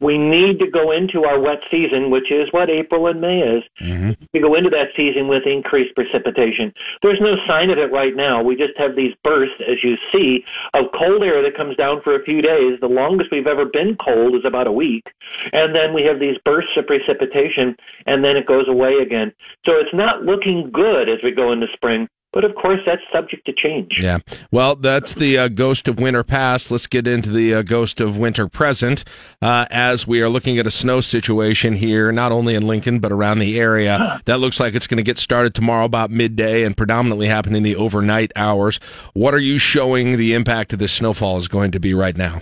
We 0.00 0.18
need 0.18 0.58
to 0.58 0.68
go 0.68 0.90
into 0.90 1.22
our 1.22 1.38
wet 1.38 1.62
season, 1.70 2.10
which 2.10 2.32
is 2.32 2.48
what 2.50 2.68
April 2.68 3.06
and 3.06 3.20
May 3.20 3.38
is 3.38 3.51
is 3.58 3.62
mm-hmm. 3.80 4.12
we 4.32 4.40
go 4.40 4.54
into 4.54 4.70
that 4.70 4.88
season 4.96 5.28
with 5.28 5.46
increased 5.46 5.94
precipitation. 5.94 6.72
There's 7.02 7.20
no 7.20 7.36
sign 7.46 7.70
of 7.70 7.78
it 7.78 7.92
right 7.92 8.16
now. 8.16 8.42
We 8.42 8.56
just 8.56 8.76
have 8.78 8.96
these 8.96 9.14
bursts, 9.22 9.60
as 9.60 9.82
you 9.82 9.96
see, 10.12 10.44
of 10.74 10.86
cold 10.96 11.22
air 11.22 11.42
that 11.42 11.56
comes 11.56 11.76
down 11.76 12.00
for 12.02 12.14
a 12.14 12.24
few 12.24 12.42
days. 12.42 12.78
The 12.80 12.88
longest 12.88 13.30
we've 13.30 13.46
ever 13.46 13.64
been 13.64 13.96
cold 13.96 14.34
is 14.34 14.44
about 14.44 14.66
a 14.66 14.72
week. 14.72 15.04
And 15.52 15.74
then 15.74 15.94
we 15.94 16.02
have 16.04 16.20
these 16.20 16.36
bursts 16.44 16.76
of 16.76 16.86
precipitation, 16.86 17.76
and 18.06 18.24
then 18.24 18.36
it 18.36 18.46
goes 18.46 18.68
away 18.68 18.94
again. 19.02 19.32
So 19.64 19.72
it's 19.72 19.94
not 19.94 20.22
looking 20.22 20.70
good 20.72 21.08
as 21.08 21.18
we 21.22 21.32
go 21.32 21.52
into 21.52 21.66
spring. 21.72 22.08
But 22.32 22.44
of 22.44 22.54
course, 22.54 22.80
that's 22.86 23.02
subject 23.12 23.44
to 23.46 23.52
change. 23.52 24.00
Yeah. 24.00 24.18
Well, 24.50 24.74
that's 24.74 25.14
the 25.14 25.36
uh, 25.36 25.48
ghost 25.48 25.86
of 25.86 26.00
winter 26.00 26.24
past. 26.24 26.70
Let's 26.70 26.86
get 26.86 27.06
into 27.06 27.30
the 27.30 27.54
uh, 27.54 27.62
ghost 27.62 28.00
of 28.00 28.16
winter 28.16 28.48
present 28.48 29.04
uh, 29.42 29.66
as 29.70 30.06
we 30.06 30.22
are 30.22 30.30
looking 30.30 30.58
at 30.58 30.66
a 30.66 30.70
snow 30.70 31.02
situation 31.02 31.74
here, 31.74 32.10
not 32.10 32.32
only 32.32 32.54
in 32.54 32.66
Lincoln, 32.66 33.00
but 33.00 33.12
around 33.12 33.38
the 33.38 33.58
area. 33.58 34.20
That 34.32 34.38
looks 34.38 34.60
like 34.60 34.74
it's 34.74 34.86
going 34.86 34.98
to 34.98 35.02
get 35.02 35.18
started 35.18 35.52
tomorrow 35.54 35.84
about 35.84 36.10
midday 36.10 36.62
and 36.62 36.76
predominantly 36.76 37.26
happen 37.26 37.56
in 37.56 37.64
the 37.64 37.74
overnight 37.74 38.30
hours. 38.36 38.78
What 39.14 39.34
are 39.34 39.38
you 39.38 39.58
showing 39.58 40.16
the 40.16 40.32
impact 40.32 40.72
of 40.72 40.78
this 40.78 40.92
snowfall 40.92 41.38
is 41.38 41.48
going 41.48 41.72
to 41.72 41.80
be 41.80 41.92
right 41.92 42.16
now? 42.16 42.40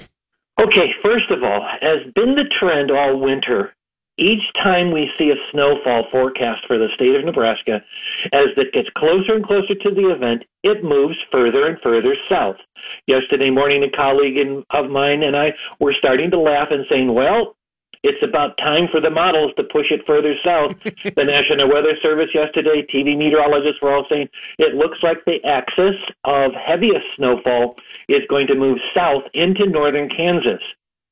Okay, 0.61 0.93
first 1.03 1.30
of 1.30 1.43
all, 1.43 1.66
has 1.80 2.12
been 2.14 2.34
the 2.34 2.45
trend 2.61 2.91
all 2.91 3.18
winter. 3.18 3.72
Each 4.21 4.45
time 4.62 4.93
we 4.93 5.11
see 5.16 5.31
a 5.31 5.51
snowfall 5.51 6.05
forecast 6.12 6.66
for 6.66 6.77
the 6.77 6.89
state 6.95 7.16
of 7.16 7.25
Nebraska, 7.25 7.83
as 8.35 8.53
it 8.59 8.73
gets 8.75 8.91
closer 8.95 9.33
and 9.33 9.45
closer 9.45 9.75
to 9.75 9.91
the 9.95 10.12
event, 10.12 10.45
it 10.62 10.85
moves 10.85 11.16
further 11.33 11.66
and 11.66 11.81
further 11.81 12.14
south. 12.29 12.57
Yesterday 13.07 13.49
morning, 13.49 13.83
a 13.83 13.97
colleague 13.97 14.37
in, 14.37 14.62
of 14.71 14.91
mine 14.91 15.23
and 15.23 15.35
I 15.35 15.55
were 15.81 15.95
starting 15.99 16.31
to 16.33 16.39
laugh 16.39 16.68
and 16.71 16.85
saying, 16.91 17.14
well, 17.14 17.57
it's 18.03 18.23
about 18.23 18.59
time 18.59 18.89
for 18.91 19.01
the 19.01 19.11
models 19.11 19.53
to 19.57 19.64
push 19.64 19.87
it 19.91 20.05
further 20.07 20.35
south. 20.45 20.77
the 20.85 21.25
National 21.25 21.68
Weather 21.73 21.97
Service 22.03 22.29
yesterday, 22.35 22.85
TV 22.93 23.16
meteorologists 23.16 23.81
were 23.81 23.95
all 23.95 24.07
saying 24.11 24.29
it 24.59 24.75
looks 24.75 24.99
like 25.03 25.25
the 25.25 25.41
axis 25.45 25.97
of 26.25 26.53
heaviest 26.53 27.07
snowfall 27.16 27.77
is 28.09 28.21
going 28.29 28.47
to 28.49 28.55
move 28.55 28.79
south 28.95 29.25
into 29.33 29.66
northern 29.66 30.11
Kansas. 30.11 30.61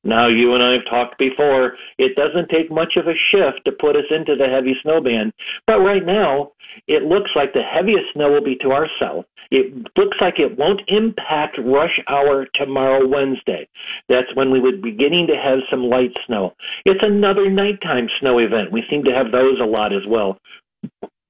Now, 0.03 0.27
you 0.27 0.53
and 0.53 0.63
I 0.63 0.73
have 0.73 0.85
talked 0.89 1.17
before. 1.17 1.73
It 1.97 2.15
doesn't 2.15 2.49
take 2.49 2.71
much 2.71 2.95
of 2.95 3.07
a 3.07 3.19
shift 3.31 3.65
to 3.65 3.71
put 3.71 3.95
us 3.95 4.05
into 4.09 4.35
the 4.35 4.47
heavy 4.47 4.75
snow 4.81 5.01
band. 5.01 5.33
But 5.67 5.79
right 5.79 6.05
now, 6.05 6.51
it 6.87 7.03
looks 7.03 7.31
like 7.35 7.53
the 7.53 7.61
heaviest 7.61 8.13
snow 8.13 8.31
will 8.31 8.43
be 8.43 8.55
to 8.61 8.71
our 8.71 8.87
south. 8.99 9.25
It 9.51 9.73
looks 9.97 10.17
like 10.21 10.39
it 10.39 10.57
won't 10.57 10.81
impact 10.87 11.57
rush 11.57 11.99
hour 12.07 12.47
tomorrow, 12.53 13.07
Wednesday. 13.07 13.67
That's 14.07 14.33
when 14.35 14.51
we 14.51 14.59
would 14.59 14.81
be 14.81 14.91
beginning 14.91 15.27
to 15.27 15.35
have 15.35 15.59
some 15.69 15.83
light 15.83 16.15
snow. 16.27 16.53
It's 16.85 17.03
another 17.03 17.49
nighttime 17.49 18.07
snow 18.19 18.39
event. 18.39 18.71
We 18.71 18.83
seem 18.89 19.03
to 19.05 19.11
have 19.11 19.31
those 19.31 19.59
a 19.59 19.65
lot 19.65 19.91
as 19.91 20.05
well. 20.07 20.37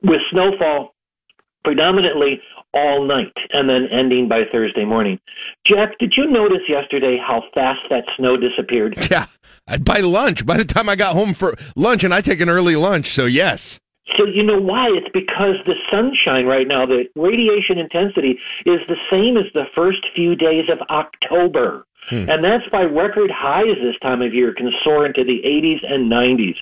With 0.03 0.21
snowfall 0.31 0.93
predominantly 1.63 2.41
all 2.73 3.05
night 3.05 3.33
and 3.51 3.67
then 3.67 3.87
ending 3.91 4.27
by 4.27 4.43
Thursday 4.51 4.85
morning. 4.85 5.19
Jack, 5.65 5.97
did 5.99 6.13
you 6.15 6.29
notice 6.29 6.61
yesterday 6.67 7.17
how 7.17 7.43
fast 7.53 7.79
that 7.89 8.03
snow 8.17 8.37
disappeared? 8.37 8.97
Yeah. 9.09 9.25
By 9.81 9.99
lunch, 9.99 10.45
by 10.45 10.57
the 10.57 10.65
time 10.65 10.87
I 10.87 10.95
got 10.95 11.13
home 11.13 11.33
for 11.33 11.55
lunch, 11.75 12.03
and 12.03 12.13
I 12.13 12.21
take 12.21 12.41
an 12.41 12.49
early 12.49 12.75
lunch, 12.75 13.07
so 13.07 13.25
yes. 13.25 13.79
So 14.17 14.25
you 14.25 14.43
know 14.43 14.59
why? 14.59 14.87
It's 14.89 15.09
because 15.13 15.55
the 15.65 15.75
sunshine 15.91 16.45
right 16.45 16.67
now, 16.67 16.85
the 16.85 17.05
radiation 17.15 17.77
intensity 17.77 18.39
is 18.65 18.79
the 18.87 18.97
same 19.11 19.37
as 19.37 19.45
the 19.53 19.65
first 19.75 20.05
few 20.15 20.35
days 20.35 20.65
of 20.71 20.79
October. 20.89 21.85
Hmm. 22.09 22.29
And 22.29 22.43
that's 22.43 22.63
why 22.71 22.83
record 22.83 23.31
highs 23.31 23.77
this 23.81 23.99
time 24.01 24.21
of 24.21 24.33
year 24.33 24.53
can 24.53 24.71
soar 24.83 25.05
into 25.05 25.23
the 25.23 25.41
80s 25.45 25.85
and 25.91 26.11
90s. 26.11 26.55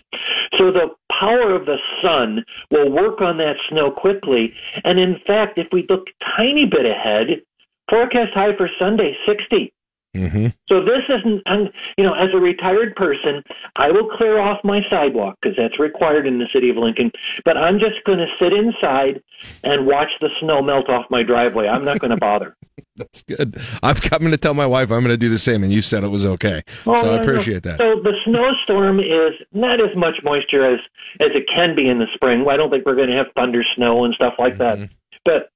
So 0.57 0.71
the 0.71 0.89
power 1.19 1.55
of 1.55 1.65
the 1.65 1.77
sun 2.01 2.43
will 2.71 2.91
work 2.91 3.21
on 3.21 3.37
that 3.37 3.55
snow 3.69 3.91
quickly. 3.91 4.53
And 4.83 4.99
in 4.99 5.17
fact, 5.25 5.57
if 5.57 5.67
we 5.71 5.85
look 5.89 6.07
tiny 6.35 6.65
bit 6.65 6.85
ahead, 6.85 7.41
forecast 7.89 8.33
high 8.33 8.55
for 8.57 8.69
Sunday, 8.79 9.15
60. 9.25 9.73
Mm-hmm. 10.17 10.47
So 10.67 10.81
this 10.83 11.03
isn't, 11.09 11.41
I'm, 11.45 11.69
you 11.97 12.03
know, 12.03 12.13
as 12.13 12.29
a 12.33 12.37
retired 12.37 12.95
person, 12.95 13.43
I 13.75 13.91
will 13.91 14.09
clear 14.17 14.39
off 14.39 14.59
my 14.63 14.81
sidewalk 14.89 15.37
because 15.41 15.55
that's 15.57 15.79
required 15.79 16.25
in 16.27 16.39
the 16.39 16.47
city 16.53 16.69
of 16.69 16.77
Lincoln. 16.77 17.11
But 17.45 17.57
I'm 17.57 17.79
just 17.79 18.03
going 18.05 18.19
to 18.19 18.27
sit 18.39 18.53
inside 18.53 19.21
and 19.63 19.85
watch 19.85 20.09
the 20.21 20.29
snow 20.39 20.61
melt 20.61 20.89
off 20.89 21.05
my 21.09 21.23
driveway. 21.23 21.67
I'm 21.67 21.85
not 21.85 21.99
going 21.99 22.11
to 22.11 22.17
bother. 22.17 22.55
That's 22.97 23.21
good. 23.21 23.55
I'm 23.83 23.95
coming 23.95 24.31
to 24.31 24.37
tell 24.37 24.55
my 24.55 24.65
wife 24.65 24.91
I'm 24.91 25.01
going 25.01 25.13
to 25.13 25.17
do 25.17 25.29
the 25.29 25.37
same, 25.37 25.63
and 25.63 25.71
you 25.71 25.83
said 25.83 26.03
it 26.03 26.07
was 26.09 26.25
okay. 26.25 26.63
Oh, 26.87 26.95
so 26.95 26.99
I 26.99 27.01
no, 27.03 27.15
no. 27.17 27.21
appreciate 27.21 27.61
that. 27.63 27.77
So 27.77 28.01
the 28.01 28.15
snowstorm 28.25 28.99
is 28.99 29.33
not 29.53 29.79
as 29.79 29.95
much 29.95 30.15
moisture 30.23 30.65
as 30.65 30.79
as 31.19 31.27
it 31.35 31.43
can 31.53 31.75
be 31.75 31.87
in 31.87 31.99
the 31.99 32.07
spring. 32.15 32.43
I 32.49 32.57
don't 32.57 32.71
think 32.71 32.85
we're 32.87 32.95
going 32.95 33.09
to 33.09 33.15
have 33.15 33.27
thunder 33.35 33.63
snow 33.75 34.03
and 34.03 34.13
stuff 34.15 34.33
like 34.39 34.55
Mm-hmm. 34.57 34.81
that. 34.81 34.89
But 35.25 35.49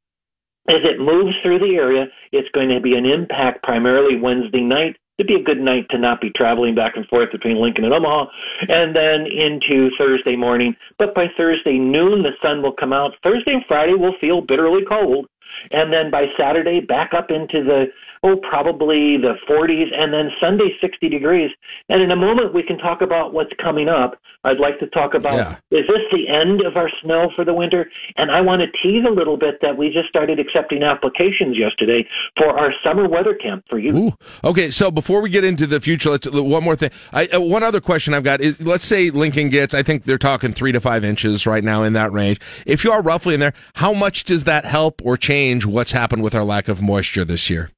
as 0.67 0.81
it 0.83 0.99
moves 0.99 1.35
through 1.41 1.59
the 1.59 1.75
area, 1.75 2.05
it's 2.31 2.49
going 2.53 2.69
to 2.69 2.79
be 2.79 2.95
an 2.95 3.05
impact 3.05 3.63
primarily 3.63 4.19
Wednesday 4.19 4.61
night. 4.61 4.97
It'd 5.17 5.27
be 5.27 5.35
a 5.35 5.43
good 5.43 5.59
night 5.59 5.87
to 5.91 5.97
not 5.97 6.21
be 6.21 6.31
traveling 6.35 6.73
back 6.73 6.93
and 6.95 7.05
forth 7.07 7.31
between 7.31 7.61
Lincoln 7.61 7.83
and 7.83 7.93
Omaha, 7.93 8.25
and 8.67 8.95
then 8.95 9.27
into 9.27 9.89
Thursday 9.97 10.35
morning. 10.35 10.75
But 10.97 11.13
by 11.13 11.25
Thursday 11.37 11.77
noon, 11.77 12.23
the 12.23 12.31
sun 12.41 12.61
will 12.61 12.73
come 12.73 12.93
out. 12.93 13.11
Thursday 13.23 13.53
and 13.53 13.63
Friday 13.67 13.93
will 13.93 14.15
feel 14.19 14.41
bitterly 14.41 14.81
cold. 14.87 15.27
And 15.71 15.91
then 15.91 16.09
by 16.09 16.25
Saturday, 16.39 16.79
back 16.79 17.13
up 17.13 17.29
into 17.29 17.63
the, 17.63 17.85
oh, 18.23 18.35
probably 18.37 19.17
the 19.17 19.33
40s, 19.49 19.87
and 19.97 20.13
then 20.13 20.29
Sunday, 20.39 20.69
60 20.79 21.09
degrees. 21.09 21.49
And 21.89 22.01
in 22.03 22.11
a 22.11 22.15
moment, 22.15 22.53
we 22.53 22.61
can 22.63 22.77
talk 22.77 23.01
about 23.01 23.33
what's 23.33 23.51
coming 23.61 23.89
up. 23.89 24.19
I'd 24.43 24.59
like 24.59 24.79
to 24.79 24.87
talk 24.87 25.13
about 25.13 25.35
Yeah. 25.35 25.55
is 25.77 25.85
this 25.87 26.01
the 26.11 26.27
end 26.27 26.61
of 26.61 26.75
our 26.75 26.89
snow 27.03 27.29
for 27.35 27.45
the 27.45 27.53
winter? 27.53 27.89
And 28.17 28.31
I 28.31 28.41
want 28.41 28.61
to 28.61 28.67
tease 28.81 29.05
a 29.07 29.11
little 29.11 29.37
bit 29.37 29.59
that 29.61 29.77
we 29.77 29.89
just 29.89 30.09
started 30.09 30.39
accepting 30.39 30.81
applications 30.83 31.57
yesterday 31.57 32.07
for 32.37 32.47
our 32.47 32.73
summer 32.83 33.07
weather 33.07 33.35
camp 33.35 33.65
for 33.69 33.77
you. 33.77 33.95
Ooh. 33.95 34.11
Okay, 34.43 34.71
so 34.71 34.89
before 34.89 35.21
we 35.21 35.29
get 35.29 35.43
into 35.43 35.67
the 35.67 35.79
future, 35.79 36.09
let's 36.09 36.27
one 36.29 36.63
more 36.63 36.75
thing. 36.75 36.89
I, 37.13 37.27
uh, 37.27 37.39
one 37.39 37.63
other 37.63 37.81
question 37.81 38.13
I've 38.13 38.23
got 38.23 38.41
is: 38.41 38.59
Let's 38.65 38.85
say 38.85 39.09
Lincoln 39.11 39.49
gets, 39.49 39.73
I 39.73 39.83
think 39.83 40.03
they're 40.05 40.17
talking 40.17 40.53
three 40.53 40.71
to 40.71 40.81
five 40.81 41.03
inches 41.03 41.45
right 41.45 41.63
now 41.63 41.83
in 41.83 41.93
that 41.93 42.11
range. 42.11 42.39
If 42.65 42.83
you 42.83 42.91
are 42.91 43.01
roughly 43.01 43.33
in 43.35 43.39
there, 43.39 43.53
how 43.75 43.93
much 43.93 44.23
does 44.23 44.43
that 44.45 44.65
help 44.65 45.01
or 45.03 45.17
change 45.17 45.65
what's 45.65 45.91
happened 45.91 46.23
with 46.23 46.33
our 46.33 46.43
lack 46.43 46.67
of 46.67 46.81
moisture 46.81 47.25
this 47.25 47.49
year? 47.49 47.69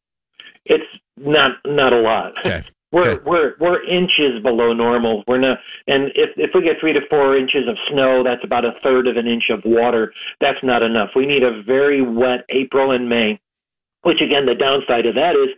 Not 1.24 1.52
not 1.66 1.94
a 1.94 2.00
lot. 2.00 2.34
Okay. 2.40 2.64
We're 2.94 3.24
we're 3.26 3.54
we're 3.60 3.84
inches 3.90 4.40
below 4.44 4.72
normal. 4.72 5.24
We're 5.28 5.40
not, 5.40 5.58
and 5.88 6.12
if 6.14 6.30
if 6.38 6.52
we 6.54 6.62
get 6.62 6.74
three 6.80 6.94
to 6.94 7.00
four 7.10 7.36
inches 7.36 7.68
of 7.68 7.76
snow, 7.92 8.22
that's 8.24 8.44
about 8.44 8.66
a 8.66 8.74
third 8.84 9.08
of 9.08 9.18
an 9.18 9.26
inch 9.26 9.46
of 9.50 9.62
water. 9.66 10.14
That's 10.40 10.60
not 10.62 10.84
enough. 10.84 11.10
We 11.16 11.26
need 11.26 11.42
a 11.42 11.64
very 11.64 12.04
wet 12.04 12.46
April 12.50 12.92
and 12.92 13.10
May. 13.10 13.40
Which 14.04 14.22
again, 14.22 14.46
the 14.46 14.56
downside 14.56 15.06
of 15.06 15.16
that 15.16 15.36
is 15.36 15.50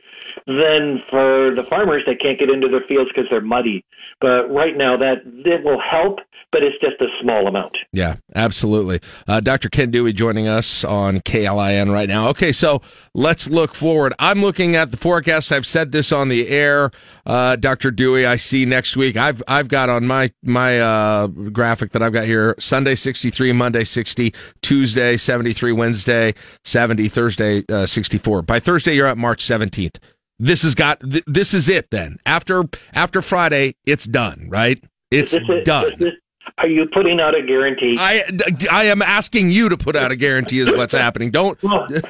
then 0.47 1.01
for 1.09 1.53
the 1.55 1.63
farmers 1.69 2.03
they 2.05 2.15
can't 2.15 2.39
get 2.39 2.49
into 2.49 2.67
their 2.67 2.83
fields 2.87 3.09
because 3.09 3.29
they're 3.29 3.41
muddy. 3.41 3.83
But 4.21 4.47
right 4.49 4.77
now 4.77 4.97
that 4.97 5.23
it 5.25 5.63
will 5.63 5.79
help, 5.79 6.19
but 6.51 6.63
it's 6.63 6.79
just 6.79 7.01
a 7.01 7.07
small 7.21 7.47
amount. 7.47 7.75
Yeah, 7.91 8.15
absolutely. 8.33 9.01
Uh, 9.27 9.41
Dr. 9.41 9.67
Ken 9.67 9.91
Dewey 9.91 10.13
joining 10.13 10.47
us 10.47 10.85
on 10.85 11.19
KLIN 11.19 11.91
right 11.91 12.07
now. 12.07 12.29
Okay, 12.29 12.53
so 12.53 12.81
let's 13.13 13.49
look 13.49 13.75
forward. 13.75 14.13
I'm 14.19 14.41
looking 14.41 14.75
at 14.75 14.91
the 14.91 14.97
forecast. 14.97 15.51
I've 15.51 15.65
said 15.65 15.91
this 15.91 16.13
on 16.13 16.29
the 16.29 16.47
air, 16.47 16.91
uh, 17.25 17.57
Dr. 17.57 17.91
Dewey. 17.91 18.25
I 18.25 18.37
see 18.37 18.65
next 18.65 18.95
week. 18.95 19.17
I've 19.17 19.43
I've 19.47 19.67
got 19.67 19.89
on 19.89 20.07
my 20.07 20.31
my 20.43 20.79
uh, 20.79 21.27
graphic 21.27 21.91
that 21.91 22.01
I've 22.01 22.13
got 22.13 22.23
here 22.25 22.55
Sunday 22.59 22.95
63, 22.95 23.51
Monday 23.51 23.83
60, 23.83 24.33
Tuesday 24.61 25.17
73, 25.17 25.71
Wednesday 25.73 26.33
70, 26.63 27.09
Thursday 27.09 27.63
uh, 27.69 27.85
64. 27.85 28.34
By 28.41 28.59
Thursday, 28.59 28.95
you're 28.95 29.07
at 29.07 29.17
March 29.17 29.43
17th. 29.43 29.97
This 30.37 30.63
has 30.63 30.75
got, 30.75 30.99
th- 30.99 31.23
this 31.27 31.53
is 31.53 31.69
it 31.69 31.91
then. 31.91 32.17
After, 32.25 32.65
after 32.93 33.21
Friday, 33.21 33.75
it's 33.85 34.05
done, 34.05 34.47
right? 34.49 34.83
It's 35.11 35.33
is, 35.33 35.41
done. 35.63 35.93
Is, 35.99 36.11
are 36.57 36.67
you 36.67 36.85
putting 36.93 37.19
out 37.19 37.35
a 37.35 37.41
guarantee? 37.41 37.95
I, 37.97 38.25
I 38.71 38.85
am 38.85 39.01
asking 39.01 39.51
you 39.51 39.69
to 39.69 39.77
put 39.77 39.95
out 39.95 40.11
a 40.11 40.15
guarantee 40.15 40.59
is 40.59 40.71
what's 40.71 40.93
happening. 40.93 41.31
Don't, 41.31 41.59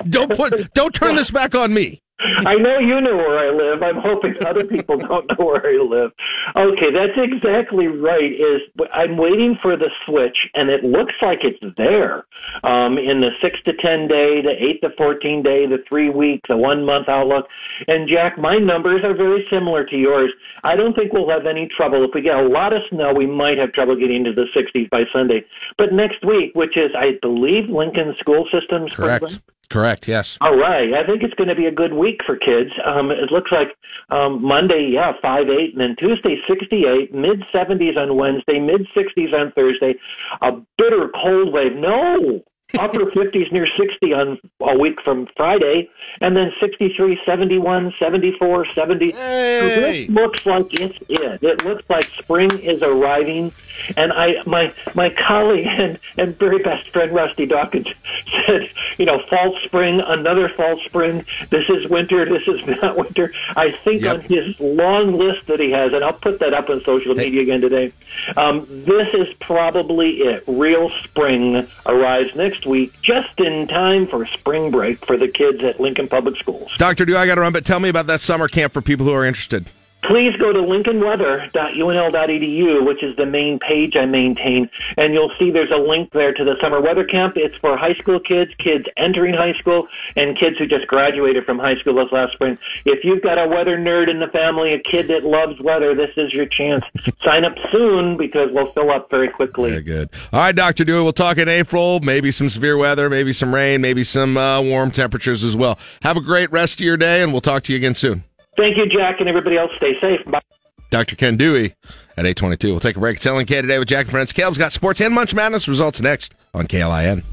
don't 0.09 0.35
put, 0.35 0.73
don't 0.73 0.93
turn 0.93 1.15
this 1.17 1.31
back 1.31 1.55
on 1.55 1.73
me. 1.73 2.01
I 2.45 2.55
know 2.55 2.79
you 2.79 3.01
know 3.01 3.17
where 3.17 3.39
I 3.39 3.51
live. 3.51 3.83
I'm 3.83 4.01
hoping 4.01 4.35
other 4.45 4.65
people 4.65 4.97
don't 4.99 5.27
know 5.27 5.45
where 5.45 5.65
I 5.67 5.83
live. 5.83 6.11
Okay, 6.55 6.87
that's 6.93 7.17
exactly 7.17 7.87
right. 7.87 8.31
Is 8.31 8.61
I'm 8.93 9.17
waiting 9.17 9.57
for 9.61 9.75
the 9.75 9.89
switch, 10.05 10.37
and 10.53 10.69
it 10.69 10.83
looks 10.83 11.13
like 11.21 11.39
it's 11.43 11.59
there. 11.77 12.25
Um, 12.63 12.97
in 12.97 13.19
the 13.19 13.31
six 13.41 13.59
to 13.65 13.73
ten 13.73 14.07
day, 14.07 14.41
the 14.41 14.55
eight 14.57 14.79
to 14.81 14.95
fourteen 14.97 15.43
day, 15.43 15.65
the 15.67 15.83
three 15.89 16.09
week, 16.09 16.41
the 16.47 16.55
one 16.55 16.85
month 16.85 17.09
outlook. 17.09 17.47
And 17.87 18.07
Jack, 18.07 18.37
my 18.37 18.57
numbers 18.57 19.03
are 19.03 19.15
very 19.15 19.45
similar 19.49 19.85
to 19.85 19.97
yours. 19.97 20.31
I 20.63 20.77
don't 20.77 20.95
think 20.95 21.11
we'll 21.11 21.29
have 21.29 21.45
any 21.45 21.67
trouble 21.75 22.05
if 22.05 22.11
we 22.13 22.21
get 22.21 22.35
a 22.35 22.47
lot 22.47 22.71
of 22.71 22.81
snow. 22.89 23.13
We 23.13 23.25
might 23.27 23.57
have 23.57 23.73
trouble 23.73 23.95
getting 23.97 24.25
into 24.25 24.33
the 24.33 24.47
60s 24.55 24.89
by 24.89 25.03
Sunday. 25.11 25.43
But 25.77 25.91
next 25.91 26.25
week, 26.25 26.55
which 26.55 26.77
is 26.77 26.91
I 26.97 27.19
believe 27.21 27.67
Lincoln 27.69 28.15
school 28.19 28.47
systems. 28.51 28.93
Correct. 28.93 29.39
Correct. 29.69 30.07
Yes. 30.07 30.37
All 30.41 30.55
right. 30.55 30.93
I 30.93 31.05
think 31.05 31.23
it's 31.23 31.33
going 31.35 31.49
to 31.49 31.55
be 31.55 31.65
a 31.65 31.71
good 31.71 31.93
week 31.93 32.21
for 32.25 32.35
kids. 32.37 32.71
Um, 32.85 33.11
it 33.11 33.31
looks 33.31 33.51
like 33.51 33.69
um, 34.09 34.43
Monday, 34.43 34.89
yeah, 34.91 35.13
five 35.21 35.49
eight, 35.49 35.73
and 35.73 35.81
then 35.81 35.95
Tuesday 35.97 36.37
sixty 36.47 36.85
eight, 36.85 37.13
mid 37.13 37.43
seventies 37.51 37.97
on 37.97 38.15
Wednesday, 38.15 38.59
mid 38.59 38.87
sixties 38.93 39.33
on 39.33 39.51
Thursday. 39.53 39.95
A 40.41 40.51
bitter 40.77 41.09
cold 41.21 41.53
wave. 41.53 41.75
No. 41.75 42.43
Upper 42.79 42.99
50s 43.15 43.51
near 43.51 43.67
60 43.77 44.11
on 44.13 44.39
a 44.59 44.77
week 44.77 44.99
from 45.03 45.27
Friday, 45.37 45.87
and 46.19 46.35
then 46.35 46.51
63, 46.59 47.19
71, 47.23 47.93
74, 47.99 48.65
70. 48.73 49.11
So 49.11 49.17
this 49.17 50.09
looks 50.09 50.45
like 50.45 50.73
it's 50.73 50.97
it. 51.07 51.43
It 51.43 51.63
looks 51.63 51.83
like 51.89 52.05
spring 52.17 52.49
is 52.59 52.81
arriving. 52.81 53.53
And 53.97 54.11
I, 54.13 54.41
my, 54.45 54.73
my 54.93 55.09
colleague 55.09 55.67
and, 55.67 55.99
and 56.17 56.37
very 56.37 56.59
best 56.59 56.89
friend 56.89 57.13
Rusty 57.13 57.45
Dawkins 57.45 57.87
said, 58.45 58.69
you 58.97 59.05
know, 59.05 59.21
false 59.29 59.61
spring, 59.63 60.01
another 60.01 60.49
false 60.49 60.83
spring. 60.85 61.25
This 61.49 61.69
is 61.69 61.87
winter. 61.87 62.25
This 62.25 62.47
is 62.47 62.65
not 62.81 62.97
winter. 62.97 63.33
I 63.55 63.71
think 63.83 64.05
on 64.05 64.21
his 64.21 64.59
long 64.59 65.13
list 65.13 65.47
that 65.47 65.59
he 65.59 65.71
has, 65.71 65.93
and 65.93 66.03
I'll 66.03 66.13
put 66.13 66.39
that 66.39 66.53
up 66.53 66.69
on 66.69 66.83
social 66.83 67.15
media 67.15 67.41
again 67.41 67.61
today. 67.61 67.91
Um, 68.37 68.65
this 68.69 69.07
is 69.13 69.33
probably 69.39 70.21
it. 70.21 70.43
Real 70.47 70.89
spring 71.03 71.67
arrives 71.85 72.35
next 72.35 72.65
week, 72.65 72.93
just 73.01 73.39
in 73.39 73.67
time 73.67 74.07
for 74.07 74.25
spring 74.25 74.71
break 74.71 75.05
for 75.05 75.17
the 75.17 75.27
kids 75.27 75.63
at 75.63 75.79
Lincoln 75.79 76.07
Public 76.07 76.37
Schools. 76.37 76.71
Doctor, 76.77 77.05
Dewey 77.05 77.25
got 77.25 77.35
to 77.35 77.41
run? 77.41 77.53
But 77.53 77.65
tell 77.65 77.79
me 77.79 77.89
about 77.89 78.07
that 78.07 78.21
summer 78.21 78.47
camp 78.47 78.73
for 78.73 78.81
people 78.81 79.05
who 79.05 79.13
are 79.13 79.25
interested. 79.25 79.69
Please 80.07 80.35
go 80.37 80.53
to 80.53 80.59
lincolnweather.unl.edu, 80.59 82.85
which 82.85 83.01
is 83.01 83.15
the 83.15 83.25
main 83.25 83.57
page 83.59 83.95
I 83.95 84.05
maintain, 84.05 84.69
and 84.97 85.13
you'll 85.13 85.31
see 85.39 85.51
there's 85.51 85.71
a 85.71 85.77
link 85.77 86.11
there 86.11 86.33
to 86.33 86.43
the 86.43 86.55
summer 86.61 86.79
weather 86.79 87.05
camp. 87.05 87.37
It's 87.37 87.55
for 87.55 87.75
high 87.75 87.95
school 87.95 88.19
kids, 88.19 88.53
kids 88.59 88.85
entering 88.97 89.33
high 89.33 89.53
school, 89.53 89.87
and 90.15 90.37
kids 90.37 90.57
who 90.57 90.67
just 90.67 90.85
graduated 90.87 91.45
from 91.45 91.57
high 91.57 91.77
school 91.77 91.95
this 91.95 92.11
last 92.11 92.33
spring. 92.33 92.57
If 92.85 93.03
you've 93.03 93.23
got 93.23 93.39
a 93.39 93.47
weather 93.47 93.77
nerd 93.77 94.09
in 94.09 94.19
the 94.19 94.27
family, 94.27 94.73
a 94.73 94.79
kid 94.79 95.07
that 95.07 95.23
loves 95.23 95.59
weather, 95.59 95.95
this 95.95 96.11
is 96.17 96.33
your 96.33 96.45
chance. 96.45 96.83
Sign 97.23 97.43
up 97.43 97.55
soon 97.71 98.17
because 98.17 98.49
we'll 98.51 98.71
fill 98.73 98.91
up 98.91 99.09
very 99.09 99.29
quickly. 99.29 99.71
Very 99.71 99.81
good. 99.81 100.09
All 100.31 100.41
right, 100.41 100.55
Dr. 100.55 100.85
Dewey, 100.85 101.01
we'll 101.01 101.13
talk 101.13 101.37
in 101.37 101.49
April. 101.49 101.99
Maybe 102.01 102.31
some 102.31 102.49
severe 102.49 102.77
weather, 102.77 103.09
maybe 103.09 103.33
some 103.33 103.53
rain, 103.53 103.81
maybe 103.81 104.03
some 104.03 104.37
uh, 104.37 104.61
warm 104.61 104.91
temperatures 104.91 105.43
as 105.43 105.55
well. 105.55 105.79
Have 106.03 106.17
a 106.17 106.21
great 106.21 106.51
rest 106.51 106.75
of 106.75 106.81
your 106.81 106.97
day, 106.97 107.23
and 107.23 107.31
we'll 107.31 107.41
talk 107.41 107.63
to 107.63 107.73
you 107.73 107.77
again 107.77 107.95
soon. 107.95 108.23
Thank 108.57 108.77
you, 108.77 108.85
Jack, 108.87 109.19
and 109.19 109.29
everybody 109.29 109.57
else. 109.57 109.71
Stay 109.77 109.99
safe. 109.99 110.23
Bye. 110.25 110.41
Dr. 110.89 111.15
Ken 111.15 111.35
Dewey 111.35 111.73
at 112.15 112.25
822. 112.25 112.67
We'll 112.69 112.79
take 112.79 112.95
a 112.95 112.99
break. 112.99 113.17
It's 113.17 113.25
LNK 113.25 113.47
today 113.61 113.79
with 113.79 113.87
Jack 113.87 114.05
and 114.05 114.11
Friends. 114.11 114.33
Caleb's 114.33 114.57
got 114.57 114.71
sports 114.71 115.01
and 115.01 115.13
Munch 115.13 115.33
Madness 115.33 115.67
results 115.67 115.99
next 115.99 116.33
on 116.53 116.67
KLIN. 116.67 117.23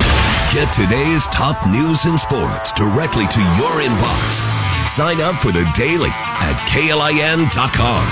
Get 0.53 0.73
today's 0.75 1.27
top 1.29 1.65
news 1.69 2.05
and 2.05 2.19
sports 2.21 2.73
directly 2.73 3.27
to 3.29 3.41
your 3.41 3.81
inbox. 3.81 4.41
Sign 4.89 5.21
up 5.21 5.37
for 5.37 5.53
the 5.53 5.65
daily 5.75 6.11
at 6.11 6.57
KLIN.com. 6.69 8.09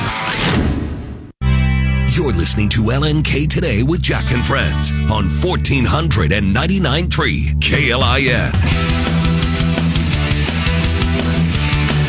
You're 2.17 2.33
listening 2.33 2.69
to 2.71 2.81
LNK 2.83 3.49
Today 3.49 3.83
with 3.83 4.03
Jack 4.03 4.31
and 4.33 4.45
Friends 4.45 4.93
on 5.11 5.29
1499.3 5.29 7.61
KLIN. 7.61 8.90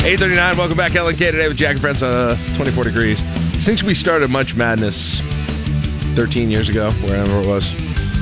839, 0.04 0.56
welcome 0.56 0.76
back. 0.76 0.90
LNK 0.92 1.16
today 1.16 1.46
with 1.46 1.56
Jack 1.56 1.74
and 1.74 1.80
Friends, 1.80 2.02
uh, 2.02 2.36
24 2.56 2.82
degrees. 2.82 3.22
Since 3.64 3.84
we 3.84 3.94
started 3.94 4.30
Munch 4.30 4.56
Madness 4.56 5.20
13 6.16 6.50
years 6.50 6.68
ago, 6.68 6.90
wherever 6.90 7.40
it 7.40 7.46
was, 7.46 7.72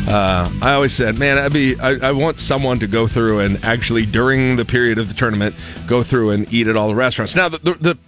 uh, 0.06 0.52
I 0.60 0.74
always 0.74 0.92
said, 0.92 1.18
man, 1.18 1.38
I'd 1.38 1.54
be, 1.54 1.80
I, 1.80 2.08
I 2.08 2.12
want 2.12 2.38
someone 2.38 2.80
to 2.80 2.86
go 2.86 3.08
through 3.08 3.40
and 3.40 3.64
actually, 3.64 4.04
during 4.04 4.56
the 4.56 4.66
period 4.66 4.98
of 4.98 5.08
the 5.08 5.14
tournament, 5.14 5.54
go 5.86 6.02
through 6.02 6.32
and 6.32 6.52
eat 6.52 6.66
at 6.68 6.76
all 6.76 6.88
the 6.88 6.94
restaurants. 6.94 7.34
Now, 7.34 7.48
the, 7.48 7.56
the, 7.60 7.72
the 7.72 7.98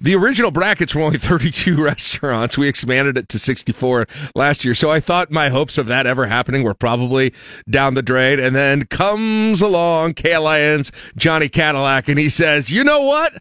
the 0.00 0.14
original 0.14 0.50
brackets 0.50 0.94
were 0.94 1.02
only 1.02 1.18
32 1.18 1.82
restaurants. 1.82 2.56
We 2.56 2.68
expanded 2.68 3.16
it 3.16 3.28
to 3.30 3.38
64 3.38 4.06
last 4.34 4.64
year. 4.64 4.74
So 4.74 4.90
I 4.90 5.00
thought 5.00 5.30
my 5.30 5.48
hopes 5.48 5.78
of 5.78 5.86
that 5.86 6.06
ever 6.06 6.26
happening 6.26 6.62
were 6.62 6.74
probably 6.74 7.32
down 7.68 7.94
the 7.94 8.02
drain. 8.02 8.38
And 8.40 8.54
then 8.54 8.86
comes 8.86 9.60
along 9.60 10.14
KLIN's 10.14 10.92
Johnny 11.16 11.48
Cadillac 11.48 12.08
and 12.08 12.18
he 12.18 12.28
says, 12.28 12.70
you 12.70 12.84
know 12.84 13.02
what? 13.02 13.34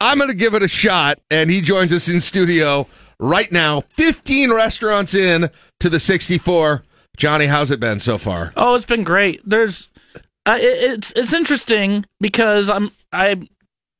I'm 0.00 0.18
going 0.18 0.28
to 0.30 0.34
give 0.34 0.54
it 0.54 0.62
a 0.62 0.68
shot. 0.68 1.18
And 1.30 1.50
he 1.50 1.60
joins 1.60 1.92
us 1.92 2.08
in 2.08 2.20
studio 2.20 2.86
right 3.18 3.52
now, 3.52 3.82
15 3.82 4.52
restaurants 4.52 5.14
in 5.14 5.50
to 5.78 5.88
the 5.88 6.00
64. 6.00 6.82
Johnny, 7.16 7.46
how's 7.46 7.70
it 7.70 7.80
been 7.80 8.00
so 8.00 8.16
far? 8.16 8.52
Oh, 8.56 8.74
it's 8.74 8.86
been 8.86 9.04
great. 9.04 9.42
There's, 9.44 9.88
uh, 10.46 10.56
it, 10.58 10.92
it's 10.92 11.12
it's 11.14 11.34
interesting 11.34 12.06
because 12.18 12.70
I'm 12.70 12.90
I 13.12 13.46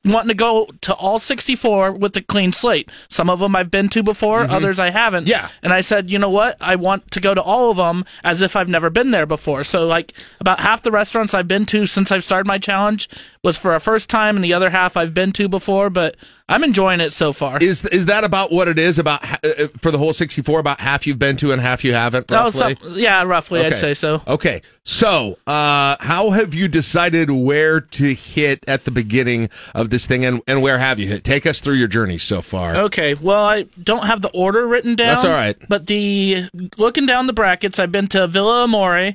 wanting 0.04 0.28
to 0.28 0.34
go 0.34 0.66
to 0.80 0.94
all 0.94 1.18
64 1.18 1.92
with 1.92 2.16
a 2.16 2.22
clean 2.22 2.52
slate. 2.52 2.88
Some 3.10 3.28
of 3.28 3.38
them 3.40 3.54
I've 3.54 3.70
been 3.70 3.90
to 3.90 4.02
before, 4.02 4.46
Mhm. 4.46 4.50
others 4.50 4.78
I 4.78 4.90
haven't. 4.90 5.26
Yeah. 5.26 5.48
And 5.62 5.74
I 5.74 5.82
said, 5.82 6.10
you 6.10 6.18
know 6.18 6.30
what? 6.30 6.56
I 6.60 6.74
want 6.76 7.10
to 7.10 7.20
go 7.20 7.34
to 7.34 7.42
all 7.42 7.70
of 7.70 7.76
them 7.76 8.06
as 8.24 8.40
if 8.40 8.56
I've 8.56 8.68
never 8.68 8.88
been 8.88 9.10
there 9.10 9.26
before. 9.26 9.62
So, 9.62 9.86
like, 9.86 10.14
about 10.40 10.60
half 10.60 10.82
the 10.82 10.90
restaurants 10.90 11.34
I've 11.34 11.48
been 11.48 11.66
to 11.66 11.84
since 11.84 12.10
I've 12.10 12.24
started 12.24 12.46
my 12.46 12.56
challenge 12.56 13.08
was 13.42 13.56
for 13.56 13.74
a 13.74 13.80
first 13.80 14.10
time, 14.10 14.36
and 14.36 14.44
the 14.44 14.52
other 14.52 14.68
half 14.68 14.96
I've 14.98 15.14
been 15.14 15.32
to 15.32 15.48
before, 15.48 15.88
but 15.88 16.14
I'm 16.46 16.62
enjoying 16.62 17.00
it 17.00 17.12
so 17.14 17.32
far. 17.32 17.56
Is 17.58 17.84
is 17.86 18.04
that 18.06 18.22
about 18.22 18.52
what 18.52 18.68
it 18.68 18.78
is? 18.78 18.98
About 18.98 19.24
uh, 19.44 19.68
for 19.80 19.90
the 19.90 19.96
whole 19.96 20.12
64, 20.12 20.60
about 20.60 20.80
half 20.80 21.06
you've 21.06 21.18
been 21.18 21.38
to 21.38 21.50
and 21.50 21.60
half 21.60 21.82
you 21.82 21.94
haven't, 21.94 22.30
roughly? 22.30 22.76
some- 22.82 22.98
yeah, 22.98 23.22
roughly, 23.22 23.64
I'd 23.64 23.78
say 23.78 23.94
so. 23.94 24.22
Okay. 24.28 24.60
So, 24.84 25.38
uh, 25.46 25.96
how 26.00 26.30
have 26.30 26.52
you 26.52 26.68
decided 26.68 27.30
where 27.30 27.80
to 27.80 28.14
hit 28.14 28.62
at 28.68 28.84
the 28.84 28.90
beginning 28.90 29.48
of 29.74 29.88
this 29.90 30.04
thing 30.06 30.24
and, 30.24 30.42
and 30.46 30.60
where 30.60 30.78
have 30.78 30.98
you 30.98 31.06
hit? 31.06 31.24
Take 31.24 31.46
us 31.46 31.60
through 31.60 31.74
your 31.74 31.88
journey 31.88 32.18
so 32.18 32.42
far. 32.42 32.76
Okay, 32.76 33.14
well, 33.14 33.44
I 33.44 33.62
don't 33.82 34.04
have 34.04 34.20
the 34.20 34.30
order 34.30 34.66
written 34.66 34.96
down. 34.96 35.14
That's 35.14 35.24
all 35.24 35.32
right. 35.32 35.56
But 35.68 35.86
the 35.86 36.48
looking 36.76 37.06
down 37.06 37.26
the 37.26 37.32
brackets, 37.32 37.78
I've 37.78 37.92
been 37.92 38.08
to 38.08 38.26
Villa 38.26 38.64
Amore, 38.64 39.14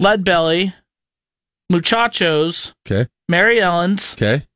Lead 0.00 0.24
Belly, 0.24 0.74
Muchachos, 1.70 2.72
Okay. 2.86 3.08
Mary 3.32 3.62
Ellen's, 3.62 4.12
Okay. 4.12 4.46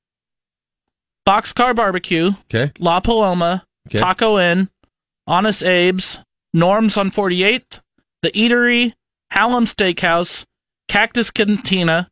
Boxcar 1.27 1.75
Barbecue, 1.75 2.33
Okay. 2.53 2.71
La 2.79 3.01
Paloma, 3.01 3.65
Okay. 3.89 3.99
Taco 3.99 4.39
Inn, 4.39 4.69
Honest 5.27 5.63
Abe's, 5.63 6.21
Norm's 6.53 6.99
on 6.99 7.11
48th, 7.11 7.81
The 8.23 8.31
Eatery, 8.33 8.93
Hallam 9.31 9.65
Steakhouse, 9.65 10.45
Cactus 10.89 11.31
Cantina, 11.31 12.11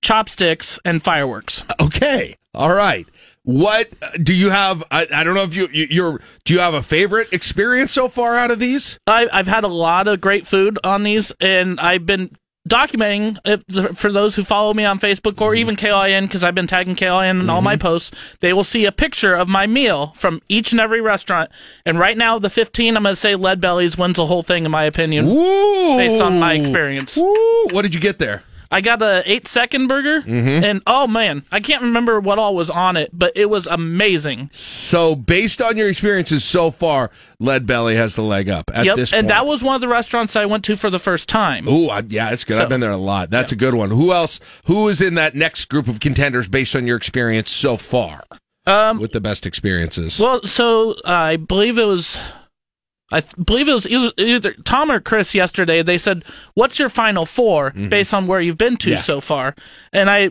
Chopsticks, 0.00 0.78
and 0.84 1.02
Fireworks. 1.02 1.64
Okay. 1.80 2.36
All 2.54 2.72
right. 2.72 3.06
What 3.42 3.88
uh, 4.00 4.10
do 4.22 4.32
you 4.32 4.50
have? 4.50 4.84
I, 4.90 5.08
I 5.12 5.24
don't 5.24 5.34
know 5.34 5.42
if 5.42 5.54
you, 5.54 5.68
you 5.72 5.86
you're. 5.90 6.20
Do 6.44 6.54
you 6.54 6.60
have 6.60 6.74
a 6.74 6.82
favorite 6.82 7.32
experience 7.32 7.92
so 7.92 8.08
far 8.08 8.36
out 8.36 8.50
of 8.50 8.58
these? 8.58 8.98
I, 9.06 9.28
I've 9.32 9.46
had 9.46 9.64
a 9.64 9.68
lot 9.68 10.08
of 10.08 10.20
great 10.20 10.46
food 10.46 10.78
on 10.82 11.02
these, 11.02 11.32
and 11.40 11.78
I've 11.78 12.06
been 12.06 12.36
documenting 12.66 13.38
it 13.44 13.96
for 13.96 14.10
those 14.10 14.36
who 14.36 14.44
follow 14.44 14.74
me 14.74 14.84
on 14.84 14.98
Facebook 14.98 15.40
or 15.40 15.52
mm-hmm. 15.52 15.60
even 15.60 15.76
KLIN 15.76 16.22
because 16.22 16.42
I've 16.42 16.54
been 16.54 16.66
tagging 16.66 16.96
KLIN 16.96 17.40
in 17.40 17.50
all 17.50 17.62
my 17.62 17.74
mm-hmm. 17.74 17.82
posts. 17.82 18.12
They 18.40 18.52
will 18.52 18.64
see 18.64 18.84
a 18.84 18.92
picture 18.92 19.34
of 19.34 19.48
my 19.48 19.66
meal 19.66 20.08
from 20.16 20.42
each 20.48 20.72
and 20.72 20.80
every 20.80 21.00
restaurant. 21.00 21.50
And 21.84 21.98
right 21.98 22.16
now, 22.16 22.38
the 22.38 22.50
15, 22.50 22.96
I'm 22.96 23.02
going 23.02 23.14
to 23.14 23.20
say 23.20 23.34
Lead 23.34 23.60
Bellies 23.60 23.96
wins 23.96 24.16
the 24.16 24.26
whole 24.26 24.42
thing, 24.42 24.64
in 24.64 24.70
my 24.70 24.84
opinion, 24.84 25.26
based 25.26 26.22
on 26.22 26.38
my 26.38 26.54
experience. 26.54 27.16
What 27.16 27.82
did 27.82 27.94
you 27.94 28.00
get 28.00 28.18
there? 28.18 28.42
I 28.70 28.80
got 28.80 28.98
the 28.98 29.22
eight 29.26 29.46
second 29.46 29.86
burger, 29.86 30.22
Mhm. 30.22 30.62
and 30.64 30.82
oh 30.86 31.06
man, 31.06 31.44
I 31.52 31.60
can't 31.60 31.82
remember 31.82 32.18
what 32.20 32.38
all 32.38 32.54
was 32.54 32.68
on 32.70 32.96
it, 32.96 33.10
but 33.12 33.32
it 33.36 33.48
was 33.50 33.66
amazing. 33.66 34.50
So, 34.52 35.14
based 35.14 35.60
on 35.62 35.76
your 35.76 35.88
experiences 35.88 36.44
so 36.44 36.70
far, 36.70 37.10
Lead 37.40 37.66
Belly 37.66 37.96
has 37.96 38.14
the 38.16 38.22
leg 38.22 38.48
up 38.48 38.70
at 38.74 38.84
yep, 38.84 38.96
this 38.96 39.10
Point. 39.10 39.20
and 39.20 39.30
that 39.30 39.46
was 39.46 39.62
one 39.62 39.74
of 39.74 39.80
the 39.80 39.88
restaurants 39.88 40.36
I 40.36 40.44
went 40.46 40.64
to 40.64 40.76
for 40.76 40.90
the 40.90 40.98
first 40.98 41.28
time. 41.28 41.68
Ooh, 41.68 41.88
I, 41.88 42.02
yeah, 42.08 42.30
it's 42.30 42.44
good. 42.44 42.56
So- 42.56 42.62
I've 42.62 42.68
been 42.68 42.80
there 42.80 42.90
a 42.90 42.96
lot. 42.96 43.30
That's 43.30 43.52
a 43.52 43.56
good 43.56 43.74
one. 43.74 43.90
Who 43.90 44.12
else? 44.12 44.40
Who 44.64 44.88
is 44.88 45.00
in 45.00 45.14
that 45.14 45.34
next 45.34 45.66
group 45.66 45.88
of 45.88 46.00
contenders 46.00 46.48
based 46.48 46.74
on 46.76 46.86
your 46.86 46.96
experience 46.96 47.50
so 47.50 47.76
far? 47.76 48.22
Um, 48.66 48.98
with 48.98 49.12
the 49.12 49.20
best 49.20 49.46
experiences. 49.46 50.18
Well, 50.18 50.44
so 50.44 50.92
uh, 51.04 51.10
I 51.12 51.36
believe 51.36 51.78
it 51.78 51.84
was, 51.84 52.18
I 53.12 53.20
th- 53.20 53.34
believe 53.44 53.68
it 53.68 53.72
was 53.72 53.86
either, 53.88 54.52
Tom 54.64 54.90
or 54.90 54.98
Chris 55.00 55.34
yesterday. 55.34 55.82
They 55.82 55.98
said, 55.98 56.24
"What's 56.54 56.78
your 56.78 56.88
final 56.88 57.24
4 57.24 57.70
based 57.70 58.12
on 58.12 58.26
where 58.26 58.40
you've 58.40 58.58
been 58.58 58.76
to 58.78 58.90
Yeah. 58.90 59.00
so 59.00 59.20
far?" 59.20 59.54
And 59.92 60.10
I, 60.10 60.30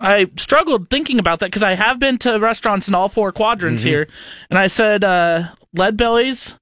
I 0.00 0.26
struggled 0.36 0.88
thinking 0.88 1.18
about 1.18 1.40
that 1.40 1.46
because 1.46 1.62
I 1.62 1.74
have 1.74 1.98
been 1.98 2.16
to 2.18 2.38
restaurants 2.38 2.88
in 2.88 2.94
all 2.94 3.08
four 3.10 3.32
quadrants 3.32 3.82
Mhm. 3.82 3.86
here, 3.86 4.08
and 4.50 4.58
I 4.58 4.66
said, 4.68 5.04
uh, 5.04 5.48
"Lead 5.74 5.96
Bellies." 5.96 6.54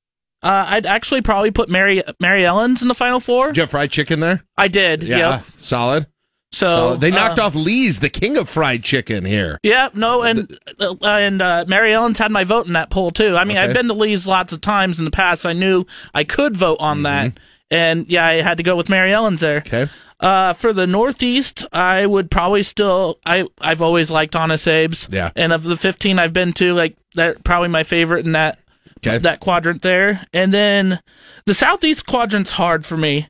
Uh, 0.42 0.64
I'd 0.68 0.84
actually 0.86 1.22
probably 1.22 1.50
put 1.50 1.70
Mary 1.70 2.02
Mary 2.20 2.44
Ellen's 2.44 2.82
in 2.82 2.88
the 2.88 2.94
final 2.94 3.18
four. 3.20 3.46
Did 3.48 3.56
you 3.56 3.60
have 3.62 3.70
fried 3.70 3.90
chicken 3.90 4.20
there? 4.20 4.42
I 4.58 4.68
did. 4.68 5.02
Yeah, 5.02 5.16
Yep. 5.16 5.44
solid. 5.56 6.06
So 6.54 6.68
Solid. 6.68 7.00
they 7.00 7.10
knocked 7.10 7.38
uh, 7.38 7.46
off 7.46 7.54
Lee's, 7.54 7.98
the 8.00 8.08
king 8.10 8.36
of 8.36 8.48
fried 8.48 8.84
chicken 8.84 9.24
here. 9.24 9.58
Yeah, 9.62 9.88
no, 9.92 10.22
and 10.22 10.56
uh, 10.78 10.94
and 11.02 11.42
uh, 11.42 11.64
Mary 11.66 11.92
Ellen's 11.92 12.18
had 12.18 12.30
my 12.30 12.44
vote 12.44 12.66
in 12.66 12.74
that 12.74 12.90
poll 12.90 13.10
too. 13.10 13.36
I 13.36 13.44
mean, 13.44 13.56
Okay. 13.56 13.66
I've 13.66 13.74
been 13.74 13.88
to 13.88 13.94
Lee's 13.94 14.26
lots 14.26 14.52
of 14.52 14.60
times 14.60 14.98
in 14.98 15.04
the 15.04 15.10
past. 15.10 15.44
I 15.44 15.52
knew 15.52 15.84
I 16.14 16.22
could 16.24 16.56
vote 16.56 16.76
on 16.80 17.02
that, 17.02 17.32
and 17.70 18.06
yeah, 18.08 18.24
I 18.24 18.34
had 18.42 18.56
to 18.58 18.62
go 18.62 18.76
with 18.76 18.88
Mary 18.88 19.12
Ellen's 19.12 19.40
there. 19.40 19.58
Okay. 19.66 19.88
Uh, 20.20 20.52
for 20.52 20.72
the 20.72 20.86
Northeast, 20.86 21.66
I 21.72 22.06
would 22.06 22.30
probably 22.30 22.62
still. 22.62 23.18
I 23.26 23.46
I've 23.60 23.82
always 23.82 24.10
liked 24.10 24.36
Honest 24.36 24.66
Abe's. 24.68 25.08
Yeah. 25.10 25.32
And 25.34 25.52
of 25.52 25.64
the 25.64 25.76
15 25.76 26.18
I've 26.20 26.32
been 26.32 26.52
to, 26.54 26.72
like 26.72 26.96
that 27.14 27.42
probably 27.44 27.68
my 27.68 27.82
favorite 27.82 28.24
in 28.24 28.32
that 28.32 28.58
Okay. 29.06 29.18
that 29.18 29.40
quadrant 29.40 29.82
there. 29.82 30.24
And 30.32 30.54
then 30.54 31.00
the 31.46 31.52
Southeast 31.52 32.06
quadrant's 32.06 32.52
hard 32.52 32.86
for 32.86 32.96
me. 32.96 33.28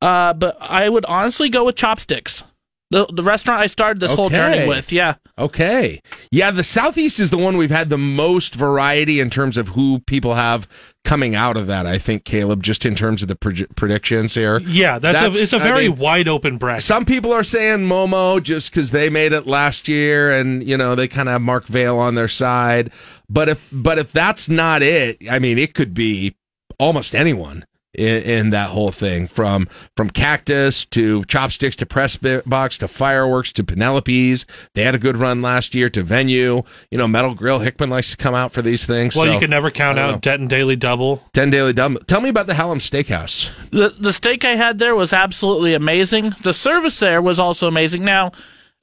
Uh, 0.00 0.32
but 0.32 0.56
I 0.62 0.88
would 0.88 1.04
honestly 1.04 1.50
go 1.50 1.64
with 1.66 1.76
Chopsticks. 1.76 2.44
The 2.90 3.06
the 3.06 3.22
restaurant 3.22 3.60
I 3.60 3.68
started 3.68 4.00
this 4.00 4.12
whole 4.12 4.30
journey 4.30 4.66
with. 4.66 4.90
Yeah. 4.90 5.14
Okay. 5.38 6.02
Yeah, 6.32 6.50
the 6.50 6.64
Southeast 6.64 7.20
is 7.20 7.30
the 7.30 7.38
one 7.38 7.56
we've 7.56 7.70
had 7.70 7.88
the 7.88 7.96
most 7.96 8.54
variety 8.56 9.20
in 9.20 9.30
terms 9.30 9.56
of 9.56 9.68
who 9.68 10.00
people 10.00 10.34
have 10.34 10.68
coming 11.04 11.36
out 11.36 11.56
of 11.56 11.68
that. 11.68 11.86
I 11.86 11.98
think 11.98 12.24
Caleb, 12.24 12.62
just 12.64 12.84
in 12.84 12.96
terms 12.96 13.22
of 13.22 13.28
the 13.28 13.36
proj- 13.36 13.66
predictions 13.76 14.34
here. 14.34 14.58
Yeah, 14.60 14.98
that's, 14.98 15.36
a, 15.36 15.40
it's 15.40 15.52
a 15.52 15.56
I 15.56 15.60
very 15.60 15.88
mean, 15.88 15.98
wide 15.98 16.26
open 16.26 16.58
bracket. 16.58 16.82
Some 16.82 17.04
people 17.04 17.32
are 17.32 17.44
saying 17.44 17.78
Momo 17.78 18.42
just 18.42 18.70
because 18.70 18.90
they 18.90 19.08
made 19.08 19.32
it 19.32 19.46
last 19.46 19.86
year, 19.86 20.36
and 20.36 20.66
you 20.66 20.76
know 20.76 20.96
they 20.96 21.06
kind 21.06 21.28
of 21.28 21.34
have 21.34 21.42
Mark 21.42 21.66
Vale 21.66 21.96
on 21.98 22.16
their 22.16 22.28
side. 22.28 22.90
But 23.28 23.48
if 23.48 23.68
but 23.70 23.98
if 23.98 24.10
that's 24.10 24.48
not 24.48 24.82
it, 24.82 25.18
I 25.30 25.38
mean, 25.38 25.58
it 25.58 25.74
could 25.74 25.94
be 25.94 26.34
almost 26.80 27.14
anyone 27.14 27.64
in, 27.94 28.22
in 28.22 28.50
that 28.50 28.70
whole 28.70 28.90
thing 28.90 29.26
from 29.26 29.68
from 29.96 30.10
Cactus 30.10 30.84
to 30.86 31.24
Chopsticks 31.24 31.76
to 31.76 31.86
Press 31.86 32.16
Box 32.16 32.78
to 32.78 32.88
Fireworks 32.88 33.52
to 33.54 33.64
Penelope's. 33.64 34.46
They 34.74 34.82
had 34.82 34.94
a 34.94 34.98
good 34.98 35.16
run 35.16 35.42
last 35.42 35.74
year 35.74 35.90
to 35.90 36.02
Venue. 36.02 36.62
You 36.90 36.98
know, 36.98 37.08
Metal 37.08 37.34
Grill 37.34 37.58
Hickman 37.58 37.90
likes 37.90 38.10
to 38.10 38.16
come 38.16 38.34
out 38.34 38.52
for 38.52 38.62
these 38.62 38.86
things. 38.86 39.16
well, 39.16 39.26
so, 39.26 39.32
you 39.32 39.40
can 39.40 39.50
never 39.50 39.70
count 39.70 39.98
out 39.98 40.10
know. 40.12 40.18
Denton 40.18 40.48
Daily 40.48 40.76
Double. 40.76 41.22
Ten 41.32 41.50
Daily 41.50 41.72
Double. 41.72 42.00
Tell 42.00 42.20
me 42.20 42.28
about 42.28 42.46
the 42.46 42.54
Hallam 42.54 42.78
Steakhouse. 42.78 43.50
The 43.70 43.94
the 43.98 44.12
steak 44.12 44.44
I 44.44 44.56
had 44.56 44.78
there 44.78 44.94
was 44.94 45.12
absolutely 45.12 45.74
amazing. 45.74 46.34
The 46.42 46.54
service 46.54 46.98
there 47.00 47.20
was 47.20 47.38
also 47.38 47.66
amazing. 47.68 48.04
Now, 48.04 48.32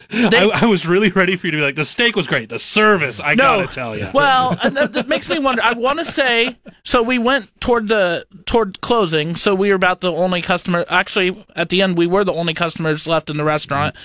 I, 0.11 0.51
I 0.53 0.65
was 0.65 0.85
really 0.85 1.09
ready 1.09 1.35
for 1.35 1.47
you 1.47 1.51
to 1.51 1.57
be 1.57 1.63
like, 1.63 1.75
the 1.75 1.83
steak 1.83 2.15
was 2.15 2.27
great. 2.27 2.49
The 2.49 2.59
service, 2.59 3.19
I 3.19 3.33
no, 3.33 3.43
gotta 3.43 3.67
tell 3.67 3.97
you. 3.97 4.09
Well, 4.13 4.57
and 4.63 4.77
that, 4.77 4.93
that 4.93 5.07
makes 5.07 5.27
me 5.27 5.39
wonder. 5.39 5.61
I 5.61 5.73
want 5.73 5.99
to 5.99 6.05
say 6.05 6.57
so. 6.83 7.01
We 7.01 7.17
went 7.17 7.49
toward 7.59 7.87
the 7.87 8.25
toward 8.45 8.79
closing, 8.79 9.35
so 9.35 9.53
we 9.53 9.69
were 9.69 9.75
about 9.75 10.01
the 10.01 10.11
only 10.11 10.41
customer. 10.41 10.85
Actually, 10.87 11.45
at 11.55 11.69
the 11.69 11.81
end, 11.81 11.97
we 11.97 12.07
were 12.07 12.23
the 12.23 12.33
only 12.33 12.53
customers 12.53 13.05
left 13.05 13.29
in 13.29 13.37
the 13.37 13.43
restaurant, 13.43 13.95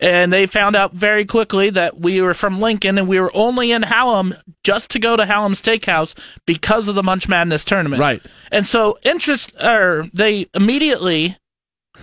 and 0.00 0.32
they 0.32 0.46
found 0.46 0.74
out 0.74 0.94
very 0.94 1.24
quickly 1.24 1.70
that 1.70 2.00
we 2.00 2.20
were 2.20 2.34
from 2.34 2.60
Lincoln 2.60 2.98
and 2.98 3.06
we 3.06 3.20
were 3.20 3.30
only 3.34 3.70
in 3.70 3.82
Hallam 3.82 4.34
just 4.64 4.90
to 4.92 4.98
go 4.98 5.16
to 5.16 5.26
Hallam 5.26 5.52
Steakhouse 5.52 6.18
because 6.44 6.88
of 6.88 6.96
the 6.96 7.02
Munch 7.02 7.28
Madness 7.28 7.64
tournament. 7.64 8.00
Right. 8.00 8.22
And 8.50 8.66
so 8.66 8.98
interest, 9.04 9.52
or 9.62 10.08
they 10.12 10.48
immediately 10.54 11.36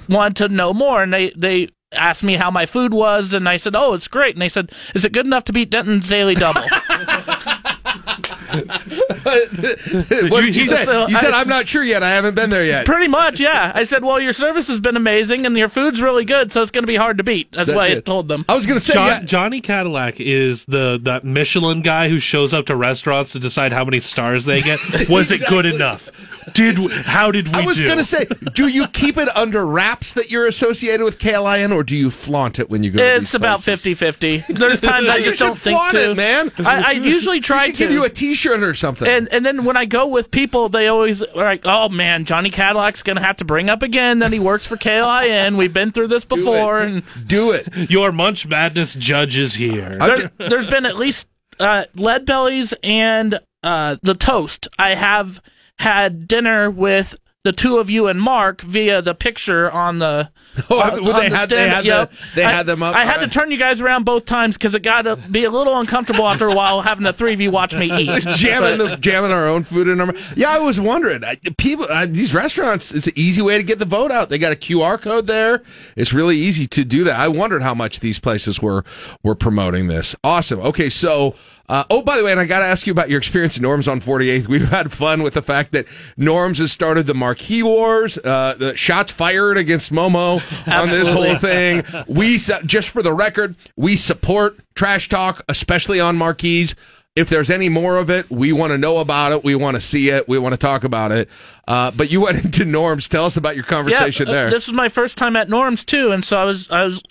wanted 0.08 0.38
to 0.38 0.48
know 0.48 0.74
more, 0.74 1.04
and 1.04 1.12
they 1.12 1.32
they 1.32 1.70
asked 1.92 2.24
me 2.24 2.36
how 2.36 2.52
my 2.52 2.66
food 2.66 2.94
was, 2.94 3.34
and 3.34 3.48
I 3.48 3.58
said, 3.58 3.76
"Oh, 3.76 3.94
it's 3.94 4.08
great." 4.08 4.36
And 4.36 4.42
they 4.42 4.50
said, 4.50 4.72
"Is 4.94 5.06
it 5.06 5.12
good 5.12 5.26
enough 5.26 5.44
to 5.46 5.54
beat 5.54 5.70
Denton's 5.70 6.08
Daily 6.08 6.36
Double?" 6.36 6.64
what 10.30 10.42
did 10.42 10.56
you 10.56 10.68
say? 10.68 10.86
So 10.86 11.08
you 11.08 11.18
said 11.18 11.32
I- 11.34 11.42
I'm 11.42 11.48
not 11.50 11.68
sure 11.68 11.84
yet. 11.84 12.04
I 12.04 12.10
haven't 12.12 12.36
been 12.36 12.50
there 12.50 12.66
yet. 12.66 12.86
Pretty 12.86 13.08
much, 13.08 13.40
yeah. 13.40 13.72
I 13.76 13.84
said, 13.84 14.04
"Well, 14.04 14.20
your 14.20 14.34
service 14.34 14.68
has 14.68 14.80
been 14.80 14.96
amazing, 14.98 15.46
and 15.46 15.58
your 15.58 15.70
food's 15.70 16.02
really 16.02 16.26
good, 16.26 16.52
so 16.54 16.62
it's 16.62 16.72
going 16.72 16.84
to 16.84 16.88
be 16.88 16.96
hard 16.96 17.18
to 17.18 17.24
beat." 17.24 17.52
That's, 17.52 17.68
That's 17.68 17.76
what 17.76 17.92
I 17.92 18.00
told 18.00 18.28
them. 18.28 18.46
I 18.50 18.56
was 18.56 18.66
going 18.66 18.80
to 18.80 18.86
say, 18.86 18.94
John, 18.94 19.08
yeah, 19.08 19.20
Johnny 19.22 19.60
Cadillac 19.60 20.20
is 20.20 20.66
the 20.66 21.00
that 21.04 21.24
Michelin 21.24 21.82
guy 21.82 22.10
who 22.10 22.20
shows 22.20 22.54
up 22.54 22.66
to 22.68 22.76
restaurants 22.76 23.32
to 23.34 23.40
decide 23.40 23.72
how 23.74 23.86
many 23.86 24.00
stars 24.00 24.46
they 24.46 24.62
get. 24.62 24.80
Was 25.10 25.32
it 25.32 25.42
good 25.50 25.66
enough? 25.66 26.10
Did 26.54 26.78
how 27.04 27.30
did 27.32 27.48
we 27.50 27.62
I 27.62 27.66
was 27.66 27.78
do? 27.78 27.86
going 27.86 28.00
to 28.00 28.04
say, 28.04 28.26
do 28.56 28.68
you 28.68 28.88
keep 28.88 29.18
it 29.18 29.28
under 29.38 29.64
wraps 29.64 30.14
that 30.14 30.32
you're 30.32 30.48
associated 30.48 31.04
with 31.04 31.20
KLIN, 31.20 31.72
or 31.72 31.84
do 31.84 31.96
you 31.96 32.10
flaunt 32.10 32.58
it 32.58 32.72
when 32.72 32.82
you 32.82 32.90
go? 32.90 32.98
to 32.98 33.16
It's 33.18 33.26
these 33.32 33.36
about 33.36 33.62
places? 33.62 34.00
50-50. 34.00 34.58
There's 34.58 34.82
times 34.82 35.10
I 35.10 35.22
just 35.22 35.40
don't 35.40 35.56
think 35.58 35.78
flaunt 35.78 35.92
to. 35.92 36.12
it, 36.12 36.16
man. 36.18 36.52
I, 36.58 36.88
I 36.88 36.92
usually 36.94 37.40
try 37.40 37.66
We 37.68 37.68
should 37.68 37.76
to 37.76 37.84
give 37.84 37.92
you 37.92 38.04
a 38.04 38.10
T-shirt 38.10 38.64
or 38.64 38.74
something. 38.74 39.08
And 39.10 39.28
and 39.32 39.46
then 39.46 39.66
when 39.66 39.78
I 39.78 39.86
go 39.86 40.08
with 40.08 40.32
people, 40.32 40.70
they 40.70 40.88
always 40.88 41.22
are 41.22 41.44
like, 41.44 41.62
"Oh 41.66 41.90
man, 41.90 42.26
Johnny 42.26 42.50
Cadillac's 42.52 43.04
gonna 43.04 43.22
have 43.22 43.38
to 43.38 43.46
bring 43.46 43.70
up 43.70 43.82
again 43.82 44.20
that 44.20 44.32
he 44.32 44.40
works 44.40 44.68
for 44.68 44.78
KLIN. 44.78 45.58
We've 45.58 45.74
been 45.74 45.92
through 45.92 46.08
this 46.08 46.26
before." 46.26 46.82
And 46.82 47.04
do 47.28 47.52
it. 47.52 47.68
Your 47.90 48.12
Munch 48.12 48.48
Madness 48.48 48.96
judge 48.96 49.38
is 49.38 49.56
here. 49.56 49.98
there, 50.00 50.32
there's 50.50 50.68
been 50.68 50.86
at 50.86 50.98
least 50.98 51.28
uh, 51.60 51.86
lead 51.96 52.26
bellies 52.26 52.74
and 52.84 53.40
uh, 53.64 53.98
the 54.02 54.14
toast. 54.14 54.68
I 54.78 54.96
have 54.96 55.42
had 55.80 56.28
dinner 56.28 56.70
with 56.70 57.16
the 57.44 57.52
two 57.52 57.78
of 57.78 57.90
you 57.90 58.08
and 58.08 58.22
Mark 58.22 58.62
via 58.62 59.02
the 59.02 59.16
picture 59.16 59.70
on 59.72 60.00
the. 60.00 60.32
Oh, 60.70 60.78
well, 61.04 61.20
they 61.20 61.30
had- 61.30 61.50
they 61.50 61.56
stand. 61.56 61.86
had 61.88 62.10
the- 62.10 62.16
they 62.36 62.44
I- 62.44 62.52
had 62.52 62.66
them 62.66 62.84
up. 62.84 62.96
I 62.96 63.06
had 63.06 63.18
to 63.20 63.28
turn 63.28 63.52
you 63.52 63.58
guys 63.58 63.82
around 63.82 64.04
both 64.04 64.26
times 64.26 64.58
because 64.58 64.76
it 64.76 64.82
got 64.82 65.04
to 65.04 65.16
be 65.16 65.44
a 65.46 65.50
little 65.50 65.78
uncomfortable 65.80 66.28
after 66.28 66.48
a 66.48 66.54
while 66.54 66.82
having 66.82 67.04
the 67.04 67.14
three 67.14 67.34
of 67.34 67.40
you 67.42 67.52
watch 67.52 67.76
me 67.76 67.86
eat. 67.92 68.26
Jamming 68.36 68.78
the 68.78 68.98
jamming 68.98 69.32
our 69.32 69.48
own 69.48 69.64
food 69.64 69.88
in 69.88 70.02
our. 70.02 70.14
Yeah, 70.36 70.50
I 70.50 70.60
was 70.60 70.80
wondering. 70.80 71.24
I, 71.24 71.36
people, 71.58 71.86
uh, 71.90 72.06
these 72.08 72.34
restaurants, 72.34 72.92
it's 72.92 73.08
an 73.08 73.14
easy 73.16 73.42
way 73.42 73.58
to 73.58 73.64
get 73.64 73.80
the 73.80 73.86
vote 73.86 74.12
out. 74.12 74.30
They 74.30 74.38
got 74.38 74.52
a 74.52 74.56
QR 74.56 75.00
code 75.00 75.28
there. 75.28 75.62
It's 75.96 76.14
really 76.14 76.38
easy 76.38 76.66
to 76.68 76.84
do 76.84 77.04
that. 77.06 77.20
I 77.20 77.28
wondered 77.28 77.62
how 77.62 77.74
much 77.74 78.00
these 78.02 78.20
places 78.20 78.62
were 78.62 78.84
were 79.24 79.36
promoting 79.36 79.88
this. 79.88 80.16
Awesome. 80.24 80.60
Okay, 80.60 80.90
so. 80.90 81.36
Uh, 81.70 81.84
oh, 81.92 82.02
by 82.02 82.18
the 82.18 82.24
way, 82.24 82.32
and 82.32 82.40
I 82.42 82.46
got 82.46 82.62
to 82.62 82.66
ask 82.66 82.88
you 82.88 82.92
about 82.92 83.10
your 83.12 83.20
experience 83.20 83.56
at 83.56 83.62
Norm's 83.62 83.88
on 83.88 84.02
48th. 84.02 84.48
We've 84.48 84.68
had 84.70 84.92
fun 84.92 85.22
with 85.22 85.36
the 85.36 85.44
fact 85.44 85.72
that 85.74 85.86
Norm's 86.18 86.58
has 86.58 86.72
started 86.72 87.06
the 87.06 87.14
Marquee 87.14 87.62
Wars, 87.62 88.18
uh, 88.18 88.56
the 88.58 88.76
shots 88.76 89.12
fired 89.12 89.56
against 89.56 89.94
Momo 89.94 90.39
on 90.68 90.90
this 90.90 91.10
whole 91.10 91.38
thing. 91.38 91.84
We, 92.08 92.38
just 92.38 92.90
for 92.90 93.02
the 93.02 93.14
record, 93.14 93.56
we 93.76 93.96
support 93.96 94.60
trash 94.76 95.10
talk, 95.10 95.44
especially 95.48 96.00
on 96.00 96.18
marquees. 96.18 96.76
If 97.16 97.28
there's 97.28 97.50
any 97.50 97.70
more 97.70 97.98
of 97.98 98.10
it, 98.10 98.30
we 98.30 98.54
want 98.54 98.72
to 98.72 98.78
know 98.78 99.00
about 99.00 99.32
it. 99.32 99.44
We 99.44 99.56
want 99.56 99.76
to 99.76 99.82
see 99.82 100.10
it. 100.10 100.28
We 100.30 100.40
want 100.40 100.54
to 100.54 100.58
talk 100.58 100.84
about 100.84 101.12
it. 101.12 101.28
Uh, 101.68 101.92
but 101.92 102.12
you 102.12 102.22
went 102.22 102.46
into 102.46 102.66
Norm's. 102.66 103.08
Tell 103.08 103.26
us 103.26 103.36
about 103.36 103.56
your 103.56 103.66
conversation 103.66 104.28
yeah, 104.28 104.32
uh, 104.32 104.36
there. 104.36 104.50
This 104.50 104.68
was 104.68 104.74
my 104.74 104.90
first 104.90 105.18
time 105.18 105.36
at 105.36 105.50
Norm's 105.50 105.84
too, 105.84 106.12
and 106.12 106.24
so 106.24 106.38
I 106.38 106.46
was 106.46 106.70
I 106.72 106.84
was 106.84 107.04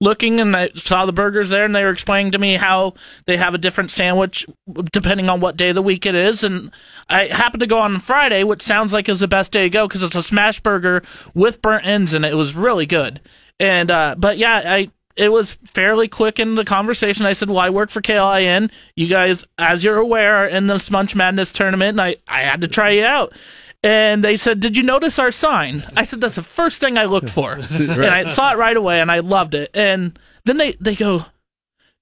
looking 0.00 0.40
and 0.40 0.54
I 0.54 0.70
saw 0.74 1.06
the 1.06 1.12
burgers 1.12 1.50
there, 1.50 1.64
and 1.64 1.74
they 1.74 1.82
were 1.82 1.90
explaining 1.90 2.32
to 2.32 2.38
me 2.38 2.56
how 2.56 2.94
they 3.26 3.36
have 3.36 3.54
a 3.54 3.58
different 3.58 3.90
sandwich 3.90 4.46
depending 4.92 5.28
on 5.28 5.40
what 5.40 5.56
day 5.56 5.70
of 5.70 5.74
the 5.74 5.82
week 5.82 6.06
it 6.06 6.14
is. 6.14 6.44
And 6.44 6.70
I 7.08 7.26
happened 7.26 7.60
to 7.60 7.66
go 7.66 7.78
on 7.78 7.98
Friday, 8.00 8.44
which 8.44 8.62
sounds 8.62 8.92
like 8.92 9.08
is 9.08 9.20
the 9.20 9.28
best 9.28 9.52
day 9.52 9.62
to 9.62 9.70
go 9.70 9.86
because 9.88 10.02
it's 10.02 10.14
a 10.14 10.22
smash 10.22 10.60
burger 10.60 11.02
with 11.34 11.62
burnt 11.62 11.86
ends, 11.86 12.12
and 12.12 12.24
it 12.24 12.34
was 12.34 12.54
really 12.54 12.86
good. 12.86 13.20
And 13.58 13.90
uh, 13.90 14.16
but 14.18 14.38
yeah, 14.38 14.62
I 14.64 14.90
it 15.16 15.32
was 15.32 15.54
fairly 15.64 16.08
quick 16.08 16.38
in 16.38 16.56
the 16.56 16.64
conversation. 16.64 17.24
I 17.24 17.32
said, 17.32 17.48
"Well, 17.48 17.58
I 17.58 17.70
work 17.70 17.90
for 17.90 18.02
KLIN. 18.02 18.70
You 18.94 19.06
guys, 19.08 19.44
as 19.58 19.82
you're 19.82 19.96
aware, 19.96 20.36
are 20.36 20.46
in 20.46 20.66
the 20.66 20.86
Munch 20.90 21.16
Madness 21.16 21.52
tournament, 21.52 21.98
and 21.98 22.00
I 22.00 22.16
I 22.28 22.42
had 22.42 22.60
to 22.60 22.68
try 22.68 22.90
you 22.90 23.04
out." 23.04 23.32
And 23.82 24.24
they 24.24 24.36
said, 24.36 24.60
"Did 24.60 24.76
you 24.76 24.82
notice 24.82 25.18
our 25.18 25.30
sign?" 25.30 25.84
I 25.96 26.04
said, 26.04 26.20
"That's 26.20 26.34
the 26.36 26.42
first 26.42 26.80
thing 26.80 26.98
I 26.98 27.04
looked 27.04 27.30
for," 27.30 27.52
and 27.70 28.04
I 28.04 28.28
saw 28.28 28.52
it 28.52 28.56
right 28.56 28.76
away, 28.76 29.00
and 29.00 29.10
I 29.12 29.20
loved 29.20 29.54
it. 29.54 29.70
And 29.74 30.18
then 30.44 30.56
they 30.56 30.72
they 30.80 30.94
go, 30.96 31.26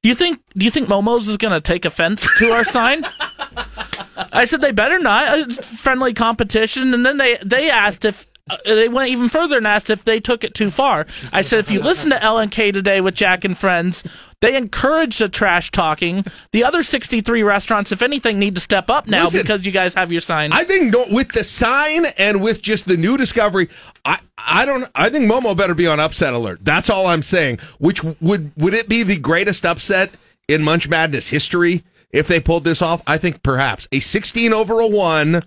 "Do 0.03 0.09
you 0.09 0.15
think 0.15 0.41
Do 0.57 0.65
you 0.65 0.71
think 0.71 0.89
Momo's 0.89 1.29
is 1.29 1.37
going 1.37 1.53
to 1.53 1.61
take 1.61 1.85
offense 1.85 2.27
to 2.39 2.53
our 2.53 2.65
sign?" 2.65 3.05
I 4.33 4.45
said, 4.45 4.61
"They 4.61 4.73
better 4.73 4.99
not. 4.99 5.39
It's 5.41 5.81
friendly 5.81 6.15
competition." 6.15 6.95
And 6.95 7.05
then 7.05 7.19
they 7.19 7.39
they 7.45 7.71
asked 7.71 8.05
if. 8.05 8.27
Uh, 8.51 8.57
they 8.67 8.91
went 8.91 9.09
even 9.09 9.31
further 9.31 9.57
and 9.57 9.67
asked 9.67 9.89
if 9.89 10.05
they 10.05 10.21
took 10.21 10.45
it 10.45 10.53
too 10.53 10.71
far. 10.71 11.07
I 11.33 11.41
said, 11.41 11.61
if 11.61 11.71
you 11.71 11.81
listen 11.81 12.11
to 12.11 12.19
LNK 12.19 12.75
today 12.75 13.01
with 13.01 13.15
Jack 13.15 13.43
and 13.43 13.57
friends, 13.57 14.05
they 14.45 14.57
encourage 14.57 15.19
the 15.19 15.29
trash 15.29 15.71
talking. 15.71 16.25
The 16.53 16.65
other 16.65 16.83
63 16.83 17.43
restaurants, 17.43 17.93
if 17.93 18.03
anything, 18.03 18.39
need 18.39 18.55
to 18.55 18.61
step 18.61 18.91
up 18.91 19.07
now 19.07 19.25
Listen, 19.25 19.41
because 19.41 19.65
you 19.65 19.73
guys 19.73 19.95
have 19.95 20.13
your 20.13 20.21
sign. 20.21 20.53
I 20.53 20.65
think 20.65 20.95
with 21.11 21.33
the 21.33 21.45
sign 21.45 22.07
and 22.19 22.43
with 22.43 22.63
just 22.63 22.87
the 22.87 22.97
new 22.97 23.17
discovery, 23.17 23.69
I 24.05 24.19
I 24.37 24.65
don't. 24.65 24.91
I 24.95 25.11
think 25.11 25.31
Momo 25.31 25.57
better 25.57 25.75
be 25.75 25.87
on 25.87 26.01
upset 26.01 26.35
alert. 26.35 26.61
That's 26.63 26.91
all 26.91 27.07
I'm 27.07 27.23
saying. 27.23 27.59
Which 27.79 28.03
would 28.05 28.53
would 28.57 28.75
it 28.75 28.89
be 28.89 29.03
the 29.03 29.17
greatest 29.17 29.65
upset 29.65 30.11
in 30.49 30.63
Munch 30.63 30.89
Madness 30.89 31.29
history 31.29 31.85
if 32.11 32.29
they 32.29 32.41
pulled 32.41 32.65
this 32.65 32.83
off? 32.83 33.03
I 33.07 33.19
think 33.19 33.43
perhaps 33.43 33.89
a 33.93 34.01
16 34.01 34.53
over 34.53 34.81
a 34.81 34.87
one. 34.87 35.43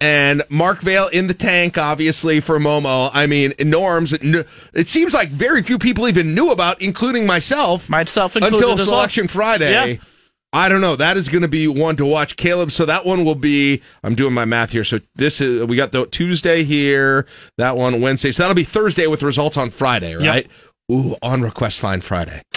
And 0.00 0.42
Mark 0.48 0.80
Vale 0.80 1.08
in 1.08 1.28
the 1.28 1.34
tank, 1.34 1.78
obviously 1.78 2.40
for 2.40 2.58
Momo. 2.58 3.10
I 3.14 3.26
mean, 3.26 3.54
norms. 3.60 4.12
It 4.12 4.88
seems 4.88 5.14
like 5.14 5.30
very 5.30 5.62
few 5.62 5.78
people 5.78 6.08
even 6.08 6.34
knew 6.34 6.50
about, 6.50 6.82
including 6.82 7.26
myself, 7.26 7.88
myself 7.88 8.36
included 8.36 8.56
until 8.56 8.72
as 8.72 8.78
well. 8.78 8.96
Selection 8.96 9.28
Friday. 9.28 9.72
Yeah. 9.72 10.02
I 10.52 10.68
don't 10.68 10.80
know. 10.80 10.94
That 10.94 11.16
is 11.16 11.28
going 11.28 11.42
to 11.42 11.48
be 11.48 11.66
one 11.66 11.96
to 11.96 12.06
watch, 12.06 12.36
Caleb. 12.36 12.70
So 12.70 12.84
that 12.84 13.04
one 13.04 13.24
will 13.24 13.34
be. 13.34 13.82
I'm 14.04 14.14
doing 14.14 14.32
my 14.32 14.44
math 14.44 14.70
here. 14.70 14.84
So 14.84 15.00
this 15.16 15.40
is 15.40 15.64
we 15.66 15.74
got 15.76 15.90
the 15.90 16.06
Tuesday 16.06 16.62
here. 16.62 17.26
That 17.58 17.76
one 17.76 18.00
Wednesday. 18.00 18.30
So 18.30 18.44
that'll 18.44 18.54
be 18.54 18.62
Thursday 18.62 19.08
with 19.08 19.22
results 19.22 19.56
on 19.56 19.70
Friday, 19.70 20.14
right? 20.14 20.46
Ooh, 20.92 21.16
on 21.22 21.40
request 21.42 21.82
line 21.82 22.02
Friday. 22.02 22.42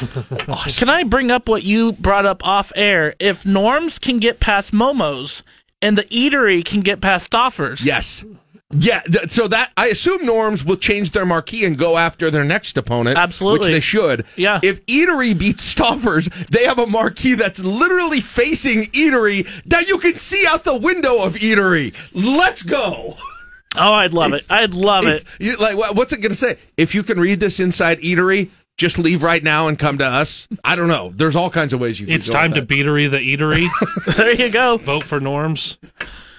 Can 0.76 0.89
I 0.89 1.03
bring 1.03 1.31
up 1.31 1.47
what 1.47 1.64
you 1.64 1.93
brought 1.93 2.26
up 2.26 2.45
off 2.45 2.72
air? 2.76 3.15
If 3.19 3.45
Norms 3.45 3.97
can 3.97 4.19
get 4.19 4.41
past 4.41 4.73
Momo's 4.73 5.43
and 5.82 5.98
the 5.98 6.04
eatery 6.06 6.64
can 6.66 6.82
get 6.82 7.02
past 7.02 7.26
Stauffer's, 7.28 7.86
Yes. 7.86 8.24
Yeah, 8.72 8.99
th- 9.02 9.32
so 9.32 9.48
that 9.48 9.72
I 9.78 9.88
assume 9.88 10.26
Norms 10.26 10.66
will 10.66 10.76
change 10.76 11.12
their 11.12 11.26
marquee 11.26 11.64
and 11.64 11.78
go 11.78 11.98
after 11.98 12.30
their 12.30 12.44
next 12.44 12.78
opponent. 12.78 13.18
Absolutely. 13.18 13.60
which 13.70 13.74
they 13.76 13.80
should. 13.80 14.26
Yeah. 14.36 14.60
If 14.62 14.86
Eatery 14.88 15.38
beats 15.40 15.64
Stauffer's, 15.64 16.26
they 16.52 16.66
have 16.66 16.78
a 16.78 16.86
marquee 16.86 17.36
that's 17.36 17.60
literally 17.64 18.20
facing 18.20 18.84
Eatery 18.88 19.48
that 19.68 19.88
you 19.88 19.98
can 19.99 20.20
see 20.20 20.45
out 20.45 20.66
the 20.66 20.76
window 20.76 21.24
of 21.24 21.36
Eatery. 21.36 21.95
Let's 22.14 22.62
go. 22.62 23.16
Oh, 23.78 23.94
I'd 23.94 24.14
love 24.14 24.34
it. 24.34 24.45
I'd 24.49 24.74
love 24.74 25.06
it. 25.06 25.24
You, 25.40 25.56
like, 25.56 25.78
what's 25.78 26.12
it 26.12 26.18
going 26.18 26.32
to 26.34 26.36
say? 26.38 26.58
If 26.76 26.94
you 26.94 27.04
can 27.04 27.22
read 27.22 27.40
this 27.40 27.62
inside 27.62 27.99
Eatery, 28.02 28.49
just 28.78 28.99
leave 28.99 29.24
right 29.24 29.44
now 29.44 29.68
and 29.68 29.78
come 29.78 29.98
to 29.98 30.06
us. 30.06 30.48
I 30.64 30.76
don't 30.76 30.88
know. 30.88 31.12
There's 31.16 31.36
all 31.36 31.49
kinds 31.49 31.74
of 31.74 31.80
ways 31.80 31.99
you. 31.99 32.06
can 32.08 32.16
It's 32.16 32.30
time 32.30 32.54
to 32.54 32.62
that. 32.62 32.68
beatery 32.70 33.10
the 33.10 33.18
eatery. 33.18 33.68
there 34.16 34.34
you 34.36 34.49
go. 34.49 34.78
Vote 34.78 35.04
for 35.04 35.20
norms. 35.20 35.78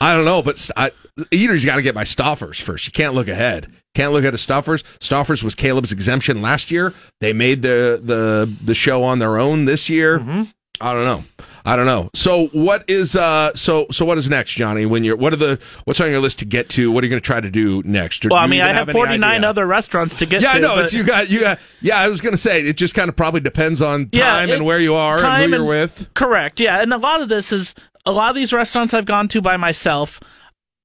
I 0.01 0.15
don't 0.15 0.25
know, 0.25 0.43
but 0.43 0.59
st- 0.59 0.79
I, 0.79 0.91
Eatery's 1.33 1.65
got 1.65 1.77
to 1.77 1.83
get 1.83 1.95
my 1.95 2.05
Stauffer's 2.05 2.61
first. 2.61 2.87
You 2.87 2.93
can't 2.93 3.15
look 3.15 3.27
ahead. 3.27 3.73
Can't 3.95 4.13
look 4.13 4.25
at 4.25 4.33
a 4.33 4.39
Stauffer's. 4.39 4.85
Stauffer's 5.01 5.43
was 5.43 5.57
Caleb's 5.57 5.91
exemption 5.91 6.41
last 6.41 6.71
year. 6.71 6.95
They 7.21 7.33
made 7.33 7.63
the 7.63 8.01
the 8.03 8.53
the 8.65 8.75
show 8.75 9.03
on 9.03 9.19
their 9.19 9.39
own 9.39 9.65
this 9.65 9.89
year. 9.89 10.21
Mm-hmm. 10.21 10.43
I 10.81 10.93
don't 10.93 11.05
know. 11.05 11.25
I 11.69 11.77
don't 11.77 11.85
know. 11.85 12.09
So 12.15 12.47
what 12.53 12.83
is 12.89 13.15
uh 13.15 13.55
so 13.55 13.87
so 13.91 14.07
what 14.07 14.17
is 14.17 14.31
next, 14.31 14.55
Johnny? 14.55 14.87
When 14.87 15.05
you're 15.05 15.17
what 15.17 15.35
are 15.35 15.37
the 15.37 15.59
what's 15.85 16.01
on 16.01 16.09
your 16.11 16.21
list 16.21 16.39
to 16.39 16.47
get 16.47 16.71
to? 16.71 16.91
What 16.91 17.05
are 17.05 17.07
you 17.07 17.11
going 17.11 17.21
to 17.21 17.27
try 17.27 17.43
to 17.43 17.51
do 17.51 17.83
next? 17.85 18.25
Or 18.25 18.29
Well, 18.31 18.41
do 18.41 18.45
I 18.45 18.47
mean, 18.47 18.63
I 18.63 18.73
have 18.73 18.89
any 18.89 18.99
49 18.99 19.45
other 19.45 19.67
restaurants 19.67 20.17
to 20.17 20.25
get 20.27 20.41
yeah, 20.41 20.53
to. 20.53 20.57
I 20.57 20.61
know. 20.61 20.77
but- 20.77 20.85
It's 20.87 20.95
you 20.95 21.05
got 21.05 21.29
you 21.29 21.41
got. 21.41 21.59
Yeah, 21.83 21.99
I 21.99 22.09
was 22.09 22.23
going 22.23 22.33
to 22.33 22.39
say 22.39 22.63
it 22.63 22.79
just 22.79 22.95
kind 22.95 23.11
of 23.11 23.17
probably 23.17 23.41
depends 23.43 23.83
on 23.83 24.07
time 24.07 24.49
Yeah, 24.49 24.55
and 24.55 24.65
where 24.65 24.81
you 24.81 24.95
are 24.95 25.23
and 25.23 25.45
who 25.53 25.57
you're 25.59 25.65
with. 25.67 26.09
Correct. 26.15 26.59
Yeah, 26.59 26.81
and 26.81 26.93
a 26.95 26.97
lot 26.99 27.21
of 27.21 27.29
this 27.29 27.53
is 27.53 27.75
a 28.07 28.13
lot 28.13 28.31
of 28.31 28.37
these 28.37 28.55
restaurants 28.55 28.95
I've 28.95 29.05
gone 29.05 29.29
to 29.29 29.43
by 29.43 29.59
myself. 29.59 30.21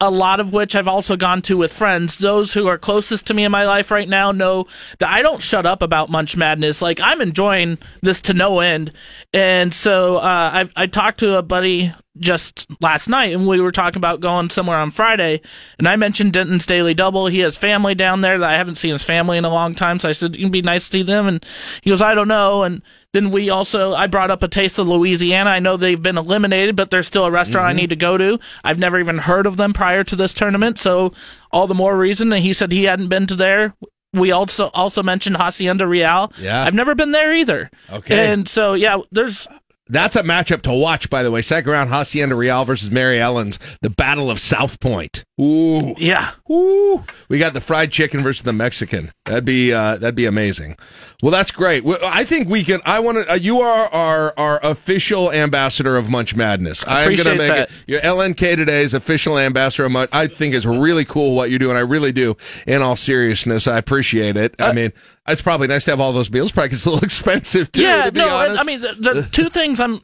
A 0.03 0.11
lot 0.11 0.41
of 0.41 0.51
which 0.51 0.75
I've 0.75 0.89
also 0.89 1.15
gone 1.15 1.41
to 1.43 1.55
with 1.55 1.71
friends. 1.71 2.17
Those 2.17 2.53
who 2.53 2.67
are 2.67 2.77
closest 2.77 3.25
to 3.27 3.33
me 3.33 3.45
in 3.45 3.53
my 3.53 3.65
life 3.65 3.89
right 3.89 4.09
now 4.09 4.33
know 4.33 4.67
that 4.99 5.07
I 5.07 5.21
don't 5.21 5.41
shut 5.41 5.65
up 5.65 5.81
about 5.81 6.09
Munch 6.09 6.35
Madness. 6.35 6.81
Like 6.81 6.99
I'm 6.99 7.21
enjoying 7.21 7.77
this 8.01 8.21
to 8.23 8.33
no 8.33 8.59
end, 8.59 8.91
and 9.33 9.73
so 9.73 10.17
uh, 10.17 10.65
I 10.65 10.69
I 10.75 10.87
talked 10.87 11.19
to 11.19 11.37
a 11.37 11.41
buddy 11.41 11.93
just 12.19 12.67
last 12.81 13.07
night, 13.07 13.33
and 13.33 13.47
we 13.47 13.61
were 13.61 13.71
talking 13.71 13.97
about 13.97 14.19
going 14.19 14.49
somewhere 14.49 14.77
on 14.77 14.91
Friday, 14.91 15.39
and 15.79 15.87
I 15.87 15.95
mentioned 15.95 16.33
Denton's 16.33 16.65
Daily 16.65 16.93
Double. 16.93 17.27
He 17.27 17.39
has 17.39 17.55
family 17.55 17.95
down 17.95 18.19
there 18.19 18.37
that 18.37 18.49
I 18.49 18.57
haven't 18.57 18.75
seen 18.75 18.91
his 18.91 19.03
family 19.03 19.37
in 19.37 19.45
a 19.45 19.49
long 19.49 19.73
time, 19.73 19.99
so 19.99 20.09
I 20.09 20.11
said 20.11 20.35
it'd 20.35 20.51
be 20.51 20.61
nice 20.61 20.89
to 20.89 20.97
see 20.97 21.03
them, 21.03 21.27
and 21.27 21.45
he 21.81 21.91
goes, 21.91 22.01
I 22.01 22.13
don't 22.13 22.27
know, 22.27 22.63
and 22.63 22.81
then 23.13 23.29
we 23.29 23.49
also 23.49 23.93
I 23.93 24.07
brought 24.07 24.31
up 24.31 24.43
a 24.43 24.47
taste 24.47 24.79
of 24.79 24.87
Louisiana. 24.87 25.51
I 25.51 25.59
know 25.59 25.77
they've 25.77 26.01
been 26.01 26.17
eliminated, 26.17 26.75
but 26.75 26.89
there's 26.89 27.07
still 27.07 27.25
a 27.25 27.31
restaurant 27.31 27.67
I 27.67 27.69
mm-hmm. 27.69 27.77
need 27.77 27.89
to 27.91 27.95
go 27.95 28.17
to. 28.17 28.39
I've 28.63 28.79
never 28.79 28.99
even 28.99 29.19
heard 29.19 29.45
of 29.45 29.57
them 29.57 29.71
prior 29.71 30.03
to 30.03 30.15
this 30.15 30.33
tournament, 30.33 30.79
so 30.79 31.13
all 31.51 31.67
the 31.67 31.75
more 31.75 31.97
reason. 31.97 32.33
And 32.33 32.43
he 32.43 32.53
said 32.53 32.71
he 32.71 32.85
hadn't 32.85 33.09
been 33.09 33.27
to 33.27 33.35
there. 33.35 33.75
We 34.13 34.31
also 34.31 34.69
also 34.73 35.01
mentioned 35.01 35.37
Hacienda 35.37 35.87
Real. 35.87 36.31
Yeah. 36.37 36.63
I've 36.63 36.73
never 36.73 36.95
been 36.95 37.11
there 37.11 37.33
either. 37.33 37.71
Okay. 37.91 38.31
and 38.31 38.47
so 38.47 38.73
yeah, 38.73 38.97
there's 39.11 39.47
That's 39.87 40.15
a 40.15 40.23
matchup 40.23 40.61
to 40.61 40.73
watch, 40.73 41.09
by 41.09 41.23
the 41.23 41.31
way. 41.31 41.41
Second 41.41 41.71
round, 41.71 41.89
Hacienda 41.89 42.35
Real 42.35 42.63
versus 42.63 42.89
Mary 42.89 43.19
Ellen's, 43.19 43.59
the 43.81 43.89
Battle 43.89 44.31
of 44.31 44.39
South 44.39 44.79
Point. 44.79 45.25
Ooh, 45.41 45.93
yeah, 45.97 46.31
ooh. 46.49 47.03
We 47.27 47.37
got 47.37 47.53
the 47.53 47.59
fried 47.59 47.91
chicken 47.91 48.21
versus 48.21 48.43
the 48.43 48.53
Mexican. 48.53 49.11
That'd 49.25 49.43
be 49.45 49.73
uh, 49.73 49.97
that'd 49.97 50.15
be 50.15 50.25
amazing. 50.25 50.77
Well, 51.21 51.31
that's 51.31 51.51
great. 51.51 51.83
Well, 51.83 51.97
I 52.03 52.23
think 52.23 52.47
we 52.47 52.63
can. 52.63 52.79
I 52.85 52.99
want 52.99 53.17
to. 53.17 53.31
Uh, 53.31 53.35
you 53.35 53.59
are 53.61 53.87
our 53.93 54.33
our 54.37 54.59
official 54.63 55.31
ambassador 55.31 55.97
of 55.97 56.09
Munch 56.09 56.35
Madness. 56.35 56.83
I'm 56.87 57.03
Appreciate 57.03 57.23
gonna 57.25 57.37
make 57.37 57.47
that. 57.49 57.69
it. 57.69 57.75
Your 57.87 58.01
LNK 58.01 58.55
today's 58.55 58.93
official 58.93 59.37
ambassador 59.37 59.85
of 59.85 59.91
Munch. 59.91 60.09
I 60.13 60.27
think 60.27 60.53
it's 60.53 60.65
really 60.65 61.03
cool 61.03 61.35
what 61.35 61.49
you 61.51 61.59
do, 61.59 61.69
and 61.69 61.77
I 61.77 61.81
really 61.81 62.11
do. 62.11 62.37
In 62.67 62.81
all 62.81 62.95
seriousness, 62.95 63.67
I 63.67 63.77
appreciate 63.77 64.37
it. 64.37 64.55
Uh, 64.61 64.65
I 64.65 64.71
mean, 64.73 64.93
it's 65.27 65.41
probably 65.41 65.67
nice 65.67 65.85
to 65.85 65.91
have 65.91 65.99
all 66.01 66.11
those 66.13 66.29
meals. 66.31 66.51
Probably 66.51 66.69
gets 66.69 66.85
a 66.85 66.89
little 66.91 67.03
expensive 67.05 67.71
too. 67.71 67.81
yeah, 67.81 68.05
to 68.05 68.11
be 68.11 68.19
no, 68.19 68.29
honest. 68.35 68.61
I 68.61 68.63
mean 68.63 68.81
the, 68.81 68.93
the 68.93 69.29
two 69.31 69.49
things 69.49 69.79
I'm 69.79 70.03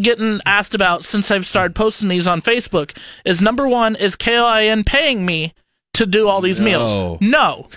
getting 0.00 0.40
asked 0.46 0.74
about 0.74 1.04
since 1.04 1.30
I've 1.30 1.46
started 1.46 1.74
posting 1.74 2.08
these 2.08 2.26
on 2.26 2.42
Facebook 2.42 2.96
is 3.24 3.40
number 3.40 3.66
one 3.66 3.96
is 3.96 4.14
KLIN 4.16 4.84
paying 4.84 5.24
me 5.24 5.54
to 5.94 6.06
do 6.06 6.28
all 6.28 6.40
these 6.40 6.60
No. 6.60 6.64
meals? 6.64 7.18
No. 7.20 7.68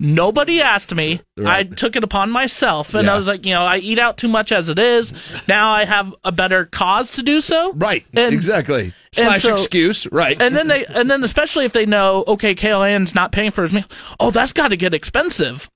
Nobody 0.00 0.60
asked 0.62 0.94
me. 0.94 1.20
I 1.44 1.64
took 1.64 1.96
it 1.96 2.04
upon 2.04 2.30
myself, 2.30 2.94
and 2.94 3.10
I 3.10 3.18
was 3.18 3.26
like, 3.26 3.44
you 3.44 3.52
know, 3.52 3.62
I 3.62 3.78
eat 3.78 3.98
out 3.98 4.16
too 4.16 4.28
much 4.28 4.52
as 4.52 4.68
it 4.68 4.78
is. 4.78 5.12
Now 5.48 5.72
I 5.72 5.84
have 5.86 6.14
a 6.22 6.30
better 6.30 6.66
cause 6.66 7.10
to 7.12 7.22
do 7.24 7.40
so. 7.40 7.72
Right. 7.72 8.06
And, 8.14 8.32
exactly. 8.32 8.84
and 8.84 8.92
Slash 9.12 9.42
so- 9.42 9.54
excuse. 9.54 10.06
Right. 10.12 10.40
And 10.40 10.54
then 10.54 10.68
they, 10.68 10.86
and 10.86 11.10
then 11.10 11.24
especially 11.24 11.64
if 11.64 11.72
they 11.72 11.84
know, 11.84 12.22
okay, 12.28 12.54
KLIN's 12.54 13.12
not 13.16 13.32
paying 13.32 13.50
for 13.50 13.62
his 13.64 13.72
meal. 13.72 13.86
Oh, 14.20 14.30
that's 14.30 14.52
got 14.52 14.68
to 14.68 14.76
get 14.76 14.94
expensive. 14.94 15.68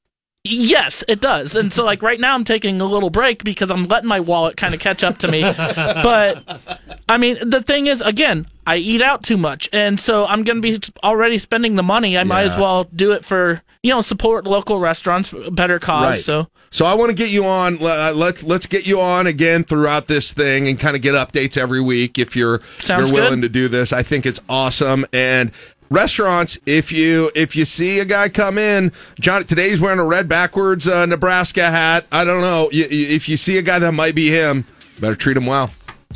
Yes, 0.44 1.04
it 1.06 1.20
does. 1.20 1.54
And 1.54 1.72
so, 1.72 1.84
like 1.84 2.02
right 2.02 2.18
now, 2.18 2.34
I'm 2.34 2.44
taking 2.44 2.80
a 2.80 2.84
little 2.84 3.10
break 3.10 3.44
because 3.44 3.70
I'm 3.70 3.86
letting 3.86 4.08
my 4.08 4.18
wallet 4.18 4.56
kind 4.56 4.74
of 4.74 4.80
catch 4.80 5.04
up 5.04 5.18
to 5.18 5.28
me. 5.28 5.42
but 5.56 6.88
I 7.08 7.16
mean, 7.16 7.38
the 7.48 7.62
thing 7.62 7.86
is, 7.86 8.00
again, 8.00 8.48
I 8.66 8.76
eat 8.76 9.02
out 9.02 9.22
too 9.22 9.36
much, 9.36 9.68
and 9.72 10.00
so 10.00 10.26
I'm 10.26 10.42
going 10.42 10.60
to 10.60 10.62
be 10.62 10.80
already 11.04 11.38
spending 11.38 11.76
the 11.76 11.84
money. 11.84 12.18
I 12.18 12.24
might 12.24 12.44
as 12.44 12.56
well 12.58 12.84
do 12.84 13.12
it 13.12 13.24
for 13.24 13.62
you 13.84 13.94
know 13.94 14.00
support 14.00 14.44
local 14.44 14.80
restaurants, 14.80 15.32
better 15.52 15.78
cause. 15.78 16.14
Right. 16.14 16.20
So 16.20 16.48
So 16.70 16.86
I 16.86 16.94
want 16.94 17.10
to 17.10 17.14
get 17.14 17.30
you 17.30 17.44
on. 17.44 17.80
Uh, 17.80 18.12
let's 18.12 18.42
let's 18.42 18.66
get 18.66 18.84
you 18.84 19.00
on 19.00 19.28
again 19.28 19.62
throughout 19.62 20.08
this 20.08 20.32
thing 20.32 20.66
and 20.66 20.78
kind 20.78 20.96
of 20.96 21.02
get 21.02 21.14
updates 21.14 21.56
every 21.56 21.80
week 21.80 22.18
if 22.18 22.34
you're 22.34 22.62
Sounds 22.78 23.12
you're 23.12 23.20
willing 23.20 23.42
good. 23.42 23.52
to 23.52 23.60
do 23.60 23.68
this. 23.68 23.92
I 23.92 24.02
think 24.02 24.26
it's 24.26 24.40
awesome 24.48 25.06
and. 25.12 25.52
Restaurants, 25.92 26.58
if 26.64 26.90
you 26.90 27.30
if 27.34 27.54
you 27.54 27.66
see 27.66 28.00
a 28.00 28.06
guy 28.06 28.30
come 28.30 28.56
in, 28.56 28.92
John 29.20 29.44
today's 29.44 29.78
wearing 29.78 29.98
a 29.98 30.04
red 30.04 30.26
backwards 30.26 30.88
uh, 30.88 31.04
Nebraska 31.04 31.70
hat. 31.70 32.06
I 32.10 32.24
don't 32.24 32.40
know. 32.40 32.70
If 32.72 33.28
you 33.28 33.36
see 33.36 33.58
a 33.58 33.62
guy 33.62 33.78
that 33.78 33.92
might 33.92 34.14
be 34.14 34.30
him, 34.30 34.64
better 35.02 35.14
treat 35.14 35.36
him 35.36 35.44
well. 35.44 35.70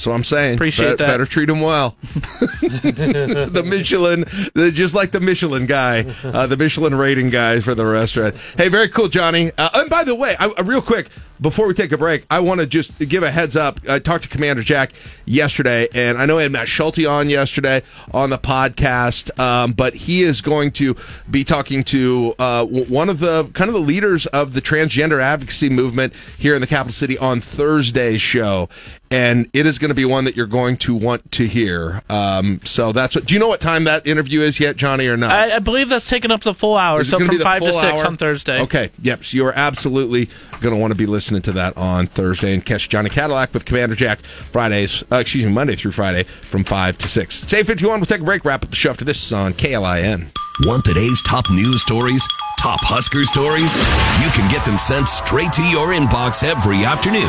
What 0.05 0.15
I'm 0.15 0.25
saying. 0.25 0.55
Appreciate 0.55 0.99
that. 0.99 1.07
Better 1.07 1.27
treat 1.27 1.49
him 1.49 1.61
well. 1.61 1.97
the 2.03 3.63
Michelin, 3.65 4.25
the, 4.55 4.73
just 4.73 4.95
like 4.95 5.13
the 5.13 5.21
Michelin 5.21 5.67
guy, 5.67 6.05
uh, 6.25 6.47
the 6.47 6.57
Michelin 6.57 6.95
rating 6.97 7.31
guy 7.31 7.61
for 7.61 7.75
the 7.75 7.87
restaurant. 7.87 8.35
Hey, 8.57 8.69
very 8.69 8.89
cool, 8.89 9.09
Johnny. 9.09 9.53
Uh, 9.57 9.71
and 9.75 9.89
by 9.89 10.03
the 10.03 10.15
way, 10.15 10.35
I, 10.39 10.47
uh, 10.47 10.65
real 10.65 10.83
quick 10.83 11.09
before 11.41 11.67
we 11.67 11.75
take 11.75 11.93
a 11.93 11.99
break, 11.99 12.25
I 12.31 12.41
want 12.41 12.61
to 12.61 12.67
just 12.67 12.99
give 13.09 13.23
a 13.23 13.31
heads 13.31 13.57
up. 13.57 13.81
I 13.89 13.99
talked 13.99 14.25
to 14.25 14.29
Commander 14.29 14.63
Jack 14.63 14.93
yesterday, 15.25 15.89
and 15.95 16.19
I 16.19 16.27
know 16.27 16.39
I 16.39 16.43
had 16.43 16.53
Matt 16.53 16.69
Schulte 16.69 17.05
on 17.05 17.29
yesterday 17.29 17.83
on 18.13 18.31
the 18.31 18.39
podcast, 18.39 19.39
um, 19.39 19.73
but 19.73 19.95
he 19.95 20.23
is 20.23 20.41
going 20.41 20.73
to 20.73 20.97
be 21.31 21.45
talking 21.45 21.85
to 21.85 22.35
uh, 22.39 22.65
one 22.65 23.09
of 23.09 23.19
the 23.19 23.45
kind 23.53 23.69
of 23.69 23.75
the 23.75 23.81
leaders 23.81 24.27
of 24.27 24.53
the 24.53 24.63
transgender 24.63 25.21
advocacy 25.23 25.69
movement 25.69 26.15
here 26.39 26.55
in 26.55 26.61
the 26.61 26.67
capital 26.67 26.93
city 26.93 27.19
on 27.19 27.41
Thursday's 27.41 28.23
show. 28.23 28.69
And 29.11 29.49
it 29.53 29.67
is 29.67 29.79
going 29.79 29.91
to 29.91 29.95
be 29.95 30.05
one 30.05 30.25
that 30.25 30.37
you're 30.37 30.47
going 30.47 30.77
to 30.79 30.95
want 30.95 31.31
to 31.33 31.47
hear. 31.47 32.03
Um, 32.11 32.61
so 32.65 32.91
that's 32.93 33.15
what. 33.15 33.27
Do 33.27 33.35
you 33.35 33.41
know 33.41 33.47
what 33.49 33.61
time 33.61 33.85
that 33.85 34.07
interview 34.07 34.41
is 34.41 34.59
yet, 34.59 34.77
Johnny, 34.77 35.07
or 35.07 35.17
not? 35.17 35.31
I, 35.31 35.57
I 35.57 35.59
believe 35.61 35.89
that's 35.89 36.09
taking 36.09 36.31
up 36.31 36.43
the 36.43 36.55
full 36.55 36.77
hour. 36.77 37.01
Is 37.01 37.11
So 37.11 37.19
gonna 37.19 37.31
be 37.31 37.37
from 37.37 37.45
five 37.45 37.63
to 37.63 37.73
six 37.73 38.01
hour? 38.01 38.07
on 38.07 38.17
Thursday. 38.17 38.61
Okay. 38.63 38.91
Yep. 39.03 39.25
So 39.25 39.37
you 39.37 39.47
are 39.47 39.53
absolutely 39.55 40.29
going 40.61 40.75
to 40.75 40.81
want 40.81 40.91
to 40.93 40.97
be 40.97 41.07
listening 41.07 41.43
to 41.43 41.53
that 41.53 41.77
on 41.77 42.07
Thursday 42.09 42.53
and 42.55 42.65
catch 42.65 42.89
Johnny 42.89 43.11
Cadillac 43.11 43.55
with 43.55 43.65
Commander 43.65 43.95
Jack 43.95 44.21
Fridays, 44.25 45.05
uh, 45.13 45.17
excuse 45.17 45.45
me, 45.45 45.53
Monday 45.53 45.77
through 45.77 45.93
Friday 45.93 46.25
from 46.25 46.65
5 46.65 46.99
to 46.99 47.09
6. 47.09 47.43
It's 47.45 47.53
851. 47.53 48.01
We'll 48.01 48.07
take 48.07 48.21
a 48.21 48.25
break, 48.25 48.45
wrap 48.45 48.65
up 48.65 48.71
the 48.71 48.77
show 48.77 48.91
after 48.91 49.05
this 49.05 49.31
on 49.33 49.53
KLIN. 49.55 50.29
Want 50.65 50.85
today's 50.87 51.23
top 51.23 51.45
news 51.51 51.83
stories? 51.83 52.27
Top 52.59 52.81
Husker 52.83 53.25
stories? 53.27 53.77
You 54.25 54.31
can 54.33 54.51
get 54.51 54.65
them 54.65 54.79
sent 54.79 55.07
straight 55.07 55.53
to 55.53 55.63
your 55.63 55.89
inbox 55.89 56.43
every 56.43 56.85
afternoon. 56.87 57.29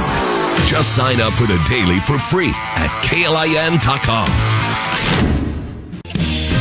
Just 0.65 0.95
sign 0.95 1.19
up 1.19 1.33
for 1.33 1.43
the 1.45 1.59
daily 1.67 1.99
for 1.99 2.17
free 2.17 2.51
at 2.55 2.89
klin.com. 3.03 4.27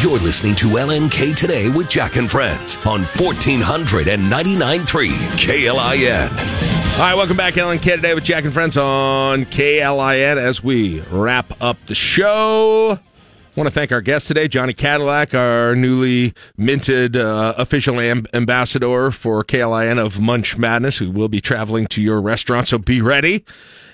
You're 0.03 0.19
listening 0.19 0.55
to 0.57 0.67
LNK 0.67 1.35
Today 1.35 1.69
with 1.69 1.89
Jack 1.89 2.17
and 2.17 2.31
Friends 2.31 2.77
on 2.87 3.01
1499.3 3.01 5.09
KLIN. 5.39 6.31
All 6.95 7.01
right, 7.01 7.15
welcome 7.15 7.37
back, 7.37 7.55
LNK 7.55 7.97
today 7.97 8.15
with 8.15 8.25
Jack 8.25 8.45
and 8.45 8.53
Friends 8.53 8.77
on 8.77 9.47
KLIN 9.47 10.37
as 10.37 10.63
we 10.63 11.01
wrap 11.11 11.61
up 11.63 11.79
the 11.87 11.95
show. 11.95 12.93
I 12.93 13.61
want 13.61 13.69
to 13.69 13.75
thank 13.75 13.91
our 13.91 14.01
guest 14.01 14.27
today, 14.27 14.49
Johnny 14.49 14.75
Cadillac, 14.75 15.35
our 15.35 15.75
newly 15.75 16.35
minted 16.57 17.17
uh, 17.17 17.55
official 17.57 17.99
am- 17.99 18.27
ambassador 18.35 19.11
for 19.11 19.43
KLIN 19.43 19.99
of 19.99 20.21
Munch 20.21 20.59
Madness, 20.59 20.99
who 20.99 21.11
will 21.11 21.29
be 21.29 21.41
traveling 21.41 21.87
to 21.89 22.03
your 22.03 22.21
restaurant, 22.21 22.69
so 22.69 22.79
be 22.79 23.01
ready. 23.01 23.45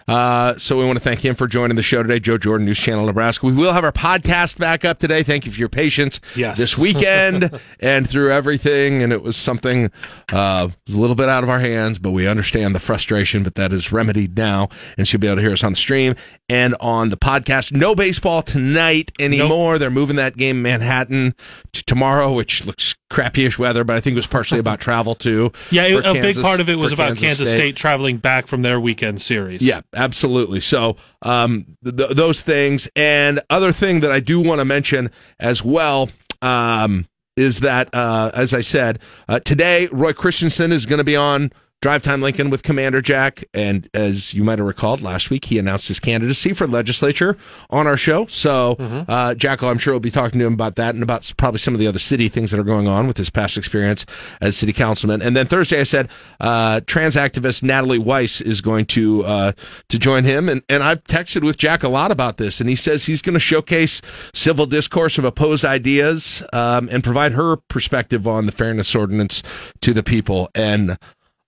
Uh, 0.09 0.57
so 0.59 0.77
we 0.79 0.85
want 0.85 0.97
to 0.99 1.03
thank 1.05 1.25
him 1.25 1.35
for 1.35 1.47
joining 1.47 1.77
the 1.77 1.83
show 1.83 2.03
today. 2.03 2.19
Joe 2.19 2.39
Jordan, 2.39 2.67
News 2.67 2.79
Channel 2.79 3.07
Nebraska. 3.07 3.47
We 3.47 3.53
will 3.53 3.73
have 3.73 3.85
our 3.85 3.93
podcast 3.93 4.59
back 4.59 4.85
up 4.85 4.99
today. 4.99 5.23
Thank 5.23 5.47
you 5.47 5.53
for 5.53 5.59
your 5.59 5.69
patience 5.69 6.21
Yes. 6.37 6.59
this 6.59 6.77
weekend 6.77 7.61
and 7.81 8.09
through 8.09 8.33
everything. 8.33 9.03
And 9.03 9.13
it 9.13 9.23
was 9.23 9.37
something 9.37 9.91
uh, 10.33 10.69
a 10.89 10.91
little 10.93 11.17
bit 11.17 11.29
out 11.29 11.45
of 11.45 11.51
our 11.51 11.61
hands, 11.61 11.99
but 11.99 12.11
we 12.11 12.27
understand 12.27 12.75
the 12.75 12.81
frustration. 12.81 13.43
But 13.43 13.55
that 13.57 13.73
is 13.73 13.93
remedied 13.93 14.37
now, 14.37 14.69
and 14.99 15.07
she'll 15.07 15.21
be 15.21 15.27
able 15.29 15.37
to 15.37 15.43
hear 15.43 15.53
us 15.53 15.63
on 15.65 15.73
the 15.73 15.77
stream 15.77 16.15
and 16.53 16.77
on 16.81 17.09
the 17.09 17.17
podcast. 17.17 17.73
No 17.73 17.95
baseball 17.95 18.43
tonight 18.43 19.11
anymore. 19.19 19.79
They're 19.79 19.91
moving 19.91 20.17
that 20.17 20.37
game 20.37 20.61
Manhattan 20.61 21.35
to 21.73 21.83
tomorrow, 21.85 22.31
which 22.31 22.67
looks 22.67 22.95
crappyish 23.11 23.57
weather, 23.57 23.85
but 23.85 23.97
I 23.97 24.01
think 24.01 24.13
it 24.13 24.17
was 24.19 24.27
partially 24.27 24.61
about 24.61 24.79
travel 24.89 25.15
too. 25.15 25.51
Yeah, 25.71 25.85
it- 25.85 26.05
a 26.05 26.13
big 26.13 26.37
part 26.43 26.61
of 26.61 26.69
it 26.69 26.77
was 26.77 26.93
about 26.93 27.17
Kansas, 27.17 27.49
State. 27.49 27.75
traveling 27.75 28.19
back 28.19 28.47
from 28.47 28.61
their 28.61 28.79
weekend 28.79 29.23
series. 29.23 29.63
Yeah, 29.63 29.81
absolutely. 29.95 30.61
So, 30.61 30.99
um, 31.23 31.65
th- 31.85 31.97
th- 31.97 32.11
those 32.11 32.43
things, 32.43 32.87
and 32.97 33.41
other 33.49 33.73
thing 33.73 34.01
that 34.01 34.13
I 34.13 34.21
do 34.21 34.39
want 34.41 34.61
to 34.61 34.67
mention 34.67 35.11
as 35.41 35.65
well, 35.65 36.11
um, 36.43 37.07
is 37.39 37.61
that 37.61 37.89
uh, 37.95 38.31
as 38.35 38.53
I 38.53 38.61
said 38.61 38.99
uh, 39.27 39.41
today, 39.41 39.87
Roy 39.91 40.13
Christensen 40.13 40.71
is 40.71 40.85
going 40.85 40.99
to 40.99 41.05
be 41.05 41.17
on 41.17 41.51
Drive 41.83 42.03
Time 42.03 42.23
Lincoln 42.23 42.49
with 42.49 42.63
Commander 42.63 43.03
Jack, 43.03 43.43
and 43.53 43.89
as 43.93 44.33
you 44.33 44.45
might 44.45 44.61
have 44.61 44.69
recalled 44.69 45.03
last 45.03 45.31
week, 45.31 45.47
he 45.47 45.59
announced 45.59 45.89
his 45.89 45.99
candidacy 45.99 46.53
for 46.53 46.69
legislature 46.69 47.37
on 47.71 47.89
our 47.89 47.97
show. 47.97 48.25
So, 48.27 48.77
uh, 49.09 49.35
Jackal, 49.35 49.69
I'm 49.69 49.79
sure 49.79 49.93
we'll 49.93 49.99
be 49.99 50.13
talking 50.13 50.39
to 50.39 50.47
him 50.47 50.53
about 50.53 50.77
that 50.77 50.95
and 50.95 51.03
about 51.03 51.33
probably 51.37 51.59
some 51.59 51.75
of 51.75 51.81
the 51.81 51.89
other 51.89 51.99
city 51.99 52.29
things 52.29 52.53
that 52.53 52.61
are 52.61 52.65
going 52.65 52.87
on 52.87 53.09
with 53.09 53.17
his 53.17 53.31
past 53.31 53.59
experience 53.59 54.07
as 54.41 54.57
city 54.57 54.73
councilman. 54.73 55.23
And 55.23 55.35
then 55.35 55.47
Thursday, 55.47 55.81
I 55.81 55.83
said 55.83 56.09
uh, 56.39 56.83
trans 56.87 57.17
activist 57.17 57.65
Natalie 57.65 57.99
Weiss 57.99 58.41
is 58.41 58.61
going 58.61 58.87
to 58.87 59.25
uh, 59.25 59.53
to 59.89 59.99
join 59.99 60.23
him, 60.23 60.49
and 60.49 60.63
and 60.69 60.85
I've 60.85 61.03
texted 61.03 61.43
with 61.43 61.57
Jack 61.57 61.83
a 61.83 61.89
lot 61.89 62.13
about 62.13 62.37
this, 62.37 62.61
and 62.61 62.71
he 62.71 62.77
says 62.77 63.07
he's 63.07 63.23
going 63.23 63.35
to 63.35 63.41
showcase 63.41 64.01
civil 64.35 64.67
discourse 64.67 65.19
of 65.19 65.25
opposed 65.25 65.65
ideas 65.65 66.45
um, 66.53 66.89
and 66.93 67.03
provide 67.03 67.33
her 67.33 67.57
perspective 67.57 68.29
on 68.29 68.47
the 68.47 68.53
fairness 68.53 68.95
ordinance 68.95 69.43
to 69.81 69.93
the 69.93 70.05
people. 70.05 70.49
And 70.55 70.97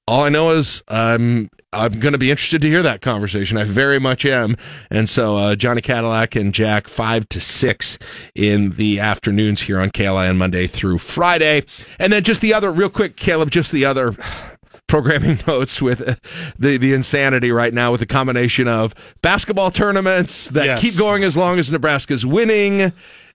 all 0.06 0.22
I 0.24 0.28
know 0.28 0.50
is 0.50 0.82
I'm 0.88 1.48
I'm 1.72 1.98
going 1.98 2.12
to 2.12 2.18
be 2.18 2.30
interested 2.30 2.62
to 2.62 2.68
hear 2.68 2.82
that 2.84 3.00
conversation. 3.00 3.56
I 3.56 3.64
very 3.64 3.98
much 3.98 4.24
am. 4.24 4.56
And 4.90 5.08
so 5.08 5.36
uh, 5.36 5.56
Johnny 5.56 5.80
Cadillac 5.80 6.36
and 6.36 6.54
Jack 6.54 6.86
five 6.88 7.28
to 7.30 7.40
six 7.40 7.98
in 8.34 8.70
the 8.72 9.00
afternoons 9.00 9.62
here 9.62 9.80
on 9.80 9.90
KLIN 9.90 10.36
Monday 10.36 10.66
through 10.68 10.98
Friday, 10.98 11.64
and 11.98 12.12
then 12.12 12.22
just 12.22 12.40
the 12.40 12.54
other 12.54 12.70
real 12.70 12.90
quick, 12.90 13.16
Caleb, 13.16 13.50
just 13.50 13.72
the 13.72 13.84
other. 13.84 14.14
Programming 14.86 15.40
notes 15.46 15.80
with 15.80 16.06
uh, 16.06 16.14
the 16.58 16.76
the 16.76 16.92
insanity 16.92 17.50
right 17.50 17.72
now 17.72 17.90
with 17.90 18.00
the 18.00 18.06
combination 18.06 18.68
of 18.68 18.94
basketball 19.22 19.70
tournaments 19.70 20.50
that 20.50 20.66
Yes. 20.66 20.80
keep 20.80 20.96
going 20.96 21.24
as 21.24 21.38
long 21.38 21.58
as 21.58 21.70
Nebraska's 21.72 22.24
winning, 22.26 22.92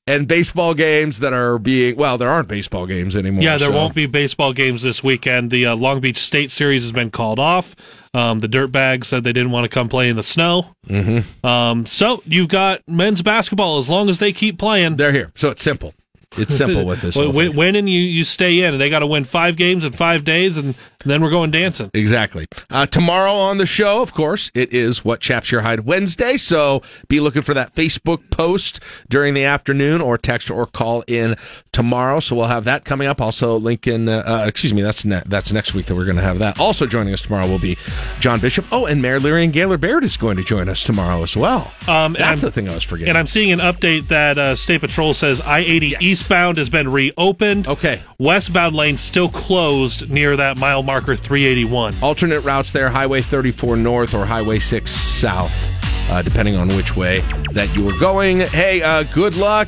and 0.10 0.28
baseball 0.28 0.74
games 0.74 1.20
that 1.20 1.34
are 1.34 1.60
being 1.60 1.96
well, 1.96 2.18
there 2.18 2.30
aren't 2.30 2.48
baseball 2.48 2.86
games 2.88 3.16
anymore. 3.16 3.44
Yeah, 3.44 3.58
there 3.58 3.70
so- 3.70 3.76
won't 3.76 3.94
be 3.96 4.06
baseball 4.08 4.54
games 4.54 4.82
this 4.82 5.04
weekend. 5.04 5.52
The 5.52 5.68
uh, 5.68 5.76
Long 5.76 6.02
Beach 6.02 6.18
State 6.18 6.52
Series 6.52 6.82
has 6.84 6.92
been 6.92 7.12
called 7.12 7.40
off. 7.40 7.76
Um, 8.14 8.40
the 8.40 8.48
Dirtbags 8.48 9.06
said 9.06 9.24
they 9.24 9.34
didn't 9.34 9.52
want 9.52 9.66
to 9.66 9.70
come 9.70 9.88
play 9.88 10.10
in 10.10 10.16
the 10.16 10.24
snow. 10.24 10.76
Mm-hmm. 10.88 11.46
Um, 11.46 11.86
so 11.86 12.24
you've 12.26 12.50
got 12.50 12.82
men's 12.88 13.22
basketball 13.22 13.78
as 13.78 13.88
long 13.88 14.10
as 14.10 14.18
they 14.18 14.34
keep 14.34 14.58
playing. 14.58 14.96
They're 14.96 15.12
here. 15.12 15.32
So 15.36 15.50
it's 15.50 15.62
simple. 15.62 15.94
It's 16.38 16.56
simple 16.56 16.86
with 16.86 17.02
this. 17.04 17.16
Well, 17.16 17.32
win, 17.32 17.50
thing. 17.50 17.58
win 17.58 17.76
and 17.76 17.90
you, 17.90 18.02
you 18.02 18.24
stay 18.24 18.62
in. 18.64 18.74
And 18.74 18.82
they 18.82 18.90
got 18.90 19.00
to 19.00 19.08
win 19.08 19.26
five 19.26 19.56
games 19.58 19.84
in 19.84 19.92
five 19.94 20.24
days, 20.24 20.58
and 20.58 20.76
then 21.06 21.22
we're 21.22 21.30
going 21.30 21.52
dancing. 21.52 21.90
Exactly. 21.94 22.46
Uh, 22.70 22.86
tomorrow 22.86 23.32
on 23.34 23.58
the 23.58 23.66
show, 23.66 24.02
of 24.02 24.14
course, 24.14 24.52
it 24.54 24.74
is 24.74 25.04
What 25.06 25.22
Chaps 25.22 25.52
Your 25.52 25.62
Hide 25.62 25.82
Wednesday. 25.82 26.38
So 26.38 26.82
be 27.08 27.20
looking 27.20 27.42
for 27.42 27.54
that 27.54 27.74
Facebook 27.76 28.30
post 28.32 28.80
during 29.10 29.34
the 29.34 29.44
afternoon 29.46 30.02
or 30.02 30.18
text 30.18 30.50
or 30.52 30.66
call 30.66 31.04
in 31.08 31.36
tomorrow. 31.72 32.20
So 32.20 32.36
we'll 32.36 32.48
have 32.48 32.66
that 32.66 32.84
coming 32.86 33.08
up. 33.08 33.22
Also, 33.22 33.58
Lincoln, 33.58 34.10
uh, 34.10 34.24
uh, 34.26 34.46
excuse 34.48 34.74
me, 34.74 34.82
that's 34.82 35.06
ne- 35.06 35.22
that's 35.26 35.52
next 35.54 35.74
week 35.74 35.86
that 35.86 35.96
we're 35.96 36.06
going 36.06 36.18
to 36.18 36.22
have 36.22 36.40
that. 36.40 36.60
Also 36.60 36.86
joining 36.86 37.14
us 37.14 37.22
tomorrow 37.22 37.48
will 37.48 37.60
be 37.60 37.78
John 38.20 38.40
Bishop. 38.40 38.66
Oh, 38.72 38.86
and 38.86 39.02
Mayor 39.02 39.20
Leirion 39.20 39.52
Gaylor 39.54 39.78
Baird 39.78 40.04
is 40.04 40.18
going 40.18 40.38
to 40.38 40.44
join 40.44 40.68
us 40.70 40.84
tomorrow 40.84 41.24
as 41.24 41.36
well. 41.38 41.72
Um, 41.88 42.14
that's 42.14 42.20
and 42.20 42.20
the 42.42 42.46
I'm- 42.48 42.52
thing 42.52 42.70
I 42.70 42.76
was 42.76 42.84
forgetting. 42.84 43.10
And 43.10 43.18
I'm 43.18 43.28
seeing 43.28 43.52
an 43.52 43.60
update 43.60 44.08
that 44.10 44.38
uh, 44.38 44.56
State 44.56 44.82
Patrol 44.82 45.14
says 45.14 45.40
I 45.42 45.60
80 45.60 45.96
eastbound 46.02 46.58
has 46.58 46.70
been 46.70 46.92
reopened. 46.92 47.68
Okay. 47.68 48.02
Westbound 48.18 48.76
lane 48.76 48.98
still 48.98 49.30
closed 49.30 50.10
near 50.10 50.36
that 50.36 50.58
mile 50.58 50.84
marker 50.90 51.16
381. 51.16 51.94
alternate 52.02 52.42
routes 52.42 52.72
there 52.72 52.90
highway 52.90 53.22
34 53.22 53.78
north 53.78 54.16
or 54.16 54.26
highway 54.26 54.58
6 54.58 54.90
south 54.90 55.70
uh, 56.10 56.24
depending 56.24 56.56
on 56.56 56.68
which 56.70 56.96
way 56.96 57.20
that 57.52 57.72
you 57.76 57.88
are 57.88 58.00
going. 58.00 58.40
Hey 58.40 58.82
uh, 58.82 59.04
good 59.04 59.36
luck. 59.36 59.68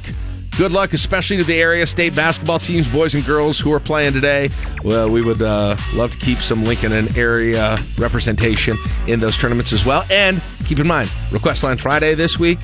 Good 0.57 0.71
luck 0.71 0.93
especially 0.93 1.37
to 1.37 1.43
the 1.43 1.61
area. 1.61 1.85
State 1.85 2.15
basketball 2.15 2.57
teams 2.57 2.91
boys 2.91 3.13
and 3.13 3.23
girls 3.23 3.59
who 3.59 3.71
are 3.71 3.79
playing 3.79 4.13
today. 4.13 4.49
Well 4.83 5.11
we 5.11 5.21
would 5.21 5.43
uh, 5.43 5.77
love 5.93 6.11
to 6.11 6.17
keep 6.17 6.39
some 6.39 6.63
lincoln 6.63 6.91
and 6.91 7.15
area 7.15 7.77
representation 7.99 8.75
in 9.05 9.19
those 9.19 9.37
tournaments 9.37 9.73
as 9.73 9.85
well. 9.85 10.03
And 10.09 10.41
keep 10.65 10.79
in 10.79 10.87
mind 10.87 11.11
request 11.31 11.61
line 11.61 11.77
friday 11.77 12.15
this 12.15 12.39
week 12.39 12.57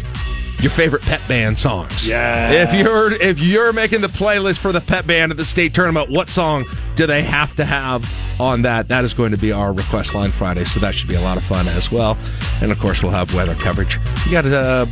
your 0.60 0.72
favorite 0.72 1.04
pet 1.04 1.22
band 1.28 1.58
songs. 1.60 2.08
Yeah. 2.08 2.52
If 2.52 2.74
you're 2.74 3.12
if 3.14 3.40
you're 3.40 3.74
making 3.74 4.02
the 4.02 4.08
playlist 4.08 4.58
for 4.58 4.72
the 4.72 4.82
pet 4.82 5.06
band 5.06 5.32
at 5.32 5.38
the 5.38 5.46
state 5.46 5.74
tournament, 5.74 6.10
what 6.10 6.30
song 6.30 6.66
do 6.96 7.06
they 7.06 7.22
have 7.22 7.56
to 7.58 7.66
have 7.66 8.12
on 8.40 8.64
that? 8.64 8.88
That 8.88 9.06
is 9.06 9.14
going 9.14 9.32
to 9.32 9.38
be 9.38 9.52
our 9.52 9.72
request 9.72 10.16
line 10.16 10.32
Friday, 10.32 10.66
so 10.66 10.80
that 10.80 10.96
should 10.96 11.10
be 11.10 11.16
a 11.16 11.22
lot 11.22 11.38
of 11.38 11.44
fun 11.44 11.68
as 11.68 11.92
well. 11.92 12.18
And 12.62 12.72
of 12.72 12.80
course, 12.80 13.04
we'll 13.04 13.12
have 13.12 13.34
weather 13.36 13.56
coverage. 13.56 14.00
We 14.26 14.32
got 14.32 14.46
uh, 14.46 14.88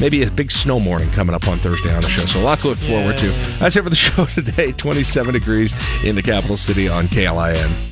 maybe 0.00 0.22
a 0.22 0.30
big 0.30 0.50
snow 0.50 0.80
morning 0.80 1.10
coming 1.10 1.34
up 1.34 1.48
on 1.48 1.58
Thursday 1.58 1.94
on 1.94 2.00
the 2.00 2.08
show, 2.08 2.24
so 2.24 2.40
a 2.40 2.42
lot 2.42 2.60
to 2.60 2.68
look 2.68 2.78
forward 2.78 3.18
to. 3.18 3.28
That's 3.58 3.76
it 3.76 3.82
for 3.82 3.90
the 3.90 3.96
show 3.96 4.24
today. 4.26 4.72
27 4.72 5.34
degrees 5.34 5.74
in 6.04 6.14
the 6.14 6.22
capital 6.22 6.56
city 6.56 6.88
on 6.88 7.08
KLIN. 7.08 7.89